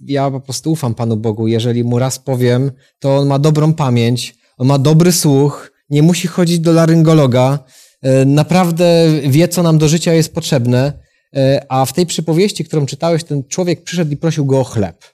ja 0.05 0.31
po 0.31 0.39
prostu 0.39 0.71
ufam 0.71 0.95
Panu 0.95 1.17
Bogu. 1.17 1.47
Jeżeli 1.47 1.83
mu 1.83 1.99
raz 1.99 2.19
powiem, 2.19 2.71
to 2.99 3.17
on 3.17 3.27
ma 3.27 3.39
dobrą 3.39 3.73
pamięć, 3.73 4.35
on 4.57 4.67
ma 4.67 4.77
dobry 4.77 5.11
słuch, 5.11 5.71
nie 5.89 6.03
musi 6.03 6.27
chodzić 6.27 6.59
do 6.59 6.71
laryngologa, 6.71 7.59
e, 8.01 8.25
naprawdę 8.25 9.07
wie, 9.27 9.47
co 9.47 9.63
nam 9.63 9.77
do 9.77 9.87
życia 9.87 10.13
jest 10.13 10.33
potrzebne. 10.33 10.93
E, 11.35 11.65
A 11.69 11.85
w 11.85 11.93
tej 11.93 12.05
przypowieści, 12.05 12.65
którą 12.65 12.85
czytałeś, 12.85 13.23
ten 13.23 13.43
człowiek 13.43 13.83
przyszedł 13.83 14.11
i 14.11 14.17
prosił 14.17 14.45
go 14.45 14.59
o 14.59 14.63
chleb. 14.63 15.05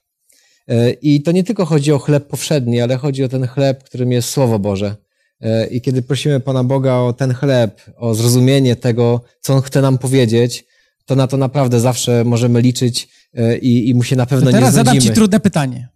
E, 0.67 0.91
I 0.91 1.21
to 1.21 1.31
nie 1.31 1.43
tylko 1.43 1.65
chodzi 1.65 1.91
o 1.91 1.99
chleb 1.99 2.27
powszedni, 2.27 2.81
ale 2.81 2.97
chodzi 2.97 3.23
o 3.23 3.29
ten 3.29 3.47
chleb, 3.47 3.83
którym 3.83 4.11
jest 4.11 4.29
Słowo 4.29 4.59
Boże. 4.59 4.95
E, 5.41 5.67
I 5.67 5.81
kiedy 5.81 6.01
prosimy 6.01 6.39
Pana 6.39 6.63
Boga 6.63 6.93
o 6.93 7.13
ten 7.13 7.33
chleb, 7.33 7.81
o 7.97 8.15
zrozumienie 8.15 8.75
tego, 8.75 9.21
co 9.41 9.53
On 9.53 9.61
chce 9.61 9.81
nam 9.81 9.97
powiedzieć, 9.97 10.65
to 11.07 11.15
na 11.15 11.27
to 11.27 11.37
naprawdę 11.37 11.79
zawsze 11.79 12.23
możemy 12.23 12.61
liczyć 12.61 13.07
e, 13.33 13.57
i, 13.57 13.89
i 13.89 13.93
mu 13.95 14.03
się 14.03 14.15
na 14.15 14.25
pewno 14.25 14.45
To 14.45 14.51
teraz 14.51 14.69
nie 14.69 14.75
zadam 14.75 14.93
znudzimy. 14.93 15.13
ci 15.13 15.15
trudne 15.15 15.39
pytanie. 15.39 15.89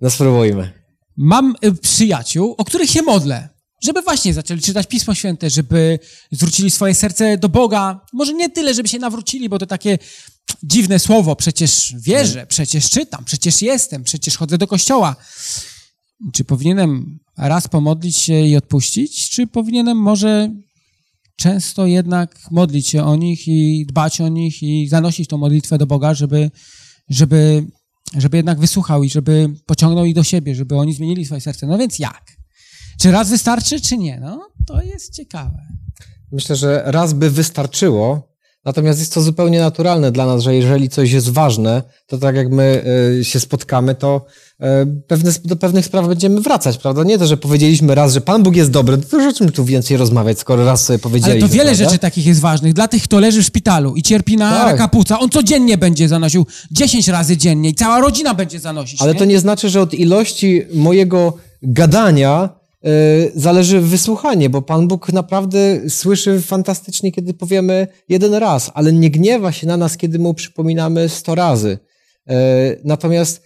No 0.00 0.10
spróbujmy. 0.10 0.72
Mam 1.16 1.54
y, 1.64 1.72
przyjaciół, 1.74 2.54
o 2.58 2.64
których 2.64 2.90
się 2.90 3.02
modlę, 3.02 3.48
żeby 3.84 4.02
właśnie 4.02 4.34
zaczęli 4.34 4.60
czytać 4.60 4.86
Pismo 4.86 5.14
Święte, 5.14 5.50
żeby 5.50 5.98
zwrócili 6.32 6.70
swoje 6.70 6.94
serce 6.94 7.38
do 7.38 7.48
Boga. 7.48 8.00
Może 8.12 8.32
nie 8.34 8.50
tyle, 8.50 8.74
żeby 8.74 8.88
się 8.88 8.98
nawrócili, 8.98 9.48
bo 9.48 9.58
to 9.58 9.66
takie 9.66 9.98
dziwne 10.62 10.98
słowo. 10.98 11.36
Przecież 11.36 11.94
wierzę, 11.98 12.46
przecież 12.46 12.90
czytam, 12.90 13.24
przecież 13.24 13.62
jestem, 13.62 14.04
przecież 14.04 14.36
chodzę 14.36 14.58
do 14.58 14.66
kościoła. 14.66 15.16
Czy 16.32 16.44
powinienem 16.44 17.18
raz 17.38 17.68
pomodlić 17.68 18.16
się 18.16 18.40
i 18.40 18.56
odpuścić, 18.56 19.30
czy 19.30 19.46
powinienem 19.46 19.96
może 19.96 20.50
często 21.36 21.86
jednak 21.86 22.38
modlić 22.50 22.88
się 22.88 23.04
o 23.04 23.16
nich 23.16 23.48
i 23.48 23.86
dbać 23.88 24.20
o 24.20 24.28
nich 24.28 24.62
i 24.62 24.88
zanosić 24.88 25.28
tą 25.28 25.38
modlitwę 25.38 25.78
do 25.78 25.86
Boga, 25.86 26.14
żeby, 26.14 26.50
żeby, 27.08 27.66
żeby 28.16 28.36
jednak 28.36 28.60
wysłuchał 28.60 29.02
i 29.02 29.10
żeby 29.10 29.48
pociągnął 29.66 30.04
ich 30.04 30.14
do 30.14 30.22
siebie, 30.22 30.54
żeby 30.54 30.76
oni 30.76 30.94
zmienili 30.94 31.24
swoje 31.24 31.40
serce. 31.40 31.66
No 31.66 31.78
więc 31.78 31.98
jak? 31.98 32.22
Czy 33.00 33.10
raz 33.10 33.30
wystarczy, 33.30 33.80
czy 33.80 33.98
nie? 33.98 34.20
No, 34.20 34.48
to 34.66 34.82
jest 34.82 35.14
ciekawe. 35.14 35.58
Myślę, 36.32 36.56
że 36.56 36.82
raz 36.86 37.12
by 37.12 37.30
wystarczyło, 37.30 38.32
natomiast 38.64 38.98
jest 38.98 39.14
to 39.14 39.20
zupełnie 39.20 39.60
naturalne 39.60 40.12
dla 40.12 40.26
nas, 40.26 40.42
że 40.42 40.54
jeżeli 40.54 40.88
coś 40.88 41.12
jest 41.12 41.28
ważne, 41.28 41.82
to 42.06 42.18
tak 42.18 42.36
jak 42.36 42.50
my 42.50 42.84
e, 43.20 43.24
się 43.24 43.40
spotkamy, 43.40 43.94
to 43.94 44.26
pewne, 45.08 45.32
do 45.44 45.56
pewnych 45.56 45.86
spraw 45.86 46.08
będziemy 46.08 46.40
wracać, 46.40 46.78
prawda? 46.78 47.04
Nie 47.04 47.18
to, 47.18 47.26
że 47.26 47.36
powiedzieliśmy 47.36 47.94
raz, 47.94 48.12
że 48.12 48.20
Pan 48.20 48.42
Bóg 48.42 48.56
jest 48.56 48.70
dobry, 48.70 48.98
to 48.98 49.16
już 49.16 49.34
o 49.34 49.38
czym 49.38 49.52
tu 49.52 49.64
więcej 49.64 49.96
rozmawiać, 49.96 50.38
skoro 50.38 50.64
raz 50.64 50.84
sobie 50.84 50.94
Ale 50.94 50.98
powiedzieliśmy. 51.02 51.48
to 51.48 51.54
wiele 51.54 51.64
prawda? 51.64 51.84
rzeczy 51.84 51.98
takich 51.98 52.26
jest 52.26 52.40
ważnych. 52.40 52.72
Dla 52.72 52.88
tych, 52.88 53.02
kto 53.02 53.20
leży 53.20 53.42
w 53.42 53.46
szpitalu 53.46 53.94
i 53.96 54.02
cierpi 54.02 54.36
na 54.36 54.50
Tak. 54.50 54.66
raka 54.72 54.88
płuca, 54.88 55.18
on 55.18 55.30
codziennie 55.30 55.78
będzie 55.78 56.08
zanosił 56.08 56.46
10 56.70 57.08
razy 57.08 57.36
dziennie 57.36 57.68
i 57.68 57.74
cała 57.74 58.00
rodzina 58.00 58.34
będzie 58.34 58.60
zanosić. 58.60 59.02
Ale 59.02 59.12
nie? 59.12 59.18
to 59.18 59.24
nie 59.24 59.38
znaczy, 59.40 59.68
że 59.70 59.80
od 59.80 59.94
ilości 59.94 60.62
mojego 60.74 61.36
gadania 61.62 62.48
e, 62.84 62.88
zależy 63.34 63.80
wysłuchanie, 63.80 64.50
bo 64.50 64.62
Pan 64.62 64.88
Bóg 64.88 65.12
naprawdę 65.12 65.58
słyszy 65.88 66.40
fantastycznie, 66.40 67.12
kiedy 67.12 67.34
powiemy 67.34 67.86
jeden 68.08 68.34
raz, 68.34 68.70
ale 68.74 68.92
nie 68.92 69.10
gniewa 69.10 69.52
się 69.52 69.66
na 69.66 69.76
nas, 69.76 69.96
kiedy 69.96 70.18
mu 70.18 70.34
przypominamy 70.34 71.08
sto 71.08 71.34
razy. 71.34 71.78
E, 72.28 72.34
Natomiast 72.84 73.36
e, 73.36 73.42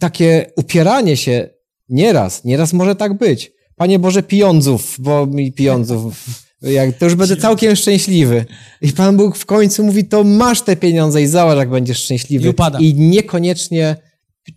takie 0.00 0.50
upieranie 0.56 1.16
się 1.16 1.48
nieraz, 1.88 2.44
nieraz 2.44 2.72
może 2.72 2.96
tak 2.96 3.14
być. 3.14 3.52
Panie 3.76 3.98
Boże, 3.98 4.22
pijądzów, 4.22 4.96
bo 4.98 5.26
mi 5.26 5.52
pijądzów, 5.52 6.14
jak, 6.62 6.98
to 6.98 7.04
już 7.04 7.14
będę 7.14 7.36
całkiem 7.36 7.76
szczęśliwy. 7.76 8.44
I 8.82 8.92
Pan 8.92 9.16
Bóg 9.16 9.36
w 9.36 9.46
końcu 9.46 9.84
mówi, 9.84 10.04
to 10.04 10.24
masz 10.24 10.62
te 10.62 10.76
pieniądze 10.76 11.22
i 11.22 11.26
zobacz, 11.26 11.58
jak 11.58 11.70
będziesz 11.70 11.98
szczęśliwy. 11.98 12.54
I. 12.80 12.90
I 12.90 12.94
niekoniecznie 12.94 13.96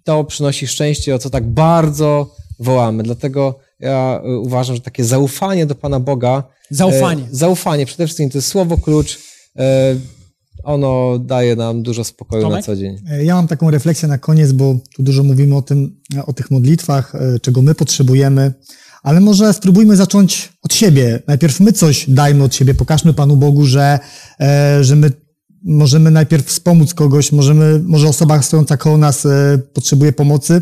to 0.04 0.24
przynosi 0.24 0.68
szczęście, 0.68 1.16
o 1.16 1.20
co 1.20 1.30
tak 1.30 1.48
bardzo 1.48 2.36
wołamy. 2.60 3.04
Dlatego 3.04 3.60
ja 3.80 4.22
y, 4.26 4.40
uważam, 4.40 4.76
że 4.76 4.82
takie 4.82 5.04
zaufanie 5.04 5.66
do 5.66 5.76
Pana 5.76 6.00
Boga. 6.00 6.44
Zaufanie. 6.70 7.24
E, 7.24 7.28
zaufanie, 7.32 7.86
przede 7.86 8.06
wszystkim 8.06 8.30
to 8.30 8.38
jest 8.38 8.48
słowo 8.48 8.78
klucz. 8.78 9.20
E, 9.58 9.96
ono 10.64 11.20
daje 11.20 11.56
nam 11.56 11.84
dużo 11.84 12.04
spokoju 12.04 12.42
Tomek? 12.44 12.58
na 12.58 12.64
co 12.64 12.76
dzień. 12.76 12.98
E, 13.12 13.26
Ja 13.26 13.36
mam 13.36 13.48
taką 13.48 13.72
refleksję 13.72 14.08
na 14.08 14.18
koniec, 14.18 14.52
bo 14.52 14.80
tu 14.96 15.04
dużo 15.04 15.24
mówimy 15.24 15.56
o 15.56 15.62
tym, 15.62 16.00
e, 16.16 16.26
o 16.26 16.34
tych 16.34 16.52
modlitwach, 16.52 17.16
e, 17.16 17.40
czego 17.40 17.62
my 17.62 17.76
potrzebujemy, 17.76 18.54
ale 19.04 19.20
może 19.20 19.54
spróbujmy 19.54 19.96
zacząć 19.96 20.54
od 20.64 20.74
siebie. 20.74 21.20
Najpierw 21.28 21.60
my 21.60 21.74
coś 21.74 22.10
dajmy 22.10 22.44
od 22.44 22.56
siebie, 22.56 22.74
pokażmy 22.74 23.14
Panu 23.14 23.38
Bogu, 23.38 23.66
że, 23.66 24.00
że 24.82 24.96
my 24.96 25.12
możemy 25.64 26.12
najpierw 26.12 26.46
wspomóc 26.46 26.94
kogoś, 26.94 27.32
możemy, 27.32 27.80
może 27.86 28.08
osoba 28.08 28.42
stojąca 28.42 28.78
koło 28.78 28.98
nas 28.98 29.28
potrzebuje 29.74 30.14
pomocy. 30.14 30.62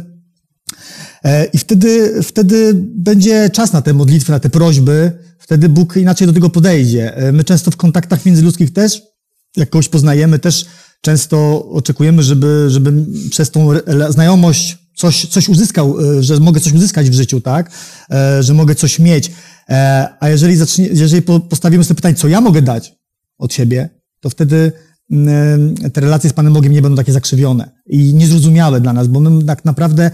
I 1.53 1.57
wtedy, 1.57 2.23
wtedy 2.23 2.71
będzie 2.75 3.49
czas 3.49 3.73
na 3.73 3.81
te 3.81 3.93
modlitwy, 3.93 4.31
na 4.31 4.39
te 4.39 4.49
prośby, 4.49 5.11
wtedy 5.39 5.69
Bóg 5.69 5.97
inaczej 5.97 6.27
do 6.27 6.33
tego 6.33 6.49
podejdzie. 6.49 7.13
My 7.33 7.43
często 7.43 7.71
w 7.71 7.77
kontaktach 7.77 8.25
międzyludzkich 8.25 8.73
też, 8.73 9.01
jak 9.57 9.69
kogoś 9.69 9.89
poznajemy, 9.89 10.39
też 10.39 10.65
często 11.01 11.65
oczekujemy, 11.69 12.23
żeby, 12.23 12.65
żeby 12.69 13.05
przez 13.29 13.51
tą 13.51 13.69
znajomość 14.09 14.77
coś, 14.95 15.25
coś 15.25 15.49
uzyskał, 15.49 16.17
e, 16.17 16.23
że 16.23 16.39
mogę 16.39 16.59
coś 16.59 16.73
uzyskać 16.73 17.09
w 17.09 17.13
życiu, 17.13 17.41
tak? 17.41 17.71
E, 18.11 18.43
Że 18.43 18.53
mogę 18.53 18.75
coś 18.75 18.99
mieć. 18.99 19.31
E, 19.69 20.07
A 20.19 20.29
jeżeli, 20.29 20.55
zacznie, 20.55 20.87
jeżeli 20.87 21.21
po- 21.21 21.39
postawimy 21.39 21.83
sobie 21.83 21.95
pytanie, 21.95 22.15
co 22.15 22.27
ja 22.27 22.41
mogę 22.41 22.61
dać 22.61 22.93
od 23.37 23.53
siebie, 23.53 23.89
to 24.21 24.29
wtedy 24.29 24.71
mm, 25.11 25.75
te 25.93 26.01
relacje 26.01 26.29
z 26.29 26.33
Panem 26.33 26.53
Bogiem 26.53 26.73
nie 26.73 26.81
będą 26.81 26.95
takie 26.97 27.13
zakrzywione 27.13 27.71
i 27.87 28.13
niezrozumiałe 28.13 28.81
dla 28.81 28.93
nas, 28.93 29.07
bo 29.07 29.19
my 29.19 29.43
tak 29.45 29.65
naprawdę 29.65 30.11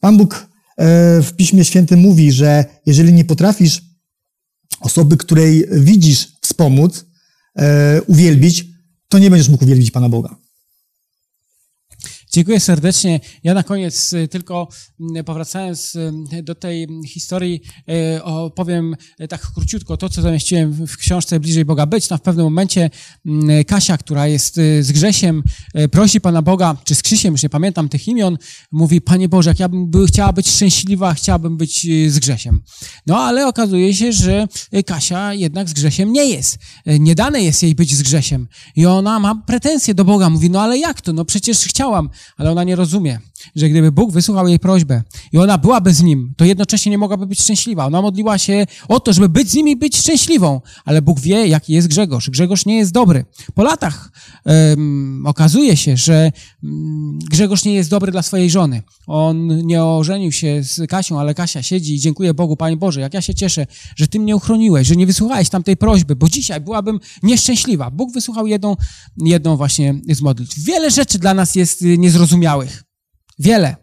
Pan 0.00 0.16
Bóg 0.16 0.46
w 1.22 1.28
Piśmie 1.36 1.64
Świętym 1.64 2.00
mówi, 2.00 2.32
że 2.32 2.64
jeżeli 2.86 3.12
nie 3.12 3.24
potrafisz 3.24 3.82
osoby, 4.80 5.16
której 5.16 5.68
widzisz, 5.72 6.28
wspomóc, 6.42 7.05
uwielbić, 8.06 8.66
to 9.08 9.18
nie 9.18 9.30
będziesz 9.30 9.48
mógł 9.48 9.64
uwielbić 9.64 9.90
Pana 9.90 10.08
Boga. 10.08 10.36
Dziękuję 12.36 12.60
serdecznie. 12.60 13.20
Ja 13.44 13.54
na 13.54 13.62
koniec 13.62 14.12
y, 14.12 14.28
tylko 14.28 14.68
mm, 15.00 15.24
powracając 15.24 15.94
y, 15.94 16.42
do 16.42 16.54
tej 16.54 16.88
historii 17.06 17.60
y, 18.16 18.24
opowiem 18.24 18.96
tak 19.28 19.52
króciutko 19.52 19.96
to, 19.96 20.08
co 20.08 20.22
zamieściłem 20.22 20.86
w- 20.86 20.96
książce 20.96 21.40
Bliżej 21.40 21.64
Boga 21.64 21.86
Być. 21.86 22.08
Tam 22.08 22.18
w 22.18 22.22
pewnym 22.22 22.44
momencie 22.44 22.90
mm, 23.26 23.64
Kasia, 23.64 23.98
która 23.98 24.26
jest 24.26 24.54
z 24.80 24.92
Grzesiem, 24.92 25.42
prosi 25.90 26.20
Pana 26.20 26.42
Boga, 26.42 26.76
czy 26.84 26.94
z 26.94 27.02
Krzysiem, 27.02 27.34
już 27.34 27.42
nie 27.42 27.48
pamiętam 27.48 27.88
tych 27.88 28.08
imion, 28.08 28.38
mówi, 28.72 29.00
Panie 29.00 29.28
Boże, 29.28 29.50
jak 29.50 29.60
ja 29.60 29.68
bym 29.68 29.90
by, 29.90 30.06
chciała 30.06 30.32
być 30.32 30.48
szczęśliwa, 30.50 31.14
chciałabym 31.14 31.56
być 31.56 31.86
z 32.08 32.18
Grzesiem. 32.18 32.62
No 33.06 33.18
ale 33.18 33.46
okazuje 33.46 33.94
się, 33.94 34.12
że 34.12 34.48
Kasia 34.86 35.34
jednak 35.34 35.68
z 35.68 35.72
Grzesiem 35.72 36.12
nie 36.12 36.24
jest. 36.24 36.58
Nie 36.86 37.14
dane 37.14 37.42
jest 37.42 37.62
jej 37.62 37.74
być 37.74 37.94
z 37.94 38.02
Grzesiem. 38.02 38.48
I 38.76 38.86
ona 38.86 39.20
ma 39.20 39.34
pretensje 39.34 39.94
do 39.94 40.04
Boga. 40.04 40.30
Mówi, 40.30 40.50
no 40.50 40.60
ale 40.60 40.78
jak 40.78 41.00
to? 41.00 41.12
No 41.12 41.24
przecież 41.24 41.58
chciałam. 41.58 42.10
Ale 42.36 42.50
ona 42.50 42.64
nie 42.64 42.76
rozumie, 42.76 43.20
że 43.56 43.68
gdyby 43.68 43.92
Bóg 43.92 44.12
wysłuchał 44.12 44.48
jej 44.48 44.58
prośbę 44.58 45.02
i 45.32 45.38
ona 45.38 45.58
byłaby 45.58 45.94
z 45.94 46.02
Nim, 46.02 46.34
to 46.36 46.44
jednocześnie 46.44 46.90
nie 46.90 46.98
mogłaby 46.98 47.26
być 47.26 47.40
szczęśliwa. 47.40 47.86
Ona 47.86 48.02
modliła 48.02 48.38
się 48.38 48.66
o 48.88 49.00
to, 49.00 49.12
żeby 49.12 49.28
być 49.28 49.50
z 49.50 49.54
Nim 49.54 49.68
i 49.68 49.76
być 49.76 49.96
szczęśliwą. 49.96 50.60
Ale 50.84 51.02
Bóg 51.02 51.20
wie, 51.20 51.46
jaki 51.46 51.72
jest 51.72 51.88
Grzegorz. 51.88 52.30
Grzegorz 52.30 52.66
nie 52.66 52.76
jest 52.76 52.92
dobry. 52.92 53.24
Po 53.54 53.62
latach 53.62 54.10
em, 54.44 55.26
okazuje 55.26 55.76
się, 55.76 55.96
że 55.96 56.32
mm, 56.64 57.18
Grzegorz 57.18 57.64
nie 57.64 57.74
jest 57.74 57.90
dobry 57.90 58.12
dla 58.12 58.22
swojej 58.22 58.50
żony. 58.50 58.82
On 59.06 59.66
nie 59.66 59.84
ożenił 59.84 60.32
się 60.32 60.62
z 60.64 60.90
Kasią, 60.90 61.20
ale 61.20 61.34
Kasia 61.34 61.62
siedzi 61.62 61.94
i 61.94 62.00
dziękuję 62.00 62.34
Bogu, 62.34 62.56
Panie 62.56 62.76
Boże, 62.76 63.00
jak 63.00 63.14
ja 63.14 63.22
się 63.22 63.34
cieszę, 63.34 63.66
że 63.96 64.08
Ty 64.08 64.20
mnie 64.20 64.36
uchroniłeś, 64.36 64.88
że 64.88 64.96
nie 64.96 65.06
wysłuchałeś 65.06 65.48
tamtej 65.48 65.76
prośby, 65.76 66.16
bo 66.16 66.28
dzisiaj 66.28 66.60
byłabym 66.60 67.00
nieszczęśliwa. 67.22 67.90
Bóg 67.90 68.12
wysłuchał 68.12 68.46
jedną, 68.46 68.76
jedną 69.16 69.56
właśnie 69.56 69.94
z 70.10 70.20
modlitw. 70.22 70.58
Wiele 70.58 70.90
rzeczy 70.90 71.18
dla 71.18 71.34
nas 71.34 71.54
jest 71.54 71.82
y, 71.82 71.98
niezrozumiałych. 72.16 72.84
Wiele. 73.38 73.76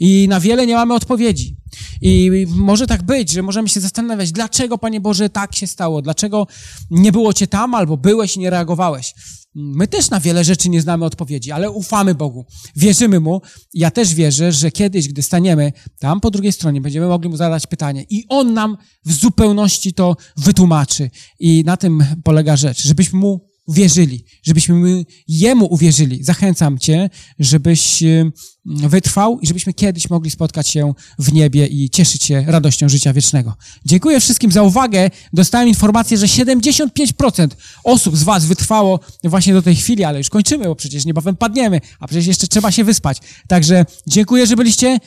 I 0.00 0.26
na 0.28 0.40
wiele 0.40 0.66
nie 0.66 0.74
mamy 0.74 0.94
odpowiedzi. 0.94 1.56
I 2.00 2.46
może 2.50 2.86
tak 2.86 3.02
być, 3.02 3.30
że 3.30 3.42
możemy 3.42 3.68
się 3.68 3.80
zastanawiać, 3.80 4.32
dlaczego, 4.32 4.78
Panie 4.78 5.00
Boże, 5.00 5.30
tak 5.30 5.54
się 5.54 5.66
stało, 5.66 6.02
dlaczego 6.02 6.46
nie 6.90 7.12
było 7.12 7.32
Cię 7.32 7.46
tam, 7.46 7.74
albo 7.74 7.96
byłeś 7.96 8.36
i 8.36 8.40
nie 8.40 8.50
reagowałeś. 8.50 9.14
My 9.54 9.88
też 9.88 10.10
na 10.10 10.20
wiele 10.20 10.44
rzeczy 10.44 10.68
nie 10.68 10.82
znamy 10.82 11.04
odpowiedzi, 11.04 11.52
ale 11.52 11.70
ufamy 11.70 12.14
Bogu, 12.14 12.46
wierzymy 12.76 13.20
Mu. 13.20 13.40
Ja 13.74 13.90
też 13.90 14.14
wierzę, 14.14 14.52
że 14.52 14.70
kiedyś, 14.70 15.08
gdy 15.08 15.22
staniemy 15.22 15.72
tam 15.98 16.20
po 16.20 16.30
drugiej 16.30 16.52
stronie, 16.52 16.80
będziemy 16.80 17.06
mogli 17.06 17.28
Mu 17.28 17.36
zadać 17.36 17.66
pytanie 17.66 18.04
i 18.10 18.24
On 18.28 18.54
nam 18.54 18.76
w 19.04 19.12
zupełności 19.12 19.94
to 19.94 20.16
wytłumaczy. 20.36 21.10
I 21.40 21.62
na 21.66 21.76
tym 21.76 22.04
polega 22.24 22.56
rzecz, 22.56 22.82
żebyśmy 22.82 23.18
Mu 23.18 23.47
uwierzyli, 23.68 24.24
żebyśmy 24.42 25.04
Jemu 25.28 25.66
uwierzyli. 25.66 26.24
Zachęcam 26.24 26.78
Cię, 26.78 27.10
żebyś 27.38 28.02
y, 28.02 28.32
wytrwał 28.68 29.40
i 29.40 29.46
żebyśmy 29.46 29.72
kiedyś 29.72 30.10
mogli 30.10 30.30
spotkać 30.30 30.68
się 30.68 30.92
w 31.18 31.32
niebie 31.32 31.66
i 31.66 31.90
cieszyć 31.90 32.24
się 32.24 32.44
radością 32.46 32.88
życia 32.88 33.12
wiecznego. 33.12 33.54
Dziękuję 33.84 34.20
wszystkim 34.20 34.52
za 34.52 34.62
uwagę. 34.62 35.10
Dostałem 35.32 35.68
informację, 35.68 36.18
że 36.18 36.26
75% 36.26 37.48
osób 37.84 38.16
z 38.16 38.22
Was 38.22 38.46
wytrwało 38.46 39.00
właśnie 39.24 39.52
do 39.52 39.62
tej 39.62 39.76
chwili, 39.76 40.04
ale 40.04 40.18
już 40.18 40.30
kończymy, 40.30 40.64
bo 40.64 40.74
przecież 40.74 41.04
niebawem 41.04 41.36
padniemy, 41.36 41.80
a 42.00 42.06
przecież 42.06 42.26
jeszcze 42.26 42.46
trzeba 42.46 42.70
się 42.70 42.84
wyspać. 42.84 43.18
Także 43.48 43.86
dziękuję, 44.06 44.46
że 44.46 44.56
byliście. 44.56 44.98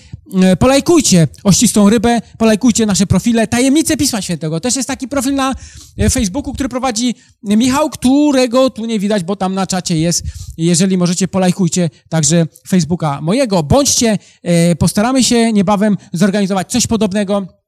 E, 0.42 0.56
polajkujcie 0.56 1.28
ościstą 1.44 1.90
rybę, 1.90 2.22
polajkujcie 2.38 2.86
nasze 2.86 3.08
profile. 3.08 3.48
Tajemnice 3.48 3.98
Pisma 3.98 4.22
Świętego. 4.22 4.60
Też 4.60 4.76
jest 4.76 4.88
taki 4.88 5.08
profil 5.08 5.36
na 5.36 5.56
e, 5.98 6.10
Facebooku, 6.10 6.54
który 6.54 6.70
prowadzi 6.70 7.16
Michał, 7.44 7.90
którego 7.90 8.70
tu 8.70 8.86
nie 8.86 9.00
widać, 9.00 9.24
bo 9.24 9.36
tam 9.36 9.54
na 9.54 9.68
czacie 9.68 9.98
jest. 9.98 10.24
Jeżeli 10.58 10.98
możecie, 10.98 11.28
polajkujcie 11.28 11.90
także 12.10 12.48
Facebooka 12.68 13.22
mojego 13.22 13.51
Bądźcie, 13.64 14.18
e, 14.44 14.76
postaramy 14.76 15.24
się 15.24 15.54
niebawem 15.54 15.98
zorganizować 16.14 16.72
coś 16.72 16.88
podobnego 16.88 17.61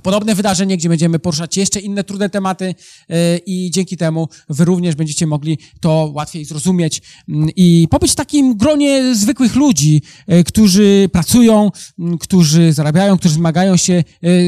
podobne 0.00 0.34
wydarzenie, 0.34 0.76
gdzie 0.76 0.88
będziemy 0.88 1.18
poruszać 1.18 1.56
jeszcze 1.56 1.80
inne 1.80 2.04
trudne 2.04 2.30
tematy 2.30 2.74
e, 3.08 3.36
i 3.36 3.70
dzięki 3.70 3.96
temu 3.96 4.28
wy 4.48 4.64
również 4.64 4.94
będziecie 4.94 5.26
mogli 5.26 5.58
to 5.80 6.10
łatwiej 6.14 6.44
zrozumieć 6.44 7.02
mm, 7.28 7.48
i 7.56 7.88
pobyć 7.90 8.12
w 8.12 8.14
takim 8.14 8.56
gronie 8.56 9.14
zwykłych 9.14 9.54
ludzi, 9.54 10.02
e, 10.26 10.44
którzy 10.44 11.08
pracują, 11.12 11.70
mm, 11.98 12.18
którzy 12.18 12.72
zarabiają, 12.72 13.18
którzy 13.18 13.34
zmagają 13.34 13.76
się 13.76 13.92
e, 13.92 14.02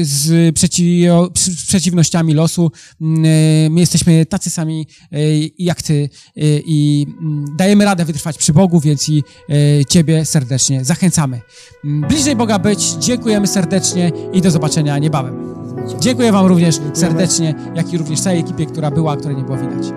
z, 0.05 0.55
przeciwnościami 1.67 2.33
losu. 2.33 2.71
Mm, 3.01 3.73
my 3.73 3.79
jesteśmy 3.79 4.25
tacy 4.25 4.49
sami 4.49 4.87
jak 5.59 5.81
ty 5.81 6.09
i 6.65 7.07
dajemy 7.57 7.85
radę 7.85 8.05
wytrwać 8.05 8.37
przy 8.37 8.53
Bogu, 8.53 8.79
więc 8.79 9.09
i 9.09 9.23
ciebie 9.89 10.25
serdecznie 10.25 10.85
zachęcamy. 10.85 11.41
Bliżej 11.83 12.35
Boga 12.35 12.59
być, 12.59 12.89
dziękujemy 12.99 13.47
serdecznie 13.47 14.11
i 14.33 14.41
do 14.41 14.51
zobaczenia 14.51 14.97
niebawem. 14.97 15.36
Dziękuję 15.99 16.31
Wam 16.31 16.45
również 16.45 16.79
serdecznie, 16.93 17.55
jak 17.75 17.93
i 17.93 17.97
również 17.97 18.21
całej 18.21 18.39
ekipie, 18.39 18.65
która 18.65 18.91
była, 18.91 19.17
której 19.17 19.37
nie 19.37 19.43
było 19.43 19.57
widać. 19.57 19.93